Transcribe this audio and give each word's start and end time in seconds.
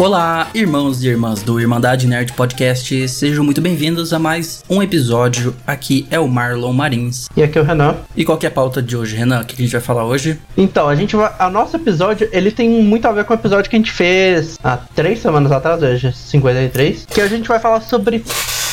Olá, 0.00 0.48
irmãos 0.54 1.04
e 1.04 1.08
irmãs 1.08 1.42
do 1.42 1.60
Irmandade 1.60 2.06
Nerd 2.06 2.32
Podcast, 2.32 3.06
sejam 3.06 3.44
muito 3.44 3.60
bem-vindos 3.60 4.14
a 4.14 4.18
mais 4.18 4.64
um 4.66 4.82
episódio. 4.82 5.54
Aqui 5.66 6.06
é 6.10 6.18
o 6.18 6.26
Marlon 6.26 6.72
Marins. 6.72 7.28
E 7.36 7.42
aqui 7.42 7.58
é 7.58 7.60
o 7.60 7.64
Renan. 7.64 7.96
E 8.16 8.24
qual 8.24 8.38
que 8.38 8.46
é 8.46 8.48
a 8.48 8.50
pauta 8.50 8.80
de 8.80 8.96
hoje, 8.96 9.14
Renan? 9.14 9.42
O 9.42 9.44
que 9.44 9.52
a 9.52 9.62
gente 9.62 9.72
vai 9.72 9.80
falar 9.82 10.06
hoje? 10.06 10.40
Então, 10.56 10.88
a 10.88 10.94
gente 10.94 11.14
vai. 11.14 11.30
A 11.38 11.50
nosso 11.50 11.76
episódio, 11.76 12.26
ele 12.32 12.50
tem 12.50 12.82
muito 12.82 13.06
a 13.06 13.12
ver 13.12 13.24
com 13.24 13.34
o 13.34 13.36
episódio 13.36 13.68
que 13.68 13.76
a 13.76 13.78
gente 13.78 13.92
fez 13.92 14.58
há 14.64 14.78
três 14.78 15.18
semanas 15.18 15.52
atrás, 15.52 15.82
hoje 15.82 16.10
53, 16.14 17.04
que 17.04 17.20
a 17.20 17.28
gente 17.28 17.46
vai 17.46 17.60
falar 17.60 17.82
sobre 17.82 18.24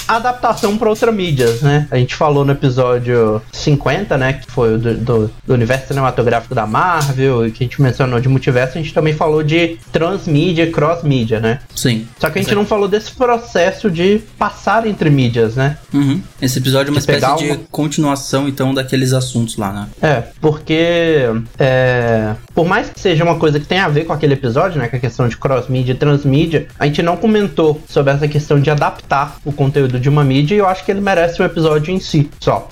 adaptação 0.08 0.78
para 0.78 0.90
outras 0.90 1.14
mídias, 1.14 1.62
né? 1.62 1.88
A 1.92 1.98
gente 1.98 2.16
falou 2.16 2.46
no 2.46 2.52
episódio 2.52 3.42
50, 3.52 4.18
né? 4.18 4.34
Que 4.34 4.52
foi 4.52 4.76
o 4.76 4.78
do, 4.78 4.94
do, 4.96 5.32
do, 5.46 5.54
universo 5.54 5.88
cinematográfico 5.88 6.56
da 6.56 6.66
Marvel, 6.66 7.52
que 7.52 7.64
a 7.64 7.68
gente 7.68 7.82
mencionou 7.82 8.20
de 8.20 8.30
multiverso, 8.30 8.78
a 8.78 8.82
gente 8.82 8.94
também 8.94 9.14
falou 9.14 9.44
de 9.44 9.78
transmídia 9.92 10.64
e 10.64 10.72
cross-mídia, 10.72 11.40
né? 11.40 11.60
Sim. 11.76 12.08
Só 12.20 12.30
que 12.30 12.40
a 12.40 12.42
gente 12.42 12.56
não 12.56 12.66
falou 12.66 12.88
desse 12.88 13.12
processo 13.12 13.90
de 13.90 14.22
passar 14.38 14.86
entre 14.86 15.10
mídias, 15.10 15.56
né? 15.56 15.78
Uhum. 15.94 16.22
Esse 16.42 16.60
episódio 16.60 16.90
é 16.90 16.92
uma 16.92 17.00
de 17.00 17.00
espécie 17.00 17.38
de 17.38 17.52
uma... 17.52 17.60
continuação, 17.72 18.48
então, 18.48 18.74
daqueles 18.74 19.14
assuntos 19.14 19.58
lá, 19.58 19.72
né? 19.72 19.88
É, 20.02 20.24
porque 20.40 21.26
é, 21.60 22.36
por 22.54 22.66
mais 22.66 22.90
que 22.90 23.00
seja 23.00 23.24
uma 23.24 23.36
coisa 23.36 23.60
que 23.60 23.66
tenha 23.66 23.86
a 23.86 23.90
ver 23.90 24.06
com 24.06 24.14
aquele 24.14 24.34
episódio, 24.34 24.80
né? 24.80 24.88
Com 24.88 24.96
a 24.96 25.00
questão 25.00 25.28
de 25.28 25.38
cross-mídia 25.38 25.94
e 25.94 25.96
transmídia, 25.96 26.68
a 26.80 26.86
gente 26.86 27.02
não 27.02 27.18
comentou 27.18 27.82
sobre 27.88 28.14
essa 28.14 28.28
questão 28.28 28.60
de 28.60 28.70
adaptar 28.70 29.38
o 29.44 29.52
conteúdo 29.52 29.97
de 29.98 30.10
uma 30.10 30.24
mídia 30.24 30.56
e 30.56 30.60
eu 30.60 30.68
acho 30.68 30.84
que 30.84 30.92
ele 30.92 31.02
merece 31.02 31.42
um 31.42 31.46
episódio 31.46 31.94
em 31.94 32.00
si 32.00 32.30
só. 32.40 32.68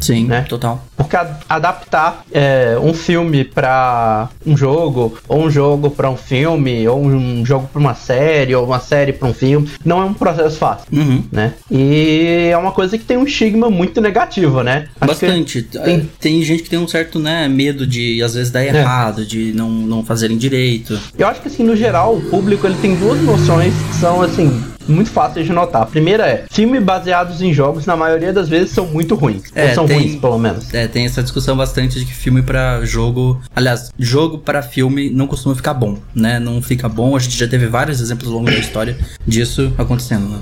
Sim, 0.00 0.26
né? 0.26 0.44
total. 0.48 0.82
Porque 0.96 1.16
adaptar 1.48 2.24
é, 2.32 2.76
um 2.82 2.94
filme 2.94 3.44
para 3.44 4.28
um 4.46 4.56
jogo, 4.56 5.18
ou 5.28 5.44
um 5.44 5.50
jogo 5.50 5.90
para 5.90 6.10
um 6.10 6.16
filme, 6.16 6.86
ou 6.88 7.00
um 7.00 7.44
jogo 7.44 7.68
para 7.72 7.80
uma 7.80 7.94
série, 7.94 8.54
ou 8.54 8.64
uma 8.64 8.80
série 8.80 9.12
para 9.12 9.28
um 9.28 9.34
filme, 9.34 9.68
não 9.84 10.00
é 10.00 10.04
um 10.04 10.14
processo 10.14 10.56
fácil, 10.56 10.86
uhum. 10.92 11.24
né? 11.30 11.54
E 11.70 12.48
é 12.50 12.56
uma 12.56 12.72
coisa 12.72 12.96
que 12.96 13.04
tem 13.04 13.16
um 13.16 13.24
estigma 13.24 13.70
muito 13.70 14.00
negativo, 14.00 14.62
né? 14.62 14.88
Acho 15.00 15.12
Bastante. 15.12 15.62
Tem... 15.62 16.08
tem... 16.20 16.42
gente 16.42 16.62
que 16.62 16.70
tem 16.70 16.78
um 16.78 16.88
certo 16.88 17.18
né, 17.18 17.48
medo 17.48 17.86
de 17.86 18.22
às 18.22 18.34
vezes 18.34 18.50
dar 18.50 18.62
é. 18.62 18.68
errado, 18.68 19.22
é. 19.22 19.24
de 19.24 19.52
não, 19.52 19.70
não 19.70 20.04
fazerem 20.04 20.38
direito. 20.38 20.98
Eu 21.18 21.26
acho 21.26 21.40
que 21.40 21.48
assim, 21.48 21.64
no 21.64 21.76
geral, 21.76 22.16
o 22.16 22.22
público 22.22 22.66
ele 22.66 22.76
tem 22.80 22.94
duas 22.94 23.20
noções 23.22 23.74
que 23.74 23.96
são 23.96 24.22
assim 24.22 24.62
muito 24.90 25.10
fáceis 25.10 25.46
de 25.46 25.52
notar. 25.52 25.82
A 25.82 25.86
primeira 25.86 26.26
é, 26.26 26.44
filmes 26.70 26.84
baseados 26.84 27.42
em 27.42 27.52
jogos, 27.52 27.84
na 27.84 27.96
maioria 27.96 28.32
das 28.32 28.48
vezes, 28.48 28.70
são 28.70 28.86
muito 28.86 29.16
ruins. 29.16 29.42
É, 29.54 29.68
ou 29.68 29.74
são 29.74 29.86
tem, 29.86 29.98
ruins, 29.98 30.16
pelo 30.16 30.38
menos. 30.38 30.72
É, 30.72 30.86
tem 30.86 31.04
essa 31.04 31.22
discussão 31.22 31.56
bastante 31.56 31.98
de 31.98 32.06
que 32.06 32.14
filme 32.14 32.42
para 32.42 32.84
jogo. 32.84 33.40
Aliás, 33.54 33.90
jogo 33.98 34.38
para 34.38 34.62
filme 34.62 35.10
não 35.10 35.26
costuma 35.26 35.54
ficar 35.54 35.74
bom, 35.74 35.98
né? 36.14 36.38
Não 36.38 36.62
fica 36.62 36.88
bom. 36.88 37.16
A 37.16 37.18
gente 37.18 37.36
já 37.36 37.48
teve 37.48 37.66
vários 37.66 38.00
exemplos 38.00 38.28
ao 38.28 38.34
longo 38.34 38.50
da 38.50 38.58
história 38.58 38.96
disso 39.26 39.72
acontecendo, 39.76 40.28
né? 40.28 40.38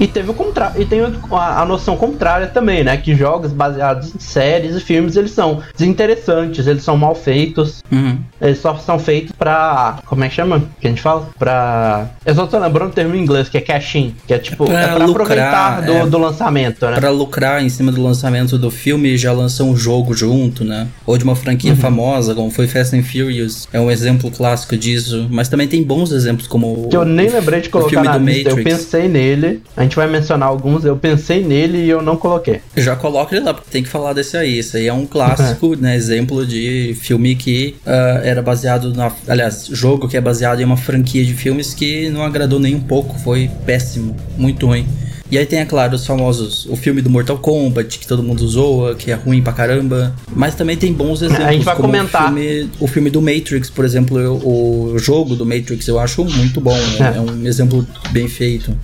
E 0.00 0.06
teve 0.06 0.30
o 0.30 0.34
contrário, 0.34 0.80
e 0.80 0.84
tem 0.84 1.00
a, 1.00 1.62
a, 1.62 1.64
noção 1.64 1.96
contrária 1.96 2.46
também, 2.46 2.84
né? 2.84 2.96
Que 2.96 3.14
jogos 3.14 3.52
baseados 3.52 4.14
em 4.14 4.18
séries 4.18 4.76
e 4.76 4.80
filmes, 4.80 5.16
eles 5.16 5.32
são 5.32 5.60
desinteressantes, 5.76 6.66
eles 6.66 6.82
são 6.82 6.96
mal 6.96 7.14
feitos. 7.14 7.82
Uhum. 7.90 8.18
Eles 8.40 8.58
só 8.58 8.76
são 8.76 8.98
feitos 8.98 9.32
pra. 9.36 9.98
Como 10.06 10.22
é 10.22 10.28
que 10.28 10.34
chama? 10.34 10.62
Que 10.80 10.86
a 10.86 10.90
gente 10.90 11.02
fala? 11.02 11.28
Pra. 11.38 12.10
Eu 12.24 12.34
só 12.34 12.46
tô 12.46 12.58
lembrando 12.58 12.90
o 12.90 12.92
termo 12.92 13.14
em 13.14 13.20
inglês, 13.20 13.48
que 13.48 13.58
é 13.58 13.60
cash-in, 13.60 14.14
que 14.26 14.32
é 14.32 14.38
tipo. 14.38 14.66
Pra 14.66 14.80
é 14.80 14.86
pra 14.94 15.06
lucrar, 15.06 15.26
aproveitar 15.26 15.80
do, 15.82 15.92
é, 15.92 16.06
do 16.06 16.18
lançamento, 16.18 16.86
né? 16.86 16.96
Pra 16.96 17.10
lucrar 17.10 17.62
em 17.62 17.68
cima 17.68 17.90
do 17.90 18.02
lançamento 18.02 18.56
do 18.56 18.70
filme 18.70 19.16
já 19.16 19.32
lançou 19.32 19.68
um 19.68 19.76
jogo 19.76 20.14
junto, 20.14 20.64
né? 20.64 20.86
Ou 21.04 21.18
de 21.18 21.24
uma 21.24 21.34
franquia 21.34 21.72
uhum. 21.72 21.76
famosa, 21.76 22.34
como 22.34 22.50
foi 22.50 22.68
Fast 22.68 22.94
and 22.94 23.02
Furious. 23.02 23.66
É 23.72 23.80
um 23.80 23.90
exemplo 23.90 24.30
clássico 24.30 24.76
disso. 24.76 25.26
Mas 25.30 25.48
também 25.48 25.66
tem 25.66 25.82
bons 25.82 26.12
exemplos, 26.12 26.46
como. 26.46 26.88
Que 26.88 26.96
eu 26.96 27.04
nem 27.04 27.28
lembrei 27.28 27.60
de 27.60 27.68
colocar 27.68 28.04
na 28.04 28.16
lista. 28.16 28.50
Eu 28.50 28.62
pensei 28.62 29.08
nele. 29.08 29.62
A 29.76 29.87
gente 29.88 29.96
vai 29.96 30.06
mencionar 30.06 30.48
alguns, 30.48 30.84
eu 30.84 30.96
pensei 30.96 31.42
nele 31.42 31.78
e 31.78 31.88
eu 31.88 32.02
não 32.02 32.16
coloquei. 32.16 32.60
Já 32.76 32.94
coloca 32.94 33.34
ele 33.34 33.44
lá, 33.44 33.54
porque 33.54 33.70
tem 33.70 33.82
que 33.82 33.88
falar 33.88 34.12
desse 34.12 34.36
aí. 34.36 34.58
Esse 34.58 34.76
aí 34.76 34.86
é 34.86 34.92
um 34.92 35.06
clássico, 35.06 35.74
né? 35.80 35.96
Exemplo 35.96 36.46
de 36.46 36.96
filme 37.00 37.34
que 37.34 37.74
uh, 37.86 38.22
era 38.22 38.42
baseado 38.42 38.94
na. 38.94 39.10
Aliás, 39.26 39.66
jogo 39.66 40.06
que 40.06 40.16
é 40.16 40.20
baseado 40.20 40.60
em 40.60 40.64
uma 40.64 40.76
franquia 40.76 41.24
de 41.24 41.34
filmes 41.34 41.74
que 41.74 42.08
não 42.10 42.22
agradou 42.22 42.60
nem 42.60 42.74
um 42.74 42.80
pouco, 42.80 43.18
foi 43.18 43.50
péssimo, 43.66 44.14
muito 44.36 44.66
ruim. 44.66 44.86
E 45.30 45.36
aí 45.36 45.44
tem, 45.44 45.60
é 45.60 45.64
claro, 45.64 45.94
os 45.94 46.06
famosos, 46.06 46.66
o 46.66 46.76
filme 46.76 47.02
do 47.02 47.10
Mortal 47.10 47.38
Kombat, 47.38 47.98
que 47.98 48.06
todo 48.06 48.22
mundo 48.22 48.46
zoa, 48.48 48.94
que 48.94 49.10
é 49.10 49.14
ruim 49.14 49.42
pra 49.42 49.52
caramba. 49.52 50.14
Mas 50.34 50.54
também 50.54 50.76
tem 50.76 50.92
bons 50.92 51.20
exemplos. 51.20 51.46
A 51.46 51.52
gente 51.52 51.64
vai 51.64 51.76
comentar. 51.76 52.22
O 52.22 52.26
filme, 52.26 52.70
o 52.80 52.86
filme, 52.86 53.10
do 53.10 53.20
Matrix, 53.20 53.68
por 53.68 53.84
exemplo, 53.84 54.18
eu, 54.18 54.34
o 54.36 54.98
jogo 54.98 55.36
do 55.36 55.44
Matrix 55.44 55.86
eu 55.86 55.98
acho 55.98 56.24
muito 56.24 56.60
bom. 56.60 56.76
É. 56.98 57.18
é 57.18 57.20
um 57.20 57.46
exemplo 57.46 57.86
bem 58.10 58.28
feito. 58.28 58.74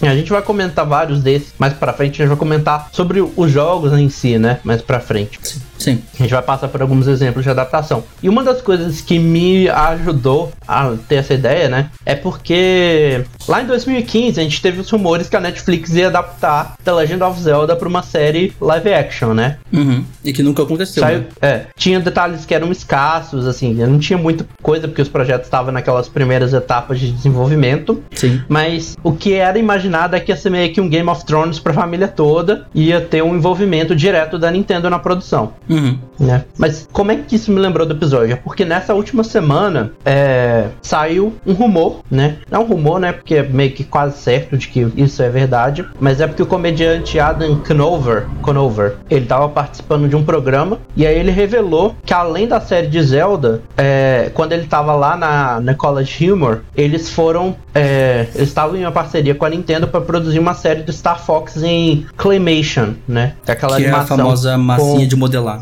A 0.00 0.14
gente 0.14 0.30
vai 0.30 0.42
comentar 0.42 0.86
vários 0.86 1.22
desses 1.22 1.52
mais 1.58 1.72
pra 1.74 1.92
frente. 1.92 2.22
A 2.22 2.24
gente 2.24 2.28
vai 2.28 2.36
comentar 2.36 2.88
sobre 2.92 3.20
os 3.20 3.50
jogos 3.50 3.92
em 3.92 4.08
si, 4.08 4.38
né? 4.38 4.60
Mais 4.64 4.80
pra 4.82 5.00
frente. 5.00 5.38
Sim. 5.42 5.60
A 5.86 6.22
gente 6.22 6.30
vai 6.30 6.42
passar 6.42 6.68
por 6.68 6.80
alguns 6.80 7.06
exemplos 7.06 7.44
de 7.44 7.50
adaptação. 7.50 8.04
E 8.22 8.28
uma 8.28 8.42
das 8.42 8.62
coisas 8.62 9.00
que 9.00 9.18
me 9.18 9.68
ajudou 9.68 10.52
a 10.66 10.94
ter 11.08 11.16
essa 11.16 11.34
ideia, 11.34 11.68
né? 11.68 11.90
É 12.06 12.14
porque 12.14 13.24
lá 13.46 13.62
em 13.62 13.66
2015 13.66 14.40
a 14.40 14.42
gente 14.42 14.62
teve 14.62 14.80
os 14.80 14.90
rumores 14.90 15.28
que 15.28 15.36
a 15.36 15.40
Netflix 15.40 15.94
ia 15.94 16.08
adaptar 16.08 16.76
The 16.82 16.92
Legend 16.92 17.22
of 17.22 17.40
Zelda 17.40 17.76
pra 17.76 17.88
uma 17.88 18.02
série 18.02 18.52
live 18.60 18.92
action, 18.92 19.34
né? 19.34 19.58
Uhum. 19.72 20.04
E 20.24 20.32
que 20.32 20.42
nunca 20.42 20.62
aconteceu. 20.62 21.02
Saiu, 21.02 21.20
né? 21.20 21.26
É. 21.42 21.66
Tinha 21.76 22.00
detalhes 22.00 22.46
que 22.46 22.54
eram 22.54 22.70
escassos, 22.72 23.46
assim. 23.46 23.74
Não 23.74 23.98
tinha 23.98 24.18
muita 24.18 24.46
coisa 24.62 24.88
porque 24.88 25.02
os 25.02 25.08
projetos 25.08 25.46
estavam 25.46 25.72
naquelas 25.72 26.08
primeiras 26.08 26.52
etapas 26.52 26.98
de 26.98 27.10
desenvolvimento. 27.10 28.02
Sim. 28.14 28.40
Mas 28.48 28.96
o 29.02 29.12
que 29.12 29.34
era 29.34 29.58
imaginado 29.58 30.16
é 30.16 30.20
que 30.20 30.32
ia 30.32 30.36
ser 30.36 30.50
meio 30.50 30.72
que 30.72 30.80
um 30.80 30.88
Game 30.88 31.08
of 31.08 31.24
Thrones 31.24 31.58
pra 31.58 31.72
família 31.72 32.08
toda. 32.08 32.66
Ia 32.74 33.00
ter 33.00 33.22
um 33.22 33.36
envolvimento 33.36 33.94
direto 33.94 34.38
da 34.38 34.50
Nintendo 34.50 34.88
na 34.88 34.98
produção. 34.98 35.52
Uhum. 35.68 35.98
Né? 36.18 36.44
Mas 36.56 36.88
como 36.92 37.10
é 37.10 37.16
que 37.16 37.36
isso 37.36 37.50
me 37.50 37.60
lembrou 37.60 37.86
do 37.86 37.94
episódio? 37.94 38.32
É 38.32 38.36
porque 38.36 38.64
nessa 38.64 38.94
última 38.94 39.24
semana 39.24 39.92
é, 40.04 40.68
saiu 40.80 41.34
um 41.46 41.52
rumor, 41.52 42.00
né? 42.10 42.36
Não 42.50 42.60
é 42.60 42.64
um 42.64 42.66
rumor, 42.66 43.00
né? 43.00 43.12
Porque 43.12 43.36
é 43.36 43.42
meio 43.42 43.72
que 43.72 43.84
quase 43.84 44.18
certo 44.18 44.56
de 44.56 44.68
que 44.68 44.86
isso 44.96 45.22
é 45.22 45.28
verdade. 45.28 45.84
Mas 45.98 46.20
é 46.20 46.26
porque 46.26 46.42
o 46.42 46.46
comediante 46.46 47.18
Adam 47.18 47.56
Conover, 47.56 48.26
Conover 48.42 48.96
ele 49.10 49.26
tava 49.26 49.48
participando 49.48 50.08
de 50.08 50.16
um 50.16 50.24
programa 50.24 50.78
e 50.96 51.06
aí 51.06 51.18
ele 51.18 51.30
revelou 51.30 51.94
que 52.04 52.14
além 52.14 52.46
da 52.46 52.60
série 52.60 52.86
de 52.86 53.02
Zelda, 53.02 53.62
é, 53.76 54.30
quando 54.34 54.52
ele 54.52 54.66
tava 54.66 54.94
lá 54.94 55.16
na, 55.16 55.60
na 55.60 55.74
College 55.74 56.30
Humor, 56.30 56.62
eles 56.76 57.10
foram. 57.10 57.56
É, 57.74 58.26
eles 58.34 58.48
estavam 58.48 58.76
em 58.76 58.82
uma 58.82 58.92
parceria 58.92 59.34
com 59.34 59.44
a 59.44 59.50
Nintendo 59.50 59.88
para 59.88 60.00
produzir 60.00 60.38
uma 60.38 60.54
série 60.54 60.82
do 60.82 60.92
Star 60.92 61.20
Fox 61.20 61.62
em 61.62 62.06
Claymation, 62.16 62.94
né? 63.06 63.34
Aquela 63.46 63.76
que 63.76 63.82
animação 63.82 64.16
é 64.16 64.20
a 64.20 64.24
famosa 64.24 64.58
massinha 64.58 65.00
com... 65.00 65.06
de 65.06 65.16
modelar. 65.16 65.53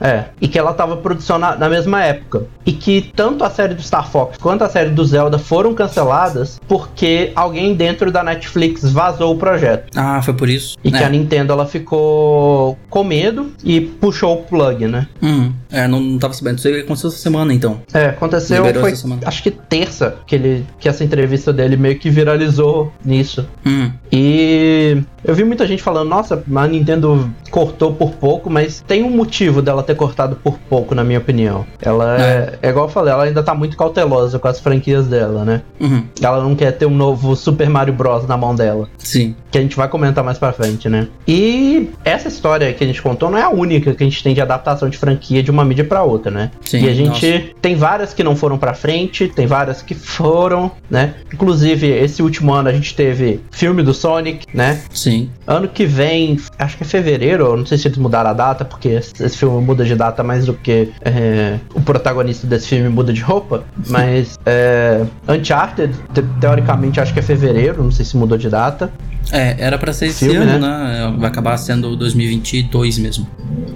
É, 0.00 0.26
e 0.40 0.48
que 0.48 0.58
ela 0.58 0.72
tava 0.72 0.96
produção 0.96 1.38
na, 1.38 1.56
na, 1.56 1.68
mesma 1.68 2.02
época. 2.02 2.44
E 2.64 2.72
que 2.72 3.12
tanto 3.14 3.44
a 3.44 3.50
série 3.50 3.74
do 3.74 3.82
Star 3.82 4.08
Fox 4.10 4.38
quanto 4.38 4.62
a 4.62 4.68
série 4.68 4.90
do 4.90 5.04
Zelda 5.04 5.38
foram 5.38 5.74
canceladas 5.74 6.60
porque 6.68 7.32
alguém 7.34 7.74
dentro 7.74 8.10
da 8.10 8.22
Netflix 8.22 8.90
vazou 8.90 9.34
o 9.34 9.38
projeto. 9.38 9.90
Ah, 9.96 10.20
foi 10.22 10.34
por 10.34 10.48
isso. 10.48 10.76
E 10.82 10.88
é. 10.88 10.92
que 10.92 11.04
a 11.04 11.08
Nintendo 11.08 11.52
ela 11.52 11.66
ficou 11.66 12.78
com 12.88 13.04
medo 13.04 13.52
e 13.64 13.80
puxou 13.80 14.40
o 14.40 14.42
plug, 14.44 14.86
né? 14.86 15.06
Hum, 15.22 15.52
é, 15.70 15.86
não, 15.86 16.00
não 16.00 16.18
tava 16.18 16.34
sabendo. 16.34 16.58
Isso 16.58 16.68
aconteceu 16.68 17.08
essa 17.08 17.18
semana 17.18 17.52
então. 17.52 17.80
É, 17.92 18.06
aconteceu. 18.06 18.64
foi, 18.74 18.92
acho 19.24 19.42
que 19.42 19.50
terça 19.50 20.16
que, 20.26 20.34
ele, 20.34 20.66
que 20.78 20.88
essa 20.88 21.04
entrevista 21.04 21.52
dele 21.52 21.76
meio 21.76 21.98
que 21.98 22.10
viralizou 22.10 22.92
nisso. 23.04 23.46
Hum. 23.64 23.90
E 24.12 25.02
eu 25.24 25.34
vi 25.34 25.44
muita 25.44 25.66
gente 25.66 25.82
falando, 25.82 26.08
nossa, 26.08 26.42
a 26.54 26.66
Nintendo 26.66 27.30
cortou 27.50 27.92
por 27.92 28.12
pouco, 28.12 28.48
mas 28.48 28.80
tem 28.86 29.02
um 29.02 29.10
motivo 29.10 29.35
dela 29.62 29.82
ter 29.82 29.94
cortado 29.94 30.36
por 30.36 30.58
pouco, 30.68 30.94
na 30.94 31.04
minha 31.04 31.18
opinião. 31.18 31.66
Ela 31.80 32.20
é, 32.20 32.22
é, 32.22 32.58
é 32.62 32.70
igual 32.70 32.86
eu 32.86 32.90
falei, 32.90 33.12
ela 33.12 33.24
ainda 33.24 33.42
tá 33.42 33.54
muito 33.54 33.76
cautelosa 33.76 34.38
com 34.38 34.48
as 34.48 34.60
franquias 34.60 35.06
dela, 35.06 35.44
né? 35.44 35.62
Uhum. 35.80 36.04
Ela 36.20 36.42
não 36.42 36.54
quer 36.54 36.72
ter 36.72 36.86
um 36.86 36.94
novo 36.94 37.34
Super 37.36 37.68
Mario 37.68 37.94
Bros. 37.94 38.26
na 38.26 38.36
mão 38.36 38.54
dela. 38.54 38.88
Sim. 38.98 39.34
Que 39.50 39.58
a 39.58 39.60
gente 39.60 39.76
vai 39.76 39.88
comentar 39.88 40.24
mais 40.24 40.38
pra 40.38 40.52
frente, 40.52 40.88
né? 40.88 41.08
E 41.26 41.90
essa 42.04 42.28
história 42.28 42.72
que 42.72 42.82
a 42.82 42.86
gente 42.86 43.00
contou 43.02 43.30
não 43.30 43.38
é 43.38 43.42
a 43.42 43.50
única 43.50 43.94
que 43.94 44.02
a 44.02 44.06
gente 44.06 44.22
tem 44.22 44.34
de 44.34 44.40
adaptação 44.40 44.88
de 44.88 44.98
franquia 44.98 45.42
de 45.42 45.50
uma 45.50 45.64
mídia 45.64 45.84
para 45.84 46.02
outra, 46.02 46.30
né? 46.30 46.50
Sim, 46.60 46.84
e 46.84 46.88
a 46.88 46.94
gente 46.94 47.30
nossa. 47.30 47.44
tem 47.60 47.74
várias 47.74 48.12
que 48.12 48.22
não 48.22 48.36
foram 48.36 48.58
para 48.58 48.74
frente, 48.74 49.28
tem 49.28 49.46
várias 49.46 49.82
que 49.82 49.94
foram, 49.94 50.70
né? 50.90 51.14
Inclusive, 51.32 51.88
esse 51.88 52.22
último 52.22 52.52
ano 52.52 52.68
a 52.68 52.72
gente 52.72 52.94
teve 52.94 53.40
filme 53.50 53.82
do 53.82 53.94
Sonic, 53.94 54.46
né? 54.52 54.80
Sim. 54.92 55.30
Ano 55.46 55.68
que 55.68 55.84
vem, 55.84 56.38
acho 56.58 56.76
que 56.76 56.82
é 56.82 56.86
fevereiro, 56.86 57.56
não 57.56 57.66
sei 57.66 57.78
se 57.78 57.88
eles 57.88 57.98
mudaram 57.98 58.30
a 58.30 58.32
data, 58.32 58.64
porque 58.64 59.00
esse 59.26 59.36
filme 59.36 59.60
muda 59.64 59.84
de 59.84 59.94
data 59.94 60.22
mais 60.22 60.46
do 60.46 60.54
que 60.54 60.90
é, 61.00 61.58
o 61.74 61.80
protagonista 61.80 62.46
desse 62.46 62.68
filme 62.68 62.88
muda 62.88 63.12
de 63.12 63.20
roupa. 63.20 63.64
Mas 63.88 64.38
é, 64.46 65.04
Uncharted, 65.28 65.94
te 66.12 66.22
teoricamente, 66.40 67.00
acho 67.00 67.12
que 67.12 67.18
é 67.18 67.22
fevereiro, 67.22 67.82
não 67.82 67.90
sei 67.90 68.04
se 68.04 68.16
mudou 68.16 68.38
de 68.38 68.48
data. 68.48 68.90
É, 69.32 69.56
era 69.58 69.76
para 69.76 69.92
ser 69.92 70.06
esse 70.06 70.24
filme, 70.24 70.36
ano, 70.36 70.66
né? 70.66 71.08
né? 71.10 71.16
Vai 71.18 71.28
acabar 71.28 71.56
sendo 71.56 71.96
2022 71.96 72.98
mesmo. 72.98 73.26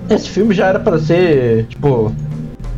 Esse 0.08 0.28
filme 0.28 0.54
já 0.54 0.66
era 0.66 0.78
para 0.78 0.98
ser, 0.98 1.66
tipo, 1.66 2.14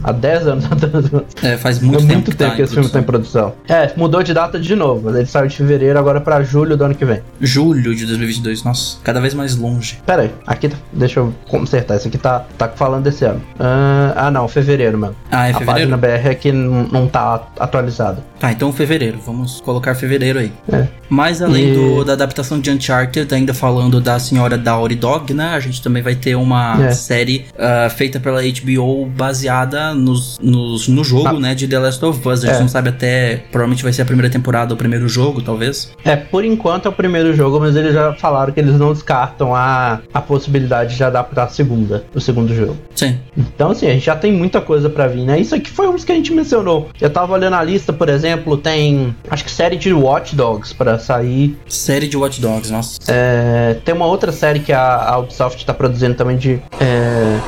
há 0.03 0.13
10 0.13 0.47
anos 0.47 0.65
atrás. 0.71 1.07
É, 1.43 1.57
faz 1.57 1.81
muito 1.81 1.97
é 1.97 2.01
tempo 2.01 2.13
muito 2.15 2.31
que 2.31 2.37
tempo 2.37 2.51
tá 2.51 2.57
que 2.57 2.63
esse 2.63 2.75
filme 2.75 2.89
tá 2.89 2.99
em 2.99 3.03
produção. 3.03 3.55
É, 3.69 3.93
mudou 3.97 4.23
de 4.23 4.33
data 4.35 4.59
de 4.59 4.75
novo. 4.75 5.11
Ele 5.17 5.27
saiu 5.27 5.47
de 5.47 5.57
fevereiro 5.57 5.99
agora 5.99 6.21
pra 6.21 6.43
julho 6.43 6.77
do 6.77 6.85
ano 6.85 6.95
que 6.95 7.05
vem. 7.05 7.21
Julho 7.41 7.95
de 7.95 8.07
2022, 8.07 8.65
nossa, 8.65 8.99
cada 9.03 9.21
vez 9.21 9.35
mais 9.35 9.57
longe. 9.57 9.99
Pera 10.07 10.23
aí, 10.23 10.31
aqui, 10.47 10.69
tá- 10.69 10.77
deixa 10.93 11.21
eu 11.21 11.35
consertar. 11.49 11.97
Esse 11.97 12.09
aqui 12.09 12.19
tá, 12.19 12.45
tá 12.59 12.69
falando 12.69 13.05
desse 13.05 13.25
ano. 13.25 13.41
Ah, 13.59 14.13
ah, 14.17 14.31
não, 14.31 14.47
fevereiro, 14.49 14.99
mano. 14.99 15.15
Ah, 15.31 15.49
é 15.49 15.51
A 15.51 15.59
fevereiro? 15.59 15.91
página 15.91 15.97
BR 15.97 16.29
é 16.29 16.35
que 16.35 16.53
não 16.53 16.83
não 16.93 17.07
tá 17.09 17.43
atualizada. 17.59 18.19
Tá, 18.39 18.51
então 18.53 18.73
fevereiro, 18.73 19.19
vamos 19.25 19.61
colocar 19.61 19.95
fevereiro 19.95 20.39
aí. 20.39 20.53
É. 20.73 20.87
Mas 21.09 21.41
além 21.43 21.71
E- 21.71 21.75
do- 21.75 22.05
da 22.05 22.13
adaptação 22.15 22.59
de 22.61 22.71
Uncharted, 22.71 23.33
ainda 23.35 23.53
falando 23.55 24.01
da 24.01 24.19
senhora 24.19 24.57
Daughty 24.59 24.95
Dog, 24.97 25.33
né? 25.35 25.51
A 25.55 25.61
gente 25.61 25.81
também 25.83 26.03
vai 26.03 26.15
ter 26.15 26.35
uma 26.35 26.83
É. 26.87 26.91
série 26.93 27.47
ah, 27.59 27.89
feita 27.91 28.19
pela 28.19 28.43
HBO 28.43 29.07
baseada 29.07 29.92
nos, 29.95 30.39
nos- 30.43 30.89
no 30.89 31.03
jogo, 31.05 31.29
Ah. 31.29 31.33
né? 31.41 31.55
De 31.55 31.67
The 31.69 31.79
Last 31.79 32.05
of 32.05 32.29
Us. 32.29 32.45
A 32.45 32.47
gente 32.47 32.57
É. 32.57 32.61
não 32.61 32.69
sabe 32.69 32.89
até. 32.91 33.45
Provavelmente 33.51 33.83
vai 33.83 33.93
ser 33.93 34.03
a 34.03 34.05
primeira 34.05 34.31
temporada 34.31 34.73
ou 34.73 34.75
o 34.75 34.79
primeiro 34.79 35.09
jogo, 35.09 35.41
talvez. 35.43 35.93
É, 36.05 36.17
por 36.17 36.45
enquanto 36.45 36.87
é 36.87 36.89
o 36.89 36.93
primeiro 36.93 37.35
jogo, 37.35 37.59
mas 37.61 37.77
eles 37.77 37.93
já 37.95 38.13
falaram 38.15 38.53
que 38.53 38.61
eles 38.61 38.79
não 38.79 38.93
descartam 38.93 39.55
a, 39.55 40.01
a 40.13 40.21
possibilidade 40.21 40.97
de 40.97 41.05
adaptar 41.05 41.45
a 41.45 41.49
segunda, 41.49 42.05
o 42.15 42.21
segundo 42.21 42.55
jogo. 42.55 42.77
Sim. 42.95 43.19
Então, 43.37 43.71
assim, 43.71 43.87
a 43.87 43.93
gente 43.93 44.05
já 44.07 44.17
tem 44.17 44.33
muita 44.33 44.61
coisa 44.61 44.89
pra 44.91 45.07
vir, 45.07 45.25
né? 45.25 45.41
Isso 45.41 45.55
aqui 45.55 45.71
foi 45.71 45.89
um 45.89 45.93
dos 45.93 46.05
que 46.05 46.13
a 46.13 46.15
gente 46.15 46.33
mencionou. 46.33 46.89
Eu 47.01 47.11
tava 47.11 47.33
olhando 47.33 47.55
a 47.55 47.63
lista, 47.63 47.93
por 47.93 48.09
exemplo, 48.09 48.57
tem 48.57 49.15
acho 49.31 49.45
que 49.45 49.51
série 49.51 49.77
de 49.77 49.93
Watch 49.93 50.35
Dogs 50.37 50.75
pra 50.75 50.99
sair. 50.99 51.57
Série 51.67 52.07
de 52.09 52.17
Watch 52.17 52.41
Dogs, 52.41 52.71
nossa. 52.73 52.99
É, 53.09 53.77
tem 53.85 53.95
uma 53.95 54.07
outra 54.07 54.33
série 54.33 54.61
que 54.61 54.73
a, 54.73 54.97
a 55.09 55.19
Ubisoft 55.19 55.65
tá 55.65 55.73
produzindo 55.75 56.15
também 56.15 56.37
de. 56.37 56.61
é, 56.81 57.39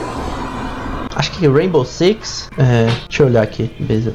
Acho 1.24 1.38
que 1.38 1.48
Rainbow 1.48 1.86
Six. 1.86 2.50
É, 2.58 2.84
deixa 3.08 3.22
eu 3.22 3.26
olhar 3.28 3.42
aqui. 3.42 3.70
beleza. 3.80 4.12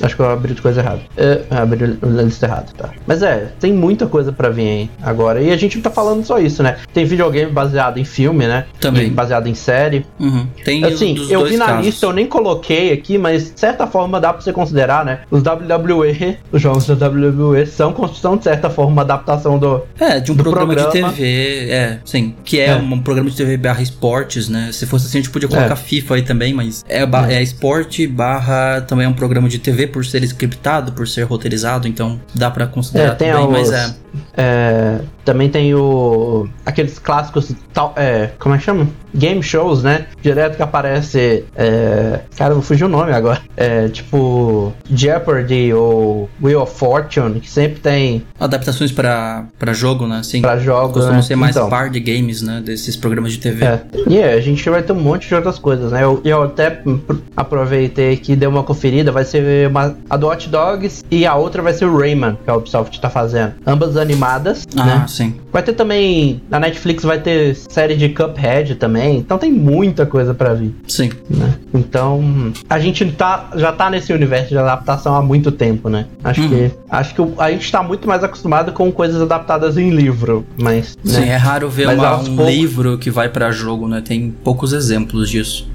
Acho 0.00 0.14
que 0.14 0.22
eu 0.22 0.30
abri 0.30 0.54
coisa 0.54 0.80
errada. 0.80 1.00
É, 1.16 1.42
abri 1.50 1.98
a 2.00 2.22
lista 2.22 2.46
errada, 2.46 2.66
tá. 2.76 2.90
Mas 3.04 3.20
é, 3.22 3.48
tem 3.58 3.72
muita 3.72 4.06
coisa 4.06 4.30
pra 4.30 4.48
vir 4.48 4.68
aí 4.68 4.90
agora. 5.02 5.42
E 5.42 5.50
a 5.50 5.56
gente 5.56 5.76
não 5.76 5.82
tá 5.82 5.90
falando 5.90 6.24
só 6.24 6.38
isso, 6.38 6.62
né? 6.62 6.76
Tem 6.94 7.04
videogame 7.04 7.50
baseado 7.50 7.98
em 7.98 8.04
filme, 8.04 8.46
né? 8.46 8.66
Também. 8.80 9.08
E 9.08 9.10
baseado 9.10 9.48
em 9.48 9.54
série. 9.54 10.06
Uhum. 10.20 10.46
Tem 10.64 10.84
Assim, 10.84 11.16
eu 11.28 11.44
vi 11.46 11.56
na 11.56 11.66
casos. 11.66 11.86
lista, 11.86 12.06
eu 12.06 12.12
nem 12.12 12.26
coloquei 12.26 12.92
aqui, 12.92 13.18
mas 13.18 13.52
de 13.52 13.58
certa 13.58 13.86
forma 13.88 14.20
dá 14.20 14.32
pra 14.32 14.40
você 14.40 14.52
considerar, 14.52 15.04
né? 15.04 15.20
Os 15.32 15.42
WWE, 15.42 16.38
os 16.52 16.62
jogos 16.62 16.86
da 16.86 17.08
WWE 17.08 17.66
são, 17.66 17.92
são 18.14 18.36
de 18.36 18.44
certa 18.44 18.70
forma 18.70 18.92
uma 18.92 19.02
adaptação 19.02 19.58
do. 19.58 19.82
É, 19.98 20.20
de 20.20 20.30
um 20.30 20.36
programa, 20.36 20.74
programa. 20.74 21.08
de 21.10 21.16
TV, 21.16 21.70
é, 21.70 21.98
sim. 22.04 22.34
Que 22.44 22.60
é, 22.60 22.66
É. 22.68 22.76
um 22.76 23.00
programa 23.00 23.28
de 23.28 23.36
TV 23.36 23.56
barra 23.56 23.82
esportes, 23.82 24.48
né? 24.48 24.70
Se 24.72 24.86
fosse 24.86 25.06
assim, 25.06 25.18
a 25.18 25.20
gente 25.22 25.30
podia 25.30 25.48
colocar 25.48 25.72
É. 25.72 25.76
FIFA 25.76 26.14
aí 26.16 26.22
também, 26.22 26.51
mas 26.52 26.84
é, 26.88 27.04
É. 27.34 27.42
esporte 27.42 28.06
barra 28.06 28.80
também 28.82 29.06
é 29.06 29.08
um 29.08 29.12
programa 29.12 29.48
de 29.48 29.58
TV 29.58 29.86
por 29.86 30.04
ser 30.04 30.22
scriptado, 30.24 30.92
por 30.92 31.06
ser 31.08 31.22
roteirizado, 31.22 31.86
então 31.88 32.20
dá 32.34 32.50
pra 32.50 32.66
considerar 32.66 33.12
É, 33.12 33.14
também, 33.14 33.48
mas 33.50 33.68
os- 33.68 33.74
é. 33.74 33.94
É, 34.36 34.98
também 35.24 35.48
tem 35.48 35.74
o. 35.74 36.48
aqueles 36.64 36.98
clássicos. 36.98 37.52
Tal, 37.72 37.92
é, 37.96 38.30
como 38.38 38.54
é 38.54 38.58
que 38.58 38.64
chama? 38.64 38.86
Game 39.14 39.42
shows, 39.42 39.82
né? 39.82 40.06
Direto 40.22 40.56
que 40.56 40.62
aparece. 40.62 41.44
É, 41.54 42.20
cara, 42.36 42.54
vou 42.54 42.62
fugir 42.62 42.84
o 42.84 42.88
nome 42.88 43.12
agora. 43.12 43.40
É, 43.56 43.88
tipo. 43.88 44.72
Jeopardy 44.90 45.72
ou 45.74 46.28
Wheel 46.42 46.62
of 46.62 46.74
Fortune, 46.78 47.40
que 47.40 47.50
sempre 47.50 47.80
tem 47.80 48.24
Adaptações 48.40 48.90
pra, 48.90 49.44
pra 49.58 49.72
jogo, 49.72 50.06
né? 50.06 50.22
Sim. 50.22 50.40
pra 50.40 50.56
jogos. 50.58 50.94
Costumam 50.94 51.16
né? 51.16 51.22
ser 51.22 51.36
mais 51.36 51.54
Então, 51.56 51.68
par 51.68 51.90
de 51.90 52.00
games, 52.00 52.40
né? 52.42 52.62
Desses 52.64 52.96
programas 52.96 53.32
de 53.32 53.38
TV. 53.38 53.64
É. 53.64 53.82
E 54.08 54.18
é, 54.18 54.32
a 54.32 54.40
gente 54.40 54.68
vai 54.70 54.82
ter 54.82 54.92
um 54.92 55.00
monte 55.00 55.28
de 55.28 55.34
outras 55.34 55.58
coisas, 55.58 55.92
né? 55.92 56.02
Eu, 56.02 56.20
eu 56.24 56.42
até 56.44 56.70
pr- 56.70 57.16
aproveitei 57.36 58.16
que 58.16 58.34
dei 58.34 58.48
uma 58.48 58.62
conferida, 58.62 59.12
vai 59.12 59.24
ser 59.24 59.68
uma, 59.68 59.94
a 60.08 60.16
do 60.16 60.26
Hot 60.28 60.48
Dogs 60.48 61.04
e 61.10 61.26
a 61.26 61.34
outra 61.34 61.60
vai 61.62 61.72
ser 61.74 61.84
o 61.84 61.96
Rayman, 61.96 62.38
que 62.44 62.50
a 62.50 62.56
Ubisoft 62.56 62.98
tá 63.00 63.10
fazendo. 63.10 63.52
Ambas 63.66 63.96
animadas, 63.96 64.21
Ah, 64.22 64.84
né? 64.86 65.04
sim. 65.08 65.34
Vai 65.52 65.62
ter 65.62 65.72
também, 65.74 66.40
na 66.48 66.58
Netflix 66.60 67.02
vai 67.02 67.18
ter 67.20 67.54
série 67.54 67.94
de 67.96 68.08
Cuphead 68.10 68.76
também, 68.76 69.18
então 69.18 69.36
tem 69.38 69.50
muita 69.52 70.06
coisa 70.06 70.32
pra 70.32 70.54
vir, 70.54 70.74
Sim. 70.88 71.10
né? 71.28 71.54
Então, 71.74 72.52
a 72.70 72.78
gente 72.78 73.04
tá, 73.12 73.50
já 73.56 73.72
tá 73.72 73.90
nesse 73.90 74.12
universo 74.12 74.48
de 74.50 74.58
adaptação 74.58 75.14
há 75.14 75.22
muito 75.22 75.50
tempo, 75.52 75.88
né? 75.88 76.06
Acho 76.24 76.40
Uhum. 76.42 76.48
que 76.48 76.70
acho 76.90 77.14
que 77.14 77.22
a 77.38 77.50
gente 77.50 77.70
tá 77.70 77.82
muito 77.82 78.06
mais 78.08 78.22
acostumado 78.24 78.72
com 78.72 78.90
coisas 78.92 79.20
adaptadas 79.20 79.76
em 79.76 79.90
livro, 79.90 80.46
mas 80.56 80.96
né? 81.04 81.12
Sim, 81.12 81.28
é 81.28 81.36
raro 81.36 81.68
ver 81.68 81.88
uma- 81.88 82.16
um 82.18 82.36
poucos- 82.36 82.46
livro 82.54 82.98
que 82.98 83.10
vai 83.10 83.28
pra 83.28 83.50
jogo, 83.50 83.88
né? 83.88 84.00
Tem 84.00 84.30
poucos 84.44 84.72
exemplos 84.72 85.28
disso. 85.28 85.68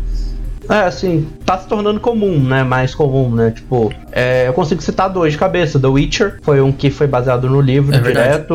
É, 0.69 0.81
assim, 0.81 1.27
tá 1.45 1.57
se 1.57 1.67
tornando 1.67 1.99
comum, 1.99 2.39
né? 2.43 2.63
Mais 2.63 2.93
comum, 2.93 3.33
né? 3.33 3.51
Tipo, 3.51 3.91
é, 4.11 4.47
eu 4.47 4.53
consigo 4.53 4.81
citar 4.81 5.09
dois 5.09 5.33
de 5.33 5.39
cabeça. 5.39 5.79
The 5.79 5.87
Witcher 5.87 6.39
foi 6.41 6.61
um 6.61 6.71
que 6.71 6.89
foi 6.89 7.07
baseado 7.07 7.49
no 7.49 7.61
livro 7.61 7.95
É 7.95 7.99
verdade. 7.99 8.45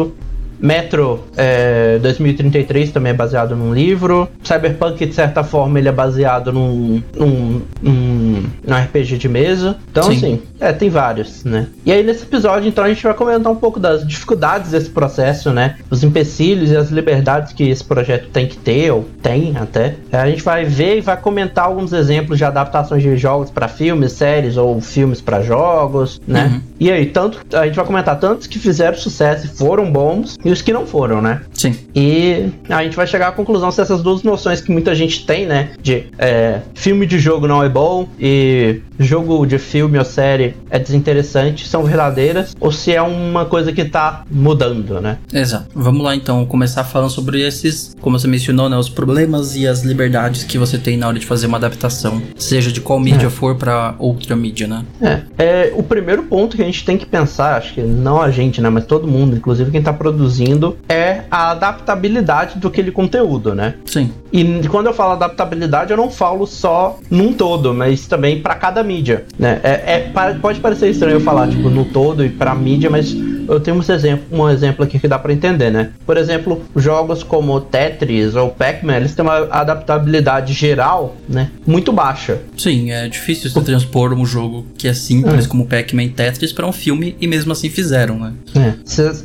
Metro 0.62 1.24
é, 1.36 1.98
2033 1.98 2.92
também 2.92 3.10
é 3.10 3.14
baseado 3.14 3.56
num 3.56 3.74
livro. 3.74 4.28
Cyberpunk, 4.44 5.04
de 5.04 5.12
certa 5.12 5.42
forma, 5.42 5.80
ele 5.80 5.88
é 5.88 5.92
baseado 5.92 6.52
num, 6.52 7.02
num, 7.16 7.62
num, 7.82 8.44
num 8.64 8.76
RPG 8.76 9.18
de 9.18 9.28
mesa. 9.28 9.76
Então, 9.90 10.04
Sim. 10.04 10.16
assim, 10.16 10.42
é, 10.60 10.72
tem 10.72 10.88
vários, 10.88 11.42
né? 11.42 11.66
E 11.84 11.90
aí, 11.90 12.04
nesse 12.04 12.22
episódio, 12.22 12.68
então, 12.68 12.84
a 12.84 12.88
gente 12.88 13.02
vai 13.02 13.12
comentar 13.14 13.52
um 13.52 13.56
pouco 13.56 13.80
das 13.80 14.06
dificuldades 14.06 14.70
desse 14.70 14.88
processo, 14.88 15.50
né? 15.50 15.76
Os 15.90 16.04
empecilhos 16.04 16.70
e 16.70 16.76
as 16.76 16.90
liberdades 16.90 17.52
que 17.52 17.68
esse 17.68 17.82
projeto 17.82 18.28
tem 18.28 18.46
que 18.46 18.56
ter, 18.56 18.92
ou 18.92 19.04
tem 19.20 19.56
até. 19.56 19.96
É, 20.12 20.18
A 20.18 20.30
gente 20.30 20.42
vai 20.44 20.64
ver 20.64 20.98
e 20.98 21.00
vai 21.00 21.16
comentar 21.16 21.64
alguns 21.64 21.92
exemplos 21.92 22.38
de 22.38 22.44
adaptações 22.44 23.02
de 23.02 23.16
jogos 23.16 23.50
para 23.50 23.66
filmes, 23.66 24.12
séries 24.12 24.56
ou 24.56 24.80
filmes 24.80 25.20
para 25.20 25.42
jogos, 25.42 26.20
né? 26.26 26.44
Uhum. 26.44 26.60
E 26.78 26.90
aí, 26.90 27.06
tanto 27.06 27.40
a 27.56 27.66
gente 27.66 27.74
vai 27.74 27.84
comentar 27.84 28.18
tantos 28.20 28.46
que 28.46 28.58
fizeram 28.58 28.96
sucesso 28.96 29.46
e 29.46 29.48
foram 29.48 29.90
bons 29.90 30.36
e 30.44 30.51
os 30.52 30.62
que 30.62 30.72
não 30.72 30.86
foram, 30.86 31.20
né? 31.20 31.42
Sim. 31.52 31.74
E 31.94 32.50
a 32.68 32.82
gente 32.82 32.96
vai 32.96 33.06
chegar 33.06 33.28
à 33.28 33.32
conclusão 33.32 33.70
se 33.70 33.80
essas 33.80 34.02
duas 34.02 34.22
noções 34.22 34.60
que 34.60 34.70
muita 34.70 34.94
gente 34.94 35.24
tem, 35.26 35.46
né? 35.46 35.70
De 35.80 36.04
é, 36.18 36.60
filme 36.74 37.06
de 37.06 37.18
jogo 37.18 37.46
não 37.46 37.62
é 37.62 37.68
bom 37.68 38.08
e 38.20 38.80
jogo 38.98 39.44
de 39.46 39.58
filme 39.58 39.98
ou 39.98 40.04
série 40.04 40.54
é 40.70 40.78
desinteressante, 40.78 41.66
são 41.66 41.82
verdadeiras, 41.84 42.54
ou 42.60 42.70
se 42.70 42.92
é 42.94 43.02
uma 43.02 43.44
coisa 43.44 43.72
que 43.72 43.84
tá 43.84 44.24
mudando, 44.30 45.00
né? 45.00 45.18
Exato. 45.32 45.66
Vamos 45.74 46.02
lá 46.04 46.14
então 46.14 46.44
começar 46.46 46.84
falando 46.84 47.10
sobre 47.10 47.40
esses, 47.40 47.94
como 48.00 48.18
você 48.18 48.28
mencionou, 48.28 48.68
né, 48.68 48.76
os 48.76 48.88
problemas 48.88 49.56
e 49.56 49.66
as 49.66 49.82
liberdades 49.82 50.44
que 50.44 50.58
você 50.58 50.78
tem 50.78 50.96
na 50.96 51.08
hora 51.08 51.18
de 51.18 51.26
fazer 51.26 51.46
uma 51.46 51.58
adaptação, 51.58 52.22
seja 52.36 52.70
de 52.70 52.80
qual 52.80 52.98
mídia 53.00 53.26
É. 53.26 53.30
for 53.30 53.56
pra 53.56 53.94
outra 53.98 54.36
mídia, 54.36 54.66
né? 54.66 54.84
É, 55.00 55.20
é, 55.38 55.72
o 55.76 55.82
primeiro 55.82 56.22
ponto 56.24 56.56
que 56.56 56.62
a 56.62 56.66
gente 56.66 56.84
tem 56.84 56.96
que 56.96 57.06
pensar, 57.06 57.56
acho 57.56 57.74
que 57.74 57.82
não 57.82 58.20
a 58.20 58.30
gente, 58.30 58.60
né, 58.60 58.68
mas 58.70 58.84
todo 58.86 59.06
mundo, 59.06 59.36
inclusive 59.36 59.70
quem 59.70 59.82
tá 59.82 59.92
produzindo, 59.92 60.41
é 60.88 61.22
a 61.30 61.50
adaptabilidade 61.50 62.58
do 62.58 62.68
aquele 62.68 62.90
conteúdo, 62.90 63.54
né? 63.54 63.74
Sim. 63.84 64.10
E 64.32 64.66
quando 64.68 64.86
eu 64.86 64.94
falo 64.94 65.12
adaptabilidade, 65.12 65.90
eu 65.90 65.96
não 65.96 66.10
falo 66.10 66.46
só 66.46 66.98
num 67.10 67.32
todo, 67.32 67.74
mas 67.74 68.06
também 68.06 68.40
pra 68.40 68.54
cada 68.54 68.82
mídia, 68.82 69.24
né? 69.38 69.60
É, 69.62 69.70
é- 69.70 70.12
pode 70.40 70.60
parecer 70.60 70.90
estranho 70.90 71.16
eu 71.16 71.20
falar, 71.20 71.48
tipo, 71.48 71.68
no 71.68 71.84
todo 71.84 72.24
e 72.24 72.30
pra 72.30 72.54
mídia, 72.54 72.88
mas 72.90 73.14
eu 73.48 73.60
tenho 73.60 73.76
um 73.76 73.80
exemplo, 73.80 74.24
um 74.30 74.48
exemplo 74.48 74.84
aqui 74.84 74.98
que 74.98 75.08
dá 75.08 75.18
pra 75.18 75.32
entender, 75.32 75.70
né? 75.70 75.90
Por 76.06 76.16
exemplo, 76.16 76.62
jogos 76.76 77.22
como 77.22 77.60
Tetris 77.60 78.34
ou 78.34 78.50
Pac-Man, 78.50 78.96
eles 78.96 79.14
têm 79.14 79.24
uma 79.24 79.48
adaptabilidade 79.50 80.52
geral, 80.52 81.16
né? 81.28 81.50
Muito 81.66 81.92
baixa. 81.92 82.38
Sim, 82.56 82.90
é 82.90 83.08
difícil 83.08 83.50
você 83.50 83.60
transpor 83.60 84.12
um 84.12 84.24
jogo 84.24 84.66
que 84.76 84.88
é 84.88 84.92
simples 84.92 85.46
como 85.46 85.66
Pac-Man 85.66 86.04
e 86.04 86.08
Tetris 86.10 86.52
pra 86.52 86.66
um 86.66 86.72
filme 86.72 87.16
e 87.20 87.26
mesmo 87.26 87.52
assim 87.52 87.68
fizeram, 87.68 88.18
né? 88.18 88.32
É. 88.56 88.72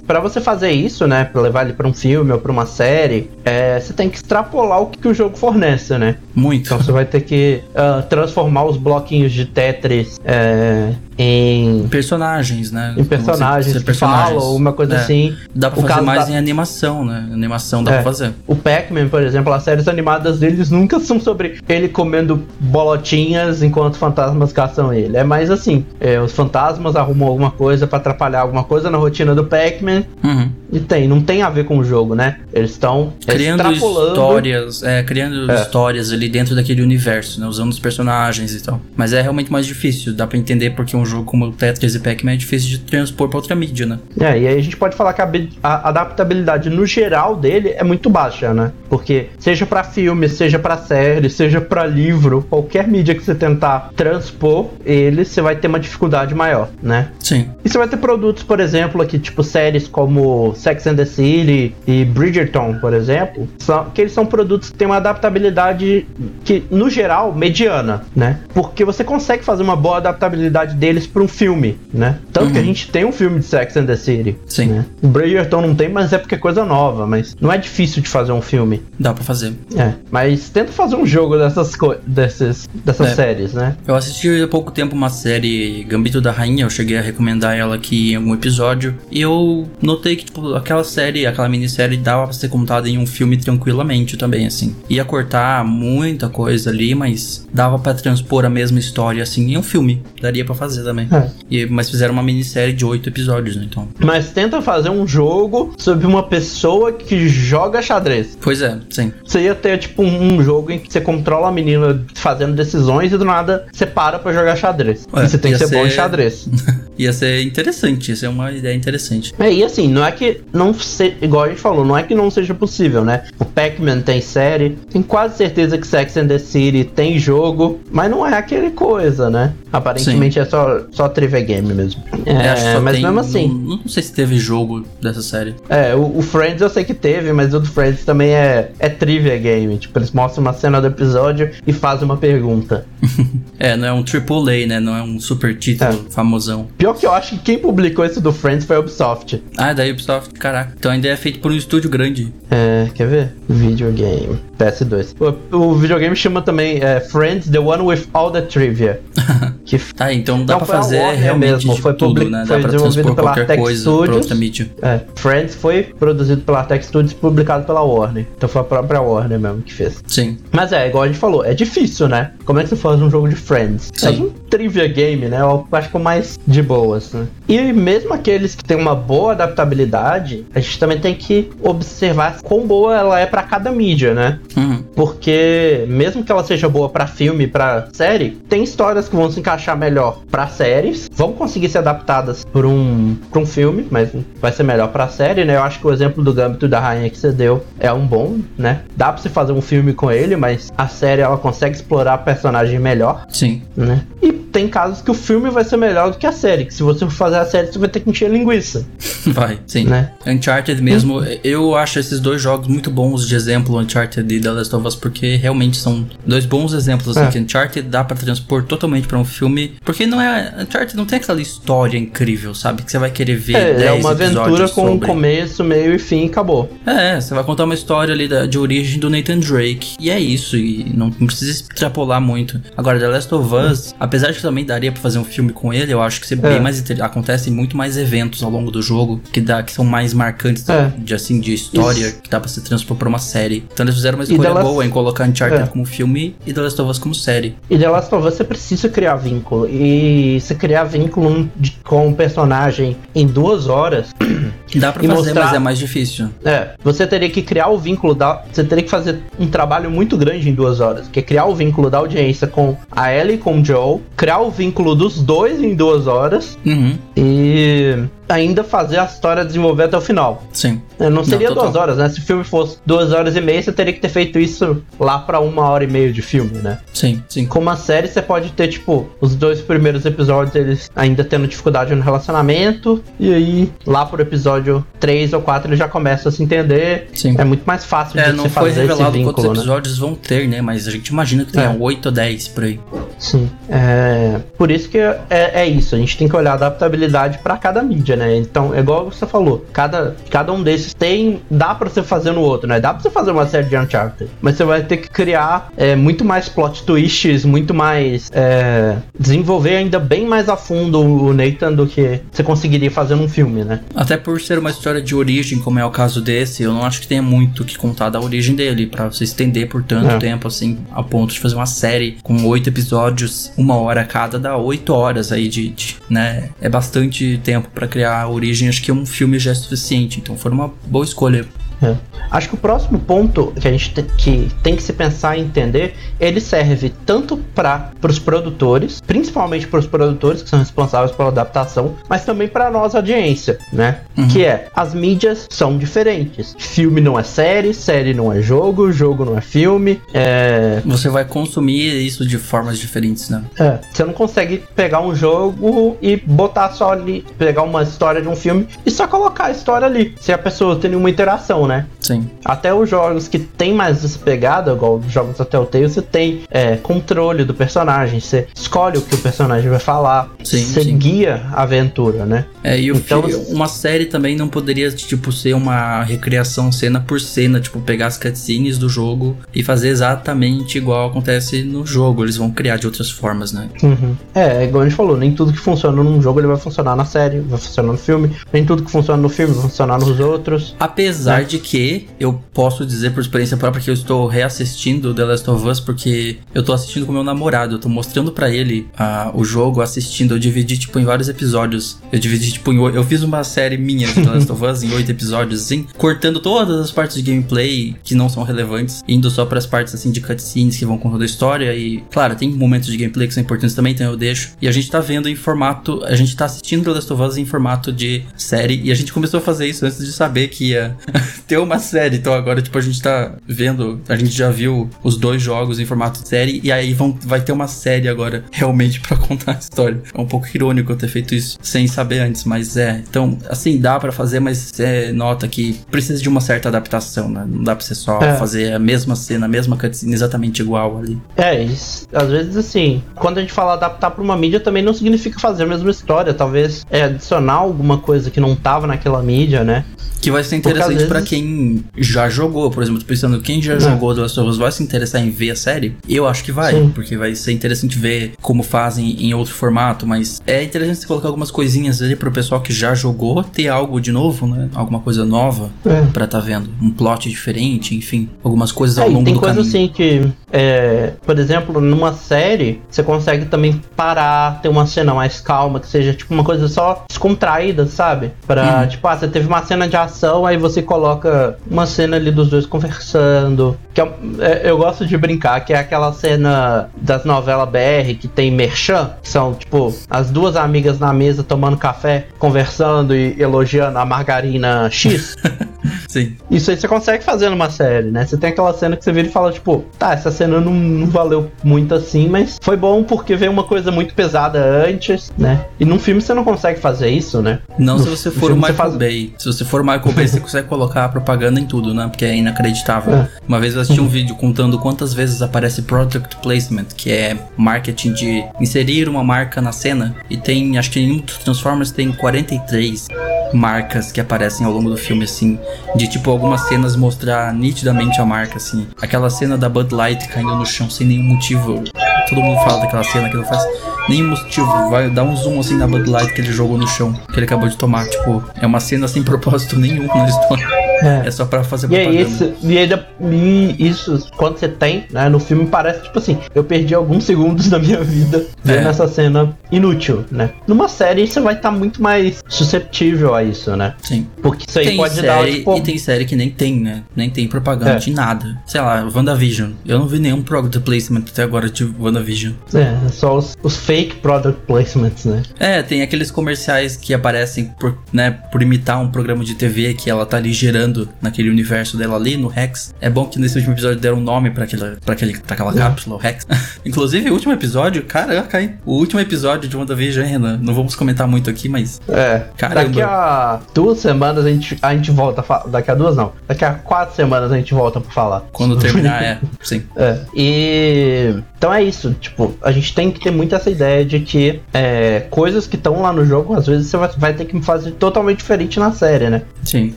Pra 0.06 0.20
você 0.20 0.40
fazer 0.40 0.72
isso, 0.72 1.08
né, 1.08 1.26
pra 1.26 1.42
levar 1.42 1.64
ele 1.64 1.74
pra 1.74 1.88
um 1.88 1.94
filme 1.94 2.32
ou 2.32 2.40
pra 2.40 2.52
uma 2.52 2.66
série, 2.66 3.30
é, 3.44 3.80
você 3.80 3.94
tem 3.94 4.10
que 4.10 4.18
extrapolar 4.18 4.82
o 4.82 4.88
que, 4.88 5.00
que 5.00 5.08
o 5.08 5.14
jogo 5.14 5.38
fornece, 5.38 5.98
né? 5.98 6.16
Muito. 6.34 6.66
Então 6.66 6.78
você 6.78 6.92
vai 6.92 7.06
ter 7.06 7.22
que 7.22 7.62
ah, 7.76 8.04
transformar 8.08 8.66
os 8.66 8.78
bloquinhos 8.78 9.32
de 9.32 9.46
Tetris 9.46 10.20
é, 10.24 10.94
em, 11.18 11.88
Personagens, 11.90 12.72
né? 12.72 12.94
em 12.98 13.04
personagens 13.04 13.74
Ser 13.74 13.80
que 13.80 13.86
ou 14.34 14.56
uma 14.56 14.74
coisa 14.74 14.96
É. 14.96 14.98
assim. 14.98 15.36
Dá 15.54 15.70
pra 15.70 15.80
O 15.84 15.88
fazer 15.88 16.02
mais 16.02 16.26
da- 16.26 16.32
em 16.34 16.38
animação, 16.38 17.06
né? 17.06 17.28
Animação 17.32 17.84
dá 17.84 17.92
É. 17.92 17.94
pra 17.96 18.04
fazer. 18.04 18.34
O 18.46 18.56
Pac-Man, 18.56 19.08
por 19.10 19.22
exemplo, 19.22 19.52
as 19.54 19.64
séries 19.64 19.88
animadas 19.88 20.40
deles 20.40 20.70
nunca 20.72 21.00
são 21.00 21.20
sobre 21.20 21.60
ele 21.68 21.88
comendo 21.90 22.44
bolotinhas 22.60 23.62
enquanto 23.64 23.98
fantasmas 23.98 24.52
caçam 24.54 24.94
ele. 24.94 25.18
É 25.18 25.24
mais 25.24 25.50
assim, 25.52 25.86
é, 26.00 26.20
os 26.20 26.32
fantasmas 26.32 26.96
arrumam 26.96 27.28
alguma 27.28 27.52
coisa 27.52 27.86
pra 27.88 27.98
atrapalhar 27.98 28.42
alguma 28.42 28.64
coisa 28.64 28.90
na 28.90 28.98
rotina 28.98 29.34
do 29.36 29.44
Pac-Man 29.46 30.04
Uhum. 30.24 30.50
E 30.72 30.80
tem, 30.82 31.08
não 31.08 31.22
tem 31.22 31.42
a 31.42 31.50
ver 31.50 31.64
com 31.64 31.78
o 31.78 31.84
jogo, 31.84 32.14
né? 32.14 32.40
Eles 32.52 32.72
estão 32.72 33.14
criando 33.26 33.64
histórias, 33.72 34.84
é, 34.84 35.02
criando 35.04 35.50
é. 35.50 35.56
histórias 35.56 36.12
ali 36.12 36.28
dentro 36.28 36.56
daquele 36.56 36.82
universo, 36.82 37.40
né? 37.40 37.48
Usando 37.48 37.72
os 37.72 37.80
personagens 37.80 38.54
e 38.54 38.62
tal. 38.62 38.82
Mas 38.96 39.14
é 39.14 39.22
realmente 39.22 39.50
mais 39.52 39.66
difícil, 39.66 40.14
dá 40.14 40.28
para 40.28 40.38
entender 40.38 40.72
porque 40.72 40.96
um 40.98 41.06
jogo 41.06 41.24
como 41.24 41.52
Tetris 41.54 41.96
e 41.96 42.00
Pac-Man 42.00 42.34
é 42.34 42.36
difícil 42.36 42.70
de 42.70 42.80
transpor 42.80 43.30
para 43.30 43.38
outra 43.38 43.56
mídia, 43.56 43.86
né? 43.86 43.97
É, 44.20 44.40
e 44.40 44.48
aí 44.48 44.58
a 44.58 44.62
gente 44.62 44.78
pode 44.78 44.96
falar 44.96 45.14
que 45.14 45.22
a, 45.22 45.30
a 45.64 45.90
adaptabilidade 45.90 46.70
no 46.70 46.86
geral 46.86 47.36
dele 47.36 47.74
é 47.78 47.84
muito 47.84 48.10
baixa, 48.10 48.54
né? 48.54 48.72
Porque 48.90 49.28
seja 49.38 49.66
para 49.66 49.84
filme, 49.84 50.28
seja 50.30 50.60
para 50.60 50.78
série, 50.78 51.30
seja 51.30 51.62
para 51.62 51.86
livro, 51.86 52.46
qualquer 52.50 52.88
mídia 52.88 53.16
que 53.16 53.24
você 53.24 53.36
tentar 53.36 53.92
transpor 53.96 54.68
ele, 54.86 55.26
você 55.26 55.42
vai 55.42 55.56
ter 55.56 55.68
uma 55.68 55.80
dificuldade 55.80 56.34
maior, 56.34 56.70
né? 56.82 57.10
Sim. 57.20 57.50
E 57.64 57.70
você 57.70 57.78
vai 57.78 57.88
ter 57.88 57.98
produtos, 57.98 58.44
por 58.44 58.60
exemplo, 58.60 59.02
aqui, 59.02 59.20
tipo 59.20 59.44
séries 59.44 59.88
como 59.88 60.54
Sex 60.56 60.88
and 60.88 60.96
the 60.96 61.06
City 61.06 61.76
e 61.86 62.06
Bridgerton, 62.06 62.76
por 62.80 62.94
exemplo, 62.94 63.48
são, 63.58 63.86
que 63.94 64.02
eles 64.02 64.14
são 64.14 64.26
produtos 64.26 64.70
que 64.70 64.78
têm 64.78 64.88
uma 64.88 64.98
adaptabilidade 64.98 66.06
que, 66.44 66.64
no 66.72 66.90
geral, 66.90 67.34
mediana, 67.34 68.04
né? 68.16 68.40
Porque 68.54 68.86
você 68.86 69.04
consegue 69.04 69.44
fazer 69.44 69.64
uma 69.64 69.76
boa 69.76 69.98
adaptabilidade 69.98 70.76
deles 70.76 71.06
para 71.06 71.22
um 71.22 71.28
filme, 71.28 71.78
né? 71.94 72.20
Tanto 72.32 72.48
uhum. 72.48 72.52
que 72.52 72.58
a 72.58 72.62
uhum. 72.62 72.68
gente 72.68 72.92
tem 72.92 73.06
um 73.06 73.12
filme 73.12 73.40
de 73.40 73.46
Sex 73.46 73.76
and 73.76 73.86
the 73.88 73.96
City. 73.96 74.38
Sim. 74.46 74.68
Né? 74.68 74.86
O 75.02 75.08
Bridgerton 75.08 75.62
não 75.62 75.76
tem, 75.76 75.90
mas 75.90 76.14
é 76.14 76.18
porque 76.18 76.36
é 76.36 76.38
coisa 76.38 76.66
nova, 76.66 77.08
mas 77.08 77.36
não 77.40 77.52
é 77.52 77.58
difícil 77.58 78.02
de 78.02 78.10
fazer 78.10 78.32
um 78.32 78.42
filme. 78.42 78.82
Dá 79.00 79.14
para 79.14 79.24
fazer. 79.24 79.54
É, 79.76 79.94
mas 80.12 80.50
tenta 80.50 80.72
fazer 80.72 80.96
um 80.96 81.06
jogo 81.06 81.38
dessas 81.38 81.72
desses, 82.06 82.68
dessas 82.86 83.08
é. 83.12 83.16
séries, 83.16 83.54
né? 83.54 83.76
Eu 83.88 83.96
assisti 83.96 84.42
há 84.42 84.48
pouco 84.48 84.72
tempo 84.72 84.96
uma 84.96 85.10
série 85.10 85.84
Gambito 85.84 86.20
da 86.22 86.32
Rainha, 86.32 86.66
eu 86.66 86.70
cheguei 86.70 86.98
a 86.98 87.02
recomendar 87.02 87.56
ela 87.56 87.76
aqui 87.76 88.12
em 88.12 88.16
algum 88.16 88.34
episódio, 88.34 88.96
e 89.12 89.22
eu 89.22 89.68
notei 89.82 90.16
que, 90.16 90.26
tipo, 90.26 90.54
aquela 90.56 90.84
série, 90.84 91.26
aquela 91.26 91.48
minissérie 91.50 91.98
dava 91.98 92.24
pra 92.24 92.34
ser 92.34 92.50
contada 92.50 92.90
em 92.90 92.98
um 92.98 93.06
filme 93.06 93.38
tranquilamente 93.38 94.18
também, 94.18 94.46
assim. 94.46 94.76
Ia 94.90 95.06
cortar 95.06 95.64
muita 95.64 96.30
coisa 96.30 96.70
ali, 96.70 96.94
mas 96.96 97.48
dava 97.54 97.78
para 97.80 97.94
transpor 97.94 98.46
a 98.46 98.50
mesma 98.50 98.80
história, 98.80 99.24
assim, 99.24 99.52
em 99.52 99.58
um 99.58 99.64
filme. 99.64 100.02
Daria 100.22 100.44
para 100.44 100.56
fazer 100.56 100.84
também. 100.84 101.08
É. 101.12 101.30
E, 101.50 101.66
mas 101.66 101.90
fizeram 101.90 102.14
uma 102.14 102.24
minissérie 102.24 102.74
de 102.74 102.86
oito 102.86 103.10
episódios, 103.10 103.56
né, 103.56 103.66
então. 103.70 103.77
Mas 104.00 104.32
tenta 104.32 104.62
fazer 104.62 104.90
um 104.90 105.08
jogo 105.08 105.74
sobre 105.78 106.08
uma 106.08 106.24
pessoa 106.24 106.92
que 106.92 107.28
joga 107.28 107.82
xadrez. 107.82 108.38
Pois 108.40 108.62
é, 108.62 108.78
sim. 108.90 109.12
Você 109.24 109.42
ia 109.42 109.56
ter, 109.56 109.78
tipo, 109.78 110.04
um 110.04 110.42
jogo 110.42 110.72
em 110.72 110.80
que 110.80 110.92
você 110.92 111.02
controla 111.02 111.50
a 111.50 111.52
menina 111.52 112.06
fazendo 112.16 112.56
decisões 112.56 113.12
e 113.12 113.18
do 113.18 113.26
nada 113.26 113.66
você 113.72 113.86
para 113.86 114.20
pra 114.20 114.34
jogar 114.34 114.56
xadrez. 114.56 115.06
Ué, 115.14 115.26
e 115.26 115.30
você 115.30 115.38
tem 115.38 115.52
que 115.52 115.58
ser, 115.58 115.68
ser 115.68 115.76
bom 115.76 115.86
em 115.86 115.90
xadrez. 115.90 116.48
ia 116.98 117.14
ser 117.14 117.42
interessante, 117.42 118.10
ia 118.10 118.16
ser 118.16 118.28
uma 118.28 118.52
ideia 118.52 118.76
interessante. 118.76 119.34
É, 119.40 119.52
e 119.52 119.64
assim, 119.64 119.88
não 119.88 120.06
é 120.06 120.12
que 120.12 120.42
não 120.54 120.74
se, 120.74 121.16
igual 121.22 121.44
a 121.44 121.50
gente 121.50 121.62
falou, 121.62 121.86
não 121.86 121.98
é 121.98 122.04
que 122.04 122.16
não 122.16 122.30
seja 122.30 122.54
possível, 122.54 123.04
né? 123.04 123.24
O 123.40 123.46
Pac-Man 123.46 124.02
tem 124.02 124.22
série, 124.22 124.78
tem 124.92 125.02
quase 125.02 125.38
certeza 125.38 125.78
que 125.78 125.88
Sex 125.88 126.18
and 126.18 126.28
the 126.28 126.38
City 126.38 126.84
tem 126.84 127.18
jogo, 127.20 127.80
mas 127.92 128.10
não 128.10 128.26
é 128.26 128.38
aquele 128.38 128.72
coisa, 128.72 129.30
né? 129.30 129.54
Aparentemente 129.72 130.36
Sim. 130.36 130.40
é 130.40 130.46
só, 130.46 130.82
só 130.92 131.10
trivia 131.10 131.42
game 131.42 131.74
mesmo. 131.74 132.02
É, 132.26 132.80
mas 132.80 132.96
tem, 132.96 133.04
mesmo 133.04 133.20
assim. 133.20 133.48
Não, 133.48 133.78
não, 133.78 133.88
sei 133.88 134.04
se 134.04 134.14
teve 134.14 134.38
jogo 134.38 134.86
dessa 135.02 135.22
série. 135.22 135.56
É, 135.70 135.94
o, 135.94 136.18
o, 136.18 136.22
Friends 136.22 136.62
eu 136.62 136.70
sei 136.70 136.84
que 136.84 136.94
teve, 136.94 137.32
mas 137.34 137.54
o 137.54 137.60
do 137.60 137.68
Friends 137.68 138.04
também 138.04 138.32
é, 138.32 138.72
é 138.80 138.90
trivia 138.90 139.38
game. 139.38 139.78
Tipo, 139.78 140.00
eles 140.00 140.12
mostram 140.12 140.42
uma 140.42 140.54
cena 140.54 140.80
do 140.80 140.88
episódio 140.88 141.52
e 141.66 141.74
fazem 141.74 142.06
uma 142.06 142.18
pergunta. 142.18 142.86
é, 143.60 143.76
não 143.76 143.88
é 143.88 143.94
um 143.94 144.04
AAA, 144.04 144.68
né? 144.68 144.80
Não 144.80 144.96
é 144.96 145.04
um 145.04 145.20
super 145.20 145.58
título 145.58 146.06
é. 146.08 146.12
famosão. 146.12 146.68
Pior 146.78 146.87
que 146.94 147.06
eu 147.06 147.14
acho 147.14 147.32
que 147.32 147.38
quem 147.40 147.60
publicou 147.60 148.06
esse 148.06 148.22
do 148.22 148.32
Friends 148.32 148.66
foi 148.66 148.76
a 148.76 148.80
Ubisoft. 148.80 149.44
Ah, 149.58 149.74
da 149.74 149.84
Ubisoft, 149.86 150.34
caraca. 150.34 150.74
Então 150.78 150.92
ainda 150.92 151.08
é 151.08 151.16
feito 151.16 151.40
por 151.40 151.52
um 151.52 151.56
estúdio 151.56 151.90
grande. 151.90 152.34
É, 152.50 152.88
quer 152.94 153.08
ver? 153.08 153.34
Videogame. 153.48 154.40
PS2. 154.58 155.16
O, 155.52 155.58
o 155.58 155.76
videogame 155.76 156.16
chama 156.16 156.42
também 156.42 156.80
é, 156.82 157.00
Friends, 157.00 157.50
The 157.50 157.60
One 157.60 157.84
with 157.84 158.08
All 158.14 158.32
the 158.32 158.42
Trivia. 158.42 159.02
que... 159.66 159.78
Tá, 159.94 160.14
então 160.14 160.44
dá 160.46 160.54
não, 160.54 160.60
pra 160.60 160.78
fazer 160.78 161.00
realmente 161.16 161.68
mesmo. 161.68 161.78
Foi, 161.78 161.94
tudo, 161.94 162.30
né? 162.30 162.46
foi 162.46 162.64
desenvolvido 162.64 163.16
pela 163.16 163.34
Tech 163.46 163.76
Studios. 163.76 164.32
mídia. 164.32 164.70
É, 164.82 165.02
Friends 165.16 165.56
foi 165.56 165.84
produzido 165.84 166.42
pela 166.42 166.64
Tech 166.64 166.84
Studios 166.86 167.12
e 167.12 167.16
publicado 167.16 167.66
pela 167.66 167.82
Warner. 167.82 168.26
Então 168.36 168.50
foi 168.50 168.62
a 168.62 168.64
própria 168.64 169.02
Warner 169.02 169.40
mesmo 169.40 169.62
que 169.62 169.74
fez. 169.74 170.04
Sim. 170.08 170.38
Mas 170.52 170.72
é, 170.72 170.88
igual 170.88 171.04
a 171.04 171.08
gente 171.08 171.20
falou, 171.20 171.46
é 171.46 171.54
difícil, 171.54 172.08
né? 172.08 172.32
Como 172.46 172.60
é 172.60 172.64
que 172.64 172.70
você 172.70 172.76
faz 172.76 173.02
um 173.02 173.10
jogo 173.10 173.28
de 173.28 173.36
Friends? 173.36 173.92
Sim. 173.94 174.06
Faz 174.06 174.20
um 174.20 174.30
trivia 174.50 174.88
game, 174.88 175.28
né? 175.28 175.42
Eu 175.42 175.68
acho 175.72 175.90
que 175.90 175.98
é 175.98 176.00
o 176.00 176.04
mais 176.04 176.40
de 176.48 176.62
boas, 176.78 177.12
né? 177.12 177.28
E 177.48 177.74
mesmo 177.74 178.14
aqueles 178.14 178.54
que 178.54 178.64
têm 178.64 178.78
uma 178.78 178.94
boa 178.94 179.32
adaptabilidade, 179.32 180.46
a 180.54 180.60
gente 180.60 180.78
também 180.78 181.00
tem 181.00 181.16
que 181.16 181.50
observar 181.62 182.38
quão 182.44 182.68
boa 182.68 182.96
ela 182.96 183.20
é 183.20 183.26
para 183.26 183.42
cada 183.42 183.72
mídia, 183.72 184.14
né? 184.14 184.40
Uhum. 184.56 184.84
Porque 184.96 185.86
mesmo 185.88 186.24
que 186.24 186.32
ela 186.32 186.44
seja 186.44 186.70
boa 186.70 186.90
para 186.90 187.08
filme, 187.08 187.48
para 187.48 187.88
série, 187.94 188.32
tem 188.48 188.64
histórias 188.64 189.10
que 189.10 189.16
vão 189.16 189.32
se 189.32 189.40
encaixar 189.40 189.76
melhor 189.76 190.22
para 190.30 190.48
séries, 190.48 191.10
vão 191.12 191.34
conseguir 191.34 191.70
ser 191.70 191.80
adaptadas 191.80 192.46
por 192.46 192.66
um, 192.66 193.16
por 193.32 193.42
um 193.42 193.46
filme, 193.46 193.88
mas 193.90 194.10
vai 194.40 194.52
ser 194.52 194.64
melhor 194.64 194.90
para 194.90 195.08
série, 195.08 195.44
né? 195.46 195.56
Eu 195.56 195.64
acho 195.64 195.80
que 195.80 195.88
o 195.88 195.92
exemplo 195.92 196.24
do 196.24 196.32
Gambito 196.32 196.68
da 196.68 196.80
Rainha 196.80 197.10
que 197.10 197.18
você 197.18 197.32
deu 197.32 197.64
é 197.80 197.92
um 197.92 198.06
bom, 198.06 198.38
né? 198.58 198.82
Dá 198.96 199.12
para 199.12 199.22
você 199.22 199.30
fazer 199.30 199.52
um 199.52 199.62
filme 199.62 199.94
com 199.94 200.12
ele, 200.12 200.36
mas 200.36 200.72
a 200.78 200.88
série 200.88 201.22
ela 201.22 201.38
consegue 201.38 201.76
explorar 201.76 202.14
a 202.14 202.18
personagem 202.20 202.78
melhor. 202.78 203.26
Sim. 203.30 203.64
Né? 203.76 204.04
E 204.22 204.32
tem 204.32 204.68
casos 204.68 205.02
que 205.02 205.12
o 205.12 205.14
filme 205.14 205.50
vai 205.50 205.64
ser 205.64 205.78
melhor 205.78 206.12
do 206.12 206.18
que 206.18 206.26
a 206.26 206.32
série, 206.32 206.67
que 206.68 206.74
se 206.74 206.84
você 206.84 207.00
for 207.00 207.12
fazer 207.12 207.38
a 207.38 207.46
série, 207.46 207.68
você 207.68 207.80
vai 207.80 207.90
ter 207.90 208.00
que 208.00 208.10
encher 208.10 208.30
linguiça. 208.30 208.86
Vai, 209.28 209.60
sim. 209.68 209.86
Né? 209.86 210.12
Uncharted 210.26 210.82
mesmo, 210.82 211.20
hum. 211.20 211.26
eu 211.44 211.76
acho 211.76 212.00
esses 212.00 212.20
dois 212.20 212.42
jogos 212.42 212.68
muito 212.68 212.90
bons 212.90 213.28
de 213.28 213.36
exemplo, 213.36 213.78
Uncharted 213.78 214.34
e 214.34 214.40
The 214.40 214.52
Last 214.52 214.76
of 214.76 214.88
Us, 214.88 214.96
porque 214.96 215.36
realmente 215.36 215.78
são 215.78 216.06
dois 216.26 216.46
bons 216.46 216.74
exemplos, 216.74 217.18
assim, 217.18 217.28
é. 217.28 217.32
que 217.32 217.40
Uncharted 217.40 217.88
dá 217.88 218.04
para 218.04 218.16
transpor 218.16 218.64
totalmente 218.64 219.08
para 219.08 219.18
um 219.18 219.26
filme, 219.26 219.74
porque 219.84 220.06
não 220.06 220.22
é, 220.22 220.54
Uncharted 220.62 220.96
não 220.96 221.06
tem 221.06 221.18
aquela 221.18 221.42
história 221.42 221.98
incrível, 221.98 222.54
sabe, 222.56 222.84
que 222.84 222.92
você 222.92 222.98
vai 222.98 223.12
querer 223.12 223.36
ver 223.36 223.56
é, 223.56 223.86
é 223.88 223.92
uma 223.94 224.12
aventura 224.12 224.70
com 224.70 224.92
um 224.92 225.00
começo, 225.00 225.64
meio 225.64 225.94
e 225.94 226.00
fim 226.00 226.24
e 226.24 226.28
acabou. 226.28 226.72
É, 226.86 227.20
você 227.20 227.34
vai 227.34 227.44
contar 227.44 227.66
uma 227.66 227.74
história 227.74 228.14
ali 228.14 228.28
da, 228.28 228.46
de 228.46 228.58
origem 228.58 229.00
do 229.00 229.10
Nathan 229.10 229.40
Drake, 229.40 229.96
e 230.00 230.10
é 230.10 230.20
isso, 230.20 230.56
e 230.58 230.86
não, 230.94 231.14
não 231.20 231.28
precisa 231.28 231.52
extrapolar 231.52 232.22
muito. 232.22 232.62
Agora, 232.76 233.00
The 233.00 233.08
Last 233.08 233.34
of 233.34 233.54
Us, 233.54 233.96
apesar 234.00 234.32
de 234.32 234.38
que 234.38 234.42
também 234.42 234.66
daria 234.66 234.92
para 234.92 235.02
fazer 235.02 235.20
um 235.20 235.26
filme 235.26 235.52
com 235.52 235.74
ele, 235.74 235.94
eu 235.94 236.02
acho 236.02 236.22
que 236.22 236.28
você 236.28 236.36
é. 236.36 236.38
Bem 236.58 236.64
mais 236.64 236.84
acontecem 237.02 237.52
muito 237.52 237.76
mais 237.76 237.98
eventos 237.98 238.44
ao 238.44 238.50
longo 238.50 238.72
do 238.72 238.82
jogo 238.82 239.22
que 239.32 239.42
dá 239.42 239.64
que 239.64 239.72
são 239.72 239.86
mais 239.86 240.14
marcantes 240.14 240.68
é. 240.70 240.92
de 240.98 241.14
assim 241.14 241.40
de 241.40 241.54
história 241.54 242.08
Isso. 242.08 242.22
que 242.22 242.30
dá 242.30 242.40
para 242.40 242.50
se 242.50 242.62
transpor 242.62 242.98
para 242.98 243.08
uma 243.08 243.20
série. 243.20 243.66
Então 243.72 243.84
eles 243.84 243.96
fizeram 243.96 244.18
uma 244.18 244.24
escolha 244.24 244.54
boa 244.54 244.86
em 244.86 244.90
colocar 244.90 245.28
Uncharted 245.28 245.64
é. 245.64 245.68
como 245.68 245.86
filme 245.86 246.36
e 246.46 246.54
The 246.54 246.62
Last 246.62 246.82
of 246.82 246.92
Us 246.92 247.00
como 247.00 247.16
série. 247.16 247.56
E 247.70 247.78
The 247.78 247.90
Last 247.90 248.14
of 248.14 248.28
Us 248.28 248.38
você 248.38 248.44
precisa 248.44 248.90
criar 248.90 249.16
vínculo 249.16 249.68
e 249.68 250.40
se 250.42 250.54
criar 250.56 250.84
vínculo 250.84 251.50
com 251.84 252.08
um 252.08 252.14
personagem 252.14 252.96
em 253.16 253.26
duas 253.26 253.68
horas 253.68 254.10
dá 254.76 254.92
para 254.92 255.04
fazer, 255.04 255.14
mostrar... 255.14 255.46
mas 255.46 255.54
é 255.54 255.60
mais 255.60 255.78
difícil. 255.78 256.30
É, 256.44 256.70
você 256.84 257.08
teria 257.08 257.30
que 257.30 257.42
criar 257.42 257.70
o 257.70 257.78
vínculo 257.78 258.14
da, 258.14 258.44
você 258.52 258.64
teria 258.64 258.84
que 258.84 258.90
fazer 258.90 259.20
um 259.40 259.48
trabalho 259.48 259.90
muito 259.90 260.18
grande 260.18 260.50
em 260.50 260.54
duas 260.54 260.80
horas, 260.80 261.08
que 261.08 261.20
é 261.20 261.22
criar 261.22 261.46
o 261.46 261.56
vínculo 261.56 261.90
da 261.90 262.00
audiência 262.00 262.48
com 262.48 262.78
a 262.92 263.14
Ellie 263.14 263.36
e 263.36 263.38
com 263.38 263.60
o 263.60 263.66
Joel, 263.66 264.02
criar 264.16 264.40
o 264.40 264.52
vínculo 264.52 264.96
dos 264.96 265.22
dois 265.22 265.62
em 265.62 265.76
duas 265.76 266.08
horas 266.08 266.58
uhum. 266.66 266.98
e 267.16 267.98
ainda 268.30 268.64
fazer 268.64 269.00
a 269.00 269.06
história 269.06 269.44
desenvolver 269.44 269.84
até 269.84 269.98
o 269.98 270.02
final. 270.02 270.44
Sim. 270.52 270.82
Não 271.00 271.24
seria 271.24 271.50
não, 271.50 271.56
duas 271.56 271.76
horas, 271.76 271.98
né? 271.98 272.10
Se 272.10 272.20
o 272.20 272.24
filme 272.24 272.44
fosse 272.44 272.78
duas 272.86 273.12
horas 273.12 273.36
e 273.36 273.42
meia, 273.42 273.62
você 273.62 273.72
teria 273.72 273.94
que 273.94 274.00
ter 274.00 274.10
feito 274.10 274.40
isso 274.40 274.82
lá 275.00 275.20
para 275.20 275.40
uma 275.40 275.70
hora 275.70 275.84
e 275.84 275.88
meia 275.88 276.12
de 276.12 276.22
filme, 276.22 276.58
né? 276.60 276.80
Sim, 276.94 277.24
sim. 277.30 277.46
Com 277.46 277.60
uma 277.60 277.76
série, 277.76 278.08
você 278.08 278.22
pode 278.22 278.52
ter, 278.52 278.68
tipo, 278.68 279.08
os 279.22 279.36
dois 279.36 279.62
primeiros 279.62 280.06
episódios, 280.06 280.56
eles 280.56 280.90
ainda 280.96 281.24
tendo 281.24 281.48
dificuldade 281.48 281.94
no 281.94 282.02
relacionamento, 282.02 283.04
e 283.20 283.34
aí, 283.34 283.72
lá 283.86 284.06
pro 284.06 284.22
episódio 284.22 284.86
3 285.00 285.34
ou 285.34 285.42
4, 285.42 285.70
ele 285.70 285.78
já 285.78 285.88
começa 285.88 286.30
a 286.30 286.32
se 286.32 286.42
entender. 286.42 287.10
Sim. 287.14 287.36
É 287.38 287.44
muito 287.44 287.64
mais 287.66 287.86
fácil 287.86 288.20
é, 288.20 288.32
de 288.32 288.38
você 288.38 288.50
fazer 288.50 288.70
esse 288.70 288.80
vínculo, 288.82 288.98
não 288.98 288.98
foi 288.98 289.14
revelado 289.14 289.24
quantos 289.24 289.60
episódios 289.60 289.98
vão 289.98 290.16
ter, 290.16 290.48
né? 290.48 290.62
Mas 290.62 290.88
a 290.88 290.92
gente 290.92 291.08
imagina 291.08 291.46
que 291.46 291.52
tenha 291.52 291.72
é. 291.72 291.78
8 291.80 292.06
ou 292.08 292.12
10 292.12 292.48
por 292.50 292.64
aí. 292.64 292.80
Sim. 293.20 293.50
É... 293.70 294.40
Por 294.58 294.72
isso 294.72 294.90
que 294.90 294.98
é, 294.98 295.18
é 295.30 295.68
isso, 295.68 295.96
a 295.96 295.98
gente 295.98 296.18
tem 296.18 296.28
que 296.28 296.36
olhar 296.36 296.52
a 296.52 296.56
adaptabilidade 296.56 297.40
para 297.40 297.58
cada 297.58 297.84
mídia, 297.84 298.17
né? 298.18 298.36
Então, 298.38 298.74
é 298.74 298.80
igual 298.80 299.10
você 299.10 299.26
falou, 299.26 299.66
cada, 299.72 300.16
cada 300.30 300.52
um 300.52 300.62
desses 300.62 300.94
tem. 300.94 301.42
dá 301.50 301.74
para 301.76 301.90
você 301.90 302.04
fazer 302.04 302.32
no 302.32 302.42
outro, 302.42 302.68
né? 302.68 302.80
Dá 302.80 302.94
pra 302.94 303.02
você 303.02 303.10
fazer 303.10 303.32
uma 303.32 303.48
série 303.48 303.68
de 303.68 303.78
Uncharted, 303.78 304.30
mas 304.42 304.56
você 304.56 304.64
vai 304.64 304.84
ter 304.84 304.98
que 304.98 305.10
criar 305.10 305.72
é, 305.78 305.96
muito 305.96 306.26
mais 306.26 306.50
plot 306.50 306.84
twists, 306.84 307.46
muito 307.46 307.74
mais. 307.74 308.30
É, 308.34 308.98
desenvolver 309.18 309.76
ainda 309.76 310.00
bem 310.00 310.26
mais 310.26 310.50
a 310.50 310.58
fundo 310.58 311.00
o 311.00 311.34
Nathan 311.34 311.74
do 311.74 311.88
que 311.88 312.22
você 312.32 312.44
conseguiria 312.44 312.92
fazer 312.92 313.16
num 313.16 313.30
filme, 313.30 313.64
né? 313.64 313.82
Até 313.96 314.18
por 314.18 314.42
ser 314.42 314.58
uma 314.58 314.70
história 314.70 315.02
de 315.02 315.16
origem, 315.16 315.60
como 315.60 315.80
é 315.80 315.86
o 315.86 315.92
caso 315.92 316.22
desse, 316.22 316.64
eu 316.64 316.74
não 316.74 316.84
acho 316.84 317.02
que 317.02 317.08
tenha 317.08 317.22
muito 317.22 317.64
que 317.64 317.78
contar 317.78 318.10
da 318.10 318.20
origem 318.20 318.56
dele, 318.56 318.88
para 318.88 319.06
você 319.06 319.24
estender 319.24 319.68
por 319.68 319.84
tanto 319.84 320.12
é. 320.12 320.18
tempo, 320.18 320.48
assim, 320.48 320.80
a 320.92 321.04
ponto 321.04 321.34
de 321.34 321.40
fazer 321.40 321.56
uma 321.56 321.66
série 321.66 322.18
com 322.24 322.46
oito 322.46 322.70
episódios, 322.70 323.52
uma 323.58 323.76
hora 323.76 324.04
cada, 324.04 324.40
dá 324.40 324.58
oito 324.58 324.94
horas 324.94 325.32
aí 325.32 325.48
de, 325.48 325.70
de 325.70 325.98
né? 326.10 326.50
É 326.62 326.70
bastante 326.70 327.40
tempo 327.44 327.70
para 327.74 327.88
criar 327.88 328.07
criar 328.08 328.28
origem, 328.30 328.70
acho 328.70 328.82
que 328.82 328.92
um 328.92 329.06
filme 329.06 329.38
já 329.38 329.52
é 329.52 329.54
suficiente. 329.54 330.20
Então 330.20 330.38
foi 330.38 330.52
uma 330.52 330.74
boa 330.86 331.04
escolha. 331.04 331.46
É. 331.82 331.96
Acho 332.32 332.50
que 332.50 332.56
o 332.56 332.58
próximo 332.58 333.00
ponto 333.00 333.54
que 333.60 333.68
a 333.68 333.72
gente 333.72 333.94
tem 333.94 334.06
que, 334.18 334.52
tem 334.64 334.76
que 334.76 334.84
se 334.84 334.94
pensar 334.94 335.38
e 335.38 335.42
entender, 335.42 335.96
ele 336.20 336.42
serve 336.42 336.92
tanto 337.06 337.38
para 337.38 337.92
os 338.04 338.20
produtores, 338.20 339.02
principalmente 339.02 339.68
para 339.68 339.80
os 339.80 339.88
produtores 339.88 340.42
que 340.42 340.50
são 340.50 340.60
responsáveis 340.60 341.12
pela 341.12 341.30
adaptação, 341.30 341.96
mas 342.10 342.26
também 342.26 342.48
para 342.48 342.70
nós 342.70 342.96
audiência, 342.96 343.58
né? 343.72 344.02
Uhum. 344.18 344.28
Que 344.28 344.44
é 344.44 344.68
as 344.76 344.94
mídias 344.94 345.48
são 345.50 345.78
diferentes. 345.78 346.56
Filme 346.58 347.00
não 347.00 347.18
é 347.18 347.24
série, 347.24 347.74
série 347.74 348.14
não 348.14 348.32
é 348.32 348.42
jogo, 348.42 348.92
jogo 348.92 349.24
não 349.24 349.38
é 349.38 349.42
filme. 349.42 350.02
É... 350.14 350.82
Você 350.86 351.10
vai 351.10 351.26
consumir 351.26 352.06
isso 352.06 352.26
de 352.26 352.38
formas 352.38 352.78
diferentes, 352.78 353.30
né? 353.30 353.44
É. 353.60 353.80
Você 353.92 354.04
não 354.04 354.14
consegue 354.14 354.64
pegar 354.76 355.02
um 355.02 355.16
jogo 355.16 355.98
e 356.02 356.18
botar 356.18 356.72
só 356.72 356.92
ali, 356.92 357.26
pegar 357.38 357.64
uma 357.64 357.84
história 357.84 358.22
de 358.22 358.28
um 358.28 358.36
filme 358.36 358.68
e 358.86 358.92
só 358.92 359.08
colocar 359.08 359.46
a 359.46 359.52
história 359.52 359.88
ali, 359.88 360.16
se 360.20 360.32
a 360.34 360.38
pessoa 360.38 360.76
tem 360.76 360.90
nenhuma 360.90 361.10
interação, 361.10 361.67
né? 361.68 361.86
Sim. 362.00 362.30
Até 362.44 362.74
os 362.74 362.90
jogos 362.90 363.28
que 363.28 363.40
tem 363.40 363.74
mais 363.74 364.04
essa 364.04 364.20
pegada, 364.20 364.72
igual 364.72 364.96
os 364.96 365.12
jogos 365.12 365.40
até 365.40 365.58
o 365.58 365.66
Telltale, 365.66 365.90
você 365.90 366.02
tem 366.02 366.44
é, 366.50 366.78
controle 366.78 367.44
do 367.44 367.54
personagem, 367.54 368.20
você 368.20 368.48
escolhe 368.56 368.98
o 368.98 369.02
que 369.02 369.16
o 369.16 369.18
personagem 369.18 369.70
vai 369.70 369.80
falar, 369.80 370.30
sim, 370.44 370.64
você 370.64 370.84
sim. 370.84 370.98
guia 370.98 371.46
a 371.52 371.64
aventura, 371.64 372.26
né? 372.26 372.46
É, 372.64 372.80
e 372.80 372.90
então, 372.90 373.24
uma 373.50 373.68
série 373.68 374.06
também 374.06 374.36
não 374.36 374.48
poderia, 374.48 374.92
tipo, 374.92 375.32
ser 375.32 375.54
uma 375.54 376.04
recriação 376.04 376.72
cena 376.72 377.00
por 377.00 377.20
cena, 377.20 377.60
tipo, 377.60 377.80
pegar 377.80 378.08
as 378.08 378.18
cutscenes 378.18 378.78
do 378.78 378.90
jogo 378.90 379.38
e 379.54 379.64
fazer 379.64 379.90
exatamente 379.90 380.78
igual 380.78 381.10
acontece 381.10 381.64
no 381.64 381.86
jogo. 381.86 382.24
Eles 382.24 382.38
vão 382.38 382.52
criar 382.52 382.78
de 382.78 382.86
outras 382.86 383.10
formas, 383.10 383.52
né? 383.52 383.70
Uhum. 383.82 384.16
É, 384.34 384.66
igual 384.66 384.84
a 384.84 384.86
gente 384.86 384.96
falou, 384.96 385.18
nem 385.18 385.32
tudo 385.32 385.54
que 385.54 385.60
funciona 385.60 386.04
num 386.04 386.22
jogo 386.22 386.40
ele 386.40 386.48
vai 386.48 386.58
funcionar 386.58 386.96
na 386.96 387.06
série, 387.06 387.40
vai 387.40 387.60
funcionar 387.60 387.92
no 387.92 387.98
filme, 387.98 388.36
nem 388.52 388.66
tudo 388.66 388.84
que 388.84 388.92
funciona 388.92 389.22
no 389.22 389.30
filme 389.30 389.54
vai 389.54 389.64
funcionar 389.64 390.00
nos 390.00 390.20
outros. 390.20 390.76
Apesar 390.80 391.40
né? 391.40 391.46
de 391.46 391.57
que 391.60 392.08
eu 392.20 392.42
posso 392.54 392.86
dizer 392.86 393.12
por 393.12 393.22
experiência 393.22 393.58
própria 393.58 393.84
que 393.84 393.90
eu 393.90 393.94
estou 393.94 394.28
reassistindo 394.28 395.14
The 395.14 395.24
Last 395.24 395.50
of 395.50 395.68
Us 395.68 395.80
porque 395.80 396.38
eu 396.54 396.64
tô 396.64 396.74
assistindo 396.74 397.06
com 397.06 397.12
meu 397.12 397.24
namorado, 397.24 397.76
eu 397.76 397.80
tô 397.80 397.90
mostrando 397.90 398.32
para 398.32 398.50
ele 398.50 398.88
uh, 399.00 399.38
o 399.38 399.44
jogo, 399.44 399.82
assistindo, 399.82 400.36
eu 400.36 400.40
dividi 400.40 400.78
tipo 400.78 401.00
em 401.00 401.06
vários 401.06 401.30
episódios. 401.30 402.00
Eu 402.12 402.20
dividi 402.20 402.52
tipo 402.52 402.72
em 402.72 402.78
eu 402.78 403.04
fiz 403.04 403.24
uma 403.24 403.44
série 403.44 403.78
minha 403.78 404.08
de 404.08 404.14
The 404.14 404.30
Last 404.30 404.52
of 404.52 404.66
Us 404.66 404.84
em 404.84 404.94
oito 404.94 405.12
episódios 405.12 405.62
assim, 405.62 405.86
cortando 405.98 406.40
todas 406.40 406.80
as 406.80 406.92
partes 406.92 407.16
de 407.16 407.22
gameplay 407.24 407.96
que 408.04 408.16
não 408.16 408.30
são 408.30 408.44
relevantes, 408.44 409.04
indo 409.08 409.30
só 409.30 409.46
para 409.46 409.58
as 409.58 409.66
partes 409.66 409.94
assim 409.94 410.12
de 410.12 410.22
cutscenes 410.22 410.78
que 410.78 410.86
vão 410.86 410.98
contando 410.98 411.22
a 411.22 411.26
história 411.26 411.76
e, 411.76 412.04
claro, 412.12 412.36
tem 412.36 412.50
momentos 412.52 412.90
de 412.90 412.98
gameplay 412.98 413.28
que 413.28 413.34
são 413.34 413.42
importantes 413.44 413.76
também, 413.76 413.94
então 413.94 414.10
eu 414.10 414.18
deixo. 414.18 414.52
E 414.62 414.68
a 414.68 414.72
gente 414.72 414.90
tá 414.90 415.00
vendo 415.00 415.28
em 415.28 415.36
formato, 415.36 416.04
a 416.06 416.16
gente 416.16 416.36
tá 416.36 416.46
assistindo 416.46 416.84
The 416.84 416.92
Last 416.92 417.14
of 417.14 417.22
Us 417.22 417.38
em 417.38 417.46
formato 417.46 417.92
de 417.92 418.24
série 418.36 418.82
e 418.84 418.92
a 418.92 418.96
gente 418.96 419.12
começou 419.14 419.40
a 419.40 419.42
fazer 419.42 419.68
isso 419.68 419.86
antes 419.86 420.06
de 420.06 420.12
saber 420.12 420.48
que 420.50 420.70
ia 420.70 420.96
ter 421.48 421.58
uma 421.58 421.80
série. 421.80 422.18
Então 422.18 422.34
agora, 422.34 422.62
tipo, 422.62 422.78
a 422.78 422.82
gente 422.82 423.02
tá 423.02 423.34
vendo, 423.48 424.02
a 424.08 424.16
gente 424.16 424.32
já 424.32 424.50
viu 424.52 424.90
os 425.04 425.18
dois 425.18 425.42
jogos 425.42 425.80
em 425.80 425.86
formato 425.86 426.22
de 426.22 426.28
série 426.28 426.60
e 426.64 426.72
aí 426.72 426.94
vão, 426.94 427.18
vai 427.22 427.42
ter 427.42 427.52
uma 427.52 427.68
série 427.68 428.10
agora 428.10 428.44
realmente 428.52 429.00
para 429.02 429.18
contar 429.18 429.54
a 429.54 429.60
história. 429.60 430.02
É 430.14 430.22
um 430.22 430.28
pouco 430.28 430.48
irônico 430.54 430.92
eu 430.92 430.96
ter 430.96 431.08
feito 431.08 431.34
isso 431.34 431.58
sem 431.62 431.88
saber 431.88 432.20
antes, 432.20 432.44
mas 432.44 432.76
é. 432.76 433.02
Então, 433.10 433.38
assim, 433.50 433.80
dá 433.80 434.00
para 434.00 434.12
fazer, 434.12 434.40
mas 434.40 434.58
você 434.58 435.12
nota 435.12 435.48
que 435.48 435.80
precisa 435.90 436.22
de 436.22 436.28
uma 436.28 436.42
certa 436.42 436.68
adaptação, 436.70 437.30
né? 437.30 437.46
Não 437.48 437.64
dá 437.64 437.76
pra 437.76 437.86
você 437.86 437.96
só 437.96 438.20
é. 438.22 438.36
fazer 438.36 438.74
a 438.74 438.80
mesma 438.80 439.16
cena, 439.16 439.46
a 439.46 439.50
mesma 439.50 439.78
cutscene 439.78 440.14
exatamente 440.14 440.62
igual 440.62 440.98
ali. 440.98 441.18
É, 441.36 441.64
isso, 441.64 442.06
às 442.12 442.30
vezes 442.30 442.58
assim, 442.58 443.02
quando 443.16 443.38
a 443.38 443.42
gente 443.42 443.54
fala 443.54 443.74
adaptar 443.74 444.12
pra 444.12 444.24
uma 444.24 444.36
mídia 444.36 444.60
também 444.60 444.84
não 444.84 444.94
significa 444.94 445.40
fazer 445.40 445.64
a 445.64 445.68
mesma 445.68 445.90
história, 445.90 446.34
talvez 446.34 446.86
é 446.90 447.04
adicionar 447.04 447.54
alguma 447.54 447.98
coisa 447.98 448.30
que 448.30 448.40
não 448.40 448.56
tava 448.56 448.88
naquela 448.88 449.22
mídia, 449.22 449.64
né? 449.64 449.86
Que 450.22 450.32
vai 450.32 450.44
ser 450.44 450.58
interessante 450.58 450.94
vezes... 450.94 451.08
para 451.08 451.22
quem 451.38 451.84
já 451.96 452.30
jogou, 452.30 452.72
por 452.72 452.82
exemplo, 452.82 453.00
tô 453.00 453.06
pensando, 453.08 453.40
quem 453.40 453.62
já 453.62 453.74
é. 453.74 453.80
jogou 453.80 454.14
The 454.16 454.22
Last 454.22 454.40
of 454.40 454.50
Us 454.50 454.58
vai 454.58 454.72
se 454.72 454.82
interessar 454.82 455.22
em 455.24 455.30
ver 455.30 455.52
a 455.52 455.56
série? 455.56 455.96
Eu 456.10 456.28
acho 456.28 456.44
que 456.44 456.52
vai, 456.52 456.74
Sim. 456.74 456.92
porque 456.94 457.16
vai 457.16 457.36
ser 457.36 457.52
interessante 457.52 457.98
ver 457.98 458.34
como 458.42 458.64
fazem 458.64 459.24
em 459.24 459.34
outro 459.34 459.54
formato, 459.54 460.08
mas 460.08 460.42
é 460.48 460.64
interessante 460.64 461.00
você 461.00 461.08
colocar 461.08 461.28
algumas 461.28 461.52
coisinhas 461.52 462.02
ali 462.02 462.16
pro 462.16 462.32
pessoal 462.32 462.62
que 462.62 462.74
já 462.74 462.96
jogou 462.96 463.44
ter 463.44 463.68
algo 463.68 464.02
de 464.02 464.12
novo, 464.12 464.48
né? 464.48 464.70
Alguma 464.74 465.00
coisa 465.00 465.26
nova 465.26 465.70
é. 465.86 466.02
pra 466.12 466.26
tá 466.26 466.40
vendo. 466.40 466.70
Um 466.82 466.90
plot 466.90 467.30
diferente, 467.30 467.96
enfim, 467.96 468.30
algumas 468.44 468.72
coisas 468.72 468.98
ao 468.98 469.06
é, 469.06 469.10
longo 469.10 469.26
tem 469.26 469.34
do 469.36 469.40
coisa 469.40 469.56
caminho. 469.56 469.70
assim 469.70 469.88
que, 469.94 470.28
é, 470.52 471.14
por 471.26 471.38
exemplo, 471.38 471.82
numa 471.82 472.14
série, 472.14 472.82
você 472.90 473.04
consegue 473.04 473.46
também 473.46 473.82
parar, 473.96 474.62
ter 474.62 474.70
uma 474.70 474.86
cena 474.86 475.14
mais 475.14 475.42
calma, 475.42 475.80
que 475.80 475.88
seja 475.88 476.14
tipo 476.14 476.34
uma 476.34 476.44
coisa 476.44 476.68
só 476.68 477.06
descontraída, 477.08 477.86
sabe? 477.86 478.32
Pra, 478.46 478.82
hum. 478.84 478.88
tipo, 478.88 479.08
ah, 479.08 479.18
você 479.18 479.28
teve 479.28 479.48
uma 479.48 479.64
cena 479.64 479.88
de 479.88 479.98
ação, 479.98 480.46
aí 480.46 480.58
você 480.58 480.82
coloca 480.82 481.58
uma 481.70 481.86
cena 481.86 482.16
ali 482.18 482.32
dos 482.32 482.50
dois 482.50 482.66
conversando. 482.66 483.78
Que 483.94 484.02
é, 484.02 484.14
é, 484.40 484.62
eu 484.72 484.78
gosto 484.78 485.06
de 485.06 485.18
brincar, 485.18 485.60
que 485.62 485.74
é 485.74 485.78
aquela 485.78 486.14
cena 486.14 486.90
das 486.96 487.26
novelas 487.26 487.70
BR 487.70 488.16
que 488.20 488.28
tem 488.28 488.52
merchan, 488.52 489.12
que 489.22 489.30
são, 489.30 489.54
tipo, 489.54 489.94
as 490.10 490.32
duas 490.32 490.56
amigas 490.56 491.00
na 491.00 491.12
mesa 491.12 491.44
tomando 491.44 491.78
café, 491.78 492.28
conversando 492.40 493.16
e 493.16 493.36
elogiando 493.42 493.98
a 493.98 494.06
margarina 494.06 494.90
X. 494.90 495.36
Sim. 496.08 496.36
Isso 496.50 496.72
aí 496.72 496.78
você 496.78 496.88
consegue 496.88 497.24
fazer 497.24 497.50
numa 497.50 497.70
série, 497.70 498.10
né? 498.12 498.26
Você 498.26 498.38
tem 498.38 498.50
aquela 498.50 498.74
cena 498.74 498.96
que 498.96 499.04
você 499.04 499.12
vira 499.12 499.28
e 499.28 499.32
fala, 499.32 499.52
tipo, 499.52 499.86
tá, 499.98 500.14
essa 500.14 500.32
cena 500.32 500.60
não, 500.60 500.74
não 500.74 501.08
valeu 501.08 501.52
muito 501.64 501.94
assim, 501.94 502.28
mas 502.28 502.58
foi 502.62 502.78
bom 502.78 503.04
porque 503.04 503.36
veio 503.36 503.52
uma 503.52 503.64
coisa 503.64 503.92
muito 503.92 504.14
pesada 504.14 504.60
antes, 504.88 505.32
né? 505.38 505.66
E 505.80 505.86
num 505.86 506.00
filme 506.00 506.22
você 506.22 506.34
não 506.34 506.44
consegue 506.44 506.80
fazer 506.80 507.10
isso, 507.10 507.42
né? 507.42 507.60
Não 507.78 507.98
no, 507.98 508.04
se 508.04 508.10
você 508.10 508.32
for 508.32 508.52
o 508.52 508.56
Michael 508.56 508.76
faz... 508.76 508.96
Bay. 508.96 509.34
Se 509.38 509.46
você 509.46 509.66
for 509.66 509.82
o 509.82 509.84
Michael 509.84 510.14
Bay, 510.14 510.28
você 510.28 510.40
consegue 510.42 510.68
colocar 510.68 511.10
propaganda 511.10 511.60
em 511.60 511.66
tudo, 511.66 511.94
né? 511.94 512.08
Porque 512.08 512.26
é 512.26 512.36
inacreditável. 512.36 513.14
É. 513.14 513.30
Uma 513.48 513.60
vez 513.60 513.76
eu 513.76 513.82
assisti 513.82 514.02
um 514.02 514.08
vídeo 514.08 514.36
contando 514.36 514.80
quantas 514.80 515.14
vezes 515.14 515.42
aparece 515.42 515.82
product 515.84 516.38
placement, 516.38 516.88
que 516.96 517.12
é 517.12 517.38
marketing 517.56 518.14
de 518.14 518.44
inserir 518.60 519.08
uma 519.08 519.24
marca 519.24 519.62
na 519.62 519.72
cena. 519.72 520.16
E 520.30 520.38
tem, 520.38 520.78
acho 520.78 520.92
que 520.92 521.00
em 521.00 521.20
Transformers 521.20 521.92
tem 521.92 522.12
43 522.12 523.08
marcas 523.54 524.12
que 524.12 524.20
aparecem 524.22 524.66
ao 524.66 524.72
longo 524.72 524.90
do 524.90 524.98
filme, 524.98 525.24
assim, 525.24 525.60
de 525.96 526.08
tipo 526.08 526.30
algumas 526.30 526.62
cenas 526.62 526.96
mostrar 526.96 527.54
nitidamente 527.54 528.20
a 528.20 528.26
marca, 528.26 528.58
assim. 528.58 528.88
Aquela 529.02 529.30
cena 529.30 529.58
da 529.58 529.70
Bud 529.70 529.94
Light 529.94 530.28
caindo 530.28 530.56
no 530.56 530.66
chão 530.66 530.90
sem 530.90 531.08
nenhum 531.08 531.24
motivo. 531.24 531.84
Todo 532.30 532.42
mundo 532.42 532.60
fala 532.64 532.82
daquela 532.82 533.04
cena 533.04 533.30
que 533.30 533.38
não 533.38 533.46
faz 533.46 533.64
nenhum 534.10 534.30
motivo. 534.30 534.90
Vai 534.90 535.10
dar 535.10 535.24
um 535.24 535.36
zoom 535.36 535.60
assim 535.60 535.78
na 535.78 535.88
Bud 535.88 536.10
Light 536.10 536.34
que 536.34 536.42
ele 536.42 536.52
jogou 536.52 536.78
no 536.78 536.88
chão, 536.88 537.14
que 537.14 537.38
ele 537.38 537.46
acabou 537.46 537.70
de 537.70 537.78
tomar. 537.78 538.08
Tipo, 538.08 538.44
é 538.62 538.66
uma 538.66 538.80
cena 538.80 539.08
sem 539.08 539.24
propósito 539.24 539.78
nenhum 539.80 540.08
na 540.08 540.28
história. 540.28 540.87
É. 541.04 541.28
é 541.28 541.32
só 541.32 541.46
pra 541.46 541.64
fazer 541.64 541.88
propaganda. 541.88 542.16
E, 542.16 542.22
isso, 542.22 542.54
e, 542.64 542.78
ainda, 542.78 543.08
e 543.22 543.88
isso, 543.88 544.30
quando 544.38 544.58
você 544.58 544.68
tem, 544.68 545.06
né, 545.12 545.30
no 545.30 545.40
filme 545.40 545.66
parece 545.68 546.04
tipo 546.04 546.18
assim, 546.20 546.38
eu 546.54 546.64
perdi 546.64 546.94
alguns 546.94 547.24
segundos 547.24 547.70
da 547.70 547.80
minha 547.80 548.04
vida 548.04 548.46
vendo 548.64 548.88
é. 548.88 548.90
essa 548.90 549.08
cena 549.08 549.56
inútil, 549.72 550.26
né? 550.32 550.52
Numa 550.68 550.88
série 550.88 551.28
você 551.28 551.40
vai 551.40 551.56
estar 551.56 551.72
tá 551.72 551.76
muito 551.76 552.02
mais 552.02 552.44
susceptível 552.48 553.36
a 553.36 553.44
isso, 553.44 553.76
né? 553.76 553.94
Sim. 554.02 554.28
Porque 554.42 554.66
isso 554.68 554.80
aí 554.80 554.88
tem 554.88 554.98
pode 554.98 555.16
série, 555.16 555.28
dar, 555.28 555.46
tipo... 555.46 555.78
E 555.78 555.82
tem 555.82 555.98
série 555.98 556.26
que 556.26 556.36
nem 556.36 556.50
tem, 556.50 556.80
né? 556.80 557.04
Nem 557.16 557.30
tem 557.30 557.48
propaganda 557.48 557.92
é. 557.92 557.96
de 557.98 558.12
nada. 558.12 558.58
Sei 558.66 558.82
lá, 558.82 559.08
WandaVision. 559.14 559.72
Eu 559.86 560.00
não 560.00 560.08
vi 560.08 560.20
nenhum 560.20 560.42
product 560.42 560.80
placement 560.80 561.24
até 561.32 561.44
agora 561.44 561.70
de 561.70 561.84
WandaVision. 562.00 562.54
É, 562.74 563.10
só 563.10 563.38
os, 563.38 563.58
os 563.62 563.78
fake 563.78 564.18
product 564.18 564.62
placements, 564.66 565.26
né? 565.26 565.44
É, 565.60 565.82
tem 565.82 566.02
aqueles 566.02 566.32
comerciais 566.32 566.96
que 566.96 567.14
aparecem 567.14 567.66
por, 567.80 567.98
né, 568.12 568.32
por 568.52 568.62
imitar 568.62 569.02
um 569.02 569.10
programa 569.10 569.44
de 569.44 569.56
TV 569.56 569.94
que 569.94 570.10
ela 570.10 570.26
tá 570.26 570.38
ali 570.38 570.54
gerando 570.54 570.87
naquele 571.22 571.50
universo 571.50 571.98
dela 571.98 572.16
ali, 572.16 572.38
no 572.38 572.48
Rex. 572.48 572.94
É 573.00 573.10
bom 573.10 573.26
que 573.26 573.40
nesse 573.40 573.58
último 573.58 573.74
episódio 573.74 574.00
deram 574.00 574.18
um 574.18 574.22
nome 574.22 574.52
pra, 574.52 574.64
aquela, 574.64 574.98
pra, 575.04 575.14
aquele, 575.14 575.38
pra 575.40 575.54
aquela 575.54 575.74
cápsula, 575.74 576.16
o 576.16 576.20
Rex. 576.20 576.46
Inclusive, 576.86 577.30
o 577.30 577.34
último 577.34 577.54
episódio, 577.54 578.04
caraca, 578.04 578.62
hein? 578.62 578.76
O 578.86 578.94
último 578.94 579.20
episódio 579.20 579.70
de 579.70 579.76
WandaVision, 579.76 580.26
Renan. 580.26 580.60
Não 580.62 580.74
vamos 580.74 580.96
comentar 580.96 581.28
muito 581.28 581.50
aqui, 581.50 581.68
mas. 581.68 582.00
É. 582.08 582.44
Caramba. 582.58 582.86
Daqui 582.86 583.02
a 583.02 583.60
duas 583.74 584.00
semanas 584.00 584.46
a 584.46 584.50
gente, 584.50 584.78
a 584.82 584.96
gente 584.96 585.12
volta. 585.12 585.44
Daqui 585.68 585.92
a 585.92 585.96
duas 585.96 586.16
não. 586.16 586.34
Daqui 586.48 586.66
a 586.66 586.74
quatro 586.74 587.16
semanas 587.16 587.52
a 587.52 587.58
gente 587.58 587.74
volta 587.74 588.00
pra 588.00 588.12
falar. 588.12 588.44
Quando 588.52 588.76
terminar, 588.80 589.24
é. 589.24 589.40
Sim. 589.62 589.84
É. 589.98 590.20
E. 590.34 591.36
Então 591.58 591.74
é 591.74 591.84
isso. 591.84 592.16
Tipo, 592.22 592.56
a 592.62 592.72
gente 592.72 592.94
tem 592.94 593.10
que 593.12 593.20
ter 593.20 593.32
muito 593.32 593.56
essa 593.56 593.70
ideia 593.70 594.06
de 594.06 594.20
que 594.20 594.62
é, 594.74 595.22
coisas 595.32 595.66
que 595.66 595.76
estão 595.76 596.02
lá 596.02 596.14
no 596.14 596.24
jogo, 596.24 596.54
às 596.54 596.68
vezes 596.68 596.88
você 596.88 596.98
vai, 596.98 597.10
vai 597.18 597.34
ter 597.34 597.46
que 597.46 597.60
fazer 597.62 597.92
totalmente 597.92 598.38
diferente 598.38 598.80
na 598.80 598.92
série, 598.92 599.30
né? 599.30 599.42
Sim. 599.64 599.96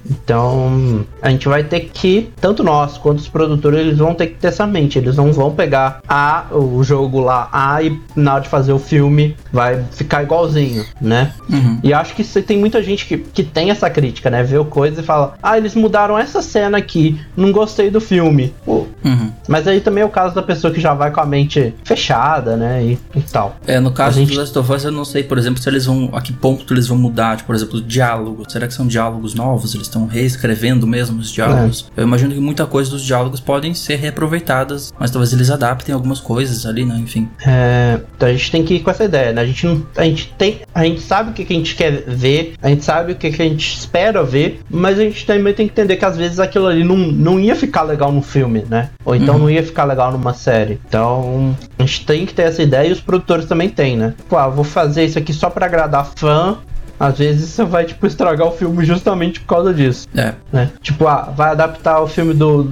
Então 0.08 0.79
Então, 0.80 1.06
a 1.22 1.30
gente 1.30 1.48
vai 1.48 1.62
ter 1.64 1.80
que, 1.80 2.30
tanto 2.40 2.62
nós 2.62 2.96
quanto 2.98 3.18
os 3.18 3.28
produtores, 3.28 3.80
eles 3.80 3.98
vão 3.98 4.14
ter 4.14 4.28
que 4.28 4.34
ter 4.34 4.48
essa 4.48 4.66
mente. 4.66 4.98
Eles 4.98 5.16
não 5.16 5.32
vão 5.32 5.52
pegar 5.52 6.00
a, 6.08 6.46
o 6.50 6.82
jogo 6.82 7.20
lá 7.20 7.48
A 7.52 7.82
e 7.82 7.98
na 8.16 8.34
hora 8.34 8.42
de 8.42 8.48
fazer 8.48 8.72
o 8.72 8.78
filme 8.78 9.36
vai 9.52 9.82
ficar 9.92 10.22
igualzinho, 10.22 10.84
né? 11.00 11.32
Uhum. 11.48 11.78
E 11.82 11.92
acho 11.92 12.14
que 12.14 12.24
tem 12.42 12.58
muita 12.58 12.82
gente 12.82 13.06
que, 13.06 13.18
que 13.18 13.42
tem 13.42 13.70
essa 13.70 13.90
crítica, 13.90 14.30
né? 14.30 14.42
Vê 14.42 14.58
o 14.58 14.64
coisa 14.64 15.00
e 15.00 15.04
fala: 15.04 15.34
Ah, 15.42 15.58
eles 15.58 15.74
mudaram 15.74 16.18
essa 16.18 16.40
cena 16.42 16.78
aqui, 16.78 17.20
não 17.36 17.52
gostei 17.52 17.90
do 17.90 18.00
filme. 18.00 18.54
Pô, 18.64 18.86
uhum. 19.04 19.32
Mas 19.48 19.66
aí 19.66 19.80
também 19.80 20.02
é 20.02 20.06
o 20.06 20.10
caso 20.10 20.34
da 20.34 20.42
pessoa 20.42 20.72
que 20.72 20.80
já 20.80 20.94
vai 20.94 21.10
com 21.10 21.20
a 21.20 21.26
mente 21.26 21.74
fechada, 21.84 22.56
né? 22.56 22.84
E, 22.84 22.98
e 23.14 23.20
tal. 23.20 23.56
É, 23.66 23.80
no 23.80 23.92
caso 23.92 24.18
gente... 24.18 24.32
do 24.32 24.38
Last 24.38 24.58
of 24.58 24.72
Us, 24.72 24.84
eu 24.84 24.92
não 24.92 25.04
sei, 25.04 25.22
por 25.22 25.38
exemplo, 25.38 25.60
se 25.60 25.68
eles 25.68 25.86
vão. 25.86 26.10
A 26.12 26.20
que 26.20 26.32
ponto 26.32 26.72
eles 26.72 26.86
vão 26.86 26.96
mudar, 26.96 27.36
tipo, 27.36 27.48
por 27.48 27.56
exemplo, 27.56 27.80
diálogo. 27.80 28.44
Será 28.48 28.66
que 28.66 28.74
são 28.74 28.86
diálogos 28.86 29.34
novos? 29.34 29.74
Eles 29.74 29.86
estão 29.86 30.06
reescrevendo 30.06 30.69
mesmo 30.86 31.20
os 31.20 31.30
diálogos? 31.30 31.90
É. 31.96 32.00
Eu 32.00 32.04
imagino 32.04 32.34
que 32.34 32.40
muita 32.40 32.66
coisa 32.66 32.90
dos 32.90 33.02
diálogos 33.02 33.40
podem 33.40 33.74
ser 33.74 33.96
reaproveitadas, 33.96 34.92
mas 34.98 35.10
talvez 35.10 35.32
eles 35.32 35.50
adaptem 35.50 35.94
algumas 35.94 36.20
coisas 36.20 36.66
ali, 36.66 36.84
né? 36.84 36.96
Enfim. 36.98 37.28
É, 37.46 38.00
então 38.16 38.28
a 38.28 38.32
gente 38.32 38.50
tem 38.50 38.64
que 38.64 38.74
ir 38.74 38.80
com 38.80 38.90
essa 38.90 39.04
ideia, 39.04 39.32
né? 39.32 39.42
A 39.42 39.46
gente 39.46 39.66
não. 39.66 39.86
A 39.96 40.04
gente 40.04 40.32
tem. 40.38 40.60
A 40.74 40.84
gente 40.84 41.00
sabe 41.00 41.30
o 41.30 41.32
que, 41.32 41.44
que 41.44 41.52
a 41.52 41.56
gente 41.56 41.74
quer 41.74 42.04
ver, 42.06 42.54
a 42.62 42.68
gente 42.68 42.84
sabe 42.84 43.12
o 43.12 43.16
que, 43.16 43.30
que 43.30 43.42
a 43.42 43.44
gente 43.44 43.76
espera 43.76 44.22
ver, 44.22 44.60
mas 44.70 44.98
a 44.98 45.02
gente 45.02 45.26
também 45.26 45.52
tem 45.52 45.66
que 45.66 45.72
entender 45.72 45.96
que 45.96 46.04
às 46.04 46.16
vezes 46.16 46.38
aquilo 46.38 46.66
ali 46.66 46.84
não, 46.84 46.96
não 46.96 47.40
ia 47.40 47.56
ficar 47.56 47.82
legal 47.82 48.12
no 48.12 48.22
filme, 48.22 48.64
né? 48.68 48.90
Ou 49.04 49.14
então 49.14 49.34
uhum. 49.34 49.42
não 49.42 49.50
ia 49.50 49.62
ficar 49.62 49.84
legal 49.84 50.12
numa 50.12 50.34
série. 50.34 50.78
Então 50.86 51.56
a 51.78 51.82
gente 51.82 52.06
tem 52.06 52.26
que 52.26 52.34
ter 52.34 52.42
essa 52.42 52.62
ideia 52.62 52.88
e 52.88 52.92
os 52.92 53.00
produtores 53.00 53.46
também 53.46 53.68
têm, 53.68 53.96
né? 53.96 54.14
Pô, 54.28 54.36
ah, 54.36 54.48
vou 54.48 54.64
fazer 54.64 55.04
isso 55.04 55.18
aqui 55.18 55.32
só 55.32 55.50
para 55.50 55.66
agradar 55.66 56.10
fã, 56.16 56.58
às 57.00 57.18
vezes 57.18 57.48
você 57.48 57.64
vai, 57.64 57.86
tipo, 57.86 58.06
estragar 58.06 58.46
o 58.46 58.52
filme 58.52 58.84
justamente 58.84 59.40
por 59.40 59.46
causa 59.46 59.72
disso. 59.72 60.06
É. 60.14 60.34
Né? 60.52 60.70
Tipo, 60.82 61.08
ah, 61.08 61.32
vai 61.34 61.50
adaptar 61.50 62.02
o 62.02 62.06
filme 62.06 62.34
do. 62.34 62.70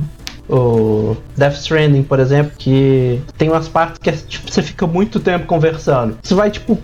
O 0.50 1.14
Death 1.36 1.56
Stranding, 1.56 2.02
por 2.02 2.18
exemplo, 2.18 2.52
que 2.56 3.20
tem 3.36 3.50
umas 3.50 3.68
partes 3.68 3.98
que 3.98 4.08
é, 4.08 4.12
tipo, 4.12 4.50
você 4.50 4.62
fica 4.62 4.86
muito 4.86 5.20
tempo 5.20 5.44
conversando. 5.44 6.16
Você 6.22 6.34
vai, 6.34 6.50
tipo, 6.50 6.78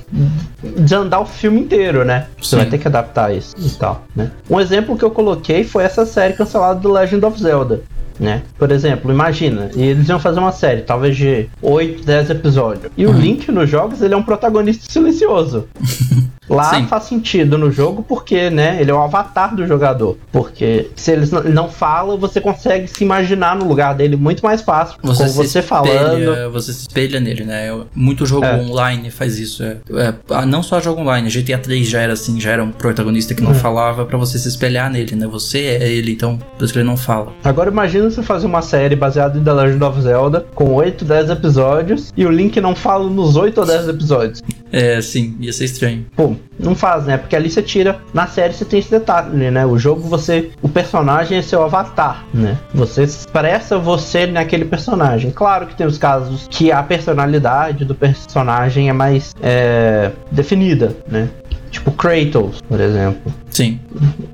desandar 0.63 1.23
o 1.23 1.25
filme 1.25 1.61
inteiro, 1.61 2.05
né? 2.05 2.27
Você 2.39 2.51
Sim. 2.51 2.57
vai 2.57 2.67
ter 2.67 2.77
que 2.77 2.89
adaptar 2.89 3.35
isso 3.35 3.55
e 3.59 3.71
tal, 3.71 4.05
né? 4.15 4.31
Um 4.51 4.61
exemplo 4.61 4.99
que 4.99 5.05
eu 5.05 5.11
coloquei 5.11 5.65
foi 5.65 5.83
essa 5.83 6.05
série 6.05 6.35
cancelada 6.35 6.79
do 6.79 6.93
Legend 6.93 7.25
of 7.25 7.41
Zelda 7.41 7.83
né? 8.19 8.43
Por 8.59 8.71
exemplo, 8.71 9.11
imagina, 9.11 9.71
eles 9.75 10.09
iam 10.09 10.21
fazer 10.21 10.41
uma 10.41 10.53
série, 10.53 10.83
talvez 10.83 11.17
de 11.17 11.49
8, 11.61 12.05
10 12.05 12.31
episódios. 12.31 12.93
E 12.97 13.07
uhum. 13.07 13.13
o 13.13 13.19
Link 13.19 13.51
nos 13.51 13.69
jogos, 13.69 14.03
ele 14.03 14.15
é 14.15 14.17
um 14.17 14.23
protagonista 14.23 14.91
silencioso. 14.91 15.69
Lá 16.49 16.75
Sim. 16.75 16.87
faz 16.87 17.05
sentido 17.05 17.57
no 17.57 17.71
jogo 17.71 18.03
porque, 18.03 18.51
né, 18.51 18.79
ele 18.81 18.91
é 18.91 18.95
o 18.95 19.01
avatar 19.01 19.55
do 19.55 19.67
jogador. 19.67 20.17
Porque 20.31 20.91
se 20.95 21.13
eles 21.13 21.31
não 21.31 21.69
falam, 21.69 22.19
você 22.19 22.41
consegue 22.41 22.87
se 22.87 23.05
imaginar 23.05 23.57
no 23.57 23.67
lugar 23.67 23.95
dele 23.95 24.17
muito 24.17 24.45
mais 24.45 24.63
fácil. 24.63 24.99
Você, 25.03 25.29
você 25.29 25.59
espelha, 25.59 25.63
falando. 25.63 26.53
Você 26.53 26.73
se 26.73 26.83
espelha 26.83 27.21
nele, 27.21 27.45
né? 27.45 27.69
Muito 27.95 28.27
jogo 28.27 28.45
é. 28.45 28.57
online 28.57 29.11
faz 29.11 29.39
isso. 29.39 29.63
É, 29.63 29.79
é, 29.95 30.15
ah, 30.31 30.47
não 30.47 30.63
só 30.63 30.81
jogo 30.81 31.01
online, 31.01 31.29
GTA 31.31 31.59
3 31.59 31.89
já 31.89 32.01
era 32.01 32.13
assim, 32.13 32.41
já 32.41 32.51
era 32.51 32.63
um 32.63 32.71
protagonista 32.73 33.35
que 33.35 33.43
não 33.43 33.53
é. 33.53 33.55
falava 33.55 34.05
para 34.05 34.19
você 34.19 34.39
se 34.39 34.49
espelhar 34.49 34.91
nele, 34.91 35.15
né? 35.17 35.27
Você 35.27 35.59
é 35.61 35.89
ele, 35.89 36.13
então 36.13 36.39
por 36.59 36.65
isso 36.65 36.73
que 36.73 36.79
ele 36.79 36.89
não 36.89 36.97
fala. 36.97 37.33
Agora 37.43 37.71
imagina 37.71 38.11
você 38.11 38.23
fazer 38.23 38.47
uma 38.47 38.63
série 38.63 38.97
baseada 38.97 39.39
em 39.39 39.45
The 39.45 39.53
Legend 39.53 39.85
of 39.85 40.01
Zelda 40.03 40.47
com 40.55 40.75
8, 40.75 41.05
10 41.05 41.31
episódios 41.31 42.13
e 42.17 42.27
o 42.27 42.31
Link 42.31 42.61
não 42.61 42.75
fala 42.75 43.09
nos 43.09 43.37
8 43.37 43.59
ou 43.59 43.67
10 43.67 43.89
episódios. 43.89 44.43
É, 44.73 45.01
sim, 45.01 45.37
ia 45.41 45.53
ser 45.53 45.65
estranho. 45.67 46.05
Pô, 46.17 46.34
não 46.59 46.75
faz, 46.75 47.05
né? 47.05 47.17
Porque 47.17 47.37
ali 47.37 47.51
você 47.51 47.63
tira. 47.63 48.01
Na 48.13 48.27
série 48.27 48.55
você 48.55 48.65
tem 48.65 48.79
esse 48.79 48.91
detalhe, 48.91 49.51
né? 49.51 49.67
O 49.67 49.79
jogo 49.79 50.03
você. 50.03 50.51
O 50.63 50.69
personagem 50.69 51.39
é 51.39 51.43
seu 51.43 51.63
avatar, 51.63 52.25
né? 52.33 52.59
Você 52.75 53.03
expressa 53.03 53.79
você 53.79 54.27
naquele 54.27 54.65
personagem. 54.65 55.31
Claro 55.31 55.67
que 55.67 55.75
tem 55.75 55.87
os 55.87 55.99
casos 55.99 56.47
que 56.51 56.71
a 56.71 56.83
personalidade 56.83 57.85
do 57.85 57.95
personagem 57.95 58.89
é 58.89 58.93
mais 58.93 59.35
é, 59.43 60.11
definida, 60.31 60.97
né? 61.09 61.29
Tipo 61.75 61.91
Kratos, 61.91 62.61
por 62.69 62.81
exemplo. 62.81 63.35
Sim. 63.51 63.81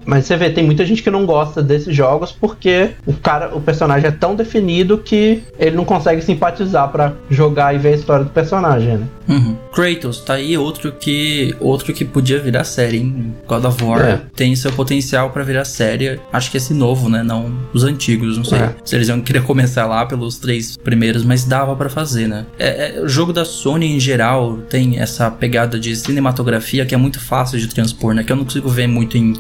Mas 0.05 0.27
você 0.27 0.37
vê, 0.37 0.51
tem 0.51 0.63
muita 0.65 0.85
gente 0.85 1.03
que 1.03 1.11
não 1.11 1.25
gosta 1.25 1.63
desses 1.63 1.95
jogos 1.95 2.33
porque 2.33 2.91
o 3.07 3.15
cara, 3.15 3.55
o 3.55 3.61
personagem 3.61 4.09
é 4.09 4.11
tão 4.11 4.35
definido 4.35 4.99
que 4.99 5.43
ele 5.59 5.75
não 5.75 5.87
consegue 5.87 6.21
simpatizar 6.21 6.91
para 6.91 7.15
jogar 7.31 7.75
e 7.75 7.79
ver 7.79 7.95
a 7.95 7.97
história 7.97 8.25
do 8.25 8.31
personagem, 8.31 8.99
né? 8.99 9.07
Uhum. 9.29 9.57
Kratos, 9.73 10.21
tá 10.21 10.35
aí 10.35 10.59
outro 10.59 10.93
que 10.93 11.55
outro 11.61 11.95
que 11.95 12.05
podia 12.05 12.39
virar 12.39 12.65
série, 12.65 12.99
hein? 12.99 13.35
God 13.47 13.65
of 13.65 13.83
War 13.85 14.01
é. 14.01 14.21
tem 14.35 14.55
seu 14.55 14.73
potencial 14.73 15.31
para 15.31 15.43
virar 15.43 15.65
série. 15.65 16.21
Acho 16.33 16.51
que 16.51 16.57
esse 16.59 16.75
novo, 16.75 17.09
né? 17.09 17.23
Não 17.23 17.53
os 17.73 17.85
antigos, 17.85 18.37
não 18.37 18.45
sei 18.45 18.59
é. 18.59 18.75
se 18.85 18.97
eles 18.97 19.09
iam 19.09 19.21
querer 19.21 19.45
começar 19.45 19.87
lá 19.87 20.05
pelos 20.05 20.37
três 20.39 20.77
primeiros, 20.77 21.25
mas 21.25 21.45
dava 21.45 21.75
para 21.75 21.89
fazer, 21.89 22.27
né? 22.27 22.45
É, 22.59 22.99
é, 22.99 23.01
o 23.01 23.09
jogo 23.09 23.33
da 23.33 23.45
Sony 23.45 23.87
em 23.87 24.01
geral 24.01 24.59
tem 24.69 24.99
essa 24.99 25.31
pegada 25.31 25.79
de 25.79 25.95
cinematografia 25.97 26.85
que 26.85 26.95
é 26.95 26.99
muito 26.99 27.21
fácil 27.31 27.61
de 27.61 27.69
transpor, 27.69 28.13
né? 28.13 28.25
Que 28.25 28.33
eu 28.33 28.37
não 28.37 28.43
consigo 28.43 28.69
ver 28.69 28.89
muito 28.89 29.17
em 29.17 29.35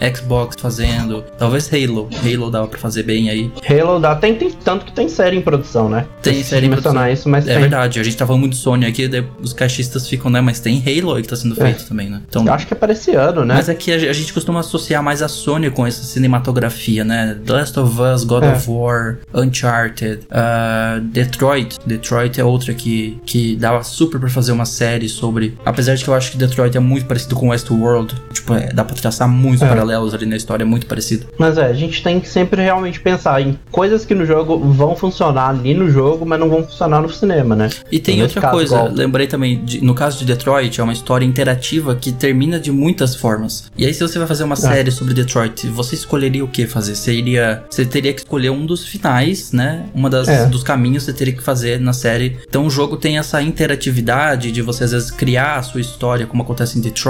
é. 0.00 0.14
Xbox 0.14 0.56
fazendo. 0.58 1.22
Talvez 1.38 1.70
Halo. 1.70 2.08
Halo 2.24 2.50
dava 2.50 2.66
pra 2.66 2.78
fazer 2.78 3.02
bem 3.02 3.28
aí. 3.28 3.52
Halo 3.68 4.00
dá. 4.00 4.16
Tem, 4.16 4.34
tem 4.34 4.50
tanto 4.50 4.86
que 4.86 4.92
tem 4.92 5.06
série 5.06 5.36
em 5.36 5.42
produção, 5.42 5.86
né? 5.86 6.06
Tem 6.22 6.42
série 6.42 6.66
em 6.66 6.70
produção. 6.70 7.06
Isso, 7.10 7.28
mas 7.28 7.46
é 7.46 7.52
tem. 7.52 7.60
verdade. 7.60 8.00
A 8.00 8.02
gente 8.02 8.16
tava 8.16 8.38
muito 8.38 8.56
Sony 8.56 8.86
aqui, 8.86 9.10
os 9.38 9.52
caixistas 9.52 10.08
ficam, 10.08 10.30
né? 10.30 10.40
Mas 10.40 10.60
tem 10.60 10.82
Halo 10.82 11.14
aí 11.14 11.22
que 11.22 11.28
tá 11.28 11.36
sendo 11.36 11.60
é. 11.60 11.64
feito 11.66 11.86
também, 11.86 12.08
né? 12.08 12.22
Então, 12.26 12.46
Eu 12.46 12.54
acho 12.54 12.66
que 12.66 12.72
é 12.72 12.76
para 12.76 12.92
esse 12.92 13.14
ano, 13.14 13.44
né? 13.44 13.54
Mas 13.54 13.68
aqui 13.68 13.92
a, 13.92 13.96
a, 13.96 14.12
gente 14.14 14.32
costuma 14.32 14.60
associar 14.60 15.02
mais 15.02 15.20
a 15.20 15.28
Sony 15.28 15.70
com 15.70 15.86
essa 15.86 16.02
cinematografia, 16.04 17.04
né? 17.04 17.36
The 17.44 17.52
Last 17.52 17.78
of 17.78 18.00
Us, 18.00 18.24
God 18.24 18.44
é. 18.44 18.52
of 18.52 18.70
War, 18.70 19.18
Uncharted, 19.34 20.20
uh, 20.30 21.00
Detroit. 21.02 21.76
Detroit 21.84 22.40
é 22.40 22.44
outra 22.44 22.72
que, 22.72 23.18
que 23.26 23.56
dava 23.56 23.82
super 23.82 24.18
pra 24.18 24.30
fazer 24.30 24.52
uma 24.52 24.64
série 24.64 25.06
sobre. 25.08 25.54
Apesar 25.66 25.94
de 25.96 26.02
que 26.02 26.08
eu 26.08 26.14
acho 26.14 26.30
que 26.30 26.38
Detroit 26.38 26.74
é 26.74 26.80
muito 26.80 27.04
parecido 27.04 27.25
com 27.34 27.48
Westworld. 27.48 28.14
Tipo, 28.32 28.54
é, 28.54 28.72
dá 28.72 28.84
pra 28.84 28.94
traçar 28.94 29.28
muitos 29.28 29.62
é. 29.62 29.68
paralelos 29.68 30.14
ali 30.14 30.26
na 30.26 30.36
história, 30.36 30.62
é 30.62 30.66
muito 30.66 30.86
parecido. 30.86 31.26
Mas 31.38 31.58
é, 31.58 31.66
a 31.66 31.72
gente 31.72 32.02
tem 32.02 32.20
que 32.20 32.28
sempre 32.28 32.62
realmente 32.62 33.00
pensar 33.00 33.40
em 33.40 33.58
coisas 33.70 34.04
que 34.04 34.14
no 34.14 34.24
jogo 34.24 34.58
vão 34.58 34.94
funcionar 34.94 35.48
ali 35.48 35.74
no 35.74 35.90
jogo, 35.90 36.24
mas 36.24 36.38
não 36.38 36.48
vão 36.48 36.62
funcionar 36.62 37.00
no 37.00 37.08
cinema, 37.08 37.56
né? 37.56 37.70
E 37.90 37.98
tem 37.98 38.22
outra 38.22 38.40
caso, 38.40 38.54
coisa, 38.54 38.76
igual... 38.76 38.92
lembrei 38.92 39.26
também, 39.26 39.64
de, 39.64 39.82
no 39.82 39.94
caso 39.94 40.18
de 40.18 40.24
Detroit, 40.24 40.80
é 40.80 40.84
uma 40.84 40.92
história 40.92 41.24
interativa 41.24 41.94
que 41.94 42.12
termina 42.12 42.60
de 42.60 42.70
muitas 42.70 43.14
formas. 43.14 43.70
E 43.76 43.86
aí, 43.86 43.92
se 43.92 44.00
você 44.00 44.18
vai 44.18 44.28
fazer 44.28 44.44
uma 44.44 44.54
é. 44.54 44.56
série 44.56 44.90
sobre 44.90 45.14
Detroit, 45.14 45.66
você 45.68 45.94
escolheria 45.94 46.44
o 46.44 46.48
que 46.48 46.66
fazer? 46.66 46.94
Você 46.94 47.12
iria. 47.12 47.62
Você 47.70 47.84
teria 47.84 48.12
que 48.12 48.20
escolher 48.20 48.50
um 48.50 48.66
dos 48.66 48.86
finais, 48.86 49.52
né? 49.52 49.86
Uma 49.94 50.10
das 50.10 50.28
é. 50.28 50.46
dos 50.46 50.62
caminhos 50.62 51.04
você 51.04 51.12
teria 51.12 51.34
que 51.34 51.42
fazer 51.42 51.80
na 51.80 51.92
série. 51.92 52.38
Então 52.48 52.66
o 52.66 52.70
jogo 52.70 52.96
tem 52.96 53.18
essa 53.18 53.40
interatividade 53.40 54.52
de 54.52 54.62
você 54.62 54.84
às 54.84 54.92
vezes 54.92 55.10
criar 55.10 55.56
a 55.56 55.62
sua 55.62 55.80
história, 55.80 56.26
como 56.26 56.42
acontece 56.42 56.78
em 56.78 56.80
Detroit, 56.80 57.06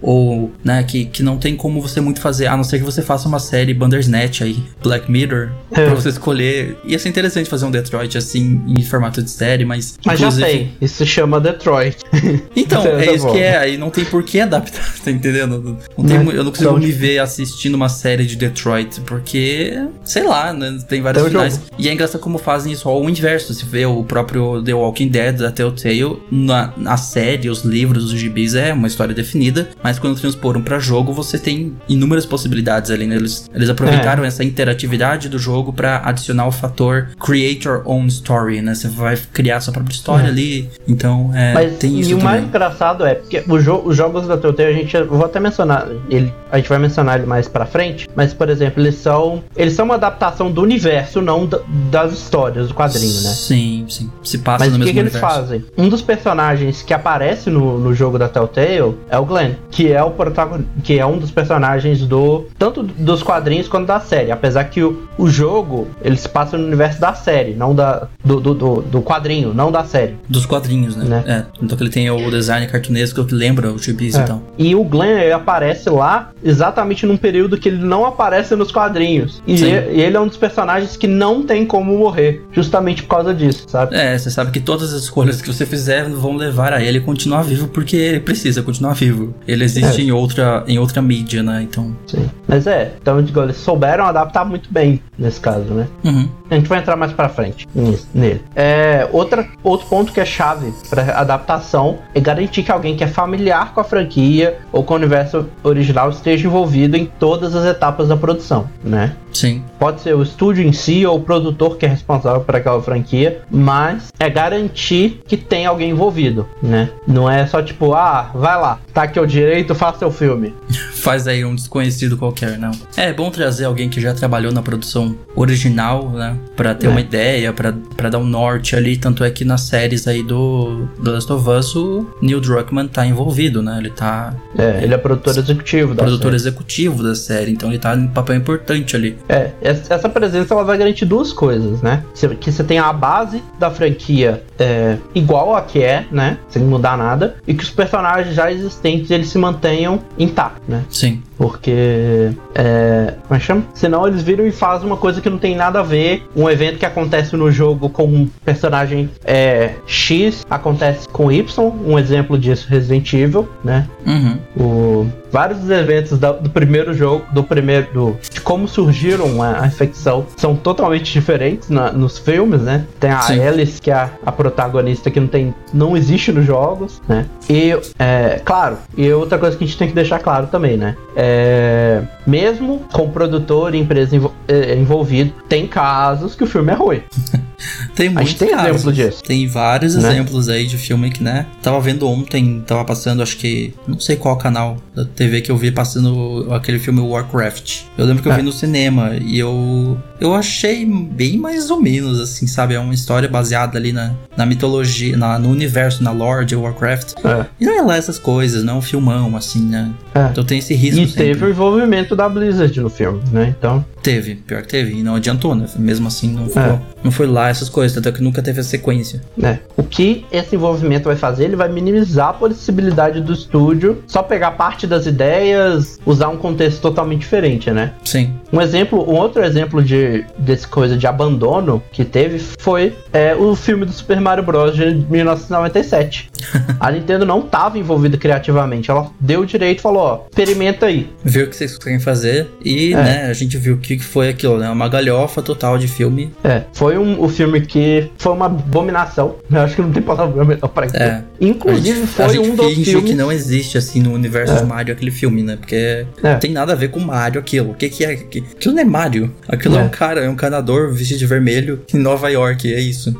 ou, 0.00 0.52
né, 0.64 0.82
que, 0.82 1.06
que 1.06 1.22
não 1.22 1.38
tem 1.38 1.56
como 1.56 1.80
você 1.80 2.00
muito 2.00 2.20
fazer, 2.20 2.46
a 2.46 2.56
não 2.56 2.64
ser 2.64 2.78
que 2.78 2.84
você 2.84 3.02
faça 3.02 3.28
uma 3.28 3.38
série 3.38 3.74
Bandersnatch 3.74 4.42
aí, 4.42 4.62
Black 4.82 5.10
Mirror, 5.10 5.50
é. 5.70 5.84
pra 5.86 5.94
você 5.94 6.08
escolher. 6.10 6.76
Ia 6.84 6.98
ser 6.98 7.08
interessante 7.08 7.48
fazer 7.48 7.64
um 7.64 7.70
Detroit 7.70 8.16
assim, 8.16 8.62
em 8.66 8.82
formato 8.82 9.22
de 9.22 9.30
série, 9.30 9.64
mas. 9.64 9.98
Mas 10.04 10.18
já 10.18 10.30
tem, 10.30 10.72
isso 10.80 10.96
se 10.96 11.06
chama 11.06 11.40
Detroit. 11.40 11.98
Então, 12.56 12.84
é 12.86 13.14
isso 13.14 13.30
que 13.30 13.38
é, 13.38 13.56
aí 13.56 13.78
não 13.78 13.88
tem 13.88 14.04
por 14.04 14.22
que 14.22 14.40
adaptar, 14.40 14.92
tá 15.02 15.10
entendendo? 15.10 15.78
Não 15.96 16.04
tem, 16.04 16.16
eu 16.16 16.44
não 16.44 16.50
consigo 16.50 16.70
então, 16.70 16.78
me 16.78 16.90
ver 16.90 17.18
assistindo 17.18 17.74
uma 17.74 17.88
série 17.88 18.26
de 18.26 18.36
Detroit, 18.36 19.00
porque, 19.02 19.78
sei 20.04 20.24
lá, 20.24 20.52
né, 20.52 20.78
tem 20.88 21.00
vários 21.00 21.26
finais. 21.26 21.54
Jogo. 21.54 21.66
E 21.78 21.88
é 21.88 21.92
engraçado 21.92 22.20
como 22.20 22.38
fazem 22.38 22.72
isso 22.72 22.88
ao 22.88 23.08
inverso, 23.08 23.54
se 23.54 23.64
vê 23.64 23.86
o 23.86 24.02
próprio 24.04 24.62
The 24.62 24.74
Walking 24.74 25.08
Dead 25.08 25.36
da 25.36 25.50
Telltale, 25.50 26.20
na, 26.30 26.72
na 26.76 26.96
série, 26.96 27.48
os 27.48 27.62
livros, 27.62 28.12
os 28.12 28.18
gibis, 28.18 28.54
é 28.54 28.72
uma 28.72 28.86
história 28.86 29.14
definida, 29.14 29.37
mas 29.82 29.98
quando 29.98 30.18
transporam 30.18 30.62
para 30.62 30.78
jogo, 30.78 31.12
você 31.12 31.38
tem 31.38 31.76
inúmeras 31.88 32.26
possibilidades 32.26 32.90
ali, 32.90 33.06
né? 33.06 33.16
Eles, 33.16 33.48
eles 33.54 33.68
aproveitaram 33.68 34.24
é. 34.24 34.28
essa 34.28 34.44
interatividade 34.44 35.28
do 35.28 35.38
jogo 35.38 35.72
para 35.72 36.02
adicionar 36.04 36.46
o 36.46 36.52
fator 36.52 37.08
creator 37.20 37.82
own 37.84 38.06
story, 38.06 38.60
né? 38.60 38.74
Você 38.74 38.88
vai 38.88 39.16
criar 39.32 39.60
sua 39.60 39.72
própria 39.72 39.92
história 39.92 40.26
é. 40.26 40.30
ali, 40.30 40.70
então 40.86 41.30
é, 41.34 41.52
Mas, 41.54 41.78
tem 41.78 41.98
isso 41.98 42.10
E 42.10 42.14
o 42.14 42.22
mais 42.22 42.42
engraçado 42.42 43.04
é, 43.04 43.14
porque 43.14 43.44
jo 43.60 43.82
os 43.84 43.96
jogos 43.96 44.26
da 44.26 44.36
Telltale, 44.36 44.70
a 44.70 44.72
gente, 44.72 44.96
eu 44.96 45.06
vou 45.06 45.24
até 45.24 45.40
mencionar, 45.40 45.88
ele, 46.10 46.32
a 46.50 46.56
gente 46.56 46.68
vai 46.68 46.78
mencionar 46.78 47.18
ele 47.18 47.26
mais 47.26 47.48
pra 47.48 47.66
frente, 47.66 48.08
mas, 48.14 48.32
por 48.34 48.48
exemplo, 48.48 48.82
eles 48.82 48.96
são, 48.96 49.42
eles 49.56 49.74
são 49.74 49.84
uma 49.84 49.94
adaptação 49.94 50.50
do 50.50 50.62
universo, 50.62 51.20
não 51.20 51.46
da, 51.46 51.60
das 51.90 52.12
histórias, 52.12 52.68
do 52.68 52.74
quadrinho, 52.74 53.22
né? 53.22 53.30
Sim, 53.30 53.86
sim. 53.88 54.10
se 54.22 54.38
passa 54.38 54.64
Mas 54.64 54.72
no 54.72 54.78
o 54.78 54.78
que, 54.80 54.84
mesmo 54.86 54.94
que 54.94 55.00
eles 55.00 55.12
universo. 55.12 55.36
fazem? 55.36 55.64
Um 55.76 55.88
dos 55.88 56.02
personagens 56.02 56.82
que 56.82 56.94
aparece 56.94 57.50
no, 57.50 57.78
no 57.78 57.94
jogo 57.94 58.18
da 58.18 58.28
Telltale 58.28 58.96
é 59.08 59.18
o 59.18 59.24
Glenn, 59.28 59.52
que 59.70 59.92
é 59.92 60.02
o 60.02 60.10
protagonista, 60.10 60.68
que 60.82 60.98
é 60.98 61.06
um 61.06 61.18
dos 61.18 61.30
personagens 61.30 62.00
do 62.06 62.46
tanto 62.58 62.82
dos 62.82 63.22
quadrinhos 63.22 63.68
quanto 63.68 63.86
da 63.86 64.00
série. 64.00 64.30
Apesar 64.32 64.64
que 64.64 64.82
o, 64.82 65.02
o 65.18 65.28
jogo 65.28 65.86
ele 66.02 66.16
se 66.16 66.28
passa 66.28 66.56
no 66.58 66.66
universo 66.66 67.00
da 67.00 67.14
série, 67.14 67.54
não 67.54 67.74
da 67.74 68.08
do, 68.24 68.40
do, 68.40 68.54
do, 68.54 68.82
do 68.82 69.02
quadrinho, 69.02 69.52
não 69.54 69.70
da 69.70 69.84
série. 69.84 70.16
Dos 70.28 70.46
quadrinhos, 70.46 70.96
né? 70.96 71.04
Né? 71.04 71.24
É. 71.26 71.44
Então 71.62 71.76
que 71.76 71.84
ele 71.84 71.90
tem 71.90 72.10
o 72.10 72.30
design 72.30 72.66
cartunesco 72.66 73.24
que 73.24 73.34
lembra 73.34 73.72
o 73.72 73.78
gibis 73.78 74.14
É. 74.14 74.22
e 74.22 74.24
tal. 74.26 74.42
E 74.58 74.74
o 74.74 74.82
Glenn 74.84 75.18
ele 75.20 75.32
aparece 75.32 75.88
lá 75.90 76.30
exatamente 76.42 77.04
num 77.06 77.16
período 77.16 77.58
que 77.58 77.68
ele 77.68 77.78
não 77.84 78.04
aparece 78.06 78.54
nos 78.56 78.72
quadrinhos. 78.72 79.42
E 79.46 79.58
Sim. 79.58 79.66
e- 79.66 79.96
e 79.98 80.00
ele 80.00 80.16
é 80.16 80.20
um 80.20 80.26
dos 80.26 80.36
personagens 80.36 80.96
que 80.96 81.06
não 81.06 81.42
tem 81.42 81.66
como 81.66 81.96
morrer, 81.98 82.42
justamente 82.52 83.02
por 83.02 83.08
causa 83.16 83.34
disso, 83.34 83.64
sabe? 83.68 83.94
É, 83.94 84.16
você 84.16 84.30
sabe 84.30 84.50
que 84.50 84.60
todas 84.60 84.92
as 84.92 85.02
escolhas 85.02 85.40
que 85.42 85.52
você 85.52 85.66
fizer 85.66 86.08
vão 86.08 86.36
levar 86.36 86.72
a 86.72 86.82
ele 86.82 87.00
continuar 87.00 87.42
vivo 87.42 87.68
porque 87.68 87.96
ele 87.96 88.20
precisa 88.20 88.62
continuar 88.62 88.94
vivo. 88.94 89.17
Ele 89.46 89.64
existe 89.64 90.00
É. 90.00 90.04
em 90.04 90.10
outra 90.12 90.64
em 90.66 90.78
outra 90.78 91.00
mídia, 91.02 91.42
né? 91.42 91.62
Então. 91.62 91.94
Sim. 92.06 92.28
Mas 92.46 92.66
é, 92.66 92.92
então 93.00 93.22
digo, 93.22 93.40
eles 93.40 93.56
souberam 93.56 94.04
adaptar 94.04 94.44
muito 94.44 94.72
bem 94.72 95.00
nesse 95.18 95.40
caso, 95.40 95.72
né? 95.74 95.86
Uhum. 96.04 96.28
A 96.50 96.54
gente 96.54 96.68
vai 96.68 96.78
entrar 96.78 96.96
mais 96.96 97.12
pra 97.12 97.28
frente 97.28 97.68
nele. 98.14 98.42
É, 98.56 99.06
outra, 99.12 99.46
outro 99.62 99.86
ponto 99.88 100.12
que 100.12 100.20
é 100.20 100.24
chave 100.24 100.72
pra 100.88 101.02
adaptação 101.20 101.98
é 102.14 102.20
garantir 102.20 102.62
que 102.62 102.72
alguém 102.72 102.96
que 102.96 103.04
é 103.04 103.06
familiar 103.06 103.74
com 103.74 103.80
a 103.80 103.84
franquia 103.84 104.58
ou 104.72 104.82
com 104.82 104.94
o 104.94 104.96
universo 104.96 105.46
original 105.62 106.08
esteja 106.10 106.46
envolvido 106.46 106.96
em 106.96 107.04
todas 107.04 107.54
as 107.54 107.64
etapas 107.66 108.08
da 108.08 108.16
produção, 108.16 108.68
né? 108.82 109.14
Sim. 109.32 109.62
Pode 109.78 110.00
ser 110.00 110.14
o 110.16 110.22
estúdio 110.22 110.64
em 110.66 110.72
si 110.72 111.04
ou 111.06 111.18
o 111.18 111.20
produtor 111.20 111.76
que 111.76 111.84
é 111.84 111.88
responsável 111.88 112.40
por 112.40 112.56
aquela 112.56 112.80
franquia, 112.82 113.42
mas 113.50 114.10
é 114.18 114.28
garantir 114.30 115.20
que 115.26 115.36
tem 115.36 115.66
alguém 115.66 115.90
envolvido, 115.90 116.46
né? 116.62 116.90
Não 117.06 117.30
é 117.30 117.46
só 117.46 117.62
tipo, 117.62 117.92
ah, 117.92 118.30
vai 118.34 118.58
lá, 118.58 118.78
tá 118.92 119.02
aqui 119.08 119.18
o 119.20 119.26
direito, 119.26 119.74
faça 119.74 119.98
seu 120.00 120.10
filme. 120.10 120.54
Faz 120.98 121.26
aí 121.28 121.44
um 121.44 121.54
desconhecido 121.54 122.16
qualquer, 122.16 122.58
não. 122.58 122.72
É 122.96 123.12
bom 123.12 123.30
trazer 123.30 123.64
alguém 123.64 123.88
que 123.88 124.00
já 124.00 124.12
trabalhou 124.12 124.52
na 124.52 124.60
produção 124.62 125.16
original, 125.34 126.10
né? 126.10 126.36
Pra 126.56 126.74
ter 126.74 126.86
É. 126.86 126.90
uma 126.90 127.00
ideia, 127.00 127.52
pra, 127.52 127.72
pra 127.96 128.08
dar 128.10 128.18
um 128.18 128.24
norte 128.26 128.74
ali. 128.76 128.96
Tanto 128.96 129.22
é 129.24 129.30
que 129.30 129.44
nas 129.44 129.62
séries 129.62 130.06
aí 130.08 130.22
do 130.22 130.88
The 131.02 131.10
Last 131.10 131.32
of 131.32 131.48
Us, 131.48 131.74
o 131.76 132.06
Neil 132.20 132.40
Druckmann 132.40 132.88
tá 132.88 133.06
envolvido, 133.06 133.62
né? 133.62 133.76
Ele 133.78 133.90
tá 133.90 134.34
É, 134.58 134.80
ele 134.82 134.92
é 134.92 134.98
produtor 134.98 135.36
executivo 135.38 135.94
da 135.94 136.02
produtor 136.02 136.24
série. 136.32 136.36
executivo 136.36 137.02
da 137.02 137.14
série, 137.14 137.52
então 137.52 137.68
ele 137.70 137.78
tá 137.78 137.94
em 137.94 138.08
papel 138.08 138.36
importante 138.36 138.96
ali. 138.96 139.16
É, 139.28 139.52
essa 139.62 140.08
presença 140.08 140.52
ela 140.52 140.64
vai 140.64 140.76
garantir 140.76 141.04
duas 141.04 141.32
coisas, 141.32 141.80
né? 141.80 142.02
Que 142.40 142.50
você 142.50 142.64
tenha 142.64 142.82
a 142.84 142.92
base 142.92 143.40
da 143.58 143.70
franquia 143.70 144.42
é, 144.58 144.96
igual 145.14 145.54
a 145.54 145.62
que 145.62 145.80
é, 145.82 146.04
né? 146.10 146.38
Sem 146.50 146.64
mudar 146.64 146.98
nada. 146.98 147.36
E 147.46 147.54
que 147.54 147.62
os 147.62 147.70
personagens 147.70 148.34
já 148.34 148.50
existentes 148.50 148.97
eles 149.10 149.28
se 149.28 149.38
mantenham 149.38 150.00
intactos, 150.18 150.66
né? 150.68 150.84
Sim. 150.88 151.22
Porque. 151.36 152.32
É, 152.54 153.14
como 153.26 153.36
é 153.36 153.38
que 153.38 153.44
chama? 153.44 153.64
Senão 153.74 154.06
eles 154.06 154.22
viram 154.22 154.46
e 154.46 154.50
fazem 154.50 154.86
uma 154.86 154.96
coisa 154.96 155.20
que 155.20 155.30
não 155.30 155.38
tem 155.38 155.54
nada 155.54 155.80
a 155.80 155.82
ver. 155.82 156.26
Um 156.34 156.48
evento 156.50 156.78
que 156.78 156.86
acontece 156.86 157.36
no 157.36 157.50
jogo 157.50 157.88
com 157.88 158.04
um 158.04 158.28
personagem 158.44 159.08
é, 159.24 159.74
X 159.86 160.44
acontece 160.50 161.08
com 161.08 161.30
Y. 161.30 161.72
Um 161.86 161.98
exemplo 161.98 162.36
disso, 162.36 162.66
Resident 162.68 163.12
Evil, 163.12 163.48
né? 163.62 163.86
Uhum. 164.04 164.38
O, 164.56 165.06
vários 165.32 165.58
dos 165.60 165.70
eventos 165.70 166.18
da- 166.18 166.32
do 166.32 166.50
primeiro 166.50 166.92
jogo, 166.94 167.24
do 167.32 167.42
primeiro. 167.42 167.88
Do, 167.92 168.16
de 168.30 168.40
como 168.40 168.66
surgiram 168.68 169.42
a, 169.42 169.62
a 169.62 169.66
infecção, 169.66 170.26
são 170.36 170.54
totalmente 170.56 171.12
diferentes 171.12 171.68
na- 171.68 171.92
nos 171.92 172.18
filmes, 172.18 172.62
né? 172.62 172.84
Tem 173.00 173.10
a 173.10 173.20
Sim. 173.20 173.40
Alice, 173.46 173.80
que 173.80 173.90
é 173.90 173.94
a, 173.94 174.10
a 174.24 174.32
protagonista 174.32 175.10
que 175.10 175.20
não 175.20 175.26
tem. 175.28 175.54
não 175.72 175.96
existe 175.96 176.32
nos 176.32 176.44
jogos, 176.46 177.00
né? 177.08 177.26
E, 177.48 177.76
é, 177.98 178.40
claro, 178.44 178.78
e 178.96 179.10
outra 179.12 179.38
coisa 179.38 179.56
que 179.56 179.64
a 179.64 179.66
gente 179.66 179.78
tem 179.78 179.88
que 179.88 179.94
deixar 179.94 180.18
claro 180.18 180.46
também, 180.48 180.76
né? 180.76 180.96
É, 181.16 182.02
mesmo 182.26 182.80
com 182.92 183.08
produtor 183.10 183.74
e 183.74 183.78
empresa 183.78 184.16
envol- 184.16 184.34
é, 184.46 184.74
envolvido, 184.74 185.32
tem 185.48 185.66
casos 185.66 186.34
que 186.34 186.44
o 186.44 186.46
filme 186.46 186.72
é 186.72 186.74
ruim. 186.74 187.02
Tem 187.94 188.08
A 188.08 188.10
muitos 188.12 188.30
gente 188.30 188.38
tem 188.38 188.50
casos. 188.50 188.68
exemplo 188.68 188.92
disso. 188.92 189.22
Tem 189.24 189.46
vários 189.48 189.94
Né? 189.96 190.10
exemplos 190.10 190.48
aí 190.48 190.66
de 190.66 190.78
filme 190.78 191.10
que, 191.10 191.22
né? 191.22 191.46
Tava 191.62 191.80
vendo 191.80 192.08
ontem, 192.08 192.62
tava 192.66 192.84
passando, 192.84 193.22
acho 193.22 193.36
que. 193.36 193.74
Não 193.86 193.98
sei 193.98 194.16
qual 194.16 194.36
canal 194.36 194.76
da 194.94 195.04
TV 195.04 195.40
que 195.40 195.50
eu 195.50 195.56
vi 195.56 195.70
passando 195.72 196.46
aquele 196.52 196.78
filme 196.78 197.00
Warcraft. 197.00 197.80
Eu 197.96 198.06
lembro 198.06 198.22
que 198.22 198.28
eu 198.28 198.32
É. 198.32 198.36
vi 198.36 198.42
no 198.42 198.52
cinema 198.52 199.16
e 199.20 199.38
eu. 199.38 199.98
Eu 200.20 200.34
achei 200.34 200.84
bem 200.84 201.38
mais 201.38 201.70
ou 201.70 201.80
menos, 201.80 202.20
assim, 202.20 202.46
sabe? 202.46 202.74
É 202.74 202.80
uma 202.80 202.94
história 202.94 203.28
baseada 203.28 203.78
ali 203.78 203.92
na, 203.92 204.12
na 204.36 204.44
mitologia, 204.44 205.16
na, 205.16 205.38
no 205.38 205.48
universo, 205.50 206.02
na 206.02 206.10
lore 206.10 206.44
de 206.44 206.56
Warcraft. 206.56 207.14
É. 207.24 207.46
E 207.60 207.64
não 207.64 207.78
é 207.78 207.82
lá 207.82 207.96
essas 207.96 208.18
coisas, 208.18 208.62
não 208.64 208.74
é 208.74 208.76
um 208.78 208.82
filmão, 208.82 209.36
assim, 209.36 209.60
né? 209.62 209.90
É. 210.14 210.26
Então 210.30 210.44
tem 210.44 210.58
esse 210.58 210.74
risco. 210.74 211.00
E 211.00 211.06
sempre. 211.06 211.24
teve 211.24 211.44
o 211.44 211.48
envolvimento 211.50 212.16
da 212.16 212.28
Blizzard 212.28 212.80
no 212.80 212.90
filme, 212.90 213.20
né? 213.32 213.54
Então. 213.56 213.84
Teve, 214.02 214.36
pior 214.36 214.62
que 214.62 214.68
teve. 214.68 214.94
E 214.98 215.02
não 215.02 215.16
adiantou, 215.16 215.54
né? 215.54 215.66
Mesmo 215.76 216.08
assim, 216.08 216.32
não, 216.32 216.46
ficou, 216.46 216.62
É. 216.62 216.80
não 217.04 217.10
foi 217.10 217.26
lá 217.26 217.48
essas 217.48 217.68
coisas, 217.68 217.94
tanto 217.94 218.08
é 218.08 218.12
que 218.12 218.22
nunca 218.22 218.40
teve 218.42 218.60
a 218.60 218.64
sequência. 218.64 219.20
né? 219.36 219.60
O 219.76 219.82
que 219.82 220.24
esse 220.32 220.56
envolvimento 220.56 221.04
vai 221.04 221.16
fazer? 221.16 221.44
Ele 221.44 221.56
vai 221.56 221.68
minimizar 221.68 222.28
a 222.28 222.32
possibilidade 222.32 223.20
do 223.20 223.32
estúdio 223.32 224.02
só 224.06 224.22
pegar 224.22 224.52
parte 224.52 224.86
das 224.86 225.06
ideias, 225.06 225.98
usar 226.04 226.28
um 226.28 226.36
contexto 226.36 226.80
totalmente 226.80 227.20
diferente, 227.20 227.70
né? 227.70 227.92
Sim. 228.04 228.34
Um 228.52 228.60
exemplo, 228.60 228.98
um 229.08 229.14
outro 229.16 229.44
exemplo 229.44 229.82
de 229.82 230.07
desse 230.36 230.66
coisa 230.66 230.96
de 230.96 231.06
abandono 231.06 231.82
que 231.92 232.04
teve 232.04 232.38
foi 232.58 232.96
é, 233.12 233.34
o 233.34 233.54
filme 233.54 233.84
do 233.84 233.92
Super 233.92 234.20
Mario 234.20 234.44
Bros 234.44 234.74
de 234.74 234.94
1997. 234.94 236.30
a 236.80 236.90
Nintendo 236.90 237.24
não 237.26 237.40
estava 237.40 237.78
envolvida 237.78 238.16
criativamente, 238.16 238.90
ela 238.90 239.10
deu 239.20 239.40
o 239.40 239.46
direito 239.46 239.78
e 239.78 239.82
falou, 239.82 240.02
ó, 240.02 240.20
experimenta 240.30 240.86
aí. 240.86 241.10
Viu 241.24 241.44
o 241.46 241.48
que 241.48 241.56
vocês 241.56 241.76
conseguem 241.76 242.00
fazer 242.00 242.48
e, 242.64 242.92
É. 242.92 242.96
né, 242.96 243.26
a 243.26 243.32
gente 243.32 243.56
viu 243.56 243.74
o 243.74 243.78
que 243.78 243.98
foi 243.98 244.28
aquilo, 244.28 244.58
né? 244.58 244.68
Uma 244.70 244.88
galhofa 244.88 245.42
total 245.42 245.78
de 245.78 245.88
filme. 245.88 246.32
É, 246.44 246.62
foi 246.72 246.96
um, 246.98 247.20
o 247.22 247.28
filme 247.28 247.60
que 247.60 248.10
foi 248.18 248.32
uma 248.32 248.46
abominação. 248.46 249.36
Eu 249.50 249.60
acho 249.60 249.74
que 249.76 249.82
não 249.82 249.90
tem 249.92 250.02
palavra 250.02 250.44
melhor 250.44 250.68
pra 250.68 250.86
isso. 250.86 250.96
É. 250.96 251.22
Inclusive 251.40 251.90
a 251.90 251.94
gente, 252.00 252.06
foi 252.08 252.24
a 252.24 252.28
gente 252.28 252.48
um 252.50 252.56
dos 252.56 252.74
filmes 252.74 253.10
que 253.10 253.14
não 253.16 253.30
existe, 253.32 253.78
assim, 253.78 254.00
no 254.00 254.12
universo 254.12 254.54
É. 254.54 254.56
de 254.58 254.64
Mario 254.64 254.92
aquele 254.94 255.10
filme, 255.10 255.42
né? 255.42 255.56
Porque 255.56 255.74
É. 256.22 256.32
não 256.32 256.38
tem 256.38 256.50
nada 256.52 256.72
a 256.72 256.76
ver 256.76 256.90
com 256.90 257.00
Mario 257.00 257.40
aquilo. 257.40 257.70
O 257.70 257.74
que 257.74 257.88
que 257.88 258.04
é? 258.04 258.10
Aquilo 258.12 258.74
não 258.74 258.82
é 258.82 258.84
Mario. 258.84 259.32
Aquilo 259.48 259.76
é, 259.76 259.80
É. 259.80 259.82
um 259.84 259.88
cara, 259.88 260.20
é 260.20 260.28
um 260.28 260.34
canador 260.36 260.92
vestido 260.92 261.18
de 261.18 261.26
vermelho 261.26 261.80
em 261.92 261.98
Nova 261.98 262.28
York, 262.28 262.72
é 262.72 262.80
isso. 262.80 263.14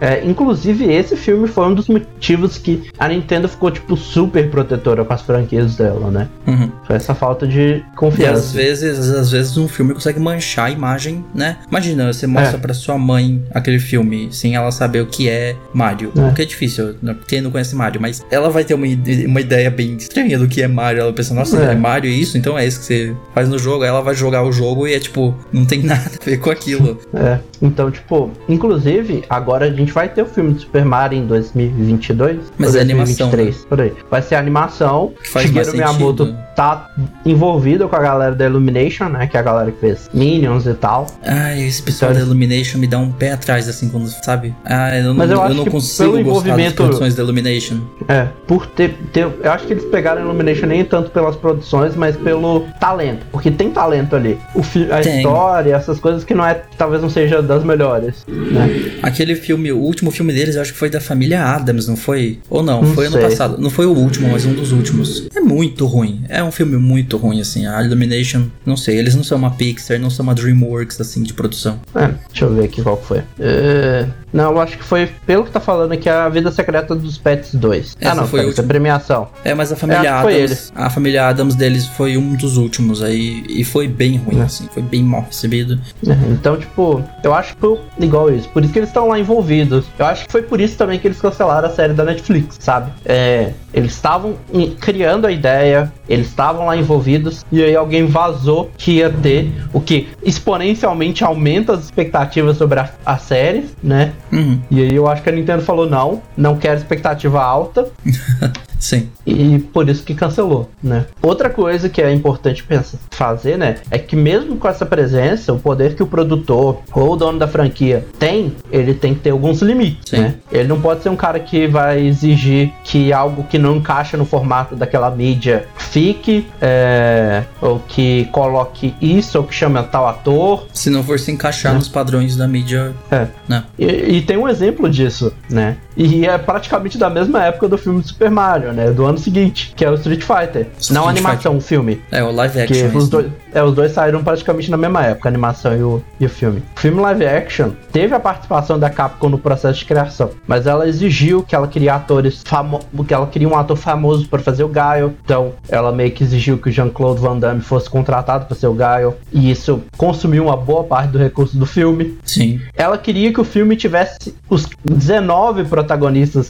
É. 0.00 0.16
É, 0.16 0.24
inclusive, 0.26 0.84
esse 0.92 1.16
filme 1.16 1.46
foi 1.48 1.66
um 1.66 1.74
dos 1.74 1.88
motivos 1.88 2.45
que 2.48 2.90
a 2.98 3.08
Nintendo 3.08 3.48
ficou, 3.48 3.70
tipo, 3.70 3.96
super 3.96 4.48
protetora 4.50 5.04
com 5.04 5.12
as 5.12 5.22
franquias 5.22 5.76
dela, 5.76 6.10
né? 6.10 6.28
Uhum. 6.46 6.70
Foi 6.86 6.96
essa 6.96 7.14
falta 7.14 7.46
de 7.46 7.60
E 7.60 7.74
às 7.74 7.94
confiança. 7.96 8.54
vezes, 8.56 9.10
às 9.10 9.30
vezes 9.30 9.56
um 9.56 9.66
filme 9.68 9.94
consegue 9.94 10.20
manchar 10.20 10.66
a 10.66 10.70
imagem, 10.70 11.24
né? 11.34 11.56
Imagina, 11.68 12.12
você 12.12 12.26
mostra 12.26 12.56
É. 12.56 12.60
pra 12.60 12.72
sua 12.74 12.96
mãe 12.98 13.42
aquele 13.52 13.78
filme 13.78 14.28
sem 14.30 14.54
ela 14.54 14.70
saber 14.70 15.00
o 15.00 15.06
que 15.06 15.28
é 15.28 15.56
Mario. 15.72 16.12
É. 16.16 16.20
Porque 16.26 16.42
é 16.42 16.44
difícil, 16.44 16.94
né? 17.02 17.16
quem 17.26 17.40
não 17.40 17.50
conhece 17.50 17.74
Mario, 17.74 18.00
mas 18.00 18.24
ela 18.30 18.48
vai 18.50 18.64
ter 18.64 18.74
uma, 18.74 18.86
uma 19.26 19.40
ideia 19.40 19.70
bem 19.70 19.96
estranha 19.96 20.38
do 20.38 20.46
que 20.46 20.62
é 20.62 20.68
Mario. 20.68 21.00
Ela 21.00 21.12
pensa, 21.12 21.34
nossa, 21.34 21.58
É. 21.60 21.72
é. 21.72 21.74
Mario 21.74 22.10
isso? 22.10 22.36
Então 22.38 22.56
é 22.58 22.66
isso 22.66 22.78
que 22.80 22.86
você 22.86 23.16
faz 23.34 23.48
no 23.48 23.58
jogo. 23.58 23.82
Aí 23.82 23.88
ela 23.88 24.02
vai 24.02 24.14
jogar 24.14 24.42
o 24.44 24.52
jogo 24.52 24.86
e 24.86 24.94
é 24.94 25.00
tipo, 25.00 25.34
não 25.52 25.64
tem 25.64 25.82
nada 25.84 26.02
a 26.20 26.24
ver 26.24 26.38
com 26.38 26.50
aquilo. 26.50 26.98
É. 27.14 27.38
Então, 27.62 27.90
tipo, 27.90 28.30
inclusive, 28.48 29.24
agora 29.30 29.66
a 29.66 29.70
gente 29.72 29.92
vai 29.92 30.08
ter 30.08 30.22
o 30.22 30.26
filme 30.26 30.52
do 30.54 30.60
Super 30.60 30.84
Mario 30.84 31.18
em 31.18 31.26
2022. 31.26 32.35
Mas 32.58 32.74
é 32.74 32.80
animação, 32.80 33.30
2023, 33.30 33.64
por 33.66 33.80
aí. 33.80 33.92
Vai 34.10 34.22
ser 34.22 34.34
animação. 34.36 35.14
Que 35.22 35.28
faz 35.28 35.46
Shigeru 35.46 35.72
Miyamoto. 35.72 36.45
Tá 36.56 36.90
envolvido 37.24 37.88
com 37.88 37.94
a 37.96 38.00
galera 38.00 38.34
da 38.34 38.46
Illumination, 38.46 39.08
né? 39.08 39.26
Que 39.26 39.36
é 39.36 39.40
a 39.40 39.42
galera 39.42 39.70
que 39.70 39.78
fez 39.78 40.08
Minions 40.12 40.66
e 40.66 40.74
tal. 40.74 41.06
Ai, 41.24 41.62
esse 41.62 41.82
pessoal 41.82 42.12
da 42.12 42.18
Então, 42.20 42.26
Illumination 42.30 42.78
me 42.78 42.86
dá 42.86 42.98
um 42.98 43.12
pé 43.12 43.32
atrás, 43.32 43.68
assim, 43.68 43.88
quando, 43.88 44.08
sabe? 44.08 44.54
Ah, 44.64 44.96
eu, 44.98 45.14
Mas 45.14 45.28
não, 45.28 45.36
eu 45.36 45.42
eu 45.42 45.46
acho 45.46 45.54
não 45.54 45.64
consigo 45.66 46.12
pelo 46.12 46.24
gostar 46.24 46.56
das 46.56 46.72
produções 46.72 47.14
da 47.14 47.22
Illumination. 47.22 47.78
É, 48.08 48.26
por 48.46 48.66
ter, 48.66 48.96
ter. 49.12 49.26
Eu 49.42 49.52
acho 49.52 49.66
que 49.66 49.72
eles 49.74 49.84
pegaram 49.84 50.22
a 50.22 50.24
Illumination 50.24 50.66
nem 50.66 50.84
tanto 50.84 51.10
pelas 51.10 51.36
produções, 51.36 51.94
mas 51.94 52.16
pelo 52.16 52.64
talento. 52.80 53.26
Porque 53.30 53.50
tem 53.50 53.70
talento 53.70 54.16
ali. 54.16 54.38
O 54.54 54.62
a 54.92 55.00
Tem. 55.00 55.18
história, 55.18 55.74
essas 55.74 56.00
coisas 56.00 56.24
que 56.24 56.34
não 56.34 56.46
é. 56.46 56.62
Talvez 56.78 57.02
não 57.02 57.10
seja 57.10 57.42
das 57.42 57.62
melhores. 57.62 58.24
Né? 58.26 58.96
Aquele 59.02 59.34
filme, 59.36 59.70
o 59.72 59.78
último 59.78 60.10
filme 60.10 60.32
deles, 60.32 60.56
eu 60.56 60.62
acho 60.62 60.72
que 60.72 60.78
foi 60.78 60.88
da 60.90 61.00
família 61.00 61.44
Adams, 61.44 61.86
não 61.86 61.96
foi? 61.96 62.38
Ou 62.48 62.62
não, 62.62 62.82
Não 62.82 62.94
foi 62.94 63.06
ano 63.06 63.16
sei. 63.16 63.22
passado. 63.28 63.58
Não 63.58 63.68
foi 63.70 63.86
o 63.86 63.92
último, 63.92 64.28
mas 64.30 64.44
um 64.46 64.54
dos 64.54 64.72
últimos. 64.72 65.28
É 65.34 65.40
muito 65.56 65.86
ruim. 65.86 66.22
É 66.28 66.44
um 66.44 66.52
filme 66.52 66.76
muito 66.76 67.16
ruim, 67.16 67.40
assim. 67.40 67.66
A 67.66 67.82
Illumination, 67.82 68.44
não 68.64 68.76
sei, 68.76 68.98
eles 68.98 69.14
não 69.14 69.24
são 69.24 69.38
uma 69.38 69.50
Pixar, 69.50 69.98
não 69.98 70.10
são 70.10 70.22
uma 70.22 70.34
Dreamworks, 70.34 71.00
assim, 71.00 71.22
de 71.22 71.32
produção. 71.32 71.80
É, 71.94 72.08
deixa 72.30 72.44
eu 72.44 72.54
ver 72.54 72.64
aqui 72.64 72.82
qual 72.82 73.00
foi. 73.00 73.22
É, 73.40 74.06
Não, 74.36 74.52
eu 74.52 74.60
acho 74.60 74.76
que 74.76 74.84
foi, 74.84 75.06
pelo 75.24 75.44
que 75.44 75.50
tá 75.50 75.60
falando 75.60 75.92
aqui, 75.92 76.10
a 76.10 76.28
Vida 76.28 76.52
Secreta 76.52 76.94
dos 76.94 77.16
Pets 77.16 77.54
2. 77.54 77.96
Essa 77.98 78.12
ah, 78.12 78.14
não, 78.14 78.26
foi 78.26 78.40
a 78.42 78.44
última. 78.44 78.66
premiação. 78.68 79.28
É, 79.42 79.54
mas 79.54 79.72
a 79.72 79.76
família 79.76 80.20
foi 80.20 80.34
Adams. 80.44 80.72
A 80.76 80.90
família 80.90 81.26
Adams 81.26 81.54
deles 81.54 81.86
foi 81.86 82.18
um 82.18 82.34
dos 82.34 82.58
últimos 82.58 83.02
aí. 83.02 83.44
E 83.48 83.64
foi 83.64 83.88
bem 83.88 84.18
ruim, 84.18 84.40
É. 84.40 84.42
assim. 84.42 84.68
Foi 84.74 84.82
bem 84.82 85.02
mal 85.02 85.22
recebido. 85.22 85.80
É, 86.06 86.12
Então, 86.30 86.58
tipo, 86.58 87.02
eu 87.24 87.32
acho 87.32 87.54
que 87.54 87.60
foi 87.60 87.80
igual 87.98 88.30
isso. 88.30 88.46
Por 88.50 88.62
isso 88.62 88.72
que 88.74 88.78
eles 88.78 88.90
estão 88.90 89.08
lá 89.08 89.18
envolvidos. 89.18 89.86
Eu 89.98 90.04
acho 90.04 90.26
que 90.26 90.32
foi 90.32 90.42
por 90.42 90.60
isso 90.60 90.76
também 90.76 90.98
que 90.98 91.08
eles 91.08 91.18
cancelaram 91.18 91.68
a 91.68 91.70
série 91.70 91.94
da 91.94 92.04
Netflix, 92.04 92.58
sabe? 92.60 92.92
É, 93.06 93.52
eles 93.72 93.92
estavam 93.92 94.36
criando 94.80 95.26
a 95.26 95.32
ideia, 95.32 95.90
eles 96.08 96.26
estavam 96.28 96.66
lá 96.66 96.76
envolvidos, 96.76 97.44
e 97.50 97.62
aí 97.62 97.74
alguém 97.74 98.06
vazou 98.06 98.70
que 98.76 98.92
ia 98.92 99.08
ter 99.10 99.50
o 99.72 99.80
que 99.80 100.08
exponencialmente 100.22 101.24
aumenta 101.24 101.72
as 101.72 101.84
expectativas 101.84 102.56
sobre 102.56 102.80
a, 102.80 102.90
a 103.04 103.18
série, 103.18 103.66
né? 103.82 104.12
Uhum. 104.32 104.58
E 104.70 104.80
aí 104.82 104.94
eu 104.94 105.06
acho 105.08 105.22
que 105.22 105.28
a 105.28 105.32
Nintendo 105.32 105.62
falou: 105.62 105.88
não, 105.88 106.22
não 106.36 106.56
quero 106.56 106.76
expectativa 106.78 107.42
alta, 107.42 107.88
Sim. 108.78 109.08
e 109.26 109.58
por 109.58 109.88
isso 109.88 110.02
que 110.02 110.14
cancelou, 110.14 110.68
né? 110.82 111.06
Outra 111.22 111.48
coisa 111.48 111.88
que 111.88 112.00
é 112.02 112.12
importante 112.12 112.62
pensar, 112.62 112.98
fazer, 113.10 113.56
né, 113.56 113.76
é 113.90 113.98
que 113.98 114.14
mesmo 114.14 114.56
com 114.56 114.68
essa 114.68 114.84
presença, 114.84 115.52
o 115.52 115.58
poder 115.58 115.94
que 115.94 116.02
o 116.02 116.06
produtor 116.06 116.80
ou 116.92 117.12
o 117.12 117.16
dono 117.16 117.38
da 117.38 117.48
franquia 117.48 118.06
tem, 118.18 118.54
ele 118.70 118.92
tem 118.94 119.14
que 119.14 119.20
ter 119.20 119.30
alguns 119.30 119.62
limites, 119.62 120.10
Sim. 120.10 120.18
né? 120.20 120.34
Ele 120.52 120.68
não 120.68 120.80
pode 120.80 121.02
ser 121.02 121.08
um 121.08 121.16
cara 121.16 121.40
que 121.40 121.66
vai 121.66 122.06
exigir 122.06 122.70
que 122.84 123.12
algo 123.12 123.44
que 123.44 123.58
não 123.58 123.76
encaixa 123.76 124.16
no 124.16 124.24
formato 124.26 124.76
daquela 124.76 125.10
mídia 125.10 125.66
fique, 125.78 126.46
é, 126.60 127.44
ou 127.60 127.80
que 127.80 128.26
coloque 128.32 128.94
isso, 129.00 129.38
ou 129.38 129.44
que 129.44 129.54
chame 129.54 129.82
tal 129.84 130.06
ator, 130.06 130.66
Se 130.72 130.90
não 130.90 131.02
for 131.02 131.18
se 131.18 131.30
encaixar 131.30 131.72
É. 131.72 131.74
nos 131.74 131.88
padrões 131.88 132.36
da 132.36 132.46
mídia, 132.46 132.94
é. 133.10 133.26
né? 133.48 133.64
E, 133.78 134.15
e 134.16 134.22
tem 134.22 134.36
um 134.38 134.48
exemplo 134.48 134.88
disso, 134.88 135.32
né? 135.50 135.76
E 135.96 136.26
é 136.26 136.36
praticamente 136.36 136.98
da 136.98 137.08
mesma 137.08 137.42
época 137.44 137.68
do 137.68 137.78
filme 137.78 138.02
do 138.02 138.08
Super 138.08 138.30
Mario, 138.30 138.72
né? 138.72 138.90
Do 138.90 139.06
ano 139.06 139.16
seguinte, 139.16 139.72
que 139.74 139.84
é 139.84 139.90
o 139.90 139.94
Street 139.94 140.20
Fighter. 140.22 140.66
Street 140.78 140.90
não 140.90 141.06
a 141.06 141.10
animação, 141.10 141.56
o 141.56 141.60
filme. 141.60 142.00
É, 142.10 142.22
o 142.22 142.30
live 142.30 142.66
Que 142.66 142.82
action. 142.84 142.98
os 142.98 143.08
dois, 143.08 143.26
é, 143.54 143.62
os 143.62 143.74
dois 143.74 143.92
saíram 143.92 144.22
praticamente 144.22 144.70
na 144.70 144.76
mesma 144.76 145.02
época, 145.04 145.28
a 145.28 145.30
animação 145.30 145.76
e 145.76 145.82
o, 145.82 146.02
e 146.20 146.26
o 146.26 146.28
filme. 146.28 146.62
O 146.76 146.80
filme 146.80 147.00
live 147.00 147.26
action 147.26 147.70
teve 147.90 148.14
a 148.14 148.20
participação 148.20 148.78
da 148.78 148.90
Capcom 148.90 149.30
no 149.30 149.38
processo 149.38 149.78
de 149.78 149.84
criação, 149.86 150.30
mas 150.46 150.66
ela 150.66 150.86
exigiu 150.86 151.42
que 151.42 151.54
ela 151.54 151.66
queria 151.66 151.94
atores 151.94 152.42
famosos, 152.44 152.86
que 153.06 153.14
ela 153.14 153.26
queria 153.26 153.48
um 153.48 153.56
ator 153.56 153.76
famoso 153.76 154.28
para 154.28 154.40
fazer 154.40 154.64
o 154.64 154.68
Gaio. 154.68 155.14
Então, 155.24 155.54
ela 155.68 155.92
meio 155.92 156.10
que 156.10 156.22
exigiu 156.22 156.58
que 156.58 156.68
o 156.68 156.72
Jean-Claude 156.72 157.20
Van 157.20 157.38
Damme 157.38 157.62
fosse 157.62 157.88
contratado 157.88 158.44
para 158.44 158.56
ser 158.56 158.66
o 158.66 158.74
Gaio, 158.74 159.14
e 159.32 159.50
isso 159.50 159.82
consumiu 159.96 160.44
uma 160.44 160.56
boa 160.56 160.84
parte 160.84 161.10
do 161.10 161.18
recurso 161.18 161.56
do 161.56 161.64
filme. 161.64 162.18
Sim. 162.24 162.60
Ela 162.74 162.98
queria 162.98 163.32
que 163.32 163.40
o 163.40 163.44
filme 163.44 163.76
tivesse 163.76 164.34
os 164.50 164.68
19 164.84 165.64
protagonistas 165.64 165.85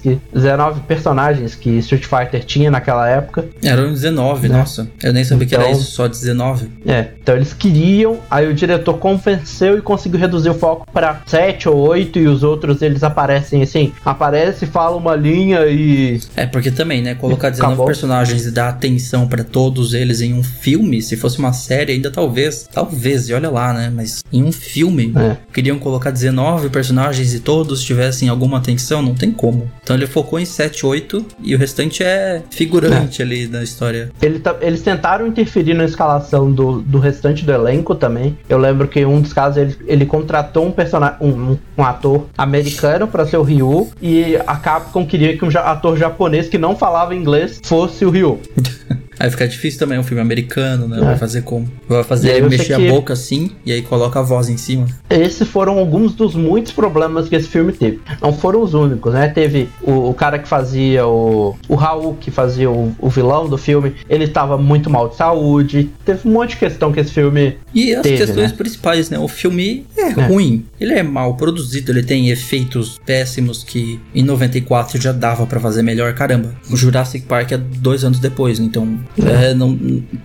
que 0.03 0.19
19 0.33 0.81
personagens 0.83 1.55
que 1.55 1.71
Street 1.79 2.05
Fighter 2.05 2.45
tinha 2.45 2.71
naquela 2.71 3.09
época. 3.09 3.45
Eram 3.63 3.93
19, 3.93 4.49
Né? 4.49 4.59
nossa. 4.59 4.89
Eu 5.03 5.13
nem 5.13 5.25
sabia 5.25 5.47
que 5.47 5.55
era 5.55 5.65
Então- 5.69 5.79
isso, 5.81 5.91
só 5.93 6.09
19. 6.09 6.69
É, 6.87 7.09
então 7.23 7.35
eles 7.37 7.53
queriam, 7.53 8.19
aí 8.31 8.47
o 8.49 8.55
diretor 8.55 8.95
convenceu 8.99 9.79
e 9.79 9.83
conseguiu 9.83 10.19
reduzir 10.21 10.51
o 10.51 10.55
foco 10.55 10.87
pra 10.93 11.21
7 11.27 11.69
ou 11.69 11.77
8 11.77 12.19
e 12.19 12.27
os 12.29 12.43
outros 12.43 12.83
eles 12.83 13.03
aparecem 13.03 13.63
assim, 13.63 13.93
aparece, 14.05 14.67
fala 14.67 14.97
uma 14.97 15.15
linha 15.15 15.67
e 15.67 16.21
É, 16.37 16.47
porque 16.47 16.71
também, 16.71 17.03
né? 17.03 17.15
Colocar 17.15 17.51
19 17.51 17.73
Acabou. 17.75 17.87
personagens 17.87 18.47
e 18.47 18.51
dar 18.51 18.69
atenção 18.69 19.27
pra 19.27 19.43
todos 19.45 19.95
eles 19.95 20.21
em 20.21 20.33
um 20.35 20.43
filme, 20.43 21.01
se 21.03 21.17
fosse 21.17 21.39
uma 21.39 21.53
série, 21.53 21.93
ainda 21.93 22.11
talvez. 22.11 22.69
Talvez, 22.73 23.29
e 23.29 23.35
olha 23.35 23.51
lá, 23.51 23.73
né? 23.73 23.93
Mas 23.95 24.23
em 24.33 24.43
um 24.43 24.53
filme, 24.53 25.13
É. 25.17 25.37
queriam 25.53 25.79
colocar 25.79 26.11
19 26.11 26.69
personagens 26.69 27.35
e 27.35 27.41
todos 27.41 27.83
tivessem 27.83 28.29
alguma 28.29 28.59
atenção, 28.59 29.03
não 29.03 29.15
tem 29.15 29.26
como. 29.33 29.71
Então 29.83 29.97
ele 29.97 30.07
focou 30.07 30.39
em 30.39 30.45
7, 30.45 30.85
8 30.87 31.25
e 31.43 31.55
o 31.55 31.59
restante 31.59 32.03
é 32.03 32.43
figurante 32.51 33.23
ali 33.23 33.47
da 33.47 33.63
história. 33.63 34.11
Ele 34.21 34.39
tá- 34.39 34.57
eles 34.61 34.83
tentaram 34.83 35.27
interferir 35.27 35.75
na 35.75 35.85
escalação 35.85 36.51
do, 36.51 36.81
do 36.83 36.99
restante 36.99 37.45
do 37.45 37.53
elenco 37.53 37.95
também. 37.95 38.37
Eu 38.49 38.59
lembro 38.59 38.89
que 38.89 39.01
em 39.01 39.07
um 39.07 39.21
dos 39.21 39.33
casos 39.33 39.57
ele, 39.59 39.77
ele 39.87 40.07
contratou 40.07 40.67
um 40.67 40.73
personagem, 40.73 41.17
um, 41.21 41.57
um 41.77 41.83
ator 41.85 42.27
americano 42.37 43.07
pra 43.07 43.27
ser 43.27 43.37
o 43.37 43.43
Ryu 43.43 43.89
e 44.01 44.37
a 44.47 44.57
Capcom 44.57 45.07
queria 45.07 45.37
que 45.37 45.45
um 45.45 45.49
ator 45.55 45.97
japonês 45.97 46.49
que 46.49 46.59
não 46.59 46.77
falava 46.77 47.15
inglês 47.15 47.61
fosse 47.65 48.05
o 48.05 48.11
Ryu. 48.11 48.41
Aí 49.19 49.31
fica 49.31 49.47
difícil 49.49 49.79
também, 49.79 49.99
um 49.99 50.03
filme 50.03 50.21
americano, 50.21 50.87
né? 50.89 50.99
É. 50.99 51.01
Vai 51.01 51.17
fazer 51.17 51.43
como? 51.43 51.69
Vai 51.89 52.03
fazer 52.05 52.43
mexer 52.49 52.75
a 52.75 52.79
boca 52.79 53.13
assim 53.13 53.51
e 53.65 53.73
aí 53.73 53.83
coloca 53.83 54.19
a 54.21 54.23
voz 54.23 54.49
em 54.49 54.57
cima. 54.57 54.87
Esses 55.09 55.47
foram 55.49 55.79
alguns 55.79 56.15
dos 56.15 56.35
muitos 56.35 56.73
problemas 56.73 57.29
que 57.29 57.37
esse 57.37 57.49
filme 57.49 57.73
teve. 57.73 58.01
Não 58.21 58.33
foram 58.33 58.63
os 58.63 58.75
únicos, 58.75 59.13
né? 59.15 59.29
Teve 59.29 59.69
o, 59.83 60.11
o 60.11 60.15
cara 60.15 60.39
que 60.39 60.49
fazia 60.49 61.07
o. 61.07 61.57
O 61.69 61.75
Raul, 61.75 62.15
que 62.21 62.31
fazia 62.31 62.71
o, 62.71 62.95
o 62.99 63.09
vilão 63.09 63.49
do 63.49 63.57
filme, 63.59 63.95
ele 64.09 64.29
tava 64.29 64.57
muito 64.59 64.89
mal 64.91 65.09
de 65.09 65.17
saúde. 65.17 65.91
Teve 66.05 66.29
um 66.29 66.33
monte 66.33 66.51
de 66.51 66.57
questão 66.57 66.93
que 66.93 67.01
esse 67.01 67.13
filme. 67.13 67.57
E 67.75 67.95
as 67.95 68.03
Teve, 68.03 68.17
questões 68.19 68.51
né? 68.51 68.57
principais, 68.57 69.11
né? 69.11 69.19
O 69.19 69.29
filme 69.29 69.87
é, 69.97 70.03
É. 70.03 70.27
ruim, 70.27 70.65
ele 70.81 70.93
é 70.95 71.03
mal 71.03 71.35
produzido, 71.35 71.93
ele 71.93 72.03
tem 72.03 72.31
efeitos 72.31 72.99
péssimos 73.05 73.63
que 73.65 74.01
em 74.15 74.23
94 74.23 75.01
já 75.01 75.13
dava 75.13 75.47
pra 75.47 75.61
fazer 75.61 75.83
melhor, 75.83 76.13
caramba. 76.15 76.55
O 76.71 76.77
Jurassic 76.77 77.27
Park 77.27 77.53
é 77.53 77.57
dois 77.59 78.05
anos 78.05 78.19
depois, 78.19 78.59
então 78.59 78.99
é, 79.25 79.55
não, 79.55 79.77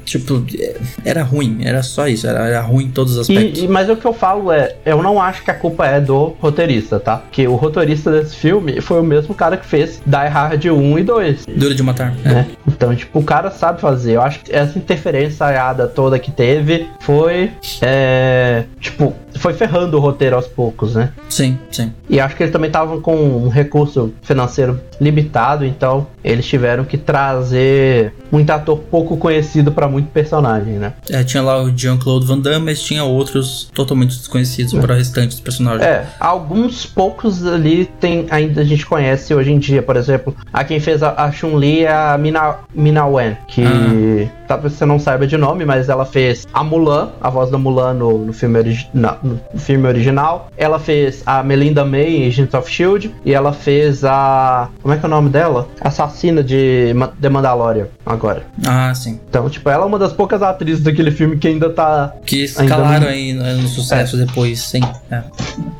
tipo, 0.05 0.43
é, 0.57 0.75
era 1.05 1.23
ruim, 1.23 1.59
era 1.63 1.81
só 1.83 2.07
isso, 2.07 2.27
era, 2.27 2.47
era 2.47 2.61
ruim 2.61 2.85
em 2.85 2.91
todos 2.91 3.13
os 3.13 3.19
aspectos. 3.19 3.61
E, 3.61 3.67
mas 3.67 3.89
o 3.89 3.95
que 3.95 4.05
eu 4.05 4.13
falo 4.13 4.51
é, 4.51 4.75
eu 4.85 5.01
não 5.01 5.21
acho 5.21 5.43
que 5.43 5.51
a 5.51 5.53
culpa 5.53 5.85
é 5.85 5.99
do 5.99 6.35
roteirista, 6.39 6.99
tá? 6.99 7.17
Porque 7.17 7.47
o 7.47 7.55
roteirista 7.55 8.11
desse 8.11 8.35
filme 8.35 8.81
foi 8.81 8.99
o 8.99 9.03
mesmo 9.03 9.33
cara 9.33 9.57
que 9.57 9.65
fez 9.65 10.01
Die 10.05 10.27
Hard 10.27 10.65
1 10.65 10.99
e 10.99 11.03
2. 11.03 11.45
Duro 11.55 11.75
de 11.75 11.83
matar. 11.83 12.13
é. 12.25 12.29
né? 12.29 12.47
Então, 12.67 12.95
tipo, 12.95 13.19
o 13.19 13.23
cara 13.23 13.51
sabe 13.51 13.79
fazer. 13.79 14.13
Eu 14.13 14.21
acho 14.21 14.39
que 14.39 14.53
essa 14.53 14.77
interferência 14.77 15.45
toda 15.93 16.17
que 16.17 16.31
teve 16.31 16.87
foi, 16.99 17.51
é, 17.81 18.63
tipo, 18.79 19.13
foi 19.35 19.53
ferrando 19.53 19.97
o 19.97 19.99
roteiro 19.99 20.35
aos 20.35 20.47
poucos, 20.47 20.95
né? 20.95 21.11
Sim, 21.29 21.57
sim. 21.71 21.91
E 22.09 22.19
acho 22.19 22.35
que 22.35 22.43
eles 22.43 22.53
também 22.53 22.67
estavam 22.67 23.01
com 23.01 23.15
um 23.15 23.49
recurso 23.49 24.13
financeiro 24.21 24.79
limitado, 24.99 25.65
então 25.65 26.07
eles 26.23 26.45
tiveram 26.45 26.83
que 26.83 26.97
trazer 26.97 28.13
muito 28.31 28.49
ator 28.51 28.70
pouco 28.77 29.17
conhecido 29.17 29.71
pra 29.71 29.87
muito 29.87 30.07
personagem, 30.09 30.73
né? 30.73 30.93
É, 31.09 31.23
tinha 31.23 31.41
lá 31.43 31.61
o 31.61 31.71
Jean-Claude 31.75 32.25
Van 32.25 32.39
Damme, 32.39 32.65
mas 32.65 32.81
tinha 32.81 33.03
outros 33.03 33.69
totalmente 33.73 34.17
desconhecidos 34.17 34.73
para 34.73 34.93
o 34.93 34.95
restante 34.97 35.29
dos 35.29 35.39
personagens. 35.39 35.83
É, 35.85 36.05
alguns 36.19 36.85
poucos 36.85 37.45
ali 37.45 37.85
tem, 37.99 38.25
ainda 38.29 38.61
a 38.61 38.65
gente 38.65 38.85
conhece 38.85 39.33
hoje 39.33 39.51
em 39.51 39.59
dia, 39.59 39.81
por 39.81 39.95
exemplo, 39.95 40.35
a 40.51 40.63
quem 40.63 40.79
fez 40.79 41.01
a, 41.03 41.13
a 41.23 41.31
Chun-Li 41.31 41.83
é 41.85 41.91
a 41.93 42.17
Mina, 42.17 42.55
Mina 42.73 43.05
Wen, 43.05 43.37
que 43.47 44.29
talvez 44.47 44.73
você 44.73 44.85
não 44.85 44.99
saiba 44.99 45.25
de 45.25 45.37
nome, 45.37 45.65
mas 45.65 45.89
ela 45.89 46.05
fez 46.05 46.47
a 46.53 46.63
Mulan, 46.63 47.09
a 47.21 47.29
voz 47.29 47.49
da 47.49 47.57
Mulan 47.57 47.93
no, 47.93 48.17
no 48.25 48.33
filme, 48.33 48.57
origi 48.59 48.87
na- 48.93 49.17
no 49.23 49.39
filme 49.59 49.87
original. 49.87 50.49
Ela 50.57 50.79
fez 50.79 51.23
a 51.25 51.41
Melinda 51.43 51.85
May 51.85 52.17
em 52.17 52.27
Agents 52.27 52.53
of 52.53 52.67
S.H.I.E.L.D. 52.69 53.11
e 53.25 53.33
ela 53.33 53.53
fez 53.53 54.03
a... 54.03 54.69
como 54.81 54.93
é 54.93 54.97
que 54.97 55.05
é 55.05 55.07
o 55.07 55.09
nome 55.09 55.29
dela? 55.29 55.67
Assassina 55.79 56.43
de 56.43 56.93
The 57.21 57.29
Mandalorian, 57.29 57.87
agora. 58.05 58.43
Ah, 58.65 58.93
sim. 58.93 59.19
Então, 59.29 59.49
tipo, 59.49 59.69
ela 59.69 59.83
é 59.83 59.87
uma 59.87 59.97
das 59.99 60.13
poucas 60.13 60.41
atrizes 60.41 60.83
daquele 60.83 61.11
filme 61.11 61.37
que 61.37 61.47
ainda 61.47 61.69
tá 61.69 62.13
Que 62.25 62.35
Ainda 62.41 62.45
escalaram 62.45 63.01
não- 63.01 63.07
aí 63.09 63.33
no, 63.33 63.43
no 63.61 63.67
sucesso 63.67 64.17
depois, 64.17 64.59
sim. 64.59 64.81
É. 65.09 65.21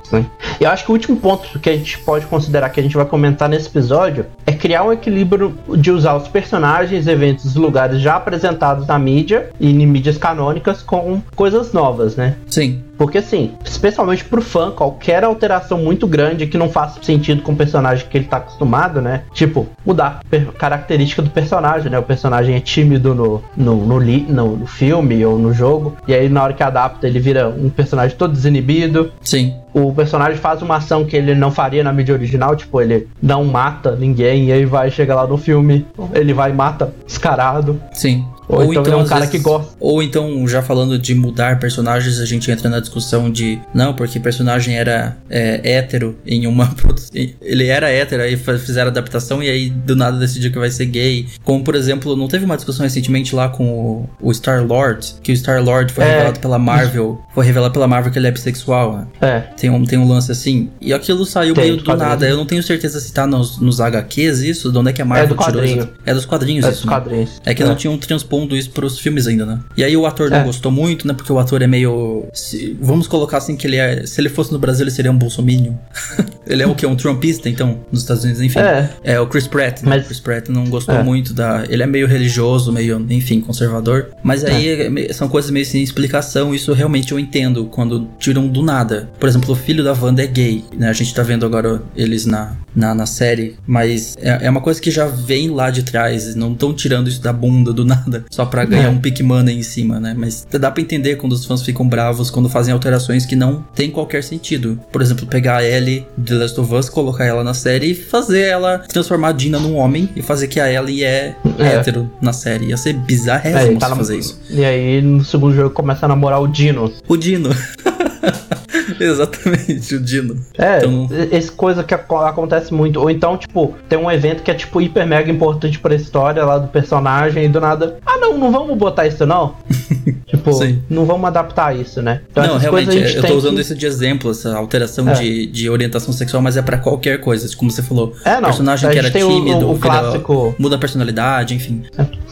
Sim. 0.04 0.26
E 0.60 0.64
eu 0.64 0.70
acho 0.70 0.84
que 0.86 0.92
o 0.92 0.94
último 0.94 1.18
ponto 1.18 1.60
que 1.60 1.70
a 1.70 1.74
gente 1.78 2.00
pode 2.00 2.26
considerar 2.26 2.70
que 2.70 2.80
a 2.80 2.84
gente 2.84 2.96
vai 2.96 3.06
comentar 3.06 3.48
nesse 3.48 3.68
episódio 3.68 4.26
é 4.46 4.52
criar 4.52 4.84
um 4.84 4.92
equilíbrio 4.92 5.58
de 5.78 5.92
usar 5.92 6.16
os 6.16 6.28
personagens, 6.28 7.08
eventos 7.08 7.56
e 7.56 7.60
lugares 7.60 8.02
já 8.02 8.16
apresentados 8.16 8.86
na 8.88 8.98
mídia 9.00 9.50
e 9.60 9.70
em 9.70 9.86
mídias 9.88 10.18
canônicas 10.18 10.82
com 10.82 11.22
coisas 11.36 11.72
novas, 11.74 12.16
né? 12.16 12.36
Sim. 12.48 12.84
Porque 13.02 13.18
assim, 13.18 13.54
especialmente 13.66 14.24
pro 14.24 14.44
fã, 14.44 14.70
qualquer 14.70 15.24
alteração 15.24 15.80
muito 15.80 16.06
grande 16.06 16.46
que 16.46 16.56
não 16.56 16.70
faça 16.70 17.02
sentido 17.02 17.42
com 17.42 17.52
o 17.52 17.56
personagem 17.56 18.06
que 18.08 18.16
ele 18.16 18.26
tá 18.28 18.38
acostumado, 18.38 19.02
né? 19.02 19.24
Tipo, 19.34 19.68
mudar 19.84 20.20
a 20.32 20.52
característica 20.52 21.20
do 21.20 21.32
personagem, 21.32 21.90
né? 21.92 21.98
O 21.98 22.04
personagem 22.04 22.54
é 22.56 22.60
tímido 22.60 23.16
no, 23.16 23.42
no, 23.58 23.76
no, 23.88 23.98
li- 23.98 24.28
no- 24.30 24.56
no 24.56 24.68
filme 24.68 25.26
ou 25.26 25.40
no 25.40 25.52
jogo, 25.52 25.98
e 26.08 26.14
aí 26.14 26.30
na 26.30 26.44
hora 26.44 26.54
que 26.54 26.62
adapta 26.62 27.08
ele 27.08 27.20
vira 27.20 27.50
um 27.50 27.72
personagem 27.72 28.16
todo 28.16 28.34
desinibido. 28.34 29.12
Sim. 29.24 29.56
O 29.74 29.92
personagem 29.94 30.38
faz 30.38 30.62
uma 30.62 30.76
ação 30.76 31.04
que 31.04 31.18
ele 31.18 31.34
não 31.34 31.50
faria 31.50 31.84
na 31.84 31.92
mídia 31.92 32.14
original, 32.14 32.56
tipo, 32.56 32.80
ele 32.80 33.08
não 33.20 33.46
mata 33.46 33.96
ninguém, 33.96 34.46
e 34.50 34.52
aí 34.52 34.64
vai, 34.64 34.92
chega 34.92 35.16
lá 35.16 35.26
no 35.26 35.38
filme, 35.40 35.88
ele 36.14 36.34
vai 36.36 36.52
e 36.52 36.54
mata 36.54 36.94
descarado. 37.08 37.82
Sim. 37.94 38.24
Ou, 38.52 38.58
Ou 38.66 38.72
então, 38.72 38.82
então, 38.84 39.00
é 39.00 39.04
um 39.04 39.06
cara 39.06 39.22
vezes- 39.22 39.32
que 39.32 39.40
gosta. 39.40 39.72
Ou 39.80 40.04
então, 40.04 40.48
já 40.48 40.62
falando 40.62 40.98
de 41.00 41.16
mudar 41.16 41.60
personagens, 41.60 42.20
a 42.20 42.26
gente 42.26 42.50
entra 42.52 42.70
na 42.70 42.80
discussão 42.80 43.32
de 43.32 43.60
não, 43.74 43.94
porque 43.94 44.20
personagem 44.20 44.76
era 44.78 45.18
é, 45.30 45.62
hétero 45.78 46.18
em 46.26 46.46
uma. 46.48 46.70
Ele 47.42 47.68
era 47.68 47.90
hétero, 47.90 48.24
aí 48.24 48.36
fizeram 48.38 48.90
adaptação 48.90 49.42
e 49.42 49.50
aí 49.50 49.70
do 49.70 49.96
nada 49.96 50.18
decidiu 50.18 50.52
que 50.52 50.60
vai 50.60 50.70
ser 50.70 50.86
gay. 50.86 51.28
Como, 51.44 51.64
por 51.64 51.76
exemplo, 51.76 52.16
não 52.16 52.28
teve 52.28 52.46
uma 52.46 52.56
discussão 52.56 52.84
recentemente 52.84 53.34
lá 53.36 53.50
com 53.50 53.66
o, 53.66 54.10
o 54.22 54.32
Star-Lord, 54.34 55.16
que 55.24 55.32
o 55.32 55.36
Star-Lord 55.36 55.94
foi 55.94 56.04
É. 56.04 56.12
revelado 56.12 56.40
pela 56.40 56.60
Marvel. 56.60 57.22
Foi 57.34 57.46
revelado 57.46 57.74
pela 57.74 57.88
Marvel 57.88 58.12
que 58.12 58.20
ele 58.20 58.28
é 58.28 58.32
bissexual. 58.32 58.98
né? 58.98 59.08
É. 59.22 59.40
Tem 59.56 59.70
um, 59.70 59.84
tem 59.86 59.98
um 59.98 60.08
lance 60.08 60.32
assim. 60.32 60.70
E 60.82 60.94
aquilo 60.94 61.26
saiu 61.26 61.54
Tem, 61.54 61.66
meio 61.66 61.78
do 61.78 61.96
nada. 61.96 62.28
Eu 62.28 62.38
não 62.38 62.46
tenho 62.46 62.62
certeza 62.64 63.00
se 63.00 63.14
tá 63.14 63.26
nos, 63.26 63.60
nos 63.60 63.80
HQs 63.80 64.40
isso, 64.42 64.72
de 64.72 64.78
onde 64.78 64.90
é 64.90 64.94
que 64.94 65.02
a 65.02 65.06
Marvel 65.06 65.36
do 65.36 65.44
tirou 65.44 65.64
isso. 65.64 65.90
É 66.06 66.14
dos 66.14 66.26
quadrinhos 66.26 66.66
É 66.66 66.70
isso. 66.70 66.78
dos 66.82 66.86
né? 66.86 66.92
quadrinhos. 66.92 67.30
É 67.46 67.54
que 67.54 67.64
não 67.64 67.76
tinham 67.76 67.98
transpondo 68.42 68.56
isso 68.58 68.70
pros 68.72 69.00
filmes 69.00 69.28
ainda, 69.28 69.46
né? 69.46 69.60
E 69.78 69.84
aí 69.84 69.96
o 69.96 70.06
ator 70.06 70.30
não 70.30 70.38
É. 70.38 70.44
gostou 70.44 70.72
muito, 70.72 71.08
né? 71.08 71.14
Porque 71.14 71.32
o 71.32 71.40
ator 71.40 71.62
é 71.62 71.68
meio. 71.68 72.26
se- 72.34 72.78
vamos 72.82 73.08
colocar 73.08 73.38
assim 73.38 73.56
que 73.56 73.68
ele 73.68 73.78
é. 73.78 74.06
Se 74.06 74.20
ele 74.22 74.30
fosse 74.30 74.52
no 74.52 74.60
Brasil, 74.60 74.84
ele 74.84 74.92
seria 74.92 75.12
um 75.12 75.18
bolsominion. 75.18 75.74
ele 76.48 76.64
é 76.64 76.68
o 76.68 76.76
que? 76.76 76.86
Um 76.86 76.96
trumpista, 76.96 77.50
então, 77.50 77.80
nos 77.92 78.02
Estados 78.02 78.24
Unidos, 78.24 78.42
enfim. 78.42 78.60
É. 78.60 78.90
É 79.04 79.20
o 79.20 79.28
Chris 79.28 79.48
Pratt, 79.48 79.82
né? 79.82 79.90
Mas- 79.90 80.04
O 80.04 80.06
Chris 80.06 80.20
Pratt 80.20 80.50
não 80.50 80.66
gostou 80.66 80.96
É. 80.96 81.04
muito 81.04 81.34
da. 81.34 81.64
Ele 81.70 81.84
é 81.84 81.88
meio 81.88 82.08
religioso, 82.08 82.72
meio, 82.72 83.06
enfim, 83.10 83.42
conservador. 83.42 84.08
Mas 84.24 84.44
aí 84.44 84.68
é 85.08 85.14
são 85.14 85.28
coisas 85.28 85.52
meio 85.52 85.66
sem 85.66 85.82
explicação. 85.84 86.54
Isso 86.54 86.74
realmente 86.74 87.12
eu 87.12 87.20
entendo 87.20 87.66
quando 87.66 88.08
tiram 88.20 88.48
do 88.48 88.62
nada. 88.62 89.10
Por 89.20 89.28
exemplo, 89.30 89.52
o 89.52 89.56
filho 89.56 89.84
da 89.84 89.94
Wanda 89.94 90.24
é 90.24 90.28
gay, 90.28 90.64
né? 90.78 90.90
A 90.90 90.94
gente 90.94 91.14
tá 91.14 91.24
vendo 91.24 91.46
agora 91.46 91.82
eles 91.96 92.26
na, 92.26 92.56
na, 92.76 92.94
na 92.96 93.06
série. 93.06 93.56
Mas 93.68 94.16
é, 94.22 94.46
é 94.46 94.50
uma 94.50 94.62
coisa 94.62 94.80
que 94.82 94.92
já 94.92 95.06
vem 95.08 95.50
lá 95.50 95.70
de 95.70 95.84
trás. 95.84 96.36
Não 96.36 96.54
estão 96.54 96.74
tirando 96.74 97.08
isso 97.08 97.22
da 97.22 97.34
bunda 97.34 97.72
do 97.74 97.84
nada 97.86 98.26
só 98.30 98.46
pra 98.46 98.66
ganhar 98.66 98.86
É. 98.86 98.90
um 98.90 99.00
pick 99.00 99.22
money 99.22 99.58
em 99.58 99.64
cima, 99.64 100.00
né? 100.00 100.14
Mas 100.18 100.46
dá 100.60 100.72
pra 100.72 100.82
entender 100.82 101.16
quando 101.18 101.34
os 101.34 101.46
fãs 101.46 101.62
ficam 101.62 101.88
bravos 101.88 102.30
quando 102.30 102.50
fazem 102.50 102.74
alterações 102.74 103.26
que 103.26 103.36
não 103.36 103.64
tem 103.76 103.90
qualquer 103.92 104.24
sentido. 104.24 104.80
Por 104.92 105.02
exemplo, 105.02 105.26
pegar 105.28 105.58
a 105.58 105.64
Ellie 105.64 106.06
de 106.18 106.34
The 106.34 106.36
Last 106.36 106.60
of 106.60 106.74
Us, 106.74 106.90
colocar 106.90 107.26
ela 107.26 107.44
na 107.44 107.54
série 107.54 107.92
e 107.92 107.96
fazer 107.96 108.42
ela 108.42 108.80
transformar 108.80 109.30
a 109.30 109.32
Dina 109.34 109.60
num 109.60 109.76
homem 109.76 110.10
e 110.16 110.22
fazer 110.22 110.48
que 110.48 110.60
a 110.60 110.72
Ellie 110.72 111.04
é, 111.04 111.36
É. 111.60 111.66
hétero 111.76 112.10
na 112.22 112.34
série. 112.34 112.66
Ia 112.68 112.78
ser 112.78 112.92
É, 112.92 112.94
bizarrésimo 112.94 113.72
ele 113.72 113.78
tá 113.80 113.90
se 113.90 113.96
fazer 113.96 114.18
isso. 114.18 114.40
E 114.50 114.64
aí, 114.64 115.02
no 115.02 115.24
segundo 115.24 115.56
jogo, 115.56 115.70
começa 115.72 116.06
a 116.06 116.10
namorar 116.10 116.42
o 116.42 116.48
Dino. 116.48 116.92
O 117.08 117.18
Dino. 117.18 117.50
Exatamente, 119.00 119.96
o 119.96 120.00
Dino. 120.00 120.36
É, 120.58 120.78
Então- 120.80 121.08
esse 121.32 121.52
coisa 121.52 121.84
que 121.84 121.94
aco- 121.94 122.18
acontece 122.18 122.74
muito. 122.74 123.00
Ou 123.00 123.10
então, 123.10 123.38
tipo, 123.38 123.74
tem 123.90 123.98
um 123.98 124.10
evento 124.12 124.44
que 124.44 124.52
é, 124.52 124.54
tipo, 124.54 124.82
hiper 124.82 125.06
mega 125.08 125.32
importante 125.32 125.80
pra 125.80 125.94
história 125.96 126.44
lá 126.46 126.58
do 126.58 126.68
personagem 126.68 127.46
e 127.46 127.50
do 127.50 127.60
nada. 127.60 127.98
Ah, 128.06 128.18
não, 128.18 128.38
não 128.38 128.52
vamos 128.52 128.78
botar 128.78 129.08
isso, 129.08 129.26
não. 129.26 129.56
tipo, 130.28 130.54
Sim. 130.54 130.82
não 130.90 131.06
vamos 131.06 131.26
adaptar 131.26 131.76
isso, 131.76 132.02
né? 132.02 132.22
Então, 132.32 132.46
não, 132.46 132.58
realmente, 132.58 132.92
gente 132.92 133.16
eu 133.18 133.24
tô 133.24 133.34
usando 133.36 133.56
que... 133.56 133.62
isso 133.62 133.76
de 133.76 133.86
exemplo, 133.86 134.32
essa 134.32 134.56
alteração 134.56 135.10
É. 135.10 135.14
de, 135.14 135.48
de 135.48 135.70
orientação 135.70 136.14
sexual, 136.14 136.42
mas 136.42 136.58
é 136.58 136.62
pra 136.62 136.78
qualquer 136.78 137.20
coisa. 137.20 137.42
Como 137.56 137.70
você 137.72 137.82
falou, 137.84 138.14
É, 138.26 138.36
não. 138.36 138.44
personagem 138.44 138.90
que 138.90 138.98
era 138.98 139.10
tímido, 139.12 139.68
o, 139.68 139.74
o 139.74 139.80
clássico. 139.80 140.56
muda 140.58 140.76
a 140.76 140.80
personalidade, 140.80 141.54
enfim. 141.54 141.84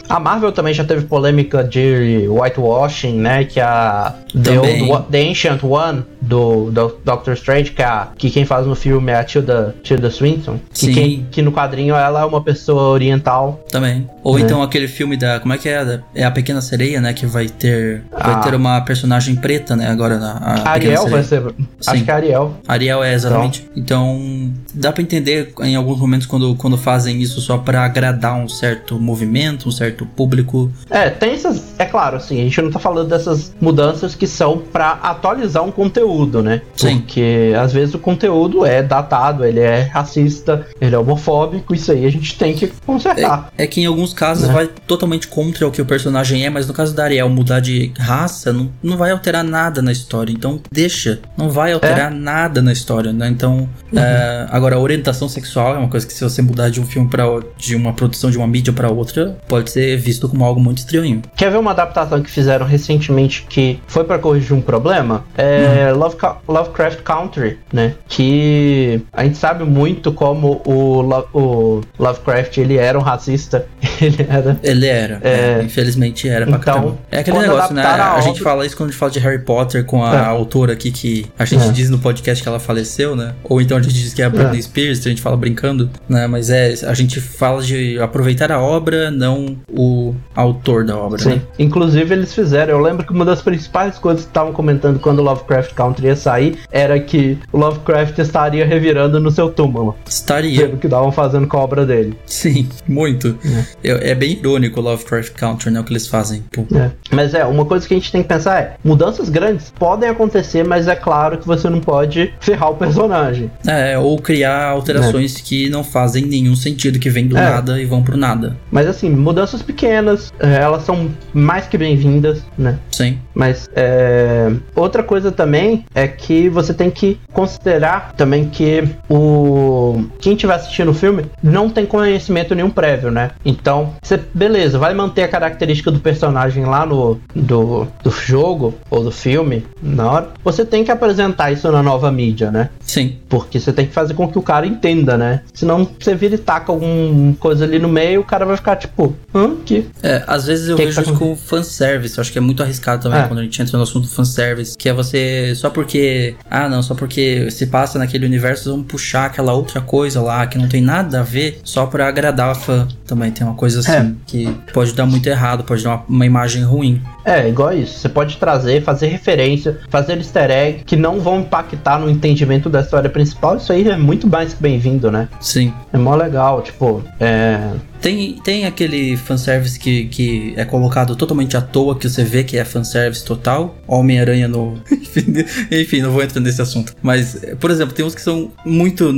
A 0.08 0.18
Marvel 0.18 0.50
também 0.52 0.74
já 0.74 0.84
teve 0.84 1.04
polêmica 1.06 1.62
de 1.62 2.26
whitewashing, 2.28 3.14
né? 3.18 3.44
Que 3.44 3.60
a 3.60 4.14
The. 4.42 4.58
Old, 4.58 5.06
The 5.10 5.28
Ancient 5.28 5.62
One 5.62 6.04
do, 6.20 6.70
do 6.70 6.96
Doctor 7.04 7.34
Strange, 7.34 7.70
que, 7.72 7.82
a, 7.82 8.08
que 8.16 8.30
quem 8.30 8.44
faz 8.44 8.66
no 8.66 8.74
filme 8.74 9.10
é 9.12 9.16
a 9.16 9.24
Tilda, 9.24 9.74
Tilda 9.82 10.10
Swinton. 10.10 10.58
Que, 10.72 10.78
Sim. 10.86 10.92
quem, 10.92 11.26
que 11.30 11.42
no 11.42 11.52
quadrinho 11.52 11.94
ela 11.94 12.20
é 12.20 12.24
uma 12.24 12.42
pessoa 12.42 12.82
oriental. 12.84 13.64
Também. 13.70 14.08
Ou 14.22 14.36
Né? 14.38 14.42
então 14.44 14.62
aquele 14.62 14.86
filme 14.88 15.16
da. 15.16 15.40
Como 15.40 15.52
é 15.54 15.58
que 15.58 15.68
é? 15.68 16.00
É 16.14 16.24
a 16.24 16.30
Pequena 16.30 16.60
Sereia, 16.60 17.00
né? 17.00 17.12
Que 17.12 17.26
vai 17.26 17.48
ter. 17.48 18.02
Vai 18.12 18.34
Ah. 18.34 18.38
ter 18.40 18.54
uma 18.54 18.80
personagem 18.82 19.34
preta, 19.36 19.74
né? 19.74 19.88
Agora 19.88 20.18
na. 20.18 20.32
A 20.64 20.70
Ariel 20.72 21.08
vai 21.08 21.22
ser. 21.22 21.42
Sim. 21.42 21.66
Acho 21.86 22.04
que 22.04 22.10
é 22.10 22.14
a 22.14 22.16
Ariel. 22.16 22.54
Ariel 22.68 23.02
é 23.04 23.14
exatamente. 23.14 23.68
Então, 23.74 24.52
dá 24.74 24.92
pra 24.92 25.02
entender 25.02 25.52
em 25.62 25.74
alguns 25.76 25.98
momentos 25.98 26.26
quando, 26.26 26.54
quando 26.56 26.76
fazem 26.76 27.20
isso 27.20 27.40
só 27.40 27.56
pra 27.58 27.84
agradar 27.84 28.36
um 28.36 28.48
certo 28.48 28.98
movimento, 28.98 29.68
um 29.68 29.72
certo 29.72 30.04
público. 30.04 30.70
É, 30.90 31.08
tem 31.10 31.32
essas. 31.32 31.74
É 31.78 31.84
claro, 31.86 32.16
assim, 32.16 32.40
a 32.40 32.44
gente 32.44 32.60
não 32.60 32.70
tá 32.70 32.78
falando 32.78 33.08
dessas 33.08 33.54
mudanças 33.60 34.14
que 34.14 34.26
são 34.26 34.58
pra 34.58 34.92
atualizar 35.02 35.62
um 35.64 35.70
conteúdo, 35.70 36.09
né? 36.42 36.62
Sim. 36.76 36.98
Porque 36.98 37.52
às 37.58 37.72
vezes 37.72 37.94
o 37.94 37.98
conteúdo 37.98 38.64
é 38.64 38.82
datado, 38.82 39.44
ele 39.44 39.60
é 39.60 39.82
racista, 39.82 40.66
ele 40.80 40.94
é 40.94 40.98
homofóbico, 40.98 41.74
isso 41.74 41.92
aí 41.92 42.04
a 42.06 42.10
gente 42.10 42.36
tem 42.36 42.54
que 42.54 42.66
consertar. 42.86 43.50
É 43.56 43.66
que 43.66 43.80
em 43.80 43.86
alguns 43.86 44.12
casos 44.12 44.48
Né? 44.48 44.54
vai 44.54 44.66
totalmente 44.86 45.28
contra 45.28 45.66
o 45.66 45.70
que 45.70 45.80
o 45.80 45.84
personagem 45.84 46.44
é, 46.44 46.50
mas 46.50 46.66
no 46.66 46.74
caso 46.74 46.94
da 46.94 47.04
Ariel 47.04 47.28
mudar 47.28 47.60
de 47.60 47.92
raça, 47.98 48.52
não, 48.52 48.70
não 48.82 48.96
vai 48.96 49.10
alterar 49.10 49.44
nada 49.44 49.80
na 49.82 49.92
história. 49.92 50.32
Então, 50.32 50.60
deixa. 50.72 51.20
Não 51.36 51.48
vai 51.50 51.72
alterar 51.72 52.10
nada 52.10 52.60
na 52.62 52.72
história, 52.72 53.12
né? 53.12 53.28
Então, 53.28 53.68
é, 53.94 54.46
agora, 54.50 54.76
a 54.76 54.78
orientação 54.78 55.28
sexual 55.28 55.74
é 55.74 55.78
uma 55.78 55.88
coisa 55.88 56.06
que 56.06 56.12
se 56.12 56.22
você 56.22 56.42
mudar 56.42 56.68
de 56.70 56.80
um 56.80 56.86
filme 56.86 57.08
para 57.08 57.24
de 57.56 57.74
uma 57.76 57.92
produção 57.92 58.30
de 58.30 58.38
uma 58.38 58.46
mídia 58.46 58.72
pra 58.72 58.90
outra, 58.90 59.36
pode 59.48 59.70
ser 59.70 59.96
visto 59.96 60.28
como 60.28 60.44
algo 60.44 60.60
muito 60.60 60.78
estranho. 60.78 61.22
Quer 61.36 61.50
ver 61.50 61.58
uma 61.58 61.70
adaptação 61.72 62.20
que 62.22 62.30
fizeram 62.30 62.66
recentemente 62.66 63.46
que 63.48 63.78
foi 63.86 64.04
pra 64.04 64.18
corrigir 64.18 64.52
um 64.56 64.60
problema? 64.60 65.24
É 65.36 65.92
Lovecra- 65.92 65.99
Lovecraft 66.48 67.00
Country, 67.02 67.58
né? 67.72 67.94
Que 68.08 69.02
a 69.12 69.24
gente 69.24 69.36
sabe 69.38 69.64
muito 69.64 70.12
como 70.12 70.60
o, 70.64 71.00
Lo- 71.02 71.28
o 71.34 71.80
Lovecraft 71.98 72.58
ele 72.58 72.76
era 72.76 72.98
um 72.98 73.02
racista, 73.02 73.66
ele 74.00 74.26
era 74.28 74.58
Ele 74.62 74.86
era. 74.86 75.20
É. 75.22 75.58
é, 75.60 75.62
infelizmente 75.62 76.28
era 76.28 76.46
pra 76.46 76.56
Então, 76.56 76.74
caramba. 76.74 76.98
É 77.10 77.18
aquele 77.20 77.38
negócio, 77.38 77.74
né? 77.74 77.82
a 77.82 78.14
A, 78.14 78.20
gente 78.20 78.40
obra- 78.40 78.44
fala 78.44 78.66
isso 78.66 78.76
quando 78.76 78.88
a 78.88 78.92
gente 78.92 78.98
fala 78.98 79.12
de 79.12 79.18
Harry 79.18 79.38
Potter 79.40 79.84
com 79.84 80.04
a 80.04 80.14
É. 80.14 80.24
autora 80.24 80.72
aqui 80.72 80.90
que 80.90 81.26
a 81.38 81.44
gente 81.44 81.64
É. 81.64 81.72
diz 81.72 81.90
no 81.90 81.98
podcast 81.98 82.42
que 82.42 82.48
ela 82.48 82.60
faleceu, 82.60 83.14
né? 83.16 83.34
Ou 83.44 83.60
então 83.60 83.76
a 83.76 83.82
gente 83.82 83.94
diz 83.94 84.14
que 84.14 84.22
é 84.22 84.24
a 84.24 84.30
Britney 84.30 84.58
É. 84.58 84.62
Spears, 84.62 85.04
a 85.06 85.08
gente 85.08 85.22
fala 85.22 85.36
brincando, 85.36 85.90
né? 86.08 86.26
Mas 86.26 86.50
é, 86.50 86.74
a 86.86 86.94
gente 86.94 87.20
fala 87.20 87.62
de 87.62 87.98
aproveitar 88.00 88.50
a 88.52 88.60
obra, 88.60 89.10
não 89.10 89.56
o 89.68 90.14
autor 90.34 90.84
da 90.84 90.96
obra, 90.96 91.18
Sim. 91.18 91.30
né? 91.30 91.42
Inclusive 91.58 92.14
eles 92.14 92.34
fizeram. 92.34 92.74
Eu 92.74 92.80
lembro 92.80 93.06
que 93.06 93.12
uma 93.12 93.24
das 93.24 93.42
principais 93.42 93.98
coisas 93.98 94.22
que 94.24 94.30
estavam 94.30 94.52
comentando 94.52 94.98
quando 95.00 95.18
o 95.18 95.22
Lovecraft 95.22 95.72
Country 95.74 95.89
ia 95.98 96.16
sair 96.16 96.58
era 96.70 96.98
que 96.98 97.38
o 97.52 97.58
Lovecraft 97.58 98.18
estaria 98.18 98.64
revirando 98.64 99.18
no 99.20 99.30
seu 99.30 99.50
túmulo. 99.50 99.96
Estaria. 100.08 100.66
Pelo 100.66 100.78
que 100.78 100.86
estavam 100.86 101.12
fazendo 101.12 101.46
com 101.46 101.56
a 101.56 101.60
obra 101.60 101.84
dele. 101.86 102.16
Sim, 102.26 102.68
muito. 102.86 103.36
É, 103.82 104.10
é 104.10 104.14
bem 104.14 104.32
irônico 104.32 104.80
o 104.80 104.82
Lovecraft 104.82 105.32
Country, 105.34 105.70
né? 105.70 105.80
O 105.80 105.84
que 105.84 105.92
eles 105.92 106.06
fazem. 106.06 106.44
É. 106.74 106.90
Mas 107.10 107.34
é, 107.34 107.44
uma 107.44 107.64
coisa 107.64 107.86
que 107.86 107.94
a 107.94 107.96
gente 107.96 108.12
tem 108.12 108.22
que 108.22 108.28
pensar 108.28 108.60
é: 108.60 108.76
mudanças 108.84 109.28
grandes 109.28 109.72
podem 109.78 110.08
acontecer, 110.08 110.64
mas 110.64 110.88
é 110.88 110.94
claro 110.96 111.38
que 111.38 111.46
você 111.46 111.68
não 111.68 111.80
pode 111.80 112.32
ferrar 112.40 112.70
o 112.70 112.76
personagem. 112.76 113.50
É, 113.66 113.98
ou 113.98 114.18
criar 114.18 114.68
alterações 114.68 115.40
que 115.40 115.68
não 115.68 115.82
fazem 115.82 116.24
nenhum 116.26 116.54
sentido, 116.56 116.98
que 116.98 117.10
vêm 117.10 117.26
do 117.26 117.36
É. 117.36 117.40
nada 117.40 117.80
e 117.80 117.84
vão 117.84 118.02
pro 118.02 118.16
nada. 118.16 118.56
Mas 118.70 118.86
assim, 118.86 119.10
mudanças 119.10 119.62
pequenas, 119.62 120.32
é, 120.38 120.56
elas 120.56 120.82
são 120.84 121.10
mais 121.32 121.66
que 121.66 121.76
bem-vindas, 121.78 122.42
né? 122.56 122.78
Sim. 122.90 123.18
Mas 123.34 123.68
é, 123.74 124.50
outra 124.74 125.02
coisa 125.02 125.32
também 125.32 125.79
é 125.94 126.06
que 126.08 126.48
você 126.48 126.72
tem 126.74 126.90
que 126.90 127.18
considerar 127.32 128.12
também 128.16 128.48
que 128.48 128.84
o 129.08 130.04
quem 130.20 130.34
estiver 130.34 130.54
assistindo 130.54 130.90
o 130.90 130.94
filme 130.94 131.26
não 131.42 131.68
tem 131.70 131.86
conhecimento 131.86 132.54
nenhum 132.54 132.70
prévio, 132.70 133.10
né? 133.10 133.30
Então, 133.44 133.94
você, 134.02 134.18
beleza, 134.34 134.78
vai 134.78 134.94
manter 134.94 135.22
a 135.22 135.28
característica 135.28 135.90
do 135.90 136.00
personagem 136.00 136.64
lá 136.64 136.84
no 136.86 137.18
do, 137.34 137.86
do 138.02 138.10
jogo 138.10 138.74
ou 138.90 139.02
do 139.04 139.10
filme 139.10 139.64
na 139.82 140.10
hora. 140.10 140.28
Você 140.44 140.64
tem 140.64 140.84
que 140.84 140.90
apresentar 140.90 141.52
isso 141.52 141.70
na 141.70 141.82
nova 141.82 142.10
mídia, 142.10 142.50
né? 142.50 142.70
Sim. 142.80 143.16
Porque 143.28 143.58
você 143.60 143.72
tem 143.72 143.86
que 143.86 143.92
fazer 143.92 144.14
com 144.14 144.28
que 144.28 144.38
o 144.38 144.42
cara 144.42 144.66
entenda, 144.66 145.16
né? 145.16 145.42
Senão 145.54 145.88
você 145.98 146.14
vira 146.14 146.34
e 146.34 146.38
taca 146.38 146.72
alguma 146.72 147.34
coisa 147.34 147.64
ali 147.64 147.78
no 147.78 147.88
meio, 147.88 148.20
o 148.20 148.24
cara 148.24 148.44
vai 148.44 148.56
ficar 148.56 148.76
tipo, 148.76 149.14
hã? 149.34 149.56
Que? 149.64 149.86
É, 150.02 150.22
às 150.26 150.46
vezes 150.46 150.68
eu 150.68 150.76
Que 150.76 150.82
que 150.82 150.86
vejo 150.88 151.02
tá 151.02 151.10
isso 151.10 151.18
com 151.18 151.36
fanservice. 151.36 152.18
Eu 152.18 152.22
acho 152.22 152.32
que 152.32 152.38
é 152.38 152.40
muito 152.40 152.62
arriscado 152.62 153.02
também 153.02 153.20
É. 153.20 153.26
quando 153.26 153.38
a 153.40 153.42
gente 153.42 153.60
entra 153.60 153.76
no 153.76 153.82
assunto 153.84 154.04
do 154.04 154.10
fanservice. 154.10 154.76
Que 154.76 154.88
é 154.88 154.92
você. 154.92 155.52
Só 155.54 155.69
porque. 155.70 156.34
Ah, 156.50 156.68
não, 156.68 156.82
só 156.82 156.94
porque 156.94 157.50
se 157.50 157.66
passa 157.66 157.98
naquele 157.98 158.26
universo, 158.26 158.70
vamos 158.70 158.86
puxar 158.86 159.26
aquela 159.26 159.52
outra 159.52 159.80
coisa 159.80 160.20
lá 160.20 160.46
que 160.46 160.58
não 160.58 160.68
tem 160.68 160.82
nada 160.82 161.20
a 161.20 161.22
ver 161.22 161.60
só 161.64 161.86
pra 161.86 162.06
agradar 162.08 162.50
a 162.50 162.54
fã. 162.54 162.86
Também 163.06 163.30
tem 163.30 163.46
uma 163.46 163.56
coisa 163.56 163.80
assim 163.80 163.92
É. 163.92 164.12
que 164.26 164.54
pode 164.72 164.92
dar 164.92 165.06
muito 165.06 165.26
errado, 165.28 165.64
pode 165.64 165.82
dar 165.82 165.90
uma, 165.90 166.04
uma 166.08 166.26
imagem 166.26 166.62
ruim. 166.62 167.00
É, 167.24 167.48
igual 167.48 167.72
isso. 167.72 167.98
Você 167.98 168.08
pode 168.08 168.36
trazer, 168.36 168.82
fazer 168.82 169.08
referência, 169.08 169.78
fazer 169.88 170.16
easter 170.18 170.50
egg 170.50 170.82
que 170.84 170.96
não 170.96 171.20
vão 171.20 171.40
impactar 171.40 171.98
no 171.98 172.10
entendimento 172.10 172.68
da 172.68 172.80
história 172.80 173.08
principal. 173.10 173.56
Isso 173.56 173.72
aí 173.72 173.88
é 173.88 173.96
muito 173.96 174.26
mais 174.28 174.54
que 174.54 174.62
bem-vindo, 174.62 175.10
né? 175.10 175.28
Sim. 175.40 175.72
É 175.92 175.98
mó 175.98 176.14
legal, 176.14 176.62
tipo, 176.62 177.02
é... 177.18 177.70
Tem, 178.00 178.34
tem 178.42 178.64
aquele 178.64 179.16
fanservice 179.16 179.78
que, 179.78 180.06
que 180.06 180.54
é 180.56 180.64
colocado 180.64 181.14
totalmente 181.14 181.56
à 181.56 181.60
toa, 181.60 181.96
que 181.96 182.08
você 182.08 182.24
vê 182.24 182.42
que 182.42 182.56
é 182.56 182.64
fanservice 182.64 183.24
total. 183.24 183.76
Homem-Aranha 183.86 184.48
no. 184.48 184.80
Enfim, 185.70 186.00
não 186.00 186.10
vou 186.10 186.22
entrar 186.22 186.40
nesse 186.40 186.62
assunto. 186.62 186.94
Mas, 187.02 187.40
por 187.58 187.70
exemplo, 187.70 187.94
tem 187.94 188.04
uns 188.04 188.14
que 188.14 188.22
são 188.22 188.50
muito. 188.64 189.12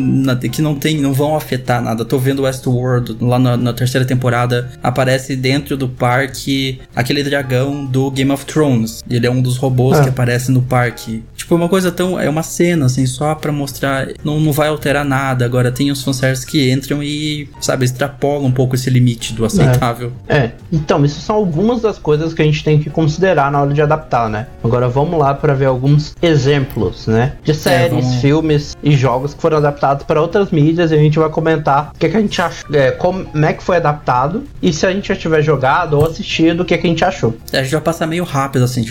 que 0.51 0.61
não 0.61 0.75
tem, 0.75 0.99
não 0.99 1.13
vão 1.13 1.37
afetar 1.37 1.81
nada. 1.81 2.05
Tô 2.05 2.19
vendo 2.19 2.43
Westworld 2.43 3.17
lá 3.21 3.39
na, 3.39 3.57
na 3.57 3.73
terceira 3.73 4.05
temporada. 4.05 4.71
Aparece 4.83 5.37
dentro 5.37 5.77
do 5.77 5.89
parque 5.89 6.81
aquele 6.95 7.23
dragão 7.23 7.85
do 7.85 8.11
Game 8.11 8.31
of 8.33 8.45
Thrones. 8.45 9.03
Ele 9.09 9.27
é 9.27 9.31
um 9.31 9.41
dos 9.41 9.57
robôs 9.57 9.99
ah. 9.99 10.03
que 10.03 10.09
aparece 10.09 10.51
no 10.51 10.63
parque. 10.63 11.23
Tipo, 11.37 11.55
uma 11.55 11.69
coisa 11.69 11.93
tão. 11.93 12.19
É 12.19 12.29
uma 12.29 12.43
cena, 12.43 12.87
assim, 12.87 13.07
só 13.07 13.35
pra 13.35 13.53
mostrar. 13.53 14.09
Não, 14.25 14.41
não 14.41 14.53
vai 14.53 14.69
alterar 14.69 15.05
nada. 15.05 15.45
Agora 15.45 15.71
tem 15.71 15.91
os 15.91 16.03
fanservices 16.03 16.45
que 16.45 16.71
entram 16.73 17.03
e, 17.03 17.49
sabe, 17.61 17.85
extrapolam 17.85 18.47
um 18.47 18.53
pouco 18.53 18.72
esse 18.77 18.91
limite 18.91 19.33
do 19.33 19.45
aceitável. 19.45 20.13
É. 20.29 20.37
é. 20.37 20.53
Então, 20.73 21.05
isso 21.05 21.21
são 21.21 21.37
algumas 21.37 21.83
das 21.83 21.99
coisas 21.99 22.35
que 22.35 22.43
a 22.43 22.45
gente 22.45 22.65
tem 22.65 22.79
que 22.79 22.91
considerar 22.91 23.51
na 23.51 23.61
hora 23.61 23.73
de 23.73 23.83
adaptar, 23.83 24.29
né? 24.29 24.47
Agora 24.63 24.89
vamos 24.89 25.19
lá 25.19 25.35
para 25.35 25.55
ver 25.55 25.67
alguns 25.67 26.15
exemplos, 26.23 27.07
né? 27.07 27.35
De 27.43 27.55
séries, 27.55 27.99
é, 27.99 28.01
vamos... 28.01 28.21
filmes 28.21 28.77
e 28.83 28.97
jogos 28.97 29.35
que 29.35 29.41
foram 29.41 29.59
adaptados 29.59 30.05
para 30.05 30.21
outras 30.21 30.51
mídias 30.51 30.91
e 30.91 30.95
a 30.95 30.99
gente 30.99 31.19
vai 31.19 31.29
comentar 31.29 31.93
o 31.95 31.99
que, 31.99 32.07
é 32.07 32.09
que 32.09 32.17
a 32.17 32.21
gente 32.21 32.41
acha, 32.41 32.65
é, 32.73 32.91
como 32.91 33.27
é 33.45 33.53
que 33.53 33.63
foi 33.63 33.77
adaptado 33.77 34.45
e 34.63 34.73
se 34.73 34.87
a 34.87 34.93
gente 34.93 35.09
já 35.09 35.17
tiver 35.17 35.43
jogado 35.43 35.99
ou 35.99 36.07
assistido, 36.07 36.61
o 36.61 36.65
que, 36.65 36.77
que 36.77 36.87
a 36.87 36.91
gente 36.91 37.05
achou. 37.05 37.37
É, 37.53 37.59
a 37.59 37.63
gente 37.63 37.73
vai 37.73 37.81
passar 37.81 38.07
meio 38.07 38.25
rápido, 38.25 38.65
assim. 38.65 38.85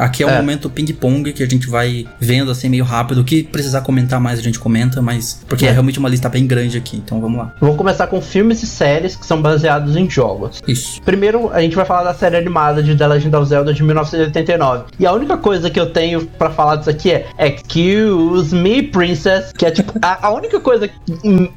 Aqui 0.00 0.22
é 0.22 0.26
o 0.26 0.30
é. 0.30 0.36
momento 0.36 0.70
ping-pong 0.70 1.32
que 1.32 1.42
a 1.42 1.48
gente 1.48 1.68
vai 1.68 2.06
vendo 2.20 2.50
assim 2.50 2.68
meio 2.68 2.84
rápido. 2.84 3.20
O 3.20 3.24
que 3.24 3.42
precisar 3.42 3.80
comentar 3.80 4.20
mais, 4.20 4.38
a 4.38 4.42
gente 4.42 4.58
comenta, 4.58 5.02
mas. 5.02 5.44
Porque 5.48 5.66
é, 5.66 5.68
é 5.68 5.72
realmente 5.72 5.98
uma 5.98 6.08
lista 6.08 6.28
bem 6.28 6.46
grande 6.46 6.78
aqui, 6.78 6.96
então 6.96 7.20
vamos 7.20 7.38
lá. 7.38 7.54
Vamos 7.60 7.76
começar 7.76 8.06
com 8.06 8.20
filmes 8.20 8.62
e 8.62 8.66
séries 8.66 9.16
que 9.16 9.25
são 9.26 9.42
baseados 9.42 9.96
em 9.96 10.08
jogos. 10.08 10.62
Isso. 10.66 11.00
Primeiro, 11.02 11.50
a 11.52 11.60
gente 11.60 11.76
vai 11.76 11.84
falar 11.84 12.04
da 12.04 12.14
série 12.14 12.36
animada 12.36 12.82
de 12.82 12.96
The 12.96 13.06
Legend 13.06 13.36
of 13.36 13.48
Zelda 13.48 13.74
de 13.74 13.82
1989. 13.82 14.84
E 14.98 15.06
a 15.06 15.12
única 15.12 15.36
coisa 15.36 15.68
que 15.68 15.78
eu 15.78 15.90
tenho 15.90 16.26
para 16.26 16.50
falar 16.50 16.76
disso 16.76 16.90
aqui 16.90 17.10
é 17.10 17.26
Excuse 17.38 18.54
me, 18.54 18.82
Princess, 18.82 19.52
que 19.52 19.66
é 19.66 19.70
tipo 19.70 19.92
a, 20.00 20.26
a 20.28 20.30
única 20.30 20.60
coisa 20.60 20.88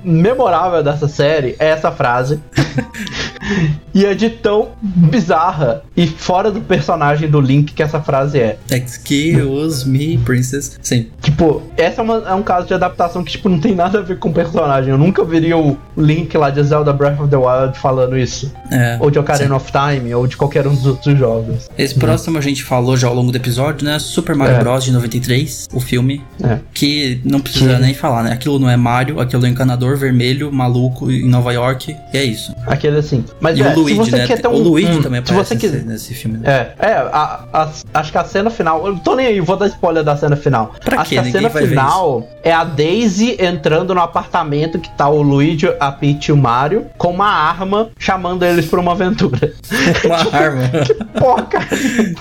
memorável 0.04 0.84
dessa 0.84 1.08
série 1.08 1.56
é 1.60 1.70
essa 1.70 1.92
frase. 1.92 2.40
e 4.00 4.06
é 4.06 4.16
de 4.16 4.30
tão 4.30 4.70
bizarra 4.82 5.84
e 5.95 6.08
fora 6.08 6.50
do 6.50 6.62
personagem 6.62 7.30
do 7.30 7.41
Link 7.41 7.74
que 7.74 7.84
essa 7.84 8.00
frase 8.00 8.39
é. 8.39 8.58
Excuse 8.72 9.89
me, 9.89 10.18
Princess. 10.20 10.80
Sim. 10.82 11.08
Tipo, 11.22 11.62
essa 11.76 12.00
é, 12.00 12.04
uma, 12.06 12.24
é 12.30 12.34
um 12.34 12.41
caso 12.41 12.66
de 12.66 12.74
adaptação 12.74 13.26
que, 13.26 13.34
tipo, 13.34 13.50
não 13.50 13.60
tem 13.60 13.76
nada 13.76 14.00
a 14.00 14.02
ver 14.02 14.18
com 14.18 14.30
o 14.30 14.34
personagem. 14.34 14.91
Eu 14.91 14.97
nunca 14.97 15.26
veria 15.26 15.58
o 15.58 15.78
Link 15.97 16.38
lá 16.38 16.50
de 16.50 16.64
Zelda 16.64 16.93
Breath 16.93 17.20
of 17.20 17.30
the 17.30 17.36
Wild 17.36 17.78
falando 17.78 18.18
isso. 18.18 18.54
É, 18.72 18.97
ou 19.02 19.12
de 19.12 19.20
Ocarina 19.20 19.50
sim. 19.50 19.56
of 19.56 19.70
Time, 19.70 20.16
ou 20.16 20.26
de 20.26 20.38
qualquer 20.38 20.66
um 20.66 20.74
dos 20.74 20.86
outros 20.86 21.20
jogos. 21.20 21.70
Esse 21.78 21.95
uhum. 21.95 22.00
próximo 22.00 22.38
a 22.38 22.41
gente 22.41 22.64
falou 22.64 22.95
já 22.95 23.10
ao 23.10 23.14
longo 23.14 23.34
do 23.34 23.36
episódio, 23.36 23.86
né? 23.86 24.00
Super 24.00 24.34
Mario 24.34 24.56
é. 24.56 24.60
Bros. 24.60 24.86
de 24.86 24.93
93, 24.93 25.68
o 25.74 25.82
filme. 25.82 26.24
É. 26.41 26.60
Que 26.74 27.20
não 27.26 27.41
precisa 27.41 27.76
que... 27.76 27.82
nem 27.82 27.93
falar, 27.93 28.24
né? 28.24 28.32
Aquilo 28.32 28.60
não 28.60 28.70
é 28.70 28.78
Mario, 28.78 29.20
aquilo 29.20 29.45
é 29.45 29.50
um 29.50 29.52
encanador 29.52 29.97
vermelho, 29.97 30.54
maluco 30.54 31.12
em 31.12 31.28
Nova 31.28 31.52
York. 31.52 31.93
E 32.14 32.18
é 32.18 32.24
isso. 32.24 32.56
Aquele 32.66 33.00
assim. 33.00 33.26
Mas 33.41 33.58
e 33.58 33.62
é, 33.62 33.74
o 33.74 33.76
Luigi, 33.76 33.89
né? 33.96 34.28
Um, 34.46 34.50
o 34.50 34.58
Luigi 34.60 34.92
hum, 34.92 35.02
também 35.02 35.20
aparece 35.20 35.56
nesse, 35.56 35.78
nesse, 35.86 36.14
filme. 36.14 36.38
Né? 36.38 36.74
É, 36.80 36.88
é 36.88 36.94
a, 36.94 37.46
a, 37.54 37.70
acho 37.94 38.12
que 38.12 38.18
a 38.18 38.24
cena 38.24 38.50
final. 38.50 38.86
Eu 38.88 38.98
tô 38.98 39.16
nem 39.16 39.28
aí, 39.28 39.40
vou 39.40 39.58
dar 39.58 39.68
spoiler 39.68 40.04
da 40.04 40.16
cena 40.16 40.36
final. 40.36 40.76
Pra 40.84 41.02
acho 41.02 41.10
quê? 41.10 41.22
que 41.22 41.28
a 41.28 41.32
cena 41.32 41.50
final 41.50 42.28
é 42.44 42.52
a 42.52 42.64
Daisy 42.64 43.38
entrando 43.40 43.94
no 43.94 44.02
apartamento 44.02 44.80
que 44.80 44.90
tá 44.98 45.08
o 45.10 45.22
Luigi, 45.22 45.72
a 45.80 45.92
Peach 45.92 46.30
e 46.30 46.32
o 46.32 46.38
Mario, 46.38 46.86
com 46.98 47.12
uma 47.12 47.30
arma 47.30 47.90
chamando 47.98 48.44
eles 48.44 48.66
pra 48.66 48.80
uma 48.80 48.92
aventura. 48.92 49.54
Uma 50.06 50.36
arma. 50.36 50.70
Porra, 51.20 51.44
cara. 51.44 51.68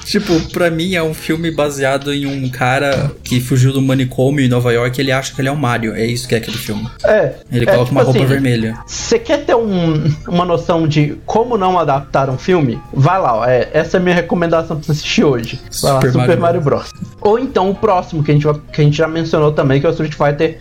tipo, 0.04 0.40
pra 0.50 0.70
mim 0.70 0.94
é 0.94 1.02
um 1.02 1.14
filme 1.14 1.50
baseado 1.50 2.12
em 2.12 2.26
um 2.26 2.48
cara 2.48 3.12
que 3.22 3.40
fugiu 3.40 3.72
do 3.72 3.80
manicômio 3.80 4.44
em 4.44 4.48
Nova 4.48 4.72
York 4.72 4.98
e 4.98 5.02
ele 5.02 5.12
acha 5.12 5.34
que 5.34 5.40
ele 5.40 5.48
é 5.48 5.52
o 5.52 5.56
Mario. 5.56 5.94
É 5.94 6.04
isso 6.04 6.26
que 6.28 6.34
é 6.34 6.38
aquele 6.38 6.56
filme. 6.56 6.88
É. 7.04 7.34
Ele 7.50 7.64
é, 7.64 7.66
coloca 7.66 7.84
tipo 7.84 7.92
uma 7.92 8.02
roupa 8.02 8.18
assim, 8.18 8.28
vermelha. 8.28 8.78
Você 8.86 9.18
quer 9.18 9.44
ter 9.44 9.54
um, 9.54 10.12
uma 10.26 10.44
noção 10.44 10.86
de 10.86 11.16
como 11.24 11.47
não 11.56 11.78
adaptar 11.78 12.28
um 12.28 12.36
filme? 12.36 12.80
Vai 12.92 13.18
lá, 13.18 13.36
ó, 13.36 13.44
é, 13.46 13.68
essa 13.72 13.96
é 13.96 14.00
a 14.00 14.02
minha 14.02 14.14
recomendação 14.14 14.76
pra 14.76 14.84
você 14.84 14.92
assistir 14.92 15.24
hoje. 15.24 15.60
Vai 15.80 15.92
lá, 15.92 16.00
Super, 16.00 16.12
Super 16.12 16.26
Mario, 16.26 16.42
Mario 16.42 16.60
Bros. 16.60 16.90
Ou 17.20 17.38
então 17.38 17.70
o 17.70 17.74
próximo 17.74 18.22
que 18.22 18.30
a, 18.30 18.34
gente, 18.34 18.46
que 18.72 18.80
a 18.80 18.84
gente 18.84 18.96
já 18.96 19.08
mencionou 19.08 19.52
também, 19.52 19.80
que 19.80 19.86
é 19.86 19.88
o 19.88 19.92
Street 19.92 20.14
Fighter 20.14 20.60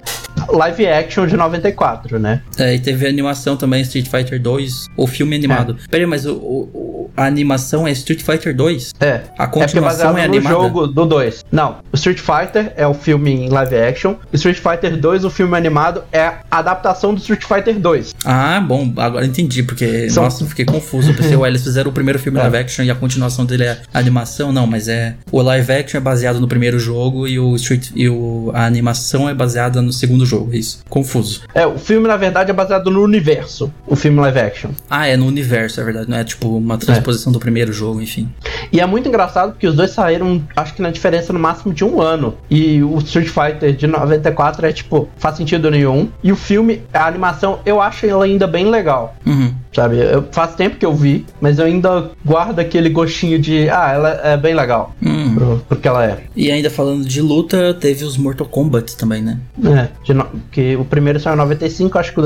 live 0.50 0.88
action 0.88 1.26
de 1.26 1.36
94, 1.36 2.20
né? 2.20 2.42
É, 2.58 2.76
e 2.76 2.80
teve 2.80 3.08
animação 3.08 3.58
também, 3.58 3.82
Street 3.82 4.08
Fighter 4.08 4.42
2, 4.42 4.88
o 4.96 5.08
filme 5.08 5.36
animado. 5.36 5.78
É. 5.84 5.88
Peraí, 5.90 6.06
mas 6.06 6.26
o, 6.26 6.36
o, 6.36 7.12
a 7.16 7.26
animação 7.26 7.88
é 7.88 7.92
Street 7.92 8.22
Fighter 8.22 8.56
2? 8.56 8.94
É. 9.00 9.22
A 9.38 9.44
é 9.44 9.48
continuação 9.48 10.18
é, 10.18 10.22
é 10.22 10.26
animada? 10.26 10.56
no 10.56 10.64
jogo 10.64 10.88
do 10.88 11.06
2. 11.06 11.46
Não, 11.52 11.78
o 11.92 11.96
Street 11.96 12.20
Fighter 12.20 12.74
é 12.76 12.86
o 12.88 12.94
filme 12.94 13.32
em 13.32 13.50
live 13.50 13.76
action, 13.76 14.16
Street 14.34 14.58
Fighter 14.58 14.98
2, 14.98 15.26
o 15.26 15.30
filme 15.30 15.58
animado, 15.58 16.04
é 16.12 16.22
a 16.22 16.42
adaptação 16.52 17.14
do 17.14 17.20
Street 17.20 17.44
Fighter 17.44 17.78
2. 17.80 18.16
Ah, 18.26 18.62
bom, 18.62 18.94
agora 18.98 19.26
entendi, 19.26 19.64
porque, 19.64 20.10
São... 20.10 20.24
nossa, 20.24 20.46
fiquei 20.46 20.66
confuso. 20.80 21.12
Eu 21.12 21.16
pensei, 21.16 21.36
ué, 21.36 21.50
eles 21.50 21.64
fizeram 21.64 21.90
o 21.90 21.94
primeiro 21.94 22.20
filme 22.20 22.40
é. 22.40 22.42
live 22.44 22.58
action 22.58 22.84
e 22.84 22.92
a 22.92 22.96
continuação 22.96 23.46
dele 23.46 23.64
é 23.64 23.78
animação? 23.94 24.52
Não, 24.52 24.68
mas 24.68 24.88
é... 24.88 25.16
O 25.32 25.42
live 25.42 25.72
action 25.72 25.98
é 25.98 26.02
baseado 26.02 26.40
no 26.40 26.48
primeiro 26.48 26.80
jogo 26.80 27.28
e 27.28 27.40
o 27.40 27.56
Street... 27.56 27.90
e 27.96 28.08
o... 28.10 28.52
a 28.54 28.66
animação 28.66 29.30
é 29.30 29.34
baseada 29.34 29.82
no 29.82 29.92
segundo 29.92 30.26
jogo, 30.26 30.54
é 30.54 30.58
isso. 30.58 30.84
Confuso. 30.90 31.42
É, 31.54 31.66
o 31.66 31.78
filme, 31.78 32.08
na 32.08 32.18
verdade, 32.18 32.52
é 32.52 32.54
baseado 32.54 32.90
no 32.90 33.02
universo. 33.02 33.72
O 33.86 33.96
filme 33.96 34.20
live 34.20 34.40
action. 34.40 34.72
Ah, 34.90 35.08
é 35.08 35.18
no 35.18 35.26
universo, 35.26 35.82
é 35.82 35.84
verdade. 35.84 36.10
Não 36.10 36.18
é 36.18 36.24
tipo 36.24 36.58
uma 36.58 36.78
transposição 36.78 37.32
é. 37.32 37.34
do 37.34 37.40
primeiro 37.40 37.74
jogo, 37.74 38.02
enfim. 38.02 38.30
E 38.72 38.80
é 38.80 38.86
muito 38.86 39.08
engraçado 39.08 39.52
porque 39.52 39.68
os 39.68 39.76
dois 39.76 39.92
saíram, 39.92 40.42
acho 40.56 40.74
que 40.74 40.82
na 40.82 40.92
diferença 40.92 41.34
no 41.34 41.40
máximo 41.40 41.74
de 41.74 41.84
um 41.84 42.02
ano. 42.02 42.38
E 42.50 42.84
o 42.84 42.98
Street 43.00 43.28
Fighter 43.28 43.76
de 43.76 43.88
94 43.88 44.66
é 44.66 44.72
tipo, 44.72 45.08
faz 45.18 45.38
sentido 45.38 45.70
nenhum. 45.72 46.10
E 46.24 46.32
o 46.32 46.36
filme, 46.36 46.82
a 46.94 47.08
animação, 47.08 47.60
eu 47.66 47.82
acho 47.82 48.06
ela 48.06 48.26
ainda 48.26 48.48
bem 48.48 48.70
legal. 48.70 49.16
Uhum. 49.26 49.54
Sabe? 49.74 49.98
Eu, 49.98 50.26
faz 50.32 50.56
tempo 50.56 50.78
que 50.78 50.86
eu 50.86 50.94
vi, 50.94 51.26
mas 51.40 51.60
eu 51.60 51.66
ainda 51.66 52.12
guardo 52.26 52.60
aquele 52.60 52.90
gostinho 52.90 53.40
de, 53.40 53.70
ah, 53.70 53.92
ela 53.94 54.10
é 54.24 54.38
bem 54.38 54.56
legal. 54.56 54.96
Uhum. 55.02 55.36
Pro, 55.36 55.66
porque 55.68 55.88
ela 55.88 56.06
é. 56.06 56.18
E 56.36 56.52
ainda 56.52 56.70
falando 56.70 57.06
de 57.06 57.22
luta, 57.22 57.74
teve 57.74 58.04
os 58.04 58.18
Mortal 58.18 58.48
Kombat 58.48 58.98
também, 58.98 59.22
né? 59.22 59.40
É, 59.64 60.14
no, 60.14 60.26
que 60.52 60.76
o 60.76 60.86
primeiro 60.86 61.20
saiu 61.20 61.36
em 61.36 61.38
95, 61.38 61.98
acho 61.98 62.14
que 62.14 62.20
o, 62.20 62.26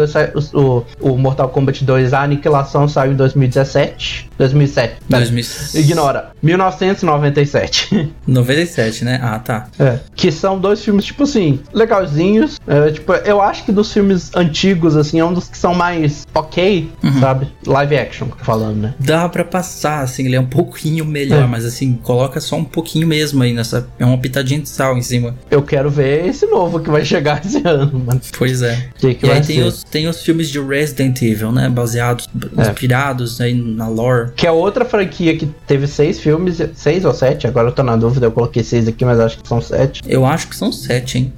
o, 0.53 0.85
o 0.99 1.17
Mortal 1.17 1.49
Kombat 1.49 1.83
2, 1.83 2.13
a 2.13 2.23
Aniquilação, 2.23 2.87
saiu 2.87 3.13
em 3.13 3.15
2017. 3.15 4.30
2007. 4.41 4.95
2000... 5.07 5.45
Ignora. 5.75 6.31
1997. 6.41 8.11
97, 8.25 9.05
né? 9.05 9.19
Ah, 9.21 9.39
tá. 9.39 9.67
É. 9.79 9.99
Que 10.15 10.31
são 10.31 10.59
dois 10.59 10.83
filmes, 10.83 11.05
tipo 11.05 11.23
assim, 11.23 11.59
legalzinhos. 11.73 12.59
É, 12.67 12.91
tipo, 12.91 13.13
eu 13.13 13.41
acho 13.41 13.63
que 13.63 13.71
dos 13.71 13.93
filmes 13.93 14.31
antigos, 14.35 14.95
assim, 14.95 15.19
é 15.19 15.25
um 15.25 15.33
dos 15.33 15.47
que 15.47 15.57
são 15.57 15.73
mais 15.73 16.25
ok, 16.33 16.89
uhum. 17.03 17.19
sabe? 17.19 17.47
Live 17.65 17.97
action, 17.97 18.27
falando, 18.39 18.77
né? 18.77 18.93
Dá 18.99 19.29
pra 19.29 19.43
passar, 19.43 20.01
assim, 20.01 20.25
ele 20.25 20.35
é 20.35 20.39
um 20.39 20.45
pouquinho 20.45 21.05
melhor, 21.05 21.43
é. 21.43 21.47
mas 21.47 21.65
assim, 21.65 21.93
coloca 22.01 22.39
só 22.39 22.55
um 22.55 22.63
pouquinho 22.63 23.07
mesmo 23.07 23.43
aí 23.43 23.53
nessa. 23.53 23.87
É 23.99 24.05
uma 24.05 24.17
pitadinha 24.17 24.59
de 24.59 24.69
sal 24.69 24.97
em 24.97 25.01
cima. 25.01 25.35
Eu 25.49 25.61
quero 25.61 25.89
ver 25.89 26.25
esse 26.25 26.45
novo 26.47 26.79
que 26.79 26.89
vai 26.89 27.05
chegar 27.05 27.41
esse 27.45 27.61
ano, 27.65 27.99
mano. 27.99 28.21
Pois 28.37 28.61
é. 28.61 28.89
Que 28.97 29.13
que 29.13 29.25
e 29.25 29.31
aí 29.31 29.41
tem 29.41 29.63
os, 29.63 29.83
tem 29.83 30.07
os 30.07 30.23
filmes 30.23 30.49
de 30.49 30.59
Resident 30.59 31.21
Evil, 31.21 31.51
né? 31.51 31.69
Baseados, 31.69 32.27
é. 32.57 32.61
inspirados 32.61 33.39
aí 33.39 33.53
na 33.53 33.87
lore. 33.87 34.30
Que 34.35 34.47
é 34.47 34.51
outra 34.51 34.85
franquia 34.85 35.37
que 35.37 35.45
teve 35.67 35.87
seis 35.87 36.19
filmes, 36.19 36.61
seis 36.75 37.05
ou 37.05 37.13
sete, 37.13 37.47
agora 37.47 37.69
eu 37.69 37.71
tô 37.71 37.83
na 37.83 37.95
dúvida, 37.95 38.27
eu 38.27 38.31
coloquei 38.31 38.63
seis 38.63 38.87
aqui, 38.87 39.05
mas 39.05 39.19
acho 39.19 39.39
que 39.39 39.47
são 39.47 39.61
sete. 39.61 40.01
Eu 40.05 40.25
acho 40.25 40.47
que 40.47 40.55
são 40.55 40.71
sete, 40.71 41.17
hein? 41.17 41.33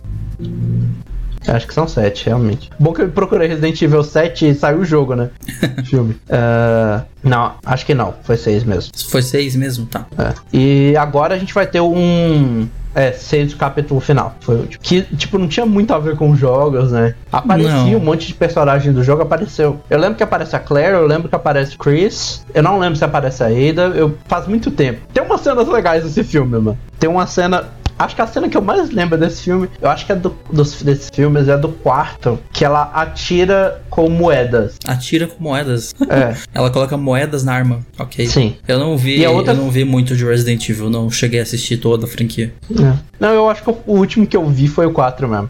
Acho 1.48 1.68
que 1.68 1.74
são 1.74 1.88
sete, 1.88 2.26
realmente. 2.26 2.70
Bom 2.80 2.94
que 2.94 3.02
eu 3.02 3.10
procurei 3.10 3.48
Resident 3.48 3.82
Evil 3.82 4.04
7 4.04 4.50
e 4.50 4.56
saiu 4.56 4.80
o 4.80 4.86
jogo, 4.86 5.14
né? 5.14 5.30
Filme. 5.86 6.14
Uh, 6.14 7.04
não, 7.24 7.56
acho 7.66 7.86
que 7.86 7.94
não. 7.94 8.14
Foi 8.24 8.38
seis 8.38 8.64
mesmo. 8.64 8.92
Foi 9.10 9.22
seis 9.22 9.56
mesmo, 9.56 9.86
tá. 9.86 10.06
É. 10.18 10.34
E 10.54 10.96
agora 10.96 11.36
a 11.36 11.38
gente 11.38 11.54
vai 11.54 11.68
ter 11.68 11.82
um. 11.82 12.68
É, 12.96 13.12
seis 13.12 13.52
do 13.52 13.58
capítulo 13.58 14.00
final. 14.00 14.36
Foi 14.40 14.56
o 14.56 14.60
último. 14.60 14.84
Que, 14.84 15.02
tipo, 15.16 15.38
não 15.38 15.48
tinha 15.48 15.66
muito 15.66 15.94
a 15.94 16.00
ver 16.00 16.16
com 16.16 16.36
jogos, 16.36 16.92
né? 16.92 17.16
Aparecia 17.32 17.72
não. 17.72 17.98
um 17.98 18.00
monte 18.00 18.28
de 18.28 18.34
personagens 18.34 18.94
do 18.94 19.04
jogo, 19.04 19.22
apareceu. 19.22 19.80
Eu 19.90 20.00
lembro 20.00 20.16
que 20.16 20.24
aparece 20.24 20.56
a 20.56 20.60
Claire, 20.60 20.94
eu 20.94 21.08
lembro 21.08 21.28
que 21.28 21.36
aparece 21.36 21.78
Chris. 21.78 22.46
Eu 22.54 22.62
não 22.62 22.78
lembro 22.80 22.96
se 22.96 23.04
aparece 23.04 23.44
a 23.44 23.48
Ada. 23.48 23.96
Eu 23.96 24.18
faz 24.28 24.48
muito 24.48 24.70
tempo. 24.72 25.02
Tem 25.14 25.24
umas 25.24 25.42
cenas 25.42 25.68
legais 25.68 26.04
nesse 26.04 26.24
filme, 26.24 26.60
mano. 26.60 26.78
Tem 27.00 27.10
uma 27.10 27.26
cena 27.26 27.66
acho 27.98 28.16
que 28.16 28.22
a 28.22 28.28
cena 28.28 28.50
que 28.50 28.58
eu 28.58 28.62
mais 28.62 28.90
lembro 28.92 29.18
desse 29.18 29.44
filme, 29.44 29.70
eu 29.82 29.90
acho 29.90 30.06
que 30.06 30.12
é 30.12 30.16
do, 30.16 30.36
dos, 30.52 30.82
desses 30.82 31.10
filmes, 31.14 31.48
é 31.48 31.58
do 31.58 31.70
quarto, 31.70 32.40
que 32.52 32.64
ela 32.66 32.84
atira 32.94 33.82
com 33.90 34.10
moedas. 34.10 34.76
Atira 34.86 35.28
com 35.28 35.42
moedas. 35.44 35.94
É. 36.10 36.36
Ela 36.54 36.70
coloca 36.70 36.96
moedas 36.98 37.44
na 37.44 37.54
arma. 37.54 37.80
Ok. 37.98 38.26
Sim. 38.28 38.56
Eu 38.68 38.80
não 38.80 38.98
vi, 38.98 39.26
outra- 39.28 39.54
eu 39.54 39.58
não 39.58 39.70
vi 39.70 39.84
muito 39.84 40.16
de 40.16 40.24
Resident 40.26 40.68
Evil, 40.70 40.90
não 40.90 41.10
cheguei 41.10 41.40
a 41.40 41.44
assistir 41.44 41.78
toda 41.78 42.06
a 42.06 42.08
franquia. 42.08 42.54
É. 42.72 42.94
Não, 43.20 43.30
eu 43.30 43.50
acho 43.50 43.64
que 43.64 43.70
o 43.70 43.78
último 43.98 44.26
que 44.28 44.36
eu 44.36 44.46
vi 44.50 44.68
foi 44.68 44.86
o 44.86 44.92
4 44.92 45.28
mesmo. 45.28 45.50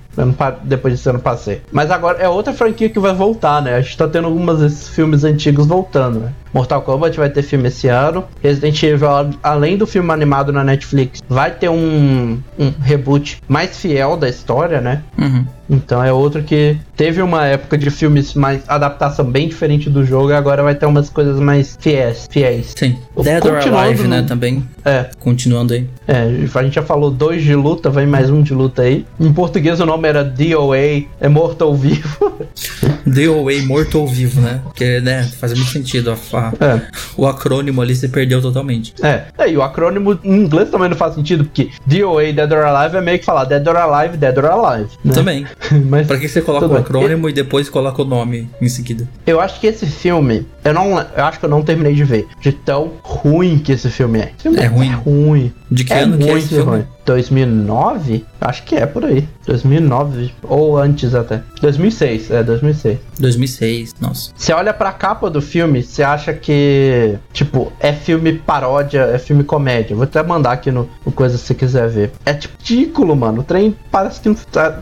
Depois 0.63 0.93
disso 0.95 1.09
eu 1.09 1.13
não 1.13 1.19
passei. 1.19 1.61
Mas 1.71 1.89
agora 1.91 2.19
é 2.19 2.27
outra 2.29 2.53
franquia 2.53 2.89
que 2.89 2.99
vai 2.99 3.13
voltar, 3.13 3.61
né? 3.61 3.75
A 3.75 3.81
gente 3.81 3.97
tá 3.97 4.07
tendo 4.07 4.27
alguns 4.27 4.59
desses 4.59 4.87
filmes 4.89 5.23
antigos 5.23 5.65
voltando, 5.65 6.19
né? 6.19 6.33
Mortal 6.53 6.81
Kombat 6.81 7.17
vai 7.17 7.29
ter 7.29 7.41
filme 7.41 7.67
esse 7.67 7.87
ano. 7.87 8.25
Resident 8.41 8.81
Evil, 8.83 9.07
além 9.41 9.77
do 9.77 9.87
filme 9.87 10.11
animado 10.11 10.51
na 10.51 10.63
Netflix, 10.63 11.21
vai 11.27 11.51
ter 11.51 11.69
um, 11.69 12.39
um 12.59 12.69
reboot 12.81 13.41
mais 13.47 13.77
fiel 13.77 14.15
da 14.15 14.29
história, 14.29 14.79
né? 14.79 15.01
Uhum. 15.17 15.45
Então 15.69 16.03
é 16.03 16.11
outro 16.11 16.43
que 16.43 16.77
teve 16.95 17.21
uma 17.21 17.45
época 17.45 17.77
de 17.77 17.89
filmes 17.89 18.33
mais 18.33 18.61
adaptação 18.67 19.25
bem 19.25 19.47
diferente 19.47 19.89
do 19.89 20.05
jogo 20.05 20.29
e 20.31 20.33
agora 20.33 20.61
vai 20.63 20.75
ter 20.75 20.85
umas 20.85 21.09
coisas 21.09 21.39
mais 21.39 21.77
fiéis. 21.79 22.27
fiéis. 22.29 22.73
Sim. 22.77 22.97
Dead 23.21 23.43
or 23.45 23.57
Alive, 23.57 24.07
né, 24.07 24.23
também. 24.27 24.63
É, 24.85 25.05
Continuando 25.19 25.73
aí. 25.73 25.87
é, 26.07 26.23
a 26.53 26.63
gente 26.63 26.73
já 26.75 26.83
falou 26.83 27.09
dois 27.09 27.41
de 27.43 27.55
luta, 27.55 27.89
vem 27.89 28.05
mais 28.05 28.29
um 28.29 28.41
de 28.41 28.53
luta 28.53 28.81
aí. 28.81 29.05
Em 29.19 29.31
português 29.31 29.79
o 29.79 29.85
nome 29.85 30.07
era 30.07 30.23
DOA, 30.23 30.77
é 31.21 31.27
Mortal 31.29 31.73
Vivo. 31.75 32.33
DOA 33.05 33.61
morto 33.65 33.99
ou 33.99 34.07
vivo, 34.07 34.41
né? 34.41 34.59
Porque, 34.63 34.99
né, 35.01 35.23
faz 35.39 35.53
muito 35.53 35.69
sentido. 35.71 36.11
A, 36.11 36.37
a- 36.37 36.53
É. 36.65 36.81
O 37.17 37.25
acrônimo 37.27 37.81
ali 37.81 37.95
se 37.95 38.07
perdeu 38.07 38.41
totalmente. 38.41 38.93
É, 39.01 39.23
é, 39.37 39.49
e 39.51 39.57
o 39.57 39.61
acrônimo 39.61 40.17
em 40.23 40.35
inglês 40.43 40.69
também 40.69 40.89
não 40.89 40.95
faz 40.97 41.15
sentido, 41.15 41.43
porque 41.45 41.69
DOA 41.85 42.31
Dead 42.33 42.51
or 42.51 42.65
Alive 42.65 42.97
é 42.97 43.01
meio 43.01 43.19
que 43.19 43.25
falar 43.25 43.45
Dead 43.45 43.65
or 43.67 43.75
Alive, 43.77 44.17
Dead 44.17 44.37
or 44.37 44.45
Alive. 44.45 44.89
Né? 45.03 45.13
Também. 45.13 45.45
Mas 45.89 46.07
Pra 46.07 46.17
que 46.17 46.27
você 46.27 46.41
coloca 46.41 46.67
o 46.67 46.77
acrônimo 46.77 47.29
e 47.29 47.33
depois 47.33 47.69
coloca 47.69 48.01
o 48.01 48.05
nome 48.05 48.49
em 48.61 48.69
seguida? 48.69 49.07
eu 49.25 49.39
acho 49.39 49.59
que 49.59 49.67
esse 49.67 49.85
filme, 49.85 50.45
eu 50.63 50.73
não 50.73 50.99
eu 50.99 51.23
acho 51.25 51.39
que 51.39 51.45
eu 51.45 51.49
não 51.49 51.61
terminei 51.61 51.93
de 51.93 52.03
ver, 52.03 52.27
de 52.41 52.51
tão 52.51 52.93
ruim 53.01 53.57
que 53.57 53.71
esse 53.71 53.89
filme 53.89 54.19
é. 54.19 54.31
Esse 54.35 54.43
filme 54.43 54.57
É 54.59 54.65
ruim? 54.65 54.89
É 54.89 54.93
ruim. 54.93 55.53
De 55.71 55.83
que 55.83 55.93
é 55.93 55.99
ano 56.01 56.17
que 56.17 56.29
é 56.29 56.37
esse 56.37 56.49
filme? 56.49 56.63
ruim. 56.63 56.83
2009? 57.05 58.25
Acho 58.39 58.63
que 58.63 58.75
é 58.75 58.85
por 58.85 59.05
aí. 59.05 59.27
2009 59.45 60.33
ou 60.43 60.77
antes 60.77 61.13
até. 61.13 61.41
2006, 61.61 62.31
é 62.31 62.43
2006. 62.43 62.99
2006, 63.19 63.95
nossa. 63.99 64.31
Você 64.35 64.53
olha 64.53 64.73
pra 64.73 64.91
capa 64.91 65.29
do 65.29 65.41
filme, 65.41 65.83
você 65.83 66.03
acha 66.03 66.33
que, 66.33 67.17
tipo, 67.31 67.71
é 67.79 67.93
filme 67.93 68.33
paródia, 68.33 69.01
é 69.01 69.17
filme 69.17 69.43
comédia. 69.43 69.95
Vou 69.95 70.03
até 70.03 70.21
mandar 70.23 70.53
aqui 70.53 70.71
no, 70.71 70.89
no 71.05 71.11
coisa 71.11 71.37
se 71.37 71.45
você 71.45 71.53
quiser 71.53 71.89
ver. 71.89 72.11
É 72.25 72.33
tipo 72.33 72.53
ridículo, 72.63 73.15
mano. 73.15 73.41
O 73.41 73.43
trem 73.43 73.75
parece 73.91 74.21
que 74.21 74.33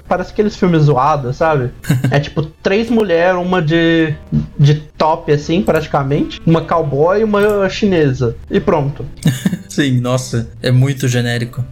parece 0.08 0.32
aqueles 0.32 0.56
filmes 0.56 0.84
zoados, 0.84 1.38
sabe? 1.38 1.72
é 2.12 2.20
tipo 2.20 2.44
três 2.44 2.90
mulheres, 2.90 3.40
uma 3.42 3.62
de 3.62 4.14
de 4.58 4.76
top 4.98 5.32
assim, 5.32 5.62
praticamente, 5.62 6.40
uma 6.46 6.62
cowboy 6.62 7.22
e 7.22 7.24
uma 7.24 7.68
chinesa. 7.70 8.36
E 8.50 8.60
pronto. 8.60 9.06
Sim, 9.68 10.00
nossa, 10.00 10.50
é 10.62 10.70
muito 10.70 11.08
genérico. 11.08 11.64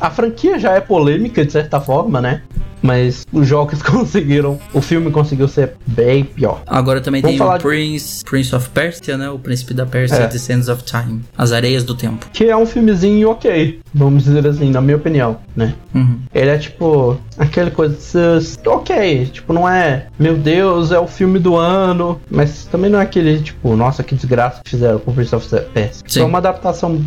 A 0.00 0.10
franquia 0.10 0.58
já 0.58 0.72
é 0.72 0.80
polêmica 0.80 1.44
de 1.44 1.52
certa 1.52 1.80
forma, 1.80 2.20
né? 2.20 2.42
Mas 2.82 3.24
os 3.32 3.46
jogos 3.46 3.80
conseguiram, 3.84 4.58
o 4.74 4.80
filme 4.80 5.08
conseguiu 5.12 5.46
ser 5.46 5.74
bem 5.86 6.24
pior. 6.24 6.62
Agora 6.66 7.00
também 7.00 7.22
Vamos 7.22 7.38
tem 7.38 7.46
o 7.46 7.52
de- 7.56 7.62
Prince, 7.62 8.24
Prince 8.24 8.52
of 8.56 8.68
Persia, 8.70 9.16
né? 9.16 9.30
O 9.30 9.38
Príncipe 9.38 9.72
da 9.72 9.86
Pérsia, 9.86 10.16
É. 10.16 10.26
The 10.26 10.38
Sands 10.38 10.68
of 10.68 10.82
Time. 10.82 11.20
As 11.38 11.52
Areias 11.52 11.84
do 11.84 11.94
Tempo. 11.94 12.26
Que 12.32 12.46
é 12.46 12.56
um 12.56 12.66
filmezinho 12.66 13.30
ok, 13.30 13.78
vamos 13.94 14.24
dizer 14.24 14.44
assim, 14.48 14.70
na 14.72 14.80
minha 14.80 14.96
opinião, 14.96 15.36
né? 15.54 15.74
Uhum. 15.94 16.18
Ele 16.34 16.50
é 16.50 16.58
tipo 16.58 17.16
aquele 17.38 17.70
coisa 17.70 18.40
ok, 18.66 19.26
tipo, 19.26 19.52
não 19.52 19.68
é, 19.68 20.06
meu 20.18 20.36
Deus, 20.36 20.90
é 20.90 20.98
o 20.98 21.06
filme 21.06 21.38
do 21.38 21.54
ano, 21.56 22.20
mas 22.28 22.64
também 22.66 22.90
não 22.90 22.98
é 22.98 23.02
aquele 23.04 23.40
tipo, 23.40 23.76
nossa, 23.76 24.02
que 24.02 24.16
desgraça 24.16 24.60
que 24.64 24.70
fizeram 24.70 24.98
com 24.98 25.12
Prince 25.12 25.32
of 25.36 25.48
Persia. 25.72 26.02
Sim. 26.08 26.20
Foi 26.20 26.28
uma 26.28 26.38
adaptação 26.38 27.00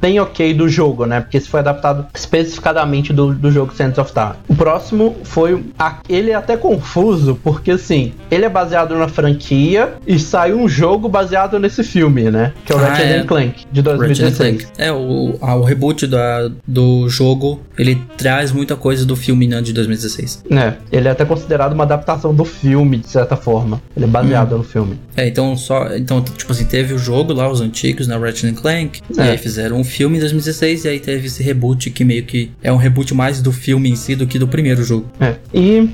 bem 0.00 0.18
ok 0.20 0.52
do 0.54 0.68
jogo, 0.68 1.06
né? 1.06 1.20
Porque 1.20 1.36
esse 1.36 1.48
foi 1.48 1.60
adaptado 1.60 2.06
especificadamente 2.14 3.12
do, 3.12 3.32
do 3.34 3.50
jogo 3.50 3.74
Sands 3.74 3.98
of 3.98 4.12
Time. 4.12 4.34
O 4.48 4.54
próximo 4.54 5.16
foi. 5.24 5.64
a- 5.78 5.98
ele 6.08 6.30
é 6.30 6.34
até 6.34 6.56
confuso, 6.56 7.38
porque 7.42 7.70
assim, 7.72 8.12
ele 8.30 8.44
é 8.44 8.48
baseado 8.48 8.96
na 8.96 9.08
franquia 9.08 9.94
e 10.06 10.18
saiu 10.18 10.60
um 10.60 10.68
jogo 10.68 11.08
baseado 11.08 11.58
nesse 11.58 11.82
filme, 11.82 12.30
né? 12.30 12.52
Que 12.64 12.72
é 12.72 12.76
o 12.76 12.78
Ah, 12.78 12.88
Ratchet 12.88 13.06
é. 13.12 13.18
and 13.20 13.26
Clank, 13.26 13.64
de 13.72 13.80
Ratchet 13.80 13.94
and 13.94 13.96
2016. 13.98 14.36
Clank. 14.64 14.66
É, 14.78 14.92
o, 14.92 15.36
a- 15.40 15.54
o 15.56 15.62
reboot 15.64 16.06
da, 16.06 16.50
do 16.66 17.08
jogo, 17.08 17.60
ele 17.78 18.00
traz 18.16 18.52
muita 18.52 18.76
coisa 18.76 19.04
do 19.04 19.16
filme 19.16 19.46
né, 19.46 19.60
de 19.60 19.72
2016. 19.72 20.44
É, 20.50 20.74
ele 20.90 21.08
é 21.08 21.10
até 21.10 21.24
considerado 21.24 21.72
uma 21.72 21.84
adaptação 21.84 22.34
do 22.34 22.44
filme, 22.44 22.98
de 22.98 23.08
certa 23.08 23.36
forma. 23.36 23.80
Ele 23.96 24.04
é 24.04 24.08
baseado 24.08 24.54
Hum. 24.54 24.58
no 24.58 24.64
filme. 24.64 24.98
É, 25.16 25.26
então 25.26 25.56
só. 25.56 25.94
Então, 25.96 26.20
tipo 26.22 26.52
assim, 26.52 26.64
teve 26.64 26.92
o 26.94 26.98
jogo 26.98 27.32
lá, 27.32 27.48
os 27.50 27.60
antigos, 27.60 28.06
né? 28.06 28.16
Ratchet 28.16 28.54
Clank. 28.54 29.00
E 29.16 29.20
É. 29.20 29.30
aí 29.30 29.38
fizeram 29.38 29.75
um 29.76 29.84
filme 29.84 30.16
em 30.16 30.20
2016 30.20 30.84
e 30.84 30.88
aí 30.88 31.00
teve 31.00 31.26
esse 31.26 31.42
reboot 31.42 31.90
que 31.90 32.04
meio 32.04 32.24
que 32.24 32.50
é 32.62 32.72
um 32.72 32.76
reboot 32.76 33.14
mais 33.14 33.40
do 33.40 33.52
filme 33.52 33.90
em 33.90 33.96
si 33.96 34.14
do 34.16 34.26
que 34.26 34.38
do 34.38 34.48
primeiro 34.48 34.82
jogo. 34.82 35.06
É. 35.20 35.36
E, 35.54 35.90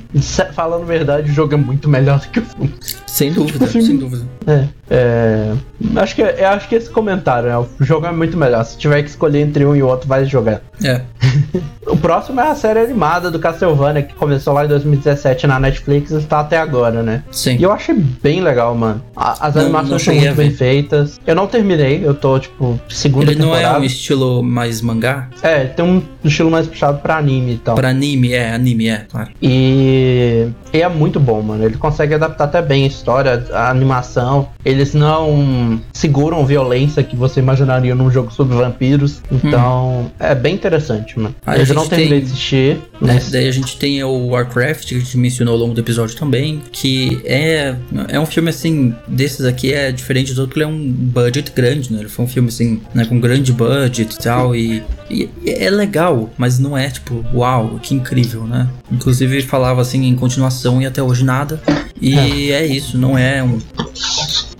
falando 0.53 0.85
verdade, 0.85 1.31
o 1.31 1.33
jogo 1.33 1.53
é 1.53 1.57
muito 1.57 1.89
melhor 1.89 2.19
do 2.19 2.27
que 2.29 2.39
o 2.39 2.43
filme. 2.43 2.73
Sem 3.13 3.31
dúvida, 3.31 3.65
o 3.65 3.67
filme- 3.67 3.85
sem 3.87 3.95
dúvida. 3.97 4.23
É. 4.47 4.65
é, 4.89 5.53
acho, 5.97 6.15
que, 6.15 6.21
eu 6.23 6.47
acho 6.47 6.67
que 6.67 6.73
esse 6.73 6.89
comentário, 6.89 7.47
né? 7.47 7.55
O 7.59 7.67
jogo 7.79 8.07
é 8.07 8.11
muito 8.11 8.35
melhor. 8.35 8.63
Se 8.65 8.75
tiver 8.75 9.03
que 9.03 9.09
escolher 9.09 9.41
entre 9.41 9.63
um 9.65 9.75
e 9.75 9.83
outro, 9.83 10.07
vai 10.07 10.25
jogar. 10.25 10.61
É. 10.83 11.01
O 11.85 11.97
próximo 11.97 12.39
é 12.39 12.47
a 12.49 12.55
série 12.55 12.79
animada 12.79 13.29
do 13.29 13.37
Castlevania, 13.37 14.01
que 14.03 14.13
começou 14.15 14.53
lá 14.53 14.63
em 14.63 14.69
2017 14.69 15.45
na 15.45 15.59
Netflix 15.59 16.11
e 16.11 16.17
está 16.17 16.39
até 16.39 16.57
agora, 16.57 17.03
né? 17.03 17.23
Sim. 17.29 17.57
E 17.59 17.63
eu 17.63 17.73
achei 17.73 17.93
bem 17.93 18.41
legal, 18.41 18.73
mano. 18.73 19.01
A- 19.13 19.47
as 19.47 19.55
Não- 19.55 19.63
animações 19.63 19.89
não 19.91 19.99
são 19.99 20.15
muito 20.15 20.33
bem 20.35 20.49
feitas. 20.49 21.19
Eu 21.27 21.35
não 21.35 21.45
terminei, 21.45 22.01
eu 22.03 22.13
tô, 22.15 22.39
tipo, 22.39 22.79
segunda 22.87 23.31
Ele 23.31 23.39
não 23.41 23.47
temporada. 23.51 23.77
é 23.77 23.81
um 23.81 23.83
estilo 23.83 24.41
mais 24.41 24.81
mangá? 24.81 25.27
É, 25.41 25.65
tem 25.65 25.83
um 25.83 26.01
estilo 26.23 26.49
mais 26.49 26.67
puxado 26.67 26.99
pra 26.99 27.17
anime 27.17 27.55
e 27.55 27.57
tal. 27.57 27.75
Pra 27.75 27.89
anime, 27.89 28.31
é, 28.31 28.53
anime, 28.53 28.87
é, 28.87 29.05
claro. 29.11 29.29
E, 29.41 30.47
e 30.73 30.81
é 30.81 30.87
muito 30.87 31.19
bom, 31.19 31.41
mano. 31.41 31.65
Ele 31.65 31.75
consegue 31.75 32.13
adaptar 32.13 32.45
até 32.45 32.61
bem 32.61 32.85
a 32.85 32.87
história, 33.07 33.45
a 33.51 33.69
animação. 33.69 34.47
Eles 34.63 34.93
não 34.93 35.79
seguram 35.91 36.45
violência 36.45 37.03
que 37.03 37.15
você 37.17 37.41
imaginaria 37.41 37.93
num 37.93 38.09
jogo 38.09 38.31
sobre 38.31 38.55
vampiros. 38.55 39.21
Então, 39.29 40.09
é 40.19 40.33
bem 40.33 40.55
interessante, 40.55 41.19
mano. 41.19 41.35
Aí 41.45 41.59
eu 41.67 41.75
não 41.75 41.85
terminei 41.87 42.19
tem- 42.19 42.27
de 42.27 42.31
assistir, 42.31 42.75
Né? 43.01 43.13
mas 43.15 43.29
Daí 43.29 43.47
a 43.47 43.51
gente 43.51 43.77
tem 43.77 44.01
o 44.03 44.27
Warcraft, 44.27 44.87
que 44.87 44.95
a 44.95 44.99
gente 44.99 45.17
mencionou 45.17 45.53
ao 45.55 45.59
longo 45.59 45.73
do 45.73 45.81
episódio 45.81 46.15
também, 46.15 46.61
que 46.71 47.21
é, 47.25 47.75
é 48.07 48.19
um 48.19 48.25
filme 48.25 48.49
assim, 48.49 48.95
desses 49.07 49.45
aqui 49.45 49.73
é 49.73 49.91
diferente 49.91 50.33
do 50.33 50.41
outro, 50.41 50.53
porque 50.55 50.59
ele 50.63 50.71
é 50.71 50.73
um 50.73 50.91
budget 50.91 51.51
grande, 51.53 51.91
né? 51.91 51.99
Ele 51.99 52.09
foi 52.09 52.23
um 52.23 52.27
filme 52.27 52.47
assim, 52.47 52.81
né, 52.93 53.03
com 53.05 53.19
grande 53.19 53.51
budget 53.51 54.13
e 54.15 54.17
tal, 54.19 54.55
e, 54.55 54.81
e 55.09 55.29
é 55.45 55.69
legal, 55.69 56.29
mas 56.37 56.59
não 56.59 56.77
é 56.77 56.89
tipo, 56.89 57.25
uau, 57.33 57.79
que 57.81 57.93
incrível, 57.93 58.45
né? 58.45 58.67
Inclusive 58.91 59.41
falava 59.41 59.81
assim 59.81 60.05
em 60.05 60.15
continuação 60.15 60.81
e 60.81 60.85
até 60.85 61.01
hoje 61.03 61.25
nada. 61.25 61.59
E 62.01 62.51
é 62.51 62.65
isso, 62.65 62.92
não 62.93 63.17
é 63.17 63.43
um. 63.43 63.59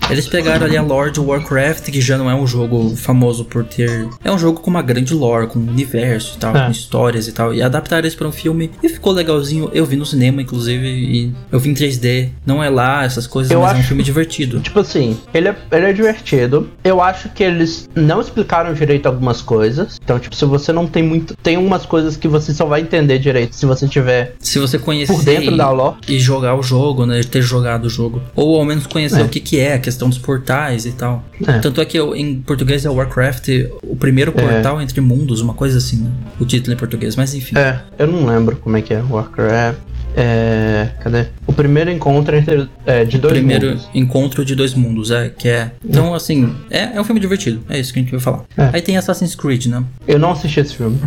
Eles 0.09 0.27
pegaram 0.27 0.65
ali 0.65 0.77
a 0.77 0.81
lore 0.81 1.11
de 1.11 1.19
Warcraft, 1.19 1.89
que 1.89 1.99
já 2.01 2.17
não 2.17 2.29
é 2.29 2.35
um 2.35 2.45
jogo 2.45 2.95
famoso 2.95 3.45
por 3.45 3.63
ter. 3.63 4.07
É 4.23 4.31
um 4.31 4.37
jogo 4.37 4.59
com 4.59 4.69
uma 4.69 4.81
grande 4.81 5.13
lore, 5.13 5.47
com 5.47 5.57
um 5.59 5.67
universo 5.69 6.35
e 6.35 6.39
tal, 6.39 6.55
É. 6.55 6.65
com 6.65 6.71
histórias 6.71 7.27
e 7.27 7.31
tal. 7.31 7.53
E 7.53 7.61
adaptaram 7.61 8.07
isso 8.07 8.17
pra 8.17 8.27
um 8.27 8.31
filme 8.31 8.69
e 8.83 8.89
ficou 8.89 9.11
legalzinho. 9.13 9.69
Eu 9.73 9.85
vi 9.85 9.95
no 9.95 10.05
cinema, 10.05 10.41
inclusive, 10.41 10.87
e 10.87 11.33
eu 11.51 11.59
vi 11.59 11.69
em 11.69 11.73
3D. 11.73 12.29
Não 12.45 12.63
é 12.63 12.69
lá 12.69 13.03
essas 13.03 13.25
coisas, 13.25 13.51
Eu 13.51 13.61
mas 13.61 13.71
é 13.71 13.75
um 13.75 13.77
acho- 13.79 13.87
filme 13.87 14.03
divertido. 14.03 14.59
Tipo 14.59 14.79
assim, 14.81 15.17
ele 15.33 15.47
é, 15.47 15.55
ele 15.71 15.85
é 15.85 15.93
divertido. 15.93 16.69
Eu 16.83 17.01
acho 17.01 17.29
que 17.29 17.43
eles 17.43 17.89
não 17.95 18.21
explicaram 18.21 18.73
direito 18.73 19.07
algumas 19.07 19.41
coisas. 19.41 19.99
Então, 20.03 20.19
tipo, 20.19 20.35
se 20.35 20.45
você 20.45 20.71
não 20.71 20.85
tem 20.85 21.01
muito. 21.01 21.35
Tem 21.41 21.57
umas 21.57 21.85
coisas 21.85 22.15
que 22.17 22.27
você 22.27 22.53
só 22.53 22.65
vai 22.65 22.81
entender 22.81 23.17
direito 23.19 23.55
se 23.55 23.65
você 23.65 23.87
tiver 23.87 24.35
Se 24.39 24.59
você 24.59 24.77
conhecer 24.77 25.13
por 25.13 25.23
dentro 25.23 25.53
e, 25.53 25.57
da 25.57 25.69
lore. 25.71 25.95
e 26.07 26.19
jogar 26.19 26.55
o 26.55 26.61
jogo, 26.61 27.05
né? 27.05 27.21
Ter 27.23 27.41
jogado 27.41 27.85
o 27.85 27.89
jogo. 27.89 28.21
Ou 28.35 28.57
ao 28.59 28.65
menos 28.65 28.85
conhecer 28.85 29.21
É. 29.21 29.23
o 29.23 29.29
que, 29.29 29.39
que 29.39 29.59
é, 29.59 29.73
a 29.73 29.79
questão 29.93 30.09
dos 30.09 30.17
portais 30.17 30.85
e 30.85 30.91
tal. 30.91 31.23
É. 31.47 31.59
Tanto 31.59 31.79
é 31.79 31.85
que 31.85 31.97
eu- 31.97 32.15
em 32.15 32.39
português 32.41 32.85
é 32.85 32.89
Warcraft, 32.89 33.47
o 33.83 33.95
primeiro 33.95 34.31
portal 34.31 34.81
entre 34.81 34.99
mundos, 35.01 35.39
uma 35.41 35.53
coisa 35.53 35.77
assim, 35.77 35.97
né? 36.03 36.11
O 36.39 36.45
título 36.45 36.73
em 36.73 36.77
português, 36.77 37.15
mas 37.15 37.33
enfim. 37.33 37.57
É, 37.57 37.79
eu 37.97 38.07
não 38.07 38.25
lembro 38.25 38.55
como 38.57 38.75
é 38.77 38.81
que 38.81 38.93
é 38.93 39.01
Warcraft. 39.01 39.79
É. 40.15 40.89
Cadê? 41.01 41.25
O 41.45 41.53
primeiro 41.53 41.91
encontro 41.91 42.35
entre, 42.35 42.67
é, 42.85 43.03
de 43.03 43.17
dois 43.17 43.33
primeiro 43.33 43.67
mundos. 43.67 43.89
encontro 43.93 44.45
de 44.45 44.55
dois 44.55 44.73
mundos, 44.73 45.11
é, 45.11 45.29
que 45.29 45.49
é. 45.49 45.71
Então, 45.83 46.13
assim, 46.13 46.55
é, 46.69 46.95
é 46.95 47.01
um 47.01 47.03
filme 47.03 47.19
divertido, 47.19 47.61
é 47.69 47.79
isso 47.79 47.93
que 47.93 47.99
a 47.99 48.01
gente 48.01 48.11
vai 48.11 48.19
falar. 48.19 48.43
É. 48.57 48.69
Aí 48.73 48.81
tem 48.81 48.97
Assassin's 48.97 49.35
Creed, 49.35 49.67
né? 49.67 49.83
Eu 50.07 50.17
não 50.19 50.31
assisti 50.31 50.59
esse 50.59 50.75
filme. 50.75 50.99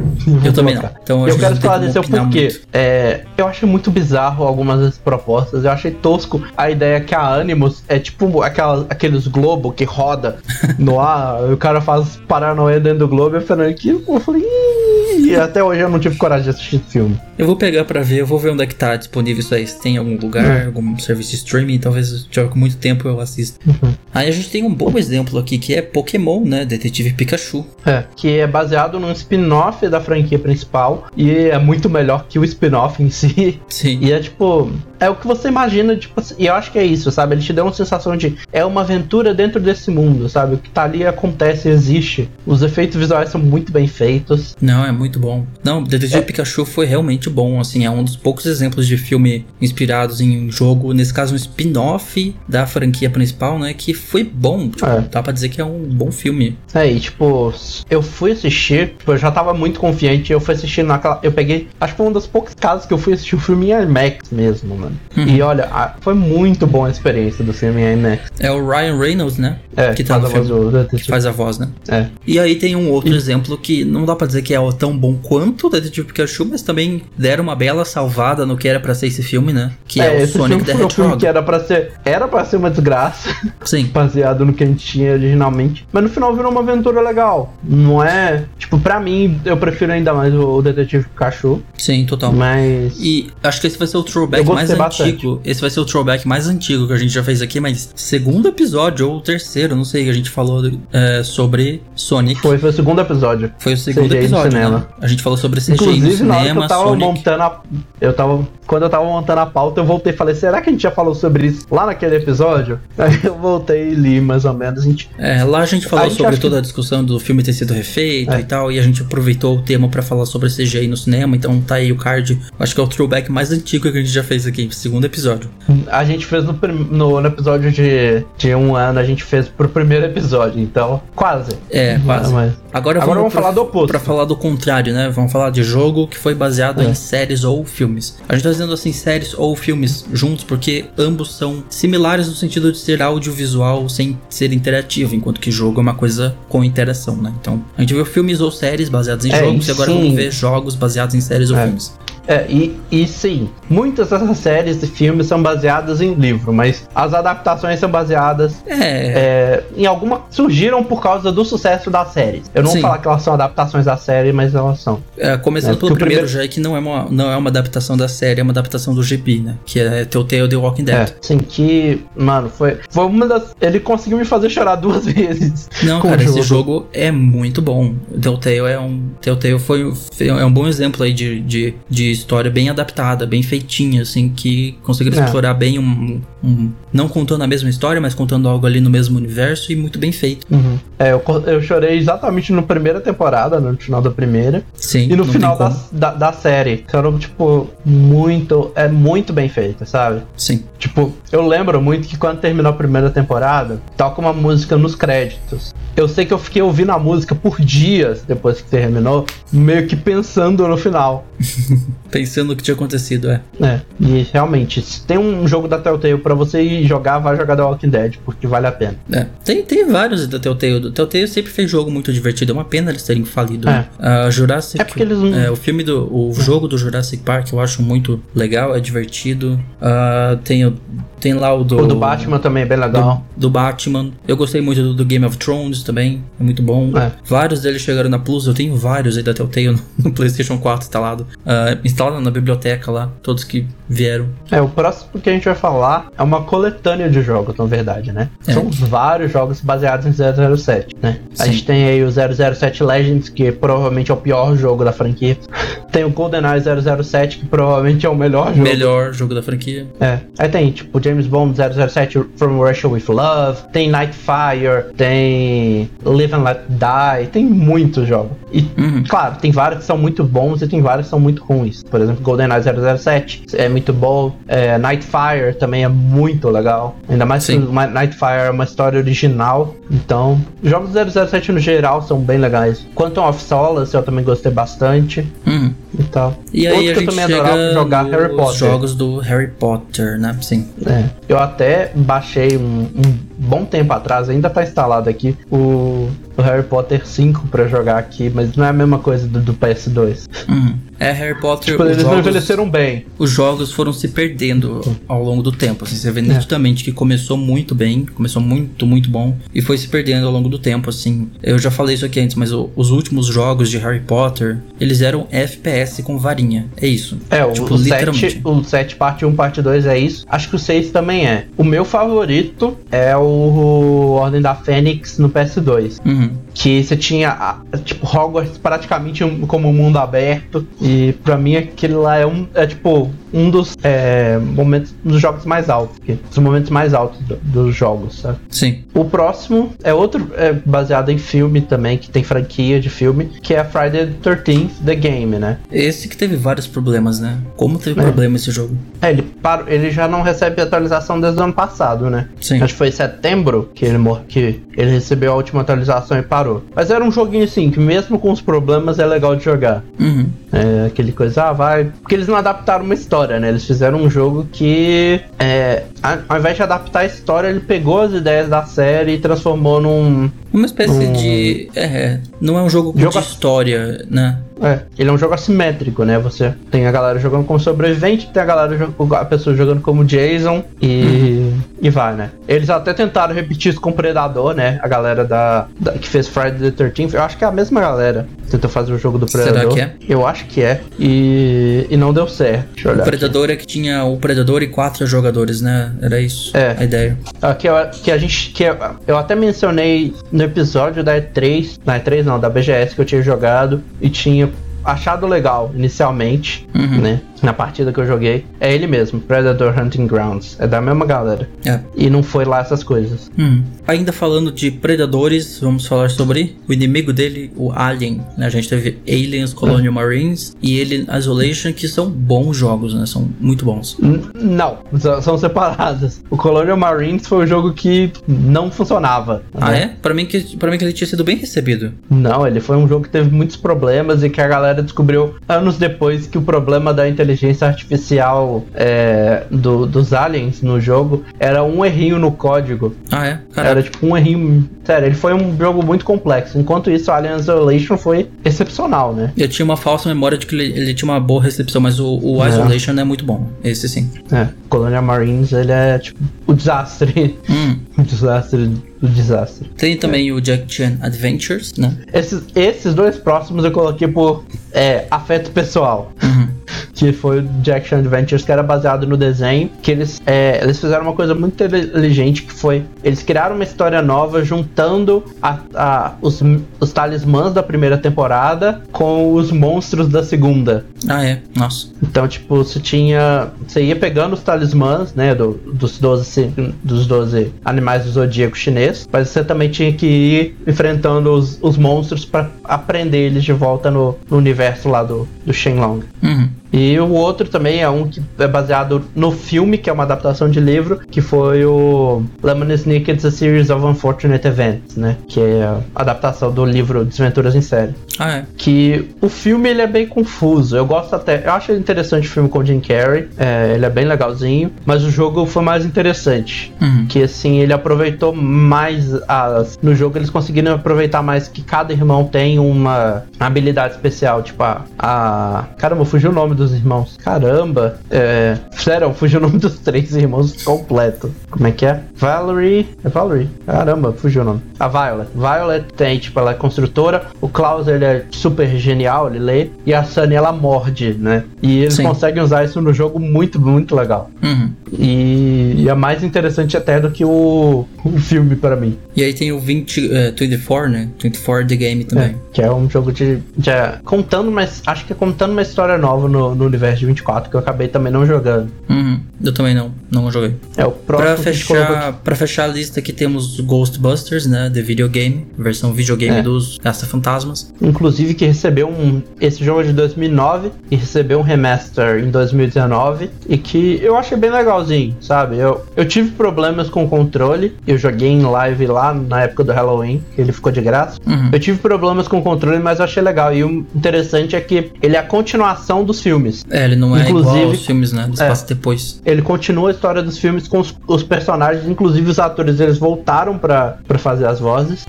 Eu 0.45 0.53
também 0.55 0.75
não. 0.75 0.91
Então, 1.03 1.27
eu 1.27 1.35
que 1.35 1.41
quero 1.41 1.57
falar 1.57 1.79
desse 1.79 2.01
porque 2.01 2.61
é, 2.73 3.23
eu 3.37 3.47
acho 3.47 3.67
muito 3.67 3.91
bizarro 3.91 4.45
algumas 4.45 4.81
das 4.81 4.99
propostas. 4.99 5.65
Eu 5.65 5.71
achei 5.71 5.91
tosco 5.91 6.43
a 6.57 6.71
ideia 6.71 7.01
que 7.01 7.15
a 7.15 7.35
Animus 7.35 7.83
é 7.89 7.99
tipo 7.99 8.43
aquela, 8.43 8.87
aqueles 8.91 9.27
globo 9.27 9.73
que 9.73 9.85
roda 9.85 10.37
no 10.79 11.01
ar. 11.01 11.43
o 11.53 11.57
cara 11.57 11.81
faz 11.81 12.21
paranoia 12.29 12.79
dentro 12.79 13.01
do 13.01 13.09
globo. 13.09 13.37
Eu 13.37 13.41
falei, 13.41 13.73
que, 13.75 13.91
eu 13.91 14.21
falei, 14.21 14.43
"Ih, 14.43 15.27
e 15.29 15.37
até 15.37 15.63
hoje 15.63 15.81
eu 15.81 15.89
não 15.89 15.99
tive 15.99 16.17
coragem 16.17 16.45
de 16.45 16.51
assistir 16.51 16.77
esse 16.77 16.93
filme. 16.93 17.19
Eu 17.39 17.47
vou 17.47 17.57
pegar 17.57 17.85
pra 17.85 18.03
ver, 18.03 18.21
eu 18.21 18.27
vou 18.27 18.39
ver 18.39 18.51
onde 18.51 18.63
é 18.63 18.67
que 18.67 18.75
tá 18.75 18.96
disponível 18.97 19.41
isso 19.41 19.55
aí. 19.55 19.67
Se 19.67 19.81
tem 19.81 19.95
em 19.95 19.99
algum 19.99 20.17
lugar, 20.17 20.45
Uhum. 20.63 20.67
algum 20.67 20.99
serviço 20.99 21.31
de 21.31 21.37
streaming, 21.37 21.79
talvez 21.79 22.25
tiver 22.31 22.49
com 22.49 22.59
muito 22.59 22.77
tempo 22.77 23.07
eu 23.09 23.21
assisto. 23.21 23.59
Uhum. 23.67 23.93
Aí 24.15 24.29
a 24.29 24.31
gente 24.33 24.49
tem 24.51 24.63
um 24.65 24.73
bom 24.75 24.97
exemplo 24.97 25.39
aqui 25.39 25.59
que 25.59 25.75
é 25.75 25.83
Pokémon, 25.83 26.45
né? 26.45 26.65
Detetive 26.65 27.13
Pikachu. 27.13 27.65
É, 27.85 28.05
que 28.17 28.39
é 28.39 28.47
baseado 28.47 28.99
num 28.99 29.11
spin-off 29.13 29.87
da 29.89 30.01
franquia 30.01 30.39
principal 30.39 31.07
e 31.17 31.31
é 31.31 31.59
muito 31.59 31.89
melhor 31.91 32.27
que 32.29 32.39
o 32.39 32.45
spin-off 32.45 33.03
em 33.03 33.11
si. 33.11 33.61
Sim. 33.69 33.99
E 34.01 34.13
é 34.13 34.21
tipo, 34.21 34.71
é 34.99 35.09
o 35.11 35.15
que 35.15 35.27
você 35.27 35.49
imagina, 35.49 35.95
tipo, 35.97 36.21
e 36.39 36.47
eu 36.47 36.55
acho 36.55 36.73
que 36.73 36.79
é 36.79 36.85
isso, 36.85 37.11
sabe? 37.11 37.35
Ele 37.35 37.43
te 37.43 37.53
deu 37.53 37.65
uma 37.65 37.73
sensação 37.73 38.17
de 38.17 38.37
é 38.53 38.65
uma 38.65 38.81
aventura 38.83 39.35
dentro 39.35 39.61
desse 39.61 39.91
mundo, 39.91 40.29
sabe? 40.29 40.55
O 40.55 40.59
que 40.59 40.71
tá 40.71 40.85
ali 40.85 41.05
acontece, 41.07 41.69
existe. 41.69 42.29
Os 42.47 42.63
efeitos 42.63 42.97
visuais 42.97 43.29
são 43.29 43.41
muito 43.41 43.71
bem 43.73 43.87
feitos. 43.87 44.57
Não, 44.61 44.85
é 44.85 44.93
muito 44.93 45.19
bom. 45.19 45.45
Não, 45.65 45.83
Detetive 45.83 46.19
É. 46.19 46.23
Pikachu 46.23 46.65
foi 46.65 46.87
realmente 46.87 47.29
bom, 47.29 47.61
assim, 47.61 47.85
é 47.85 47.91
um 47.91 48.03
dos 48.03 48.17
poucos 48.17 48.47
exemplos 48.47 48.86
de 48.87 48.97
filme 48.97 49.45
inspirados 49.61 50.21
em 50.21 50.51
jogo, 50.51 50.93
nesse 50.93 51.13
caso 51.13 51.33
um 51.35 51.37
spin-off 51.37 52.35
da 52.49 52.67
franquia 52.67 53.11
principal, 53.11 53.59
né, 53.59 53.75
que 53.75 53.93
foi 53.95 54.23
bom, 54.25 54.69
tipo, 54.69 54.87
É. 54.87 55.01
dá 55.11 55.23
pra 55.23 55.33
dizer 55.33 55.49
que 55.49 55.61
é 55.61 55.65
um 55.65 55.83
bom 55.85 56.11
filme. 56.11 56.57
É, 56.75 56.91
e 56.91 57.01
tipo, 57.01 57.53
eu 57.91 58.03
fui 58.03 58.33
assistir, 58.33 58.95
tipo, 58.99 59.13
eu 59.13 59.17
já 59.19 59.31
tava 59.31 59.53
muito 59.55 59.81
confiante, 59.81 60.33
eu 60.33 60.41
fui 60.41 60.55
assistir 60.55 60.83
naquela. 60.83 61.19
Eu 61.23 61.33
peguei. 61.33 61.69
Acho 61.81 61.93
que 61.93 61.97
foi 61.99 62.07
um 62.07 62.13
dos 62.13 62.27
poucos 62.27 62.55
casos 62.55 62.87
que 62.87 62.93
eu 62.95 62.99
fui 62.99 63.13
assistir 63.15 63.35
o 63.35 63.39
filme 63.41 63.71
em 63.71 63.83
IMAX 63.83 64.31
mesmo, 64.31 64.77
mano. 64.77 64.97
Uhum. 65.17 65.27
E 65.29 65.43
olha, 65.43 65.65
a- 65.67 65.95
foi 66.01 66.15
muito 66.15 66.67
boa 66.67 66.89
a 66.89 66.91
experiência 66.91 67.45
do 67.45 67.53
filme 67.53 67.81
em 67.83 67.95
IMAX. 67.95 68.31
É 68.39 68.51
o 68.51 68.67
Ryan 68.69 68.99
Reynolds, 68.99 69.39
né, 69.39 69.59
É, 69.77 69.93
que 69.95 70.05
tá 70.05 70.19
no 70.19 70.29
faz 70.29 70.35
a 70.35 70.39
voz 70.39 70.47
filme, 70.49 70.65
do 70.65 70.71
que 70.71 70.83
detetive. 70.85 71.09
faz 71.11 71.27
a 71.27 71.31
voz, 71.31 71.59
né. 71.59 71.69
É. 71.89 72.07
E 72.27 72.39
aí 72.39 72.55
tem 72.57 72.77
um 72.77 72.91
outro 72.91 73.15
exemplo 73.15 73.57
que 73.59 73.85
não 73.85 74.05
dá 74.05 74.15
pra 74.15 74.27
dizer 74.27 74.43
que 74.43 74.55
é 74.55 74.59
tão 74.79 74.97
bom 74.97 75.15
quanto 75.23 75.67
o 75.67 75.71
Detetive 75.71 76.07
Pikachu, 76.09 76.45
mas 76.51 76.63
também 76.63 77.03
deram 77.17 77.45
uma 77.45 77.55
bela 77.57 77.85
salvada 77.85 78.45
no 78.47 78.57
que 78.57 78.69
era 78.69 78.76
pra 78.79 78.95
ser 78.95 79.07
esse 79.07 79.23
filme, 79.23 79.53
né, 79.53 79.73
que 79.87 80.01
é, 80.01 80.11
o 80.11 80.15
esse 80.23 80.33
Sonic 80.35 80.65
the 80.65 80.73
um 80.73 80.77
filme 80.77 80.85
Hedgehog. 80.89 81.17
que 81.19 81.27
era 81.27 81.43
pra 81.43 81.61
ser. 81.61 81.93
Era 82.05 82.29
pra 82.29 82.45
ser 82.45 82.57
uma 82.57 82.71
desgraça, 82.71 83.29
Sim, 83.65 83.87
baseado 83.87 84.45
no 84.45 84.53
que 84.53 84.65
a 84.65 84.67
gente 84.67 84.85
tinha 84.85 85.13
originalmente. 85.13 85.87
Mas 85.93 86.03
no 86.03 86.09
final 86.09 86.35
virou 86.35 86.51
uma 86.51 86.61
aventura 86.61 87.01
legal. 87.01 87.55
Não 87.63 88.03
é. 88.03 88.45
Tipo, 88.59 88.79
pra 88.79 88.99
mim, 89.01 89.41
eu 89.45 89.57
prefiro 89.57 89.93
ainda 89.93 90.13
mais 90.15 90.33
o, 90.35 90.57
o 90.57 90.63
Detetive 90.63 91.05
Pikachu. 91.05 91.63
sim, 91.77 92.05
total. 92.07 92.33
Mas. 92.33 92.99
E 93.01 93.31
acho 93.43 93.61
que 93.61 93.67
esse 93.67 93.79
vai 93.79 93.87
ser 93.89 93.97
o 93.97 94.03
throwback 94.03 94.47
mais 94.47 94.73
bastante. 94.75 95.11
antigo. 95.13 95.41
Esse 95.45 95.61
vai 95.61 95.71
ser 95.71 95.81
o 95.81 95.85
throwback 95.85 96.27
mais 96.27 96.49
antigo 96.49 96.87
que 96.87 96.93
a 96.93 96.97
gente 96.97 97.13
já 97.13 97.23
fez 97.23 97.43
aqui, 97.43 97.61
mas 97.61 97.91
segundo 97.95 98.49
episódio 98.49 99.09
ou 99.11 99.21
terceiro, 99.21 99.75
não 99.77 99.85
sei, 99.85 100.05
que 100.05 100.11
a 100.11 100.13
gente 100.15 100.31
falou 100.31 100.63
é, 100.93 101.23
sobre 101.23 101.83
Sonic. 101.95 102.41
Foi, 102.41 102.59
foi 102.59 102.71
o 102.71 102.73
segundo 102.73 103.01
episódio. 103.01 103.51
Foi 103.59 103.75
o 103.75 103.77
segundo 103.77 104.09
CGI 104.09 104.19
episódio, 104.19 104.53
cinema. 104.53 104.79
né? 104.79 104.87
A 105.01 105.07
gente 105.07 105.23
falou 105.23 105.37
sobre 105.37 105.61
CGI 105.61 105.73
Inclusive, 105.75 106.23
no 106.23 106.29
na 106.29 106.35
hora 106.35 106.43
que 106.43 106.49
cinema, 106.49 106.65
eu 106.65 106.69
tava 106.69 106.85
Sonic. 106.89 107.05
montando 107.07 107.43
a. 107.43 107.61
Eu 108.01 108.13
tava. 108.13 108.49
Quando 108.67 108.83
eu 108.85 108.91
tava 108.91 109.05
montando 109.05 109.41
a 109.41 109.47
pauta, 109.47 109.81
eu 109.81 109.85
voltei 109.85 110.13
e 110.13 110.17
falei, 110.17 110.35
será 110.35 110.61
que 110.61 110.69
a 110.69 110.73
gente 110.73 110.83
já 110.83 110.91
falou 110.91 111.15
sobre 111.15 111.47
isso 111.47 111.67
lá 111.71 111.87
naquele 111.87 112.17
episódio? 112.17 112.79
Aí 112.99 113.21
eu 113.23 113.35
voltei 113.37 113.91
e 113.91 113.95
li 113.95 114.21
mais 114.21 114.45
ou 114.45 114.53
menos. 114.55 114.81
A 114.81 114.85
gente. 114.85 115.09
É, 115.19 115.45
lá 115.45 115.61
a 115.61 115.67
gente 115.67 115.87
falou 115.87 116.05
A 116.05 116.09
gente 116.09 116.19
sobre 116.19 116.37
toda 116.37 116.55
que- 116.57 116.59
a 116.59 116.63
discussão 116.63 117.05
do 117.05 117.19
filme 117.21 117.43
ter 117.43 117.53
sido 117.53 117.73
refeito 117.73 118.33
É. 118.33 118.41
e 118.41 118.45
tal, 118.45 118.71
e 118.73 118.79
a 118.79 118.83
gente 118.83 119.03
aproveitou 119.03 119.57
o 119.59 119.63
tema 119.63 119.89
pra 119.89 120.03
falar 120.03 120.27
sobre 120.27 120.49
CGI 120.51 120.89
no 120.89 120.97
cinema, 120.97 121.37
então 121.37 121.61
tá 121.61 121.77
aí 121.77 121.93
o 121.93 121.97
card. 121.97 122.39
Acho 122.59 122.75
que 122.75 122.81
é 122.81 122.85
o 122.85 122.89
throwback 122.89 123.31
mais 123.31 123.53
antigo 123.53 123.91
que 123.91 123.97
a 123.99 124.01
gente 124.01 124.11
já 124.13 124.23
fez 124.25 124.47
aqui, 124.47 124.69
segundo 124.73 125.05
episódio. 125.05 125.49
A 125.89 126.05
gente 126.05 126.27
fez 126.27 126.45
no, 126.45 126.53
no, 126.91 127.21
no 127.21 127.27
episódio 127.29 127.71
de, 127.71 128.25
de 128.37 128.55
um 128.55 128.75
ano, 128.75 128.99
a 128.99 129.05
gente 129.05 129.23
fez 129.23 129.49
pro 129.49 129.69
primeiro 129.69 130.07
episódio, 130.07 130.61
então. 130.61 131.01
Quase. 131.15 131.53
É, 131.71 131.99
quase. 132.05 132.33
Mas- 132.33 132.53
Agora, 132.73 133.01
Agora 133.03 133.19
vamos 133.21 133.33
pra- 133.33 133.41
falar 133.43 133.55
do 133.55 133.63
oposto. 133.63 133.89
Pra 133.89 133.99
falar 134.01 134.25
do 134.27 134.37
contrário, 134.37 134.93
né? 134.93 135.09
Vamos 135.15 135.33
falar 135.33 135.49
de 135.51 135.63
jogo 135.63 136.07
que 136.07 136.19
foi 136.19 136.35
baseado 136.35 136.83
É. 136.83 136.85
em 136.85 136.95
séries 136.95 137.43
ou 137.43 137.65
filmes. 137.65 138.19
A 138.29 138.35
gente 138.35 138.43
tá 138.43 138.51
dizendo 138.57 138.73
assim, 138.73 138.93
séries 138.93 139.35
ou 139.37 139.55
filmes 139.57 140.05
juntos, 140.13 140.45
porque 140.45 140.87
ambos 140.99 141.35
são 141.35 141.63
similares 141.69 142.27
no 142.29 142.35
sentido 142.35 142.73
de 142.73 142.79
ser 142.79 143.03
audiovisual 143.03 143.89
sem 143.89 144.19
ser 144.29 144.53
interativo, 144.53 145.15
enquanto 145.15 145.41
que 145.41 145.51
jogo 145.51 145.81
é 145.81 145.83
uma 145.83 145.95
coisa 145.95 146.37
com 146.49 146.63
interação, 146.65 147.17
né? 147.17 147.33
Então, 147.41 147.63
a 147.77 147.81
gente 147.81 147.95
viu 147.95 148.05
filmes 148.05 148.41
ou 148.41 148.51
séries 148.51 148.89
baseados 148.89 149.25
em 149.27 149.33
É, 149.33 149.39
jogos 149.45 149.69
e 149.69 149.71
agora 149.71 149.91
sim. 149.91 149.99
vamos 149.99 150.15
ver 150.15 150.33
jogos 150.33 150.75
baseados 150.75 151.15
em 151.15 151.21
séries 151.21 151.51
ou 151.51 151.57
É. 151.57 151.65
filmes. 151.65 151.93
É, 152.29 152.45
e, 152.49 152.77
e 152.91 153.07
sim, 153.07 153.49
muitas 153.69 154.11
dessas 154.11 154.39
séries 154.39 154.83
e 154.83 154.87
filmes 154.87 155.27
são 155.27 155.43
baseadas 155.43 156.01
em 156.01 156.15
livro, 156.15 156.53
mas 156.53 156.89
as 156.95 157.15
adaptações 157.15 157.79
são 157.79 157.91
baseadas 157.91 158.57
É, 158.67 158.75
é, 158.81 159.65
em 159.77 159.87
alguma. 159.87 160.23
surgiram 160.31 160.83
por 160.83 161.03
causa 161.03 161.31
do 161.31 161.45
sucesso 161.45 161.91
da 161.91 162.05
série. 162.05 162.43
Eu 162.55 162.63
não 162.63 162.71
Sim. 162.71 162.81
vou 162.81 162.91
falar 162.91 162.99
que 163.03 163.09
elas 163.09 163.23
são 163.23 163.35
adaptações 163.35 163.85
da 163.85 163.97
série, 163.97 164.33
mas 164.33 164.55
elas 164.55 164.81
são. 164.81 165.03
é, 165.17 165.37
começando 165.37 165.77
É, 165.77 165.81
pelo 165.81 165.95
primeiro 165.95 166.23
primeiro- 166.23 166.29
já 166.29 166.45
é 166.45 166.49
que 166.49 166.61
não 166.61 166.77
é, 166.77 166.79
uma, 166.81 167.07
não 167.11 167.31
é 167.31 167.37
uma 167.37 167.51
adaptação 167.51 167.97
da 167.97 168.09
série, 168.09 168.41
é 168.41 168.43
uma 168.43 168.53
adaptação 168.53 168.95
do 168.95 169.03
GB, 169.03 169.41
né? 169.41 169.57
Que 169.65 169.81
é 169.81 170.05
Telltale 170.05 170.49
The 170.49 170.57
Walking 170.57 170.85
Dead. 170.85 170.97
É, 170.97 171.15
sim, 171.21 171.39
que. 171.39 172.05
Mano, 172.17 172.49
foi. 172.49 172.79
Foi 172.91 173.05
uma 173.07 173.27
das. 173.27 173.55
Ele 173.61 173.79
conseguiu 173.81 174.19
me 174.19 174.25
fazer 174.25 174.51
chorar 174.51 174.77
duas 174.77 175.05
vezes. 175.07 175.69
Não, 175.83 176.01
cara, 176.01 176.21
o 176.21 176.25
esse 176.25 176.43
jogo 176.43 176.87
é 176.93 177.11
muito 177.11 177.63
bom. 177.63 177.95
Telltale 178.21 178.57
é 178.73 178.79
um. 178.81 179.11
Telltale 179.21 179.59
foi, 179.59 179.93
foi- 179.95 180.29
é 180.29 180.45
um 180.45 180.53
bom 180.53 180.67
exemplo 180.67 181.03
aí 181.05 181.13
de, 181.13 181.41
de, 181.41 181.75
de 181.89 182.16
história 182.17 182.51
bem 182.51 182.69
adaptada, 182.69 183.27
bem 183.27 183.43
feitinha, 183.43 184.03
assim, 184.03 184.29
que 184.29 184.77
conseguiram 184.83 185.21
É. 185.21 185.25
explorar 185.25 185.55
bem 185.55 185.79
um, 185.79 186.21
um- 186.43 186.71
Não 186.93 187.09
contando 187.09 187.43
a 187.43 187.47
mesma 187.47 187.69
história, 187.69 188.01
mas 188.01 188.15
contando 188.15 188.49
algo 188.49 188.67
ali 188.67 188.81
no 188.81 188.89
mesmo 188.89 189.19
universo 189.19 189.71
e 189.71 189.77
muito 189.77 189.99
bem 189.99 190.11
feito. 190.13 190.47
Uhum. 190.51 190.79
É, 190.99 191.13
eu, 191.13 191.23
eu 191.47 191.61
chorei 191.63 191.99
exatamente 191.99 192.53
na 192.53 192.63
primeira 192.63 193.01
temporada, 193.01 193.61
no 193.61 193.77
final 193.77 194.01
da 194.01 194.11
primeira. 194.11 194.65
Sim. 194.75 195.09
E 195.11 195.15
no 195.17 195.25
final 195.25 195.59
da, 195.59 195.77
da, 195.93 196.15
da 196.15 196.33
série. 196.33 196.85
Foram, 196.91 197.19
tipo, 197.19 197.69
muito. 197.85 198.73
É 198.75 198.89
muito 198.89 199.33
bem 199.33 199.49
feita, 199.49 199.85
sabe? 199.85 200.23
Sim. 200.37 200.65
Tipo, 200.79 201.13
eu 201.31 201.47
lembro 201.47 201.81
muito 201.83 202.09
que 202.09 202.17
quando 202.17 202.39
terminou 202.41 202.71
a 202.71 202.75
primeira 202.75 203.11
temporada, 203.11 203.81
toca 203.97 204.21
uma 204.21 204.33
música 204.33 204.77
nos 204.77 204.95
créditos. 204.95 205.75
Eu 205.97 206.07
sei 206.09 206.27
que 206.27 206.33
eu 206.35 206.39
fiquei 206.39 206.61
ouvindo 206.61 206.91
a 206.93 206.99
música 206.99 207.35
por 207.35 207.61
dias 207.61 208.23
depois 208.27 208.61
que 208.61 208.69
terminou, 208.69 209.25
meio 209.53 209.87
que 209.87 209.97
pensando 209.97 210.67
no 210.69 210.77
final. 210.77 211.27
Pensando 212.11 212.49
no 212.49 212.57
que 212.57 212.63
tinha 212.63 212.75
acontecido, 212.75 213.29
é. 213.31 213.41
É, 213.61 213.81
e 214.01 214.27
realmente, 214.33 214.81
se 214.81 215.03
tem 215.03 215.19
um 215.19 215.47
jogo 215.47 215.67
da 215.69 215.77
Telltale 215.79 216.17
pra 216.19 216.35
você 216.35 216.83
jogar, 216.85 217.19
vai 217.19 217.37
jogar 217.37 217.57
The 217.57 217.63
Walking 217.63 217.89
Dead, 217.91 218.15
porque 218.25 218.47
vale 218.47 218.67
a 218.67 218.73
pena. 218.73 218.95
É, 219.13 219.27
tem, 219.45 219.63
tem 219.65 219.87
vários 219.91 220.27
da 220.27 220.39
Telltale. 220.39 220.75
O 220.87 220.91
Telltale 220.93 221.27
sempre 221.29 221.51
fez 221.51 221.71
jogo 221.71 221.91
muito 221.91 222.13
divertido. 222.13 222.53
É 222.53 222.55
uma 222.55 222.65
pena 222.65 222.91
eles 222.91 223.03
terem 223.03 223.25
falido. 223.25 223.69
É. 223.69 223.87
A 223.99 224.31
Jurassic. 224.31 224.81
É 224.81 224.85
porque 224.85 225.03
eles 225.03 225.19
não- 225.19 225.35
é, 225.37 225.51
o 225.51 225.57
filme 225.57 225.83
do. 225.83 226.09
O 226.11 226.33
jogo 226.35 226.69
do 226.69 226.79
Jurassic 226.79 227.23
Park 227.23 227.53
eu 227.53 227.61
acho 227.61 227.83
muito 227.83 228.21
legal, 228.35 228.75
é 228.75 228.81
divertido. 228.81 229.61
Ah, 229.83 230.39
tem, 230.45 230.65
o- 230.65 230.75
tem 231.21 231.35
lá 231.35 231.53
o 231.53 231.65
do. 231.65 231.77
O 231.83 231.87
do 231.87 231.97
Batman 231.97 232.39
também 232.39 232.63
é 232.63 232.67
bem 232.67 232.79
legal. 232.79 233.27
do, 233.37 233.41
do 233.43 233.51
Batman. 233.51 234.11
Eu 234.27 234.37
gostei 234.37 234.61
muito 234.61 234.81
do, 234.83 234.95
do 234.95 235.05
Game 235.05 235.25
of 235.27 235.37
Thrones 235.37 235.83
também. 235.87 236.23
É 236.39 236.43
muito 236.43 236.63
bom. 236.63 236.91
É. 236.97 237.13
Vários 237.25 237.63
deles 237.63 237.81
chegaram 237.81 238.11
na 238.11 238.19
Plus. 238.19 238.47
Eu 238.47 238.55
tenho 238.55 238.77
vários 238.77 239.17
aí 239.17 239.23
da 239.23 239.33
Telltale 239.33 239.71
no, 239.71 239.81
no 240.05 240.13
PlayStation 240.13 240.59
4 240.59 240.85
instalado. 240.87 241.27
Ah, 241.45 241.79
instalado 241.85 242.21
na 242.21 242.31
biblioteca 242.31 242.91
lá. 242.91 243.11
Todos 243.23 243.45
que 243.45 243.67
vieram. 243.89 244.29
É, 244.51 244.61
o 244.61 244.69
próximo 244.69 245.21
que 245.21 245.31
a 245.31 245.33
gente 245.33 245.45
vai 245.45 245.55
falar 245.55 246.09
é 246.17 246.23
uma 246.23 246.43
coletânea 246.43 247.09
de 247.09 247.23
jogos, 247.23 247.57
na 247.57 247.65
verdade, 247.65 248.13
né? 248.13 248.29
É. 248.47 248.53
São 248.53 248.69
vários 248.71 249.33
jogos 249.33 249.61
baseados 249.61 250.07
em 250.07 250.13
007, 250.57 250.97
né? 251.01 251.21
A 251.39 251.45
Sim. 251.45 251.53
gente 251.53 251.65
tem 251.65 251.85
aí 251.87 252.03
o 252.03 252.11
007 252.11 252.83
Legends, 252.83 253.29
que 253.29 253.53
provavelmente 253.53 254.11
é 254.11 254.15
o 254.15 254.17
pior 254.17 254.57
jogo 254.57 254.85
da 254.85 254.93
franquia. 254.93 255.37
Tem 255.93 256.05
o 256.05 256.11
GoldenEye 256.11 256.61
007, 256.61 257.39
que 257.39 257.47
provavelmente 257.47 258.05
é 258.05 258.09
o 258.09 258.15
melhor 258.15 258.49
jogo. 258.49 258.61
Melhor 258.61 259.15
jogo 259.15 259.35
da 259.35 259.43
franquia. 259.43 259.87
É. 259.99 260.19
Aí 260.39 260.49
tem, 260.49 260.71
tipo, 260.71 261.03
James 261.03 261.27
Bond 261.27 261.57
007 261.57 262.23
From 262.37 262.59
Russia 262.59 262.89
With 262.89 263.05
Love, 263.09 263.63
tem 263.73 263.89
Nightfire, 263.89 264.93
tem 264.95 265.76
Live 266.05 266.35
and 266.35 266.43
Let 266.43 266.61
Die, 266.69 267.27
tem 267.29 267.45
muitos 267.45 268.07
jogos. 268.07 268.33
E, 268.53 268.67
Uhum. 268.79 269.05
claro, 269.09 269.37
tem 269.41 269.51
vários 269.51 269.81
que 269.81 269.87
são 269.87 269.99
muito 269.99 270.23
bons 270.25 270.63
e 270.63 270.69
tem 270.69 270.81
vários 270.81 271.07
que 271.07 271.11
são 271.11 271.21
muito 271.21 271.43
ruins. 271.45 271.83
Por 271.83 272.01
exemplo, 272.01 272.23
GoldenEye 272.23 272.63
007 272.63 273.45
é 273.55 273.69
muito 273.69 273.93
bom. 273.93 274.33
É, 274.49 274.79
Nightfire 274.79 275.55
também 275.59 275.85
é 275.85 275.89
muito 275.89 276.49
legal. 276.49 276.97
Ainda 277.09 277.27
mais 277.27 277.45
Sim. 277.45 277.67
que 277.67 277.73
Nightfire 277.73 278.47
é 278.47 278.51
uma 278.51 278.65
história 278.65 278.99
original. 278.99 279.75
Então, 279.91 280.41
jogos 280.63 280.91
007 280.93 281.53
no 281.53 281.59
geral 281.59 282.03
são 282.03 282.19
bem 282.21 282.39
legais. 282.39 282.87
Quantum 282.95 283.23
of 283.29 283.43
Solace 283.43 283.95
eu 283.95 284.03
também 284.03 284.25
gostei 284.25 284.51
bastante. 284.53 285.27
Uhum. 285.47 285.73
E 285.99 286.03
tal. 286.05 286.35
E 286.53 286.67
aí 286.67 286.75
Outro 286.89 286.91
a 286.91 286.95
que 286.95 287.01
eu 287.01 287.07
também 287.07 287.25
adorava 287.25 287.73
jogar 287.73 288.05
Harry 288.05 288.37
Potter. 288.37 288.59
jogos 288.59 288.95
do 288.95 289.19
Harry 289.19 289.47
Potter, 289.49 290.19
né? 290.19 290.37
Sim. 290.43 290.67
É, 290.87 291.05
eu 291.29 291.39
até 291.39 291.91
baixei 291.95 292.57
um, 292.59 292.83
um 292.95 293.19
bom 293.39 293.65
tempo 293.65 293.93
atrás, 293.95 294.29
ainda 294.29 294.51
tá 294.51 294.63
instalado 294.63 295.09
aqui, 295.09 295.35
o, 295.51 295.57
o 295.67 296.26
Harry 296.43 296.63
Potter 296.63 297.07
5 297.07 297.49
pra 297.49 297.67
jogar 297.69 297.99
aqui, 297.99 298.31
mas 298.35 298.55
não 298.57 298.65
é 298.65 298.69
a 298.69 298.73
mesma 298.73 298.99
coisa 298.99 299.27
do, 299.27 299.41
do 299.41 299.55
PS2. 299.55 300.27
Uhum. 300.49 300.75
É, 300.99 301.13
Harry 301.13 301.39
Potter. 301.41 301.73
Tipo, 301.73 301.83
os 301.83 301.91
eles 301.91 302.03
não 302.03 302.11
jogos, 302.13 302.27
envelheceram 302.27 302.71
bem. 302.71 303.05
os 303.19 303.31
jogos 303.31 303.71
foram 303.73 303.93
se 303.93 304.09
perdendo 304.09 304.81
ao 305.07 305.23
longo 305.23 305.43
do 305.43 305.53
tempo. 305.53 305.85
Assim, 305.85 305.97
você 305.97 306.11
vê 306.11 306.23
nitidamente 306.23 306.83
que 306.83 306.91
começou 306.93 307.37
muito 307.37 307.75
bem, 307.75 308.07
começou 308.07 308.41
muito, 308.41 308.87
muito 308.87 309.11
bom, 309.11 309.37
e 309.55 309.61
foi 309.61 309.77
se 309.77 309.89
perdendo 309.89 310.27
ao 310.27 310.33
longo 310.33 310.49
do 310.49 310.59
tempo, 310.59 310.89
assim. 310.89 311.29
Eu 311.43 311.59
já 311.59 311.71
falei 311.71 311.95
isso 311.95 312.07
aqui 312.07 312.19
antes, 312.21 312.35
mas 312.37 312.51
o- 312.53 312.71
os 312.75 312.91
últimos 312.91 313.27
jogos 313.27 313.69
de 313.71 313.77
Harry 313.79 314.01
Potter, 314.01 314.59
eles 314.81 315.03
eram 315.03 315.27
FPS 315.31 316.03
com 316.03 316.19
varinha. 316.19 316.67
É 316.81 316.87
isso. 316.87 317.19
É, 317.31 317.45
o, 317.45 317.53
Tipo, 317.53 317.75
o, 317.75 317.77
literalmente. 317.77 318.31
7, 318.31 318.41
o 318.45 318.65
7 318.65 318.97
parte 318.97 319.25
1, 319.27 319.35
parte 319.35 319.61
2 319.61 319.85
é 319.87 319.99
isso. 319.99 320.25
Acho 320.29 320.49
que 320.49 320.57
o 320.57 320.59
6 320.59 320.91
também 320.91 321.27
é. 321.27 321.47
O 321.59 321.65
meu 321.65 321.85
favorito 321.85 322.77
é 322.91 323.15
o 323.17 324.13
Ordem 324.19 324.41
da 324.41 324.55
Fênix 324.55 325.19
no 325.19 325.29
PS2. 325.29 325.99
Uhum. 326.07 326.26
Que 326.55 326.83
você 326.83 326.97
tinha, 326.97 327.61
tipo, 327.85 328.07
Hogwarts 328.07 328.59
praticamente 328.59 329.25
como 329.47 329.69
um 329.69 329.73
mundo 329.73 329.99
aberto. 329.99 330.67
E 330.81 331.13
pra 331.25 331.37
mim 331.37 331.57
aquele 331.57 331.95
lá 331.95 332.17
é 332.17 332.27
um, 332.27 332.47
é 332.55 332.67
tipo, 332.67 333.11
um 333.33 333.51
dos 333.51 333.77
é, 333.83 334.39
momentos, 334.39 334.95
dos 335.05 335.21
jogos 335.21 335.45
mais 335.45 335.69
altos. 335.69 335.99
Dos 336.29 336.39
momentos 336.39 336.71
mais 336.71 336.95
altos 336.95 337.19
do- 337.21 337.37
dos 337.43 337.75
jogos, 337.75 338.21
sabe? 338.21 338.39
Sim. 338.51 338.85
O 338.95 339.05
próximo 339.05 339.73
é 339.83 339.93
outro 339.93 340.31
é, 340.37 340.53
baseado 340.53 341.11
em 341.11 341.19
filme 341.19 341.61
também, 341.61 341.99
que 341.99 342.11
tem 342.11 342.23
franquia 342.23 342.81
de 342.81 342.89
filme, 342.89 343.27
que 343.43 343.55
é 343.55 343.65
Friday 343.65 344.07
the 344.07 344.31
13th 344.35 344.71
The 344.85 344.95
Game, 344.95 345.39
né? 345.39 345.59
Esse 345.71 346.09
que 346.09 346.17
teve 346.17 346.37
vários 346.37 346.67
problemas, 346.67 347.21
né? 347.21 347.39
Como 347.57 347.79
teve 347.79 348.01
É. 348.01 348.03
problema 348.03 348.37
esse 348.37 348.51
jogo? 348.51 348.77
É, 349.03 349.11
ele, 349.11 349.23
parou, 349.23 349.69
ele 349.69 349.91
já 349.91 350.07
não 350.09 350.23
recebe 350.23 350.61
atualização 350.63 351.21
desde 351.21 351.41
o 351.41 351.45
ano 351.45 351.53
passado, 351.53 352.09
né? 352.11 352.29
Sim. 352.41 352.63
Acho 352.63 352.73
que 352.75 352.79
foi 352.79 352.89
em 352.89 352.93
setembro 352.93 353.71
que 353.75 353.85
ele, 353.85 353.99
que 354.29 354.61
ele 354.77 354.91
recebeu 354.91 355.33
a 355.33 355.37
última 355.37 355.61
atualização 355.63 356.19
e 356.19 356.23
parou. 356.23 356.65
Mas 356.75 356.91
era 356.91 357.05
um 357.05 357.11
joguinho 357.11 357.45
assim, 357.45 357.71
que 357.71 357.81
mesmo 357.81 358.19
com 358.19 358.31
os 358.31 358.41
problemas 358.41 358.99
é 358.99 359.07
legal 359.07 359.35
de 359.37 359.45
jogar. 359.45 359.83
Uhum. 359.99 360.27
É, 360.53 360.87
aquele 360.87 361.13
coisa, 361.13 361.45
ah, 361.45 361.53
vai. 361.53 361.91
Porque 362.01 362.15
eles 362.15 362.29
não 362.29 362.37
adaptaram 362.37 362.85
uma 362.85 362.95
história, 362.95 363.26
né? 363.41 363.49
Eles 363.49 363.65
fizeram 363.65 363.99
um 363.99 364.11
jogo 364.11 364.47
que, 364.53 365.21
é, 365.39 365.85
ao 366.29 366.39
invés 366.39 366.57
de 366.57 366.63
adaptar 366.63 367.01
a 367.01 367.05
história, 367.07 367.49
ele 367.49 367.61
pegou 367.61 368.01
as 368.01 368.13
ideias 368.13 368.49
da 368.49 368.65
série 368.65 369.15
e 369.15 369.19
transformou 369.19 369.81
num. 369.81 370.31
Uma 370.57 370.65
espécie 370.67 370.91
Um- 370.91 371.13
de. 371.13 371.69
É, 371.77 372.19
não 372.41 372.59
é 372.59 372.63
um 372.63 372.71
jogo, 372.71 372.95
Jogo 372.99 373.13
de 373.13 373.19
história, 373.27 374.05
né? 374.11 374.39
É, 374.63 374.81
ele 374.99 375.11
é 375.11 375.13
um 375.13 375.19
jogo 375.19 375.35
assimétrico, 375.35 376.03
né? 376.03 376.19
Você 376.19 376.55
tem 376.71 376.87
a 376.87 376.91
galera 376.91 377.19
jogando 377.19 377.45
como 377.45 377.61
sobrevivente, 377.61 378.31
tem 378.33 378.43
a 378.43 378.47
galera 378.47 378.89
a 379.21 379.25
pessoa 379.27 379.55
jogando 379.55 379.83
como 379.83 380.03
Jason 380.03 380.65
e 380.81 381.53
e 381.83 381.91
vai, 381.91 382.15
né? 382.15 382.31
Eles 382.49 382.71
até 382.71 382.95
tentaram 382.95 383.35
repetir 383.35 383.71
isso 383.73 383.81
com 383.83 383.93
Predador, 383.93 384.55
né? 384.55 384.79
A 384.83 384.89
galera 384.89 385.27
da, 385.27 385.67
da- 385.79 385.93
que 385.93 386.09
fez 386.09 386.27
Friday 386.27 386.71
the 386.71 386.85
13th, 386.85 387.13
eu 387.13 387.21
acho 387.23 387.37
que 387.37 387.45
é 387.45 387.47
a 387.47 387.53
mesma 387.53 387.83
galera 387.83 388.27
que 388.47 388.51
tentou 388.53 388.71
fazer 388.71 388.95
o 388.95 388.99
jogo 388.99 389.19
do 389.19 389.29
Será 389.31 389.45
Predador. 389.45 389.75
que 389.75 389.81
é? 389.83 389.93
Eu 390.09 390.27
acho 390.27 390.47
que 390.47 390.63
é. 390.63 390.81
E, 390.99 391.87
e 391.91 391.97
não 391.99 392.15
deu 392.15 392.27
certo. 392.27 392.67
Deixa 392.73 392.89
eu 392.89 392.93
O 392.93 392.95
olhar. 392.95 393.03
aqui. 393.03 393.11
Predador 393.11 393.51
é 393.51 393.57
que 393.57 393.67
tinha 393.67 394.05
o 394.05 394.17
Predador 394.17 394.63
e 394.63 394.69
quatro 394.69 395.07
jogadores, 395.07 395.61
né? 395.61 395.93
Era 396.01 396.19
isso 396.19 396.57
É. 396.57 396.75
a 396.79 396.83
ideia. 396.83 397.19
Ah, 397.43 397.55
que, 397.55 397.69
a 398.11 398.17
gente. 398.17 398.53
Que 398.53 398.65
eu, 398.65 398.77
eu 399.07 399.19
até 399.19 399.35
mencionei 399.35 400.15
no 400.33 400.46
episódio 400.47 401.05
da 401.05 401.21
E3. 401.21 401.79
Na 401.85 401.99
E3 402.01 402.23
não, 402.25 402.39
da 402.41 402.49
BGS 402.49 402.95
que 402.95 403.01
eu 403.01 403.05
tinha 403.05 403.23
jogado. 403.23 403.83
E 404.01 404.09
tinha 404.09 404.49
achado 404.85 405.27
legal 405.27 405.73
inicialmente, 405.75 406.67
Uhum. 406.75 407.01
né? 407.01 407.21
Na 407.43 407.53
partida 407.53 407.93
que 407.93 408.01
eu 408.01 408.07
joguei. 408.07 408.45
É 408.61 408.75
ele 408.75 408.87
mesmo, 408.87 409.21
Predator 409.21 409.75
Hunting 409.79 410.07
Grounds. 410.07 410.57
É 410.59 410.67
da 410.67 410.81
mesma 410.81 411.05
galera. 411.05 411.49
É. 411.65 411.81
E 411.95 412.09
não 412.09 412.23
foi 412.23 412.45
lá 412.45 412.61
essas 412.61 412.83
coisas. 412.83 413.31
Hum. 413.39 413.63
Ainda 413.87 414.13
falando 414.13 414.51
de 414.51 414.71
predadores, 414.71 415.61
vamos 415.61 415.87
falar 415.87 416.11
sobre 416.11 416.57
o 416.69 416.73
inimigo 416.73 417.13
dele, 417.13 417.53
o 417.57 417.71
Alien. 417.73 418.23
né? 418.37 418.47
A 418.47 418.51
gente 418.51 418.69
teve 418.69 418.99
Aliens, 419.07 419.53
Colonial 419.53 419.93
Marines 419.93 420.57
e 420.63 420.81
Alien 420.81 421.07
Isolation, 421.17 421.73
que 421.73 421.87
são 421.89 422.11
bons 422.11 422.57
jogos, 422.57 422.95
né? 422.95 423.07
São 423.07 423.29
muito 423.41 423.65
bons. 423.65 423.97
Não, 424.35 424.79
são 425.23 425.39
separadas. 425.39 426.23
O 426.31 426.37
Colonial 426.37 426.77
Marines 426.77 427.27
foi 427.27 427.45
um 427.45 427.47
jogo 427.47 427.73
que 427.73 428.13
não 428.27 428.71
funcionava. 428.71 429.43
Ah, 429.55 429.71
né? 429.71 429.83
é? 429.83 429.87
Pra 430.01 430.15
mim, 430.15 430.27
que, 430.27 430.57
pra 430.57 430.71
mim 430.71 430.79
que 430.79 430.85
ele 430.85 430.93
tinha 430.93 431.07
sido 431.07 431.23
bem 431.25 431.37
recebido. 431.37 431.93
Não, 432.11 432.47
ele 432.47 432.61
foi 432.61 432.77
um 432.77 432.89
jogo 432.89 433.05
que 433.05 433.11
teve 433.11 433.31
muitos 433.31 433.57
problemas 433.57 434.23
e 434.23 434.31
que 434.31 434.41
a 434.41 434.49
galera 434.49 434.83
descobriu 434.83 435.35
anos 435.49 435.79
depois 435.79 436.27
que 436.27 436.39
o 436.39 436.43
problema 436.43 436.93
da 436.93 437.09
inteligência 437.27 437.67
artificial 437.67 438.65
é, 438.75 439.45
do- 439.51 439.87
dos 439.87 440.13
aliens 440.13 440.63
no 440.63 440.81
jogo 440.81 441.25
era 441.39 441.63
um 441.65 441.85
errinho 441.85 442.19
no 442.19 442.31
código. 442.31 442.95
Ah, 443.11 443.27
é? 443.27 443.41
Caraca. 443.53 443.71
Era 443.71 443.83
tipo 443.83 444.07
um 444.07 444.17
errinho. 444.17 444.69
Sério, 444.85 445.07
ele 445.09 445.15
foi 445.17 445.35
um 445.35 445.57
jogo 445.59 445.85
muito 445.85 446.05
complexo. 446.05 446.59
Enquanto 446.59 446.91
isso, 446.91 447.11
Alien 447.11 447.37
Isolation 447.37 447.97
foi 447.99 448.29
excepcional, 448.45 449.13
né? 449.13 449.33
Eu 449.37 449.49
tinha 449.49 449.65
uma 449.65 449.77
falsa 449.77 450.09
memória 450.09 450.39
de 450.39 450.47
que 450.47 450.55
ele, 450.55 450.65
ele 450.79 450.95
tinha 450.95 451.11
uma 451.11 451.19
boa 451.21 451.43
recepção, 451.43 451.81
mas 451.81 451.99
o, 451.99 452.19
o 452.23 452.45
É. 452.45 452.49
Isolation 452.49 452.93
é 452.93 453.05
muito 453.05 453.25
bom. 453.25 453.49
Esse 453.65 453.89
sim. 453.89 454.09
É, 454.31 454.47
Colonial 454.69 455.03
Marines, 455.03 455.53
ele 455.53 455.73
é 455.73 455.99
tipo 455.99 456.21
o 456.47 456.55
desastre. 456.55 457.37
Hum. 457.51 457.79
o 457.99 458.03
desastre 458.05 458.71
do 459.01 459.09
desastre. 459.09 459.71
Tem 459.77 459.97
também 459.97 460.33
o 460.33 460.41
Jack 460.41 460.73
Chan 460.73 460.99
Adventures, 461.03 461.75
né? 461.77 461.97
Esses, 462.13 462.43
esses 462.55 462.95
dois 462.95 463.17
próximos 463.17 463.65
eu 463.65 463.71
coloquei 463.71 464.09
por 464.09 464.45
é, 464.73 465.07
afeto 465.11 465.51
pessoal. 465.51 466.13
Uhum. 466.23 466.49
que 466.95 467.13
foi 467.13 467.41
o 467.41 467.43
Jack 467.63 467.87
Chan 467.89 467.99
Adventures, 467.99 468.43
que 468.43 468.51
era 468.51 468.63
baseado 468.63 469.07
no 469.07 469.17
desenho, 469.19 469.71
que 469.83 469.91
eles, 469.91 470.21
é, 470.27 470.61
eles 470.63 470.81
fizeram 470.81 471.03
uma 471.03 471.13
coisa 471.13 471.35
muito 471.35 471.63
inteligente, 471.63 472.43
que 472.43 472.53
foi, 472.53 472.85
eles 473.05 473.23
criaram 473.23 473.55
uma 473.55 473.65
história 473.65 474.01
nova 474.01 474.43
juntando 474.43 475.23
a- 475.43 475.59
a- 475.75 476.15
os, 476.23 476.41
os 476.81 476.93
talismãs 476.93 477.53
da 477.53 477.63
primeira 477.63 477.99
temporada 477.99 478.81
com 478.93 479.35
os 479.35 479.53
monstros 479.53 480.09
da 480.09 480.23
segunda. 480.25 480.87
Ah, 481.07 481.23
é? 481.25 481.43
Nossa. 481.55 481.89
Então, 482.03 482.27
tipo, 482.27 482.57
você 482.57 482.81
tinha. 482.81 483.49
Você 483.67 483.83
ia 483.83 483.95
pegando 483.97 484.33
os 484.33 484.41
talismãs, 484.43 485.15
né? 485.15 485.35
do- 485.35 485.61
dos, 485.75 485.99
12, 485.99 486.25
si- 486.25 486.53
dos 486.83 487.07
12 487.07 487.53
animais 487.65 488.05
do 488.05 488.11
zodíaco 488.11 488.57
chinês. 488.57 488.86
Mas 489.11 489.29
você 489.29 489.45
também 489.45 489.71
tinha 489.71 489.93
que 489.93 490.07
ir 490.07 490.57
enfrentando 490.67 491.33
os, 491.33 491.59
os 491.63 491.77
monstros 491.77 492.25
pra 492.25 492.51
aprender 492.65 493.27
eles 493.27 493.45
de 493.45 493.53
volta 493.53 493.91
no, 493.91 494.17
no 494.31 494.37
universo 494.37 494.89
lá 494.89 495.03
do, 495.03 495.29
do 495.45 495.53
Shenlong. 495.53 496.03
Uhum. 496.23 496.49
E 496.73 496.99
o 496.99 497.11
outro 497.11 497.49
também 497.49 497.81
é 497.81 497.89
um 497.89 498.09
que 498.09 498.23
é 498.39 498.47
baseado 498.49 499.03
no 499.15 499.31
filme, 499.31 499.79
que 499.79 499.89
é 499.89 499.93
uma 499.93 500.03
adaptação 500.03 500.51
de 500.51 500.61
livro, 500.61 501.01
que 501.11 501.21
foi 501.21 501.65
o 501.65 502.23
Lemon 502.43 502.71
Snicket's 502.73 503.25
A 503.25 503.31
Series 503.31 503.71
of 503.71 503.85
Unfortunate 503.85 504.47
Events, 504.47 504.97
né? 504.97 505.17
Que 505.29 505.41
é 505.41 505.65
a 505.65 505.81
adaptação 505.95 506.51
do 506.51 506.65
livro 506.65 507.05
Desventuras 507.05 507.55
em 507.55 507.61
Série 507.61 507.95
Ah, 508.19 508.39
é. 508.39 508.45
que 508.57 509.09
o 509.21 509.29
filme 509.29 509.69
ele 509.69 509.83
é 509.83 509.87
bem 509.87 510.07
confuso. 510.07 510.77
Eu 510.77 510.87
gosto 510.87 511.15
até, 511.15 511.47
eu 511.47 511.53
acho 511.53 511.73
interessante 511.73 512.27
o 512.29 512.31
filme 512.31 512.49
com 512.49 512.59
o 512.59 512.65
Jim 512.65 512.81
Carrey, 512.81 513.29
é, 513.39 513.73
ele 513.75 513.85
é 513.87 513.91
bem 513.91 514.05
legalzinho, 514.05 514.71
mas 514.85 515.05
o 515.05 515.11
jogo 515.11 515.47
foi 515.47 515.63
mais 515.63 515.85
interessante. 515.85 516.73
Uhum. 516.81 517.07
Que 517.09 517.23
assim, 517.23 517.59
ele 517.59 517.73
aproveitou 517.73 518.35
mais 518.35 519.15
as. 519.29 519.79
No 519.83 519.95
jogo 519.95 520.19
eles 520.19 520.31
conseguiram 520.31 520.75
aproveitar 520.75 521.23
mais 521.23 521.49
que 521.49 521.63
cada 521.63 521.93
irmão 521.93 522.25
tem 522.25 522.59
uma 522.59 523.23
habilidade 523.39 523.95
especial. 523.95 524.43
Tipo, 524.43 524.63
a. 524.63 524.83
a 524.99 525.65
caramba, 525.79 526.05
fugiu 526.05 526.31
o 526.31 526.35
nome 526.35 526.55
dos 526.57 526.73
irmãos. 526.73 527.17
Caramba. 527.19 527.99
É. 528.11 528.59
Sério, 528.73 529.13
fugiu 529.15 529.39
o 529.39 529.43
nome 529.43 529.59
dos 529.59 529.79
três 529.79 530.15
irmãos 530.15 530.63
completo. 530.65 531.33
Como 531.57 531.67
é 531.67 531.73
que 531.73 531.87
é? 531.87 532.01
Valerie. 532.15 532.87
É 533.03 533.09
Valerie. 533.09 533.49
Caramba, 533.65 534.13
fugiu 534.13 534.43
o 534.43 534.45
nome. 534.45 534.61
A 534.79 534.89
Violet. 534.89 535.31
Violet 535.35 535.87
tem, 535.97 536.19
tipo, 536.19 536.39
ela 536.39 536.51
é 536.51 536.55
construtora. 536.55 537.27
O 537.41 537.49
Klaus, 537.49 537.89
ele 537.89 538.05
é 538.05 538.25
super 538.31 538.69
genial, 538.77 539.29
ele 539.29 539.39
lê. 539.39 539.71
E 539.87 539.95
a 539.95 540.05
Sunny, 540.05 540.35
ela 540.35 540.53
morde, 540.53 541.15
né? 541.15 541.45
E 541.63 541.79
eles 541.79 541.95
Sim. 541.95 542.03
conseguem 542.05 542.43
usar 542.43 542.65
isso 542.65 542.81
no 542.81 542.93
jogo 542.93 543.19
muito, 543.19 543.59
muito 543.59 543.97
legal. 543.97 544.31
Uhum. 544.43 544.71
E, 544.93 545.75
e 545.79 545.89
é 545.89 545.95
mais 545.95 546.23
interessante 546.23 546.77
até 546.77 547.01
do 547.01 547.11
que 547.11 547.25
o, 547.25 547.87
o 548.05 548.19
filme 548.19 548.55
pra 548.55 548.77
mim. 548.77 548.99
E 549.17 549.25
aí 549.25 549.33
tem 549.33 549.51
o 549.51 549.59
20, 549.59 550.13
é, 550.13 550.31
24, 550.33 550.91
né? 550.91 551.09
24 551.19 551.67
The 551.67 551.77
Game 551.77 552.05
também. 552.05 552.27
É, 552.27 552.35
que 552.53 552.63
é 552.63 552.71
um 552.71 552.89
jogo 552.89 553.11
de, 553.11 553.39
de 553.57 553.71
é, 553.71 553.99
contando, 554.05 554.51
mas 554.51 554.83
acho 554.87 555.07
que 555.07 555.13
é 555.13 555.17
contando 555.17 555.53
uma 555.53 555.63
história 555.63 555.97
nova 555.97 556.29
no, 556.29 556.55
no 556.55 556.67
universo 556.67 557.01
de 557.01 557.07
24 557.07 557.51
que 557.51 557.57
eu 557.57 557.61
acabei 557.61 557.89
também 557.89 558.13
não 558.13 558.27
jogando. 558.27 558.71
Uhum. 558.91 559.21
Eu 559.43 559.53
também 559.53 559.75
não, 559.75 559.91
não 560.11 560.31
joguei. 560.31 560.55
É 560.77 560.85
o 560.85 560.91
próximo 560.91 561.35
Pra 561.35 561.46
colocou 561.65 561.87
fechar, 561.97 562.13
pra 562.13 562.35
fechar 562.37 562.65
a 562.65 562.67
lista 562.69 563.01
aqui 563.01 563.13
temos 563.13 563.61
Ghostbusters, 563.61 564.47
né? 564.47 564.71
The 564.73 564.83
videogame, 564.83 565.47
versão 565.59 565.93
videogame 565.93 566.37
É. 566.39 566.43
dos 566.43 566.79
Caça-Fantasmas. 566.79 567.73
inclusive 567.81 568.35
que 568.35 568.45
recebeu 568.47 568.89
um 568.89 569.23
esse 569.41 569.65
jogo 569.65 569.81
é 569.81 569.85
de 569.85 569.93
2009 569.93 570.71
e 570.91 570.97
recebeu 570.97 571.39
um 571.39 571.43
remaster 571.43 572.23
em 572.25 572.31
2019 572.31 573.31
e 573.49 573.57
que 573.59 573.99
eu 574.03 574.17
achei 574.17 574.37
bem 574.37 574.51
legalzinho, 574.51 575.17
sabe? 575.21 575.57
Eu, 575.59 575.85
eu 575.97 576.05
tive 576.07 576.31
problemas 576.31 576.89
com 576.89 577.05
o 577.05 577.09
controle, 577.09 577.75
eu 577.87 577.97
joguei 577.99 578.29
em 578.29 578.43
live 578.43 578.87
lá 578.87 579.13
na 579.15 579.43
época 579.43 579.65
do 579.65 579.73
Halloween, 579.73 580.23
ele 580.37 580.53
ficou 580.53 580.73
de 580.73 580.81
graça. 580.81 581.19
Uhum. 581.27 581.51
Eu 581.53 581.61
tive 581.61 581.79
problemas 581.79 582.29
com 582.29 582.39
o 582.39 582.43
controle, 582.43 582.79
mas 582.79 582.99
eu 582.99 583.05
achei 583.05 583.23
legal. 583.23 583.55
E 583.55 583.63
o 583.65 583.87
interessante 583.95 584.57
é 584.57 584.61
que 584.61 584.91
ele 585.03 585.17
é 585.17 585.19
a 585.19 585.23
continuação 585.23 586.05
dos 586.05 586.21
filmes. 586.21 586.65
É, 586.71 586.85
ele 586.85 586.97
não 586.97 587.17
é 587.17 587.29
igual 587.29 587.41
Inclusive- 587.41 587.65
aos 587.65 587.87
filmes, 587.87 588.13
né? 588.13 588.25
Eles 588.27 588.41
É. 588.41 588.49
passam 588.49 588.67
depois. 588.69 589.21
Ele 589.25 589.43
continua 589.43 589.91
a 589.91 589.93
história 589.93 590.23
dos 590.23 590.39
filmes 590.39 590.67
com 590.69 590.81
os, 590.81 590.95
os 591.07 591.23
personagens, 591.27 591.87
inclusive 591.87 592.31
os 592.31 592.39
atores, 592.39 592.81
eles 592.81 592.99
voltaram 592.99 593.59
pra 593.59 593.99
fazer 594.19 594.47
as 594.47 594.61
vozes. 594.61 595.07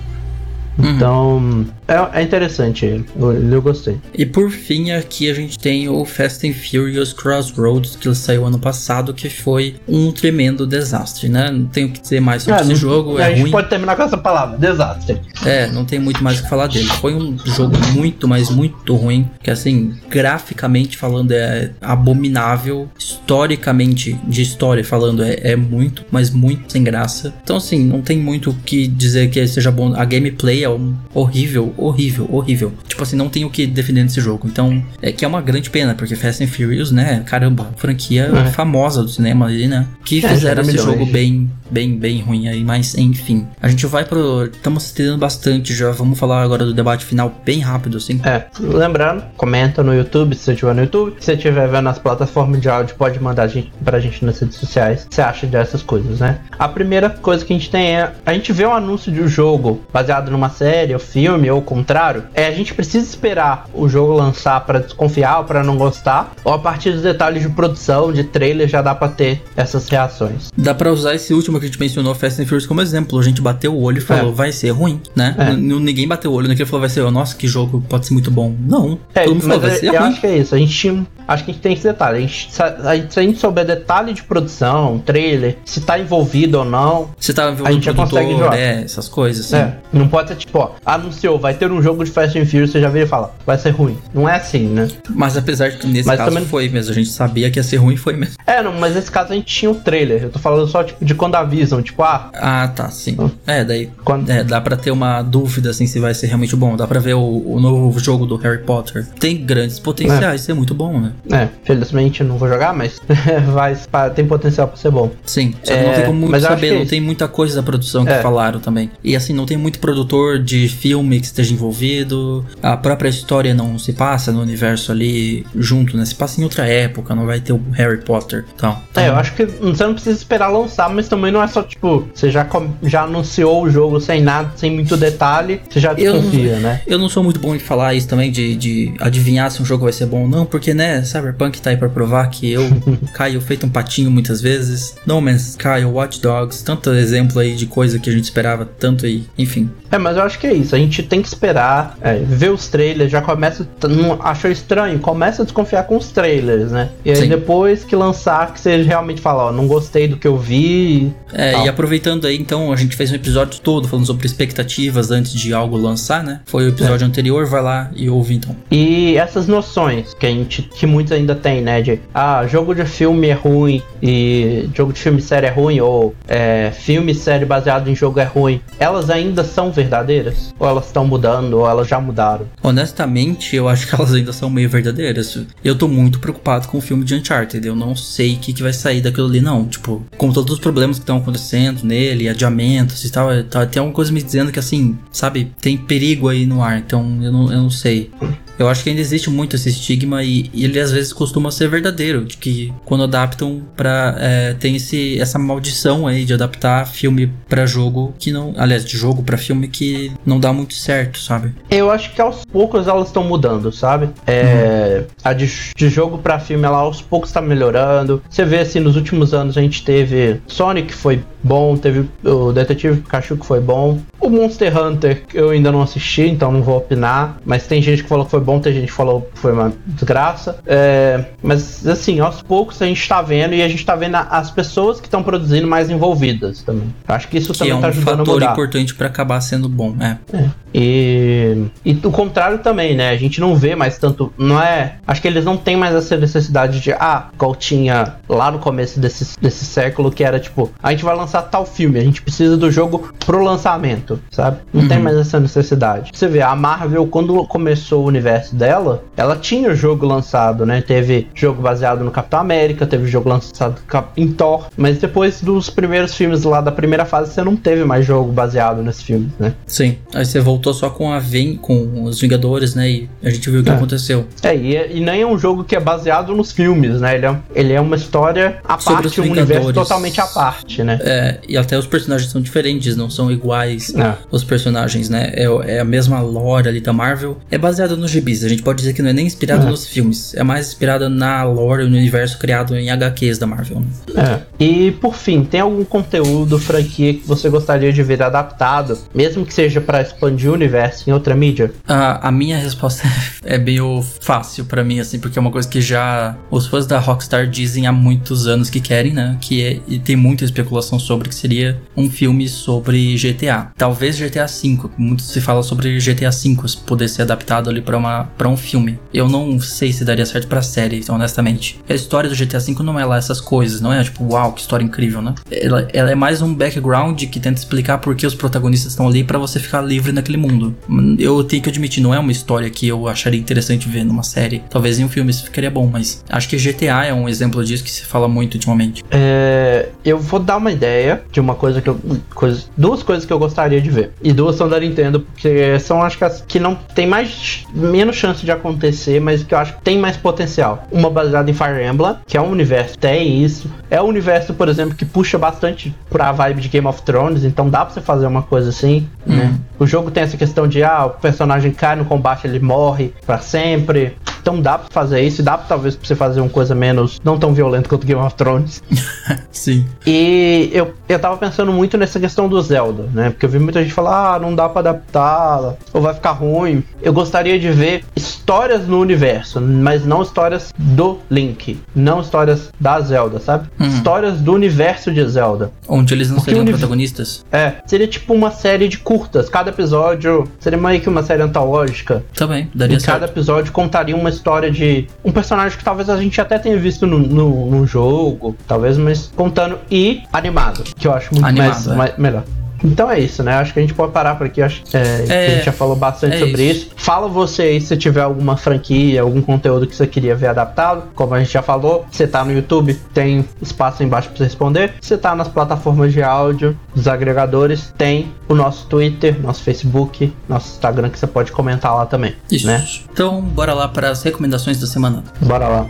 Uhum. 0.78 0.90
Então, 0.90 1.66
é, 1.88 2.20
é 2.20 2.22
interessante 2.22 2.86
ele. 2.86 3.04
Eu, 3.18 3.32
eu, 3.32 3.62
gostei. 3.62 3.98
E 4.14 4.24
por 4.24 4.50
fim, 4.50 4.92
aqui 4.92 5.28
a 5.28 5.34
gente 5.34 5.58
tem 5.58 5.88
o 5.88 6.04
Fast 6.04 6.48
and 6.48 6.54
Furious 6.54 7.12
Crossroads, 7.12 7.96
que 7.96 8.14
saiu 8.14 8.44
ano 8.46 8.58
passado, 8.58 9.12
que 9.12 9.28
foi 9.28 9.76
um 9.88 10.12
tremendo 10.12 10.66
desastre, 10.66 11.28
né? 11.28 11.50
Não 11.50 11.66
tenho 11.66 11.88
o 11.88 11.90
que 11.90 12.00
dizer 12.00 12.20
mais 12.20 12.42
sobre 12.42 12.58
é, 12.58 12.62
esse 12.62 12.68
não, 12.70 12.76
jogo. 12.76 13.18
É 13.18 13.24
a 13.24 13.30
gente 13.30 13.42
ruim. 13.42 13.50
pode 13.50 13.68
terminar 13.68 13.96
com 13.96 14.02
essa 14.02 14.16
palavra, 14.16 14.56
desastre. 14.56 15.20
É, 15.44 15.66
não 15.68 15.84
tem 15.84 15.98
muito 15.98 16.22
mais 16.22 16.38
o 16.38 16.42
que 16.44 16.48
falar 16.48 16.68
dele. 16.68 16.88
Foi 17.00 17.14
um 17.14 17.36
jogo 17.38 17.76
muito, 17.92 18.28
mas 18.28 18.50
muito 18.50 18.94
ruim. 18.94 19.28
Que 19.42 19.50
assim, 19.50 19.94
graficamente 20.08 20.96
falando, 20.96 21.32
é 21.32 21.72
abominável. 21.80 22.88
Historicamente, 22.98 24.18
de 24.26 24.42
história 24.42 24.84
falando, 24.84 25.24
é, 25.24 25.38
é 25.42 25.56
muito, 25.56 26.04
mas 26.10 26.30
muito 26.30 26.70
sem 26.70 26.84
graça. 26.84 27.34
Então, 27.42 27.56
assim, 27.56 27.82
não 27.84 28.00
tem 28.00 28.18
muito 28.18 28.50
o 28.50 28.54
que 28.54 28.86
dizer 28.86 29.30
que 29.30 29.44
seja 29.46 29.70
bom. 29.70 29.94
A 29.94 30.04
gameplay 30.04 30.62
é 30.62 30.67
um 30.68 30.94
horrível, 31.14 31.74
horrível, 31.76 32.28
horrível. 32.30 32.72
Tipo 32.86 33.02
assim, 33.02 33.16
não 33.16 33.28
tem 33.28 33.44
o 33.44 33.50
que 33.50 33.66
defender 33.66 34.02
nesse 34.02 34.20
jogo. 34.20 34.46
Então, 34.46 34.82
é 35.00 35.12
que 35.12 35.24
é 35.24 35.28
uma 35.28 35.40
grande 35.40 35.70
pena, 35.70 35.94
porque 35.94 36.16
Fast 36.16 36.42
and 36.42 36.48
Furious, 36.48 36.90
né? 36.90 37.22
Caramba, 37.26 37.70
franquia 37.76 38.30
é. 38.34 38.50
famosa 38.50 39.02
do 39.02 39.08
cinema 39.08 39.46
ali, 39.46 39.66
né? 39.66 39.86
Que 40.04 40.24
é, 40.24 40.28
fizeram 40.28 40.62
esse 40.62 40.76
jogo 40.76 41.06
bem, 41.06 41.50
bem, 41.70 41.96
bem 41.96 42.20
ruim 42.20 42.48
aí, 42.48 42.64
mas 42.64 42.96
enfim. 42.96 43.46
A 43.60 43.68
gente 43.68 43.86
vai 43.86 44.04
pro. 44.04 44.44
Estamos 44.44 44.86
estendendo 44.86 45.18
bastante 45.18 45.74
já. 45.74 45.90
Vamos 45.90 46.18
falar 46.18 46.42
agora 46.42 46.64
do 46.64 46.74
debate 46.74 47.04
final 47.04 47.32
bem 47.44 47.60
rápido, 47.60 47.96
assim. 47.96 48.20
É, 48.24 48.44
lembrando, 48.60 49.24
comenta 49.36 49.82
no 49.82 49.94
YouTube 49.94 50.34
se 50.34 50.42
você 50.42 50.52
estiver 50.52 50.74
no 50.74 50.82
YouTube. 50.82 51.16
Se 51.18 51.26
você 51.26 51.32
estiver 51.34 51.68
vendo 51.68 51.82
nas 51.82 51.98
plataformas 51.98 52.60
de 52.60 52.68
áudio, 52.68 52.94
pode 52.96 53.20
mandar 53.20 53.44
a 53.44 53.48
gente, 53.48 53.72
pra 53.84 54.00
gente 54.00 54.24
nas 54.24 54.38
redes 54.38 54.56
sociais. 54.56 55.04
O 55.04 55.08
que 55.08 55.14
você 55.14 55.22
acha 55.22 55.46
dessas 55.46 55.82
coisas, 55.82 56.20
né? 56.20 56.40
A 56.58 56.68
primeira 56.68 57.10
coisa 57.10 57.44
que 57.44 57.52
a 57.52 57.56
gente 57.56 57.70
tem 57.70 57.96
é. 57.96 58.12
A 58.24 58.32
gente 58.32 58.52
vê 58.52 58.66
um 58.66 58.72
anúncio 58.72 59.12
de 59.12 59.20
um 59.20 59.28
jogo 59.28 59.82
baseado 59.92 60.30
numa 60.30 60.48
série 60.58 60.92
ou 60.92 61.00
filme, 61.00 61.50
ou 61.50 61.60
o 61.60 61.62
contrário. 61.62 62.24
É 62.34 62.46
a 62.46 62.52
gente 62.52 62.74
precisa 62.74 63.06
esperar 63.06 63.66
o 63.72 63.88
jogo 63.88 64.12
lançar 64.12 64.60
para 64.66 64.80
desconfiar 64.80 65.38
ou 65.38 65.44
pra 65.44 65.62
não 65.62 65.76
gostar. 65.76 66.32
Ou 66.44 66.52
a 66.52 66.58
partir 66.58 66.90
dos 66.90 67.02
detalhes 67.02 67.42
de 67.42 67.48
produção, 67.48 68.12
de 68.12 68.24
trailer, 68.24 68.68
já 68.68 68.82
dá 68.82 68.94
pra 68.94 69.08
ter 69.08 69.42
essas 69.56 69.88
reações. 69.88 70.50
Dá 70.56 70.74
pra 70.74 70.92
usar 70.92 71.14
esse 71.14 71.32
último 71.32 71.58
que 71.58 71.66
a 71.66 71.68
gente 71.68 71.78
mencionou, 71.78 72.14
Fast 72.14 72.42
and 72.42 72.46
Furious, 72.46 72.66
como 72.66 72.80
exemplo. 72.80 73.18
A 73.18 73.22
gente 73.22 73.40
bateu 73.40 73.74
o 73.74 73.82
olho 73.82 73.98
e 73.98 74.00
falou, 74.00 74.32
é. 74.32 74.34
vai 74.34 74.52
ser 74.52 74.70
ruim, 74.70 75.00
né? 75.14 75.34
É. 75.38 75.52
Ninguém 75.54 76.08
bateu 76.08 76.32
o 76.32 76.34
olho 76.34 76.48
naquele 76.48 76.66
e 76.66 76.70
falou, 76.70 76.80
vai 76.80 76.90
ser, 76.90 77.08
nossa, 77.10 77.36
que 77.36 77.46
jogo 77.46 77.82
pode 77.88 78.06
ser 78.06 78.14
muito 78.14 78.30
bom. 78.30 78.54
Não. 78.60 78.98
É, 79.14 79.24
Todo 79.24 79.34
mundo 79.34 79.42
falou, 79.42 79.60
vai 79.60 79.70
ser 79.70 79.86
eu 79.86 80.00
ruim. 80.00 80.08
acho 80.10 80.20
que 80.20 80.26
é 80.26 80.38
isso. 80.38 80.54
A 80.54 80.58
gente 80.58 80.74
tinha. 80.74 81.06
Acho 81.28 81.44
que 81.44 81.50
a 81.50 81.54
gente 81.54 81.62
tem 81.62 81.74
esse 81.74 81.82
detalhe. 81.82 82.16
A 82.16 82.20
gente, 82.22 82.50
se, 82.50 82.62
a, 82.62 83.10
se 83.10 83.20
a 83.20 83.22
gente 83.22 83.38
souber 83.38 83.66
detalhe 83.66 84.14
de 84.14 84.22
produção, 84.22 84.98
trailer, 85.04 85.58
se 85.62 85.82
tá 85.82 85.98
envolvido 85.98 86.60
ou 86.60 86.64
não. 86.64 87.10
Se 87.20 87.34
tá 87.34 87.44
envolvido 87.44 87.68
a 87.68 87.72
gente 87.72 87.84
já 87.84 87.92
consegue 87.92 88.30
jogar. 88.32 88.58
É, 88.58 88.82
essas 88.82 89.08
coisas, 89.08 89.46
assim. 89.46 89.56
É. 89.56 89.76
Não 89.92 90.08
pode 90.08 90.28
ser 90.28 90.36
tipo, 90.36 90.58
ó, 90.58 90.70
anunciou, 90.86 91.38
vai 91.38 91.52
ter 91.52 91.70
um 91.70 91.82
jogo 91.82 92.02
de 92.02 92.10
Fast 92.10 92.38
and 92.38 92.46
Furious, 92.46 92.70
você 92.70 92.80
já 92.80 92.88
veio 92.88 93.04
e 93.04 93.06
fala, 93.06 93.34
vai 93.44 93.58
ser 93.58 93.70
ruim. 93.70 93.98
Não 94.14 94.26
é 94.26 94.36
assim, 94.36 94.66
né? 94.68 94.88
Mas 95.10 95.36
apesar 95.36 95.68
de 95.68 95.76
que 95.76 95.86
nesse 95.86 96.06
mas 96.06 96.16
caso 96.16 96.30
também... 96.30 96.46
foi 96.46 96.68
mesmo, 96.70 96.92
a 96.92 96.94
gente 96.94 97.10
sabia 97.10 97.50
que 97.50 97.58
ia 97.58 97.62
ser 97.62 97.76
ruim 97.76 97.96
foi 97.96 98.14
mesmo. 98.14 98.36
É, 98.46 98.62
não, 98.62 98.72
mas 98.72 98.94
nesse 98.94 99.10
caso 99.10 99.32
a 99.32 99.36
gente 99.36 99.46
tinha 99.46 99.70
o 99.70 99.74
um 99.74 99.80
trailer. 99.80 100.22
Eu 100.24 100.30
tô 100.30 100.38
falando 100.38 100.66
só 100.66 100.82
tipo 100.82 101.04
de 101.04 101.14
quando 101.14 101.34
avisam, 101.34 101.82
tipo, 101.82 102.02
ah. 102.02 102.30
Ah, 102.34 102.68
tá, 102.68 102.88
sim. 102.90 103.16
É, 103.46 103.64
daí 103.64 103.90
quando... 104.02 104.30
é, 104.30 104.42
dá 104.42 104.60
pra 104.60 104.76
ter 104.76 104.90
uma 104.90 105.22
dúvida 105.22 105.70
assim 105.70 105.86
se 105.86 105.98
vai 106.00 106.14
ser 106.14 106.28
realmente 106.28 106.56
bom. 106.56 106.76
Dá 106.76 106.86
pra 106.86 107.00
ver 107.00 107.14
o, 107.14 107.52
o 107.54 107.60
novo 107.60 107.98
jogo 108.00 108.24
do 108.24 108.36
Harry 108.36 108.62
Potter. 108.62 109.06
Tem 109.18 109.36
grandes 109.44 109.78
potenciais 109.78 110.42
é. 110.42 110.44
ser 110.44 110.54
muito 110.54 110.74
bom, 110.74 110.98
né? 110.98 111.12
É, 111.30 111.48
felizmente 111.64 112.22
não 112.24 112.36
vou 112.38 112.48
jogar, 112.48 112.72
mas 112.72 113.00
vai, 113.52 113.76
tem 114.10 114.26
potencial 114.26 114.68
pra 114.68 114.76
ser 114.76 114.90
bom. 114.90 115.10
Sim, 115.24 115.54
só 115.62 115.72
que 115.72 115.78
é, 115.78 115.86
não 115.86 115.94
tem 115.94 116.04
como 116.04 116.18
muito 116.18 116.40
saber, 116.40 116.78
não 116.78 116.86
tem 116.86 117.00
muita 117.00 117.28
coisa 117.28 117.56
da 117.56 117.62
produção 117.62 118.04
que 118.04 118.12
é. 118.12 118.22
falaram 118.22 118.60
também. 118.60 118.90
E 119.02 119.14
assim, 119.16 119.32
não 119.32 119.46
tem 119.46 119.56
muito 119.56 119.78
produtor 119.78 120.38
de 120.38 120.68
filme 120.68 121.20
que 121.20 121.26
esteja 121.26 121.52
envolvido. 121.52 122.44
A 122.62 122.76
própria 122.76 123.08
história 123.08 123.54
não 123.54 123.78
se 123.78 123.92
passa 123.92 124.32
no 124.32 124.40
universo 124.40 124.92
ali 124.92 125.46
junto, 125.54 125.96
né? 125.96 126.04
Se 126.04 126.14
passa 126.14 126.40
em 126.40 126.44
outra 126.44 126.66
época, 126.66 127.14
não 127.14 127.26
vai 127.26 127.40
ter 127.40 127.52
o 127.52 127.60
Harry 127.72 127.98
Potter 127.98 128.44
tal. 128.56 128.82
Então, 128.90 129.02
é, 129.02 129.08
eu 129.08 129.14
acho 129.14 129.34
que 129.34 129.44
você 129.44 129.84
não 129.84 129.94
precisa 129.94 130.16
esperar 130.16 130.48
lançar, 130.48 130.88
mas 130.90 131.08
também 131.08 131.30
não 131.30 131.42
é 131.42 131.46
só 131.46 131.62
tipo, 131.62 132.08
você 132.14 132.30
já, 132.30 132.46
já 132.82 133.02
anunciou 133.02 133.62
o 133.62 133.70
jogo 133.70 134.00
sem 134.00 134.22
nada, 134.22 134.52
sem 134.56 134.70
muito 134.70 134.96
detalhe, 134.96 135.60
você 135.68 135.80
já 135.80 135.92
desconfia, 135.92 136.54
eu, 136.54 136.60
né? 136.60 136.80
Eu 136.86 136.98
não 136.98 137.08
sou 137.08 137.22
muito 137.22 137.40
bom 137.40 137.54
em 137.54 137.58
falar 137.58 137.94
isso 137.94 138.08
também, 138.08 138.30
de, 138.30 138.54
de 138.54 138.94
adivinhar 139.00 139.50
se 139.50 139.62
um 139.62 139.64
jogo 139.64 139.84
vai 139.84 139.92
ser 139.92 140.06
bom 140.06 140.22
ou 140.22 140.28
não, 140.28 140.46
porque, 140.46 140.74
né, 140.74 141.02
Cyberpunk 141.08 141.60
tá 141.60 141.70
aí 141.70 141.76
pra 141.76 141.88
provar 141.88 142.28
que 142.28 142.50
eu 142.50 142.62
caio 143.14 143.40
feito 143.40 143.66
um 143.66 143.68
patinho 143.68 144.10
muitas 144.10 144.40
vezes. 144.40 144.94
No 145.06 145.20
Man's 145.20 145.50
Sky, 145.50 145.84
Watch 145.84 146.20
Dogs, 146.20 146.64
tanto 146.64 146.90
exemplo 146.90 147.38
aí 147.40 147.54
de 147.54 147.66
coisa 147.66 147.98
que 147.98 148.08
a 148.08 148.12
gente 148.12 148.24
esperava 148.24 148.64
tanto 148.64 149.06
aí, 149.06 149.24
enfim. 149.36 149.70
É, 149.90 149.98
mas 149.98 150.16
eu 150.16 150.22
acho 150.22 150.38
que 150.38 150.46
é 150.46 150.52
isso. 150.52 150.74
A 150.74 150.78
gente 150.78 151.02
tem 151.02 151.22
que 151.22 151.28
esperar, 151.28 151.96
é, 152.00 152.16
ver 152.16 152.50
os 152.50 152.68
trailers, 152.68 153.10
já 153.10 153.22
começa. 153.22 153.66
Não, 153.88 154.20
achou 154.22 154.50
estranho? 154.50 154.98
Começa 154.98 155.42
a 155.42 155.44
desconfiar 155.44 155.84
com 155.84 155.96
os 155.96 156.10
trailers, 156.10 156.70
né? 156.70 156.90
E 157.04 157.10
aí 157.10 157.16
Sim. 157.16 157.28
depois 157.28 157.84
que 157.84 157.96
lançar, 157.96 158.52
que 158.52 158.60
você 158.60 158.82
realmente 158.82 159.20
fala, 159.20 159.46
ó, 159.46 159.52
não 159.52 159.66
gostei 159.66 160.06
do 160.06 160.16
que 160.16 160.26
eu 160.26 160.36
vi. 160.36 161.12
É, 161.32 161.52
tal. 161.52 161.66
e 161.66 161.68
aproveitando 161.68 162.26
aí, 162.26 162.36
então, 162.36 162.72
a 162.72 162.76
gente 162.76 162.96
fez 162.96 163.10
um 163.10 163.14
episódio 163.14 163.60
todo 163.60 163.88
falando 163.88 164.06
sobre 164.06 164.26
expectativas 164.26 165.10
antes 165.10 165.32
de 165.32 165.52
algo 165.52 165.76
lançar, 165.76 166.22
né? 166.22 166.40
Foi 166.46 166.66
o 166.66 166.68
episódio 166.68 167.04
é. 167.04 167.08
anterior, 167.08 167.46
vai 167.46 167.62
lá 167.62 167.90
e 167.94 168.08
ouve 168.10 168.34
então. 168.34 168.54
E 168.70 169.16
essas 169.16 169.46
noções 169.46 170.14
que 170.14 170.26
a 170.26 170.30
gente, 170.30 170.62
que 170.62 170.86
muitos 170.98 171.12
ainda 171.12 171.34
tem, 171.36 171.62
né? 171.62 171.80
De 171.80 172.00
ah, 172.12 172.44
jogo 172.48 172.74
de 172.74 172.84
filme 172.84 173.28
é 173.28 173.32
ruim 173.32 173.80
e 174.02 174.68
jogo 174.74 174.92
de 174.92 174.98
filme 174.98 175.22
série 175.22 175.46
é 175.46 175.50
ruim, 175.50 175.78
ou 175.78 176.12
é, 176.26 176.72
filme 176.72 177.14
série 177.14 177.44
baseado 177.44 177.88
em 177.88 177.94
jogo 177.94 178.18
é 178.18 178.24
ruim, 178.24 178.60
elas 178.80 179.08
ainda 179.08 179.44
são 179.44 179.70
verdadeiras? 179.70 180.52
Ou 180.58 180.68
elas 180.68 180.86
estão 180.86 181.06
mudando, 181.06 181.58
ou 181.58 181.68
elas 181.68 181.86
já 181.86 182.00
mudaram? 182.00 182.46
Honestamente, 182.60 183.54
eu 183.54 183.68
acho 183.68 183.86
que 183.86 183.94
elas 183.94 184.12
ainda 184.12 184.32
são 184.32 184.50
meio 184.50 184.68
verdadeiras. 184.68 185.38
Eu 185.62 185.78
tô 185.78 185.86
muito 185.86 186.18
preocupado 186.18 186.66
com 186.66 186.78
o 186.78 186.80
filme 186.80 187.04
de 187.04 187.14
Uncharted. 187.14 187.64
Eu 187.64 187.76
não 187.76 187.94
sei 187.94 188.34
o 188.34 188.38
que, 188.38 188.52
que 188.52 188.62
vai 188.62 188.72
sair 188.72 189.00
daquilo 189.00 189.28
ali, 189.28 189.40
não. 189.40 189.66
Tipo, 189.66 190.04
com 190.16 190.32
todos 190.32 190.54
os 190.54 190.58
problemas 190.58 190.96
que 190.96 191.02
estão 191.02 191.18
acontecendo 191.18 191.84
nele, 191.84 192.28
adiamentos 192.28 193.04
e 193.04 193.12
tal, 193.12 193.28
tá, 193.44 193.64
tem 193.66 193.78
alguma 193.78 193.94
coisa 193.94 194.10
me 194.10 194.22
dizendo 194.22 194.50
que 194.50 194.58
assim, 194.58 194.98
sabe, 195.12 195.52
tem 195.60 195.76
perigo 195.76 196.28
aí 196.28 196.44
no 196.44 196.60
ar. 196.60 196.78
Então 196.78 197.18
eu 197.22 197.30
não, 197.30 197.52
eu 197.52 197.62
não 197.62 197.70
sei. 197.70 198.10
Eu 198.58 198.68
acho 198.68 198.82
que 198.82 198.90
ainda 198.90 199.00
existe 199.00 199.30
muito 199.30 199.56
esse 199.56 199.68
estigma 199.68 200.22
e, 200.22 200.50
e 200.52 200.64
ele 200.64 200.80
às 200.80 200.90
vezes 200.90 201.12
costuma 201.12 201.50
ser 201.50 201.68
verdadeiro, 201.68 202.24
de 202.24 202.36
que 202.36 202.72
quando 202.84 203.04
adaptam 203.04 203.62
para 203.76 204.16
é, 204.18 204.54
tem 204.54 204.76
esse 204.76 205.18
essa 205.20 205.38
maldição 205.38 206.06
aí 206.06 206.24
de 206.24 206.34
adaptar 206.34 206.86
filme 206.86 207.32
para 207.48 207.66
jogo 207.66 208.14
que 208.18 208.32
não, 208.32 208.54
aliás, 208.56 208.84
de 208.84 208.96
jogo 208.96 209.22
para 209.22 209.36
filme 209.36 209.68
que 209.68 210.12
não 210.24 210.40
dá 210.40 210.52
muito 210.52 210.74
certo, 210.74 211.18
sabe? 211.18 211.52
Eu 211.70 211.90
acho 211.90 212.12
que 212.12 212.20
aos 212.20 212.44
poucos 212.44 212.88
elas 212.88 213.08
estão 213.08 213.24
mudando, 213.24 213.72
sabe? 213.72 214.10
É, 214.26 215.00
uhum. 215.00 215.06
A 215.24 215.32
de, 215.32 215.50
de 215.76 215.88
jogo 215.88 216.18
para 216.18 216.38
filme 216.38 216.64
ela 216.64 216.78
aos 216.78 217.00
poucos 217.00 217.30
está 217.30 217.40
melhorando. 217.40 218.22
Você 218.28 218.44
vê 218.44 218.58
assim 218.58 218.80
nos 218.80 218.96
últimos 218.96 219.32
anos 219.34 219.56
a 219.56 219.60
gente 219.60 219.84
teve 219.84 220.40
Sonic 220.46 220.92
foi 220.92 221.22
bom, 221.42 221.76
teve 221.76 222.08
o 222.24 222.52
Detetive 222.52 223.00
Pikachu 223.00 223.36
que 223.36 223.46
foi 223.46 223.60
bom. 223.60 223.98
O 224.20 224.28
Monster 224.28 224.76
Hunter 224.76 225.22
eu 225.32 225.50
ainda 225.50 225.70
não 225.70 225.82
assisti, 225.82 226.22
então 226.22 226.50
não 226.50 226.62
vou 226.62 226.76
opinar, 226.76 227.38
mas 227.44 227.66
tem 227.66 227.80
gente 227.80 228.02
que 228.02 228.08
falou 228.08 228.24
que 228.24 228.30
foi 228.30 228.40
bom, 228.40 228.60
tem 228.60 228.72
gente 228.72 228.86
que 228.86 228.92
falou 228.92 229.28
que 229.32 229.38
foi 229.38 229.52
uma 229.52 229.72
desgraça. 229.86 230.58
É, 230.66 231.24
mas 231.42 231.86
assim, 231.86 232.20
aos 232.20 232.42
poucos 232.42 232.80
a 232.82 232.86
gente 232.86 233.08
tá 233.08 233.22
vendo 233.22 233.54
e 233.54 233.62
a 233.62 233.68
gente 233.68 233.84
tá 233.84 233.94
vendo 233.94 234.16
as 234.16 234.50
pessoas 234.50 235.00
que 235.00 235.06
estão 235.06 235.22
produzindo 235.22 235.66
mais 235.66 235.90
envolvidas 235.90 236.62
também. 236.62 236.92
Acho 237.06 237.28
que 237.28 237.38
isso 237.38 237.52
que 237.52 237.58
também 237.58 237.78
é 237.78 237.80
tá 237.80 237.88
ajudando 237.88 238.14
a 238.14 238.24
mudar. 238.24 238.32
É 238.32 238.36
um 238.36 238.40
fator 238.40 238.52
importante 238.52 238.94
para 238.94 239.06
acabar 239.06 239.40
sendo 239.40 239.68
bom, 239.68 239.94
é. 240.00 240.18
é. 240.32 240.48
E, 240.74 241.66
e 241.84 241.92
o 242.04 242.10
contrário 242.10 242.58
também, 242.58 242.94
né? 242.94 243.10
A 243.10 243.16
gente 243.16 243.40
não 243.40 243.54
vê 243.56 243.74
mais 243.74 243.98
tanto, 243.98 244.32
não 244.36 244.60
é? 244.60 244.96
Acho 245.06 245.22
que 245.22 245.28
eles 245.28 245.44
não 245.44 245.56
têm 245.56 245.76
mais 245.76 245.94
essa 245.94 246.16
necessidade 246.16 246.80
de 246.80 246.92
ah, 246.92 247.28
qual 247.36 247.54
tinha 247.54 248.16
lá 248.28 248.50
no 248.50 248.58
começo 248.58 249.00
desse, 249.00 249.38
desse 249.40 249.64
século 249.64 250.10
que 250.10 250.22
era 250.22 250.38
tipo, 250.38 250.70
a 250.82 250.90
gente 250.90 251.04
vai 251.04 251.16
lançar 251.16 251.37
tal 251.42 251.66
filme, 251.66 251.98
a 251.98 252.02
gente 252.02 252.22
precisa 252.22 252.56
do 252.56 252.70
jogo 252.70 253.12
pro 253.24 253.42
lançamento, 253.42 254.20
sabe? 254.30 254.58
Não 254.72 254.82
uhum. 254.82 254.88
tem 254.88 254.98
mais 254.98 255.16
essa 255.16 255.38
necessidade. 255.40 256.10
Você 256.12 256.26
vê, 256.26 256.42
a 256.42 256.54
Marvel 256.54 257.06
quando 257.06 257.44
começou 257.46 258.04
o 258.04 258.06
universo 258.06 258.54
dela, 258.54 259.02
ela 259.16 259.36
tinha 259.36 259.70
o 259.70 259.74
jogo 259.74 260.06
lançado, 260.06 260.64
né? 260.64 260.82
Teve 260.82 261.28
jogo 261.34 261.62
baseado 261.62 262.04
no 262.04 262.10
Capitão 262.10 262.40
América, 262.40 262.86
teve 262.86 263.06
jogo 263.06 263.28
lançado 263.28 263.80
em 264.16 264.28
Thor, 264.28 264.66
mas 264.76 264.98
depois 264.98 265.40
dos 265.40 265.70
primeiros 265.70 266.14
filmes 266.14 266.44
lá 266.44 266.60
da 266.60 266.72
primeira 266.72 267.04
fase, 267.04 267.32
você 267.32 267.42
não 267.42 267.56
teve 267.56 267.84
mais 267.84 268.04
jogo 268.04 268.32
baseado 268.32 268.82
nesse 268.82 269.04
filme, 269.04 269.32
né? 269.38 269.54
Sim. 269.66 269.98
Aí 270.14 270.24
você 270.24 270.40
voltou 270.40 270.72
só 270.72 270.90
com 270.90 271.12
a 271.12 271.18
Ven, 271.18 271.56
com 271.56 272.04
os 272.04 272.20
Vingadores, 272.20 272.74
né? 272.74 272.88
E 272.88 273.08
a 273.22 273.30
gente 273.30 273.48
viu 273.50 273.60
o 273.60 273.64
que 273.64 273.70
é. 273.70 273.74
aconteceu. 273.74 274.26
É 274.42 274.54
e, 274.54 274.98
e, 274.98 275.00
nem 275.00 275.22
é 275.22 275.26
um 275.26 275.38
jogo 275.38 275.64
que 275.64 275.76
é 275.76 275.80
baseado 275.80 276.34
nos 276.34 276.52
filmes, 276.52 277.00
né? 277.00 277.16
Ele 277.16 277.26
é, 277.26 277.36
ele 277.54 277.72
é 277.72 277.80
uma 277.80 277.96
história 277.96 278.58
à 278.64 278.78
Sobre 278.78 279.02
parte, 279.02 279.20
um 279.20 279.30
universo 279.30 279.72
totalmente 279.72 280.20
à 280.20 280.26
parte, 280.26 280.82
né? 280.82 280.98
É, 281.02 281.17
e 281.48 281.56
até 281.56 281.78
os 281.78 281.86
personagens 281.86 282.30
são 282.30 282.40
diferentes, 282.40 282.96
não 282.96 283.10
são 283.10 283.30
iguais 283.30 283.94
é. 283.94 284.14
os 284.30 284.42
personagens, 284.42 285.08
né? 285.08 285.32
É, 285.34 285.44
é, 285.66 285.80
a 285.80 285.84
mesma 285.84 286.20
lore 286.20 286.68
ali 286.68 286.80
da 286.80 286.92
Marvel. 286.92 287.36
É 287.50 287.58
baseado 287.58 287.96
nos 287.96 288.10
gibis. 288.10 288.44
A 288.44 288.48
gente 288.48 288.62
pode 288.62 288.78
dizer 288.78 288.92
que 288.92 289.02
não 289.02 289.10
é 289.10 289.12
nem 289.12 289.26
inspirado 289.26 289.66
é. 289.66 289.70
nos 289.70 289.86
filmes. 289.86 290.34
É 290.34 290.42
mais 290.42 290.68
inspirado 290.68 291.08
na 291.08 291.44
lore, 291.44 291.84
no 291.84 291.96
universo 291.96 292.38
criado 292.38 292.76
em 292.76 292.90
HQs 292.90 293.38
da 293.38 293.46
Marvel. 293.46 293.80
Né? 293.80 293.86
É. 294.16 294.64
E 294.64 294.92
por 294.92 295.14
fim, 295.14 295.44
tem 295.44 295.60
algum 295.60 295.84
conteúdo, 295.84 296.58
franquia 296.58 297.14
que 297.14 297.26
você 297.26 297.48
gostaria 297.48 297.92
de 297.92 298.02
ver 298.02 298.22
adaptado, 298.22 298.98
mesmo 299.14 299.44
que 299.44 299.52
seja 299.52 299.80
para 299.80 300.00
expandir 300.00 300.38
de 300.38 300.48
universo 300.48 301.10
em 301.10 301.12
outra 301.12 301.34
mídia? 301.34 301.72
A, 301.86 302.28
a 302.28 302.32
minha 302.32 302.56
resposta 302.56 303.02
é 303.44 303.58
meio 303.58 304.02
fácil 304.20 304.64
para 304.64 304.82
mim, 304.82 305.00
assim, 305.00 305.18
porque 305.18 305.38
é 305.38 305.40
uma 305.42 305.50
coisa 305.50 305.68
que 305.68 305.80
já 305.80 306.36
os 306.50 306.66
fãs 306.66 306.86
da 306.86 306.98
Rockstar 306.98 307.46
dizem 307.46 307.86
há 307.86 307.92
muitos 307.92 308.46
anos 308.46 308.70
que 308.70 308.80
querem, 308.80 309.12
né? 309.12 309.36
Que 309.40 309.62
é, 309.62 309.80
e 309.86 309.98
tem 309.98 310.16
muita 310.16 310.44
especulação 310.44 310.98
sobre 311.08 311.30
que 311.30 311.34
seria 311.34 311.80
um 311.96 312.10
filme 312.10 312.46
sobre 312.46 313.16
GTA. 313.16 313.72
Talvez 313.76 314.18
GTA 314.18 314.46
V. 314.46 314.90
Muito 314.98 315.22
se 315.22 315.40
fala 315.40 315.62
sobre 315.62 315.98
GTA 315.98 316.30
V 316.30 316.56
poder 316.86 317.08
ser 317.08 317.22
adaptado 317.22 317.70
ali 317.70 317.80
para 317.80 318.48
um 318.48 318.56
filme. 318.56 318.98
Eu 319.12 319.26
não 319.26 319.58
sei 319.58 319.90
se 319.90 320.04
daria 320.04 320.26
certo 320.26 320.46
para 320.48 320.60
série, 320.60 321.02
honestamente. 321.08 321.80
A 321.88 321.94
história 321.94 322.28
do 322.28 322.36
GTA 322.36 322.58
V 322.58 322.82
não 322.82 323.00
é 323.00 323.04
lá 323.06 323.16
essas 323.16 323.40
coisas, 323.40 323.80
não 323.80 323.92
é 323.92 324.04
tipo, 324.04 324.22
uau, 324.24 324.52
que 324.52 324.60
história 324.60 324.84
incrível, 324.84 325.22
né? 325.22 325.34
Ela, 325.50 325.88
ela 325.92 326.10
é 326.10 326.14
mais 326.14 326.42
um 326.42 326.54
background 326.54 327.22
que 327.24 327.40
tenta 327.40 327.58
explicar 327.58 327.98
por 327.98 328.14
que 328.14 328.26
os 328.26 328.34
protagonistas 328.34 328.92
estão 328.92 329.08
ali 329.08 329.24
para 329.24 329.38
você 329.38 329.58
ficar 329.58 329.80
livre 329.80 330.12
naquele 330.12 330.36
mundo. 330.36 330.76
Eu 331.18 331.42
tenho 331.42 331.62
que 331.62 331.70
admitir, 331.70 332.02
não 332.02 332.12
é 332.12 332.18
uma 332.18 332.32
história 332.32 332.68
que 332.68 332.86
eu 332.86 333.08
acharia 333.08 333.40
interessante 333.40 333.88
ver 333.88 334.04
numa 334.04 334.22
série. 334.22 334.62
Talvez 334.68 334.98
em 334.98 335.04
um 335.04 335.08
filme 335.08 335.30
isso 335.30 335.44
ficaria 335.44 335.70
bom, 335.70 335.88
mas 335.90 336.22
acho 336.28 336.48
que 336.48 336.56
GTA 336.56 337.06
é 337.06 337.14
um 337.14 337.28
exemplo 337.28 337.64
disso 337.64 337.82
que 337.82 337.90
se 337.90 338.04
fala 338.04 338.28
muito 338.28 338.54
ultimamente. 338.54 339.02
É, 339.10 339.88
eu 340.04 340.18
vou 340.18 340.40
dar 340.40 340.58
uma 340.58 340.70
ideia 340.70 340.97
de 341.30 341.40
uma 341.40 341.54
coisa 341.54 341.80
que 341.80 341.88
eu. 341.88 341.98
Coisa, 342.34 342.64
duas 342.76 343.02
coisas 343.02 343.24
que 343.24 343.32
eu 343.32 343.38
gostaria 343.38 343.80
de 343.80 343.90
ver. 343.90 344.12
E 344.22 344.32
duas 344.32 344.56
são 344.56 344.68
da 344.68 344.78
Nintendo, 344.78 345.20
porque 345.20 345.78
são 345.78 346.02
acho 346.02 346.18
que 346.18 346.24
as 346.24 346.40
que 346.40 346.58
não 346.58 346.74
tem 346.74 347.06
mais. 347.06 347.64
menos 347.72 348.16
chance 348.16 348.44
de 348.44 348.50
acontecer, 348.50 349.20
mas 349.20 349.42
que 349.42 349.54
eu 349.54 349.58
acho 349.58 349.74
que 349.76 349.82
tem 349.82 349.98
mais 349.98 350.16
potencial. 350.16 350.86
Uma 350.90 351.10
baseada 351.10 351.50
em 351.50 351.54
Fire 351.54 351.84
Emblem, 351.84 352.16
que 352.26 352.36
é 352.36 352.40
um 352.40 352.50
universo, 352.50 352.98
tem 352.98 353.42
isso. 353.42 353.70
É 353.90 354.00
um 354.00 354.06
universo, 354.06 354.54
por 354.54 354.68
exemplo, 354.68 354.94
que 354.94 355.04
puxa 355.04 355.38
bastante 355.38 355.94
pra 356.10 356.32
vibe 356.32 356.60
de 356.60 356.68
Game 356.68 356.86
of 356.86 357.02
Thrones, 357.02 357.44
então 357.44 357.68
dá 357.68 357.84
pra 357.84 357.94
você 357.94 358.00
fazer 358.00 358.26
uma 358.26 358.42
coisa 358.42 358.70
assim, 358.70 359.08
né? 359.26 359.34
uhum. 359.34 359.36
né? 359.36 359.58
O 359.78 359.86
jogo 359.86 360.10
tem 360.10 360.24
essa 360.24 360.36
questão 360.36 360.66
de, 360.66 360.82
ah, 360.82 361.06
o 361.06 361.10
personagem 361.10 361.70
cai 361.70 361.94
no 361.94 362.04
combate, 362.04 362.46
ele 362.46 362.58
morre 362.58 363.12
para 363.24 363.38
sempre. 363.38 364.16
Então 364.40 364.60
dá 364.60 364.78
pra 364.78 364.88
fazer 364.90 365.20
isso, 365.20 365.40
e 365.40 365.44
dá 365.44 365.58
pra, 365.58 365.66
talvez 365.66 365.94
pra 365.94 366.06
você 366.06 366.14
fazer 366.14 366.40
uma 366.40 366.48
coisa 366.48 366.74
menos, 366.74 367.20
não 367.22 367.38
tão 367.38 367.52
violenta 367.52 367.88
quanto 367.88 368.06
Game 368.06 368.20
of 368.20 368.34
Thrones. 368.34 368.82
Sim. 369.52 369.86
E 370.06 370.70
eu, 370.72 370.94
eu 371.08 371.18
tava 371.18 371.36
pensando 371.36 371.72
muito 371.72 371.96
nessa 371.98 372.18
questão 372.18 372.48
do 372.48 372.60
Zelda, 372.62 373.08
né? 373.12 373.30
Porque 373.30 373.44
eu 373.44 373.50
vi 373.50 373.58
muita 373.58 373.82
gente 373.82 373.92
falar, 373.92 374.34
ah, 374.34 374.38
não 374.38 374.54
dá 374.54 374.68
pra 374.68 374.80
adaptar, 374.80 375.74
ou 375.92 376.00
vai 376.00 376.14
ficar 376.14 376.32
ruim. 376.32 376.82
Eu 377.02 377.12
gostaria 377.12 377.58
de 377.58 377.70
ver 377.70 378.04
histórias 378.16 378.86
no 378.86 378.98
universo, 378.98 379.60
mas 379.60 380.06
não 380.06 380.22
histórias 380.22 380.72
do 380.78 381.18
Link, 381.30 381.78
não 381.94 382.20
histórias 382.20 382.70
da 382.80 383.00
Zelda, 383.00 383.38
sabe? 383.38 383.68
Uhum. 383.78 383.86
Histórias 383.86 384.40
do 384.40 384.54
universo 384.54 385.12
de 385.12 385.26
Zelda. 385.28 385.70
Onde 385.98 386.14
eles 386.14 386.28
não 386.28 386.36
Porque 386.36 386.50
seriam 386.52 386.64
protagonistas? 386.64 387.44
É, 387.50 387.74
seria 387.86 388.06
tipo 388.06 388.32
uma 388.32 388.50
série 388.50 388.88
de 388.88 388.98
curtas, 388.98 389.48
cada 389.48 389.70
episódio 389.70 390.48
seria 390.60 390.78
meio 390.78 391.00
que 391.00 391.08
uma 391.08 391.22
série 391.22 391.42
antológica. 391.42 392.24
Também, 392.34 392.70
daria 392.74 392.96
e 392.96 393.00
certo. 393.00 393.20
cada 393.20 393.26
episódio 393.26 393.72
contaria 393.72 394.16
uma 394.16 394.28
história 394.28 394.70
de 394.70 395.06
um 395.24 395.32
personagem 395.32 395.76
que 395.76 395.84
talvez 395.84 396.08
a 396.08 396.16
gente 396.16 396.40
até 396.40 396.58
tenha 396.58 396.76
visto 396.78 397.06
no, 397.06 397.18
no, 397.18 397.70
no 397.70 397.86
jogo, 397.86 398.56
talvez, 398.66 398.96
mas 398.96 399.30
contando 399.34 399.78
e 399.90 400.22
animado, 400.32 400.84
que 400.96 401.06
eu 401.06 401.12
acho 401.12 401.32
muito 401.32 401.46
animado, 401.46 401.68
mais, 401.68 401.86
é. 401.86 401.94
mais, 401.94 402.16
melhor. 402.16 402.44
Então 402.84 403.10
é 403.10 403.18
isso, 403.18 403.42
né? 403.42 403.54
Acho 403.54 403.72
que 403.72 403.78
a 403.78 403.82
gente 403.82 403.94
pode 403.94 404.12
parar 404.12 404.36
por 404.36 404.46
aqui. 404.46 404.62
Acho 404.62 404.82
é, 404.92 404.98
é, 404.98 405.26
que 405.26 405.32
a 405.32 405.54
gente 405.56 405.64
já 405.66 405.72
falou 405.72 405.96
bastante 405.96 406.36
é 406.36 406.38
sobre 406.38 406.62
isso. 406.62 406.86
isso. 406.86 406.90
Fala 406.96 407.28
você 407.28 407.62
aí 407.62 407.80
se 407.80 407.96
tiver 407.96 408.22
alguma 408.22 408.56
franquia, 408.56 409.22
algum 409.22 409.40
conteúdo 409.42 409.86
que 409.86 409.94
você 409.94 410.06
queria 410.06 410.34
ver 410.34 410.48
adaptado. 410.48 411.04
Como 411.14 411.34
a 411.34 411.38
gente 411.38 411.52
já 411.52 411.62
falou, 411.62 412.06
você 412.10 412.26
tá 412.26 412.44
no 412.44 412.52
YouTube, 412.52 412.94
tem 413.12 413.44
espaço 413.60 414.02
embaixo 414.02 414.28
para 414.28 414.38
você 414.38 414.44
responder. 414.44 414.94
Você 415.00 415.16
tá 415.16 415.34
nas 415.34 415.48
plataformas 415.48 416.12
de 416.12 416.22
áudio, 416.22 416.78
dos 416.94 417.08
agregadores, 417.08 417.92
tem 417.96 418.32
o 418.48 418.54
nosso 418.54 418.86
Twitter, 418.86 419.40
nosso 419.40 419.62
Facebook, 419.62 420.32
nosso 420.48 420.74
Instagram 420.74 421.10
que 421.10 421.18
você 421.18 421.26
pode 421.26 421.52
comentar 421.52 421.94
lá 421.94 422.06
também. 422.06 422.34
Isso. 422.50 422.66
Né? 422.66 422.86
Então, 423.12 423.40
bora 423.42 423.74
lá 423.74 423.88
para 423.88 424.10
as 424.10 424.22
recomendações 424.22 424.80
da 424.80 424.86
semana. 424.86 425.22
Bora 425.40 425.68
lá. 425.68 425.86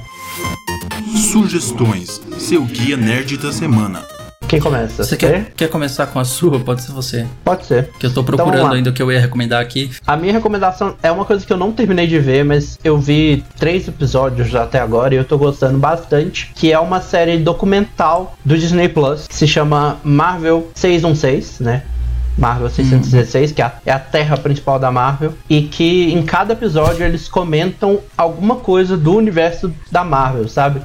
Sugestões, 1.33 2.21
seu 2.39 2.65
guia 2.65 2.97
nerd 2.97 3.37
da 3.39 3.53
semana. 3.53 4.18
Quem 4.49 4.61
começa? 4.61 5.05
Você 5.05 5.15
quer, 5.15 5.53
quer 5.55 5.69
começar 5.69 6.07
com 6.07 6.19
a 6.19 6.25
sua? 6.25 6.59
Pode 6.59 6.81
ser 6.81 6.93
você. 6.93 7.27
Pode 7.45 7.67
ser. 7.67 7.91
Que 7.99 8.07
eu 8.07 8.15
tô 8.15 8.23
então, 8.23 8.25
procurando 8.25 8.61
então, 8.61 8.73
ainda 8.73 8.89
o 8.89 8.93
que 8.95 9.03
eu 9.03 9.13
ia 9.13 9.21
recomendar 9.21 9.61
aqui. 9.61 9.91
A 10.07 10.17
minha 10.17 10.33
recomendação 10.33 10.97
é 11.03 11.13
uma 11.13 11.27
coisa 11.27 11.45
que 11.45 11.53
eu 11.53 11.57
não 11.59 11.71
terminei 11.71 12.07
de 12.07 12.19
ver, 12.19 12.47
mas 12.47 12.79
eu 12.83 12.97
vi 12.97 13.45
três 13.59 13.87
episódios 13.87 14.55
até 14.55 14.81
agora 14.81 15.15
e 15.15 15.19
eu 15.19 15.25
tô 15.25 15.37
gostando 15.37 15.79
bastante. 15.79 16.51
Que 16.55 16.73
é 16.73 16.79
uma 16.79 17.03
série 17.03 17.37
documental 17.37 18.39
do 18.43 18.57
Disney 18.57 18.89
Plus 18.89 19.29
que 19.29 19.35
se 19.35 19.47
chama 19.47 19.99
Marvel 20.03 20.71
616, 20.75 21.61
né? 21.61 21.83
Marvel 22.39 22.71
616, 22.71 23.53
que 23.53 23.61
é 23.61 23.65
a, 23.65 23.73
é 23.85 23.93
a, 23.93 23.99
terra 23.99 24.37
principal 24.37 24.79
da 24.79 24.93
Marvel, 24.93 25.35
e 25.51 25.63
que 25.63 26.13
em 26.13 26.23
cada 26.23 26.53
episódio 26.53 27.05
eles 27.05 27.29
comentam 27.29 27.99
alguma 28.17 28.57
coisa 28.57 28.97
do 28.97 29.15
universo 29.17 29.75
da 29.91 30.05
Marvel, 30.05 30.49
sabe? 30.49 30.81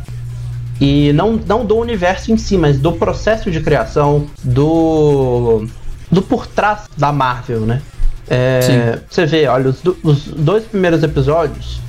E 0.81 1.13
não, 1.13 1.33
não 1.33 1.65
do 1.65 1.77
universo 1.77 2.31
em 2.31 2.37
si, 2.37 2.57
mas 2.57 2.79
do 2.79 2.93
processo 2.93 3.49
de 3.51 3.61
criação, 3.61 4.27
do. 4.43 5.67
do 6.11 6.21
por 6.21 6.47
trás 6.47 6.85
da 6.97 7.11
Marvel, 7.11 7.61
né? 7.61 7.81
É, 8.29 8.99
você 9.09 9.25
vê, 9.25 9.47
olha, 9.47 9.69
os, 9.69 9.81
os 10.03 10.25
dois 10.27 10.63
primeiros 10.63 11.03
episódios 11.03 11.81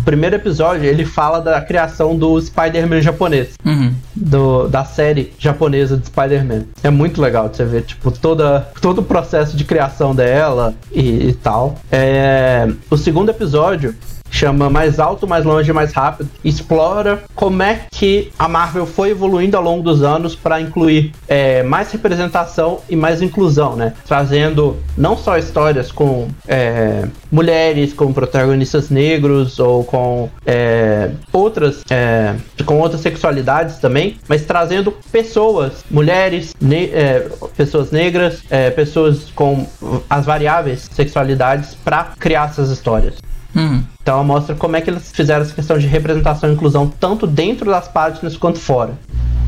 o 0.00 0.04
primeiro 0.06 0.36
episódio 0.36 0.84
ele 0.84 1.04
fala 1.04 1.40
da 1.40 1.60
criação 1.60 2.16
do 2.16 2.40
Spider-Man 2.40 3.00
japonês. 3.00 3.54
Uhum. 3.64 3.92
Do, 4.14 4.68
da 4.68 4.84
série 4.84 5.32
japonesa 5.36 5.96
de 5.96 6.06
Spider-Man. 6.06 6.62
É 6.82 6.90
muito 6.90 7.20
legal 7.20 7.48
de 7.48 7.56
você 7.56 7.64
ver, 7.64 7.82
tipo, 7.82 8.12
toda, 8.12 8.68
todo 8.80 9.00
o 9.00 9.02
processo 9.02 9.56
de 9.56 9.64
criação 9.64 10.14
dela 10.14 10.74
e, 10.92 11.30
e 11.30 11.32
tal. 11.34 11.74
É, 11.90 12.68
o 12.88 12.96
segundo 12.96 13.30
episódio 13.30 13.96
chama 14.36 14.68
Mais 14.68 15.00
Alto, 15.00 15.26
Mais 15.26 15.44
Longe, 15.44 15.72
Mais 15.72 15.92
Rápido, 15.92 16.28
explora 16.44 17.22
como 17.34 17.62
é 17.62 17.82
que 17.90 18.30
a 18.38 18.46
Marvel 18.46 18.84
foi 18.84 19.10
evoluindo 19.10 19.56
ao 19.56 19.62
longo 19.62 19.82
dos 19.82 20.02
anos 20.02 20.36
para 20.36 20.60
incluir 20.60 21.12
é, 21.26 21.62
mais 21.62 21.90
representação 21.90 22.80
e 22.88 22.94
mais 22.94 23.22
inclusão, 23.22 23.74
né? 23.74 23.94
Trazendo 24.06 24.76
não 24.96 25.16
só 25.16 25.38
histórias 25.38 25.90
com 25.90 26.28
é, 26.46 27.06
mulheres 27.32 27.94
como 27.94 28.12
protagonistas 28.12 28.90
negros 28.90 29.58
ou 29.58 29.84
com 29.84 30.28
é, 30.44 31.10
outras 31.32 31.82
é, 31.90 32.34
com 32.64 32.78
outras 32.80 33.00
sexualidades 33.00 33.78
também, 33.78 34.18
mas 34.28 34.44
trazendo 34.44 34.92
pessoas, 35.10 35.84
mulheres, 35.90 36.54
ne 36.60 36.86
é, 36.86 37.28
pessoas 37.56 37.90
negras, 37.90 38.42
é, 38.50 38.70
pessoas 38.70 39.30
com 39.34 39.66
as 40.10 40.26
variáveis 40.26 40.88
sexualidades 40.92 41.74
para 41.74 42.12
criar 42.18 42.50
essas 42.50 42.70
histórias. 42.70 43.25
Uhum. 43.56 43.82
Então 44.02 44.22
mostra 44.22 44.54
como 44.54 44.76
é 44.76 44.80
que 44.80 44.90
eles 44.90 45.10
fizeram 45.10 45.42
essa 45.42 45.54
questão 45.54 45.78
de 45.78 45.86
representação 45.86 46.50
e 46.50 46.52
inclusão 46.52 46.92
tanto 47.00 47.26
dentro 47.26 47.70
das 47.70 47.88
páginas 47.88 48.36
quanto 48.36 48.58
fora, 48.58 48.92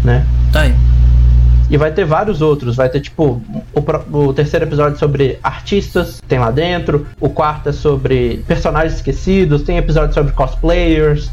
né? 0.02 0.26
Tá 0.50 0.62
aí. 0.62 0.74
E 1.70 1.76
vai 1.76 1.92
ter 1.92 2.04
vários 2.04 2.40
outros. 2.40 2.76
Vai 2.76 2.88
ter, 2.88 3.00
tipo, 3.00 3.42
o, 3.74 4.18
o, 4.18 4.32
terceiro 4.32 4.64
episódio 4.64 4.98
sobre 4.98 5.38
artistas, 5.42 6.22
tem 6.26 6.38
lá 6.38 6.50
dentro. 6.50 7.06
O 7.20 7.28
quarto 7.28 7.68
é 7.68 7.72
sobre 7.72 8.42
personagens 8.46 8.94
esquecidos. 8.94 9.62
Tem 9.62 9.76
episódio 9.76 10.14
sobre 10.14 10.32
cosplayers. 10.32 11.30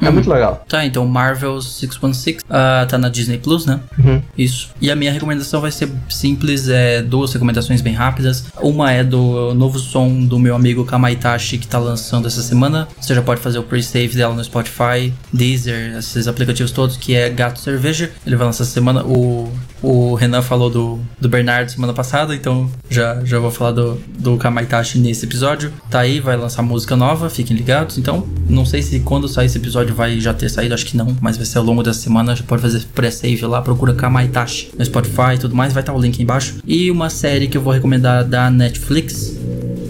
É 0.00 0.06
uhum. 0.06 0.12
muito 0.12 0.30
legal. 0.30 0.64
Tá, 0.68 0.84
então 0.84 1.06
Marvel 1.06 1.60
616 1.60 2.42
uh, 2.42 2.86
tá 2.88 2.98
na 2.98 3.08
Disney 3.08 3.38
Plus, 3.38 3.66
né? 3.66 3.80
Uhum. 3.98 4.22
Isso. 4.36 4.70
E 4.80 4.90
a 4.90 4.96
minha 4.96 5.12
recomendação 5.12 5.60
vai 5.60 5.70
ser 5.70 5.90
simples, 6.08 6.68
é 6.68 7.02
duas 7.02 7.32
recomendações 7.32 7.80
bem 7.80 7.94
rápidas. 7.94 8.44
Uma 8.60 8.92
é 8.92 9.02
do 9.02 9.54
novo 9.54 9.78
som 9.78 10.24
do 10.24 10.38
meu 10.38 10.54
amigo 10.54 10.84
Kamaitachi 10.84 11.58
que 11.58 11.66
tá 11.66 11.78
lançando 11.78 12.26
essa 12.26 12.42
semana. 12.42 12.88
Você 13.00 13.14
já 13.14 13.22
pode 13.22 13.40
fazer 13.40 13.58
o 13.58 13.62
pre-save 13.62 14.14
dela 14.16 14.34
no 14.34 14.44
Spotify, 14.44 15.12
Deezer, 15.32 15.96
esses 15.96 16.28
aplicativos 16.28 16.70
todos, 16.70 16.96
que 16.96 17.14
é 17.14 17.28
Gato 17.28 17.58
Cerveja. 17.58 18.10
Ele 18.26 18.36
vai 18.36 18.46
lançar 18.46 18.64
essa 18.64 18.72
semana. 18.72 19.04
O, 19.04 19.52
o 19.82 20.14
Renan 20.14 20.42
falou 20.42 20.70
do, 20.70 20.98
do 21.20 21.28
Bernardo 21.28 21.70
semana 21.70 21.92
passada, 21.92 22.34
então 22.34 22.70
já, 22.90 23.24
já 23.24 23.38
vou 23.38 23.50
falar 23.50 23.72
do, 23.72 24.00
do 24.18 24.36
Kamaitachi 24.36 24.98
nesse 24.98 25.24
episódio. 25.24 25.72
Tá 25.90 26.00
aí, 26.00 26.20
vai 26.20 26.36
lançar 26.36 26.62
música 26.62 26.96
nova, 26.96 27.30
fiquem 27.30 27.56
ligados. 27.56 27.98
Então, 27.98 28.26
não 28.48 28.64
sei 28.64 28.82
se 28.82 29.00
quando 29.00 29.28
sair 29.28 29.46
esse 29.46 29.58
episódio 29.58 29.94
vai 29.94 30.20
já 30.20 30.34
ter 30.34 30.48
saído, 30.48 30.74
acho 30.74 30.86
que 30.86 30.96
não, 30.96 31.16
mas 31.20 31.36
vai 31.36 31.46
ser 31.46 31.58
ao 31.58 31.64
longo 31.64 31.82
da 31.82 31.94
semana. 31.94 32.34
Já 32.34 32.42
pode 32.42 32.62
fazer 32.62 32.84
pré-save 32.94 33.44
lá, 33.46 33.62
procura 33.62 33.94
Kamaitachi 33.94 34.70
no 34.76 34.84
Spotify 34.84 35.34
e 35.34 35.38
tudo 35.38 35.54
mais, 35.54 35.72
vai 35.72 35.82
estar 35.82 35.92
o 35.92 36.00
link 36.00 36.16
aí 36.16 36.22
embaixo. 36.22 36.56
E 36.66 36.90
uma 36.90 37.10
série 37.10 37.48
que 37.48 37.56
eu 37.56 37.62
vou 37.62 37.72
recomendar 37.72 38.24
da 38.24 38.50
Netflix. 38.50 39.36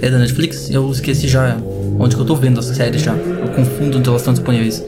É 0.00 0.10
da 0.10 0.18
Netflix? 0.18 0.70
Eu 0.70 0.90
esqueci 0.90 1.26
já 1.26 1.56
onde 1.98 2.14
que 2.14 2.22
eu 2.22 2.26
tô 2.26 2.36
vendo 2.36 2.60
as 2.60 2.66
séries 2.66 3.02
já. 3.02 3.12
Eu 3.12 3.48
confundo 3.48 3.98
onde 3.98 4.08
elas 4.08 4.20
estão 4.20 4.32
disponíveis. 4.32 4.82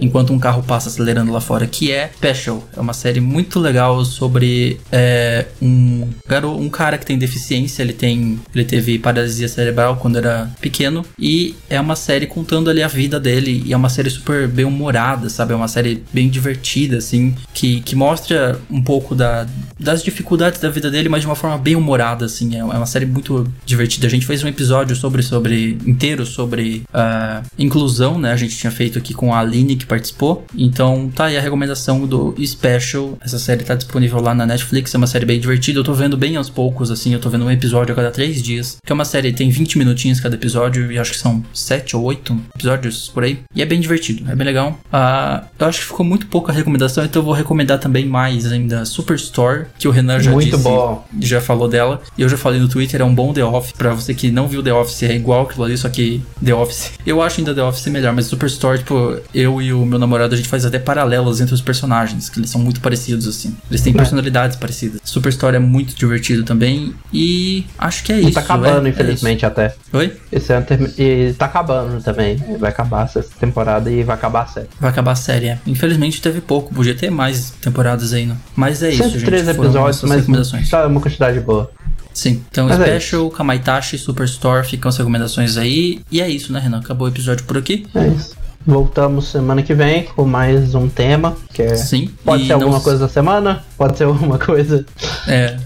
Enquanto 0.00 0.32
um 0.32 0.38
carro 0.38 0.62
passa 0.62 0.88
acelerando 0.88 1.32
lá 1.32 1.40
fora, 1.40 1.66
que 1.66 1.90
é 1.90 2.10
Special. 2.16 2.62
É 2.76 2.80
uma 2.80 2.92
série 2.92 3.20
muito 3.20 3.58
legal 3.60 4.04
sobre 4.04 4.80
é, 4.90 5.46
um 5.60 6.08
garoto, 6.28 6.60
um 6.60 6.68
cara 6.68 6.98
que 6.98 7.06
tem 7.06 7.18
deficiência, 7.18 7.82
ele 7.82 7.92
tem, 7.92 8.40
ele 8.54 8.64
teve 8.64 8.98
paralisia 8.98 9.48
cerebral 9.48 9.96
quando 9.96 10.18
era 10.18 10.50
pequeno 10.60 11.04
e 11.18 11.54
é 11.68 11.80
uma 11.80 11.96
série 11.96 12.26
contando 12.26 12.70
ali 12.70 12.82
a 12.82 12.88
vida 12.88 13.18
dele 13.18 13.62
e 13.64 13.72
é 13.72 13.76
uma 13.76 13.88
série 13.88 14.10
super 14.10 14.48
bem 14.48 14.64
humorada, 14.64 15.28
sabe? 15.28 15.52
É 15.52 15.56
uma 15.56 15.68
série 15.68 16.02
bem 16.12 16.28
divertida 16.28 16.98
assim, 16.98 17.34
que, 17.54 17.80
que 17.80 17.94
mostra 17.94 18.58
um 18.70 18.82
pouco 18.82 19.14
da, 19.14 19.46
das 19.78 20.02
dificuldades 20.02 20.60
da 20.60 20.68
vida 20.68 20.90
dele, 20.90 21.08
mas 21.08 21.22
de 21.22 21.26
uma 21.26 21.36
forma 21.36 21.58
bem 21.58 21.76
humorada 21.76 22.26
assim. 22.26 22.56
É, 22.56 22.58
é 22.58 22.64
uma 22.64 22.86
série 22.86 23.06
muito 23.06 23.46
divertida. 23.64 24.06
A 24.06 24.10
gente 24.10 24.26
fez 24.26 24.42
um 24.42 24.48
episódio 24.48 24.94
sobre 24.96 25.22
sobre 25.22 25.78
inteiro 25.86 26.26
sobre 26.26 26.82
uh, 26.90 27.44
inclusão, 27.58 28.18
né? 28.18 28.32
A 28.32 28.36
gente 28.36 28.56
tinha 28.56 28.70
feito 28.70 28.98
aqui 28.98 29.14
com 29.14 29.32
a 29.32 29.40
Aline 29.40 29.76
que 29.76 29.85
participou. 29.86 30.44
Então 30.56 31.10
tá 31.14 31.26
aí 31.26 31.36
a 31.36 31.40
recomendação 31.40 32.06
do 32.06 32.34
Special. 32.44 33.18
Essa 33.20 33.38
série 33.38 33.64
tá 33.64 33.74
disponível 33.74 34.20
lá 34.20 34.34
na 34.34 34.46
Netflix. 34.46 34.94
É 34.94 34.98
uma 34.98 35.06
série 35.06 35.26
bem 35.26 35.40
divertida. 35.40 35.78
Eu 35.78 35.84
tô 35.84 35.94
vendo 35.94 36.16
bem 36.16 36.36
aos 36.36 36.50
poucos, 36.50 36.90
assim. 36.90 37.12
Eu 37.12 37.20
tô 37.20 37.28
vendo 37.28 37.44
um 37.44 37.50
episódio 37.50 37.92
a 37.92 37.96
cada 37.96 38.10
três 38.10 38.42
dias. 38.42 38.78
Que 38.84 38.92
é 38.92 38.94
uma 38.94 39.04
série, 39.04 39.32
tem 39.32 39.50
20 39.50 39.78
minutinhos 39.78 40.20
cada 40.20 40.34
episódio. 40.34 40.90
E 40.90 40.98
acho 40.98 41.12
que 41.12 41.18
são 41.18 41.42
7 41.52 41.96
ou 41.96 42.02
8 42.04 42.38
episódios 42.54 43.08
por 43.08 43.24
aí. 43.24 43.40
E 43.54 43.62
é 43.62 43.64
bem 43.66 43.80
divertido, 43.80 44.30
é 44.30 44.34
bem 44.34 44.46
legal. 44.46 44.78
Uh, 44.86 45.44
eu 45.58 45.66
acho 45.66 45.80
que 45.80 45.86
ficou 45.86 46.04
muito 46.04 46.26
pouca 46.26 46.52
recomendação, 46.52 47.04
então 47.04 47.20
eu 47.20 47.24
vou 47.24 47.34
recomendar 47.34 47.78
também 47.78 48.06
mais 48.06 48.50
ainda 48.50 48.84
Superstore, 48.84 49.66
que 49.78 49.88
o 49.88 49.90
Renan 49.90 50.20
já 50.20 50.30
muito 50.30 50.50
disse. 50.50 50.62
Bom. 50.62 51.04
Já 51.20 51.40
falou 51.40 51.68
dela. 51.68 52.02
E 52.16 52.22
eu 52.22 52.28
já 52.28 52.36
falei 52.36 52.60
no 52.60 52.68
Twitter, 52.68 53.00
é 53.00 53.04
um 53.04 53.14
bom 53.14 53.32
The 53.32 53.44
Office. 53.44 53.72
Pra 53.72 53.94
você 53.94 54.14
que 54.14 54.30
não 54.30 54.48
viu 54.48 54.62
The 54.62 54.72
Office, 54.72 55.02
é 55.02 55.14
igual 55.14 55.42
aquilo 55.42 55.64
ali, 55.64 55.76
só 55.76 55.88
que 55.88 56.22
The 56.44 56.54
Office. 56.54 56.92
Eu 57.06 57.22
acho 57.22 57.40
ainda 57.40 57.54
The 57.54 57.62
Office 57.62 57.86
melhor, 57.86 58.12
mas 58.12 58.26
Superstore, 58.26 58.78
tipo, 58.78 59.18
eu 59.34 59.60
e 59.60 59.72
o 59.72 59.75
meu 59.84 59.98
namorado, 59.98 60.34
a 60.34 60.36
gente 60.36 60.48
faz 60.48 60.64
até 60.64 60.78
paralelos 60.78 61.40
entre 61.40 61.54
os 61.54 61.60
personagens, 61.60 62.28
que 62.28 62.38
eles 62.38 62.50
são 62.50 62.60
muito 62.60 62.80
parecidos, 62.80 63.26
assim. 63.26 63.54
Eles 63.70 63.82
têm 63.82 63.92
é. 63.92 63.96
personalidades 63.96 64.56
parecidas. 64.56 65.00
Superstore 65.04 65.56
é 65.56 65.58
muito 65.58 65.94
divertido 65.94 66.44
também. 66.44 66.94
E 67.12 67.66
acho 67.78 68.04
que 68.04 68.12
é 68.12 68.20
e 68.20 68.24
isso. 68.24 68.32
Tá 68.32 68.40
acabando, 68.40 68.86
é, 68.86 68.90
infelizmente, 68.90 69.44
é 69.44 69.48
até. 69.48 69.74
Oi? 69.92 70.16
Esse 70.30 70.52
ano 70.52 70.66
term... 70.66 70.86
E 70.96 71.34
tá 71.36 71.46
acabando 71.46 72.02
também. 72.02 72.36
Vai 72.58 72.70
acabar 72.70 73.04
essa 73.04 73.22
temporada 73.38 73.90
e 73.90 74.02
vai 74.02 74.14
acabar 74.14 74.42
a 74.42 74.46
série. 74.46 74.68
Vai 74.80 74.90
acabar 74.90 75.12
a 75.12 75.16
série, 75.16 75.48
é. 75.48 75.58
Infelizmente 75.66 76.20
teve 76.22 76.40
pouco, 76.40 76.74
podia 76.74 76.94
ter 76.94 77.10
mais 77.10 77.50
temporadas 77.60 78.12
aí, 78.12 78.26
né? 78.26 78.36
Mas 78.54 78.82
é 78.82 78.90
isso, 78.90 79.08
gente. 79.10 79.24
três 79.24 79.48
episódios, 79.48 80.02
mas 80.02 80.70
tá 80.70 80.86
uma 80.86 81.00
quantidade 81.00 81.40
boa. 81.40 81.70
Sim, 82.16 82.42
então 82.50 82.66
Mas 82.66 82.80
Special, 82.80 83.26
é 83.26 83.30
Kamaitachi, 83.36 83.98
Superstore, 83.98 84.66
ficam 84.66 84.88
as 84.88 84.96
recomendações 84.96 85.58
aí. 85.58 86.00
E 86.10 86.22
é 86.22 86.28
isso, 86.28 86.50
né, 86.50 86.58
Renan? 86.58 86.78
Acabou 86.78 87.06
o 87.06 87.10
episódio 87.10 87.44
por 87.44 87.58
aqui. 87.58 87.86
É 87.94 88.08
isso. 88.08 88.34
Voltamos 88.66 89.28
semana 89.28 89.62
que 89.62 89.72
vem 89.72 90.04
com 90.04 90.24
mais 90.24 90.74
um 90.74 90.88
tema, 90.88 91.36
que 91.54 91.62
é. 91.62 91.76
Sim. 91.76 92.10
Pode 92.24 92.46
ser 92.46 92.54
alguma 92.54 92.80
coisa 92.80 92.98
da 92.98 93.08
semana, 93.08 93.64
pode 93.78 93.96
ser 93.96 94.04
alguma 94.10 94.38
coisa. 94.38 94.84
É. 95.28 95.56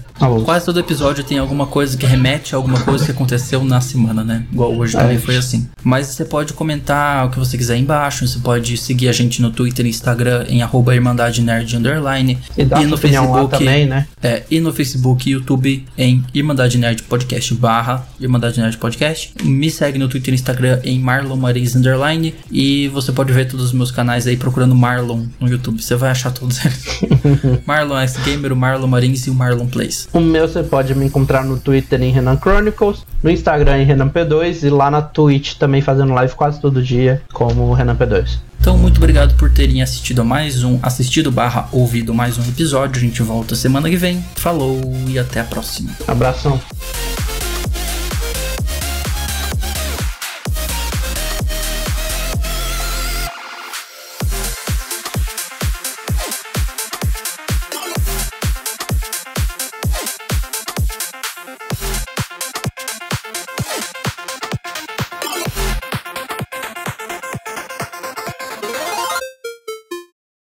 Quase 0.43 0.65
todo 0.65 0.79
episódio 0.79 1.23
tem 1.23 1.37
alguma 1.37 1.65
coisa 1.65 1.97
que 1.97 2.05
remete 2.05 2.53
a 2.53 2.57
alguma 2.57 2.79
coisa 2.79 3.05
que 3.05 3.11
aconteceu 3.11 3.63
na 3.63 3.81
semana, 3.81 4.23
né? 4.23 4.45
Igual 4.51 4.75
hoje 4.75 4.95
também 4.95 5.17
foi 5.17 5.35
assim. 5.35 5.67
Mas 5.83 6.07
você 6.07 6.25
pode 6.25 6.53
comentar 6.53 7.25
o 7.25 7.29
que 7.29 7.39
você 7.39 7.57
quiser 7.57 7.77
embaixo. 7.77 8.27
Você 8.27 8.39
pode 8.39 8.77
seguir 8.77 9.09
a 9.09 9.11
gente 9.11 9.41
no 9.41 9.51
Twitter 9.51 9.85
e 9.85 9.89
Instagram 9.89 10.45
em 10.47 10.61
arroba 10.61 10.93
Irmandade 10.93 11.41
Nerd 11.41 11.75
Underline. 11.75 12.37
E, 12.57 12.61
e 12.61 12.85
no 12.85 12.97
Facebook 12.97 13.57
também, 13.57 13.85
né? 13.85 14.07
É, 14.21 14.43
e 14.49 14.59
no 14.59 14.71
Facebook 14.73 15.29
e 15.29 15.33
YouTube 15.33 15.85
em 15.97 16.23
Irmandade 16.33 16.77
Nerd 16.77 17.03
Podcast 17.03 17.53
barra 17.55 18.07
Irmandade 18.19 18.59
Nerd 18.59 18.77
Podcast. 18.77 19.33
Me 19.43 19.69
segue 19.69 19.97
no 19.97 20.07
Twitter 20.07 20.33
e 20.33 20.35
Instagram 20.35 20.79
em 20.83 20.99
Marlon 20.99 21.35
Marins 21.35 21.75
Underline. 21.75 22.35
E 22.51 22.87
você 22.89 23.11
pode 23.11 23.33
ver 23.33 23.47
todos 23.47 23.67
os 23.67 23.73
meus 23.73 23.91
canais 23.91 24.27
aí 24.27 24.37
procurando 24.37 24.75
Marlon 24.75 25.25
no 25.39 25.47
YouTube. 25.47 25.81
Você 25.81 25.95
vai 25.95 26.11
achar 26.11 26.31
todos 26.31 26.63
eles. 26.63 27.01
Marlon 27.65 27.97
X 27.97 28.17
Gamer, 28.23 28.53
o 28.53 28.55
Marlon 28.55 28.87
Marins 28.87 29.25
e 29.27 29.29
o 29.29 29.33
Marlon 29.33 29.67
Plays. 29.67 30.07
O 30.13 30.19
meu 30.19 30.47
você 30.47 30.61
pode 30.61 30.93
me 30.93 31.05
encontrar 31.05 31.45
no 31.45 31.57
Twitter 31.57 32.01
em 32.01 32.11
Renan 32.11 32.37
Chronicles, 32.37 33.05
no 33.23 33.29
Instagram 33.29 33.79
em 33.79 33.85
Renan 33.85 34.09
P2 34.09 34.63
e 34.63 34.69
lá 34.69 34.91
na 34.91 35.01
Twitch 35.01 35.55
também 35.55 35.81
fazendo 35.81 36.13
live 36.13 36.33
quase 36.35 36.59
todo 36.59 36.83
dia 36.83 37.21
como 37.31 37.73
Renan 37.73 37.95
P2. 37.95 38.39
Então, 38.59 38.77
muito 38.77 38.97
obrigado 38.97 39.35
por 39.37 39.49
terem 39.49 39.81
assistido 39.81 40.21
a 40.21 40.23
mais 40.23 40.63
um, 40.63 40.77
assistido 40.83 41.31
barra 41.31 41.67
ouvido 41.71 42.13
mais 42.13 42.37
um 42.37 42.43
episódio. 42.43 43.01
A 43.01 43.05
gente 43.05 43.23
volta 43.23 43.55
semana 43.55 43.89
que 43.89 43.97
vem. 43.97 44.23
Falou 44.35 44.79
e 45.07 45.17
até 45.17 45.39
a 45.39 45.43
próxima. 45.43 45.91
Abração. 46.07 46.61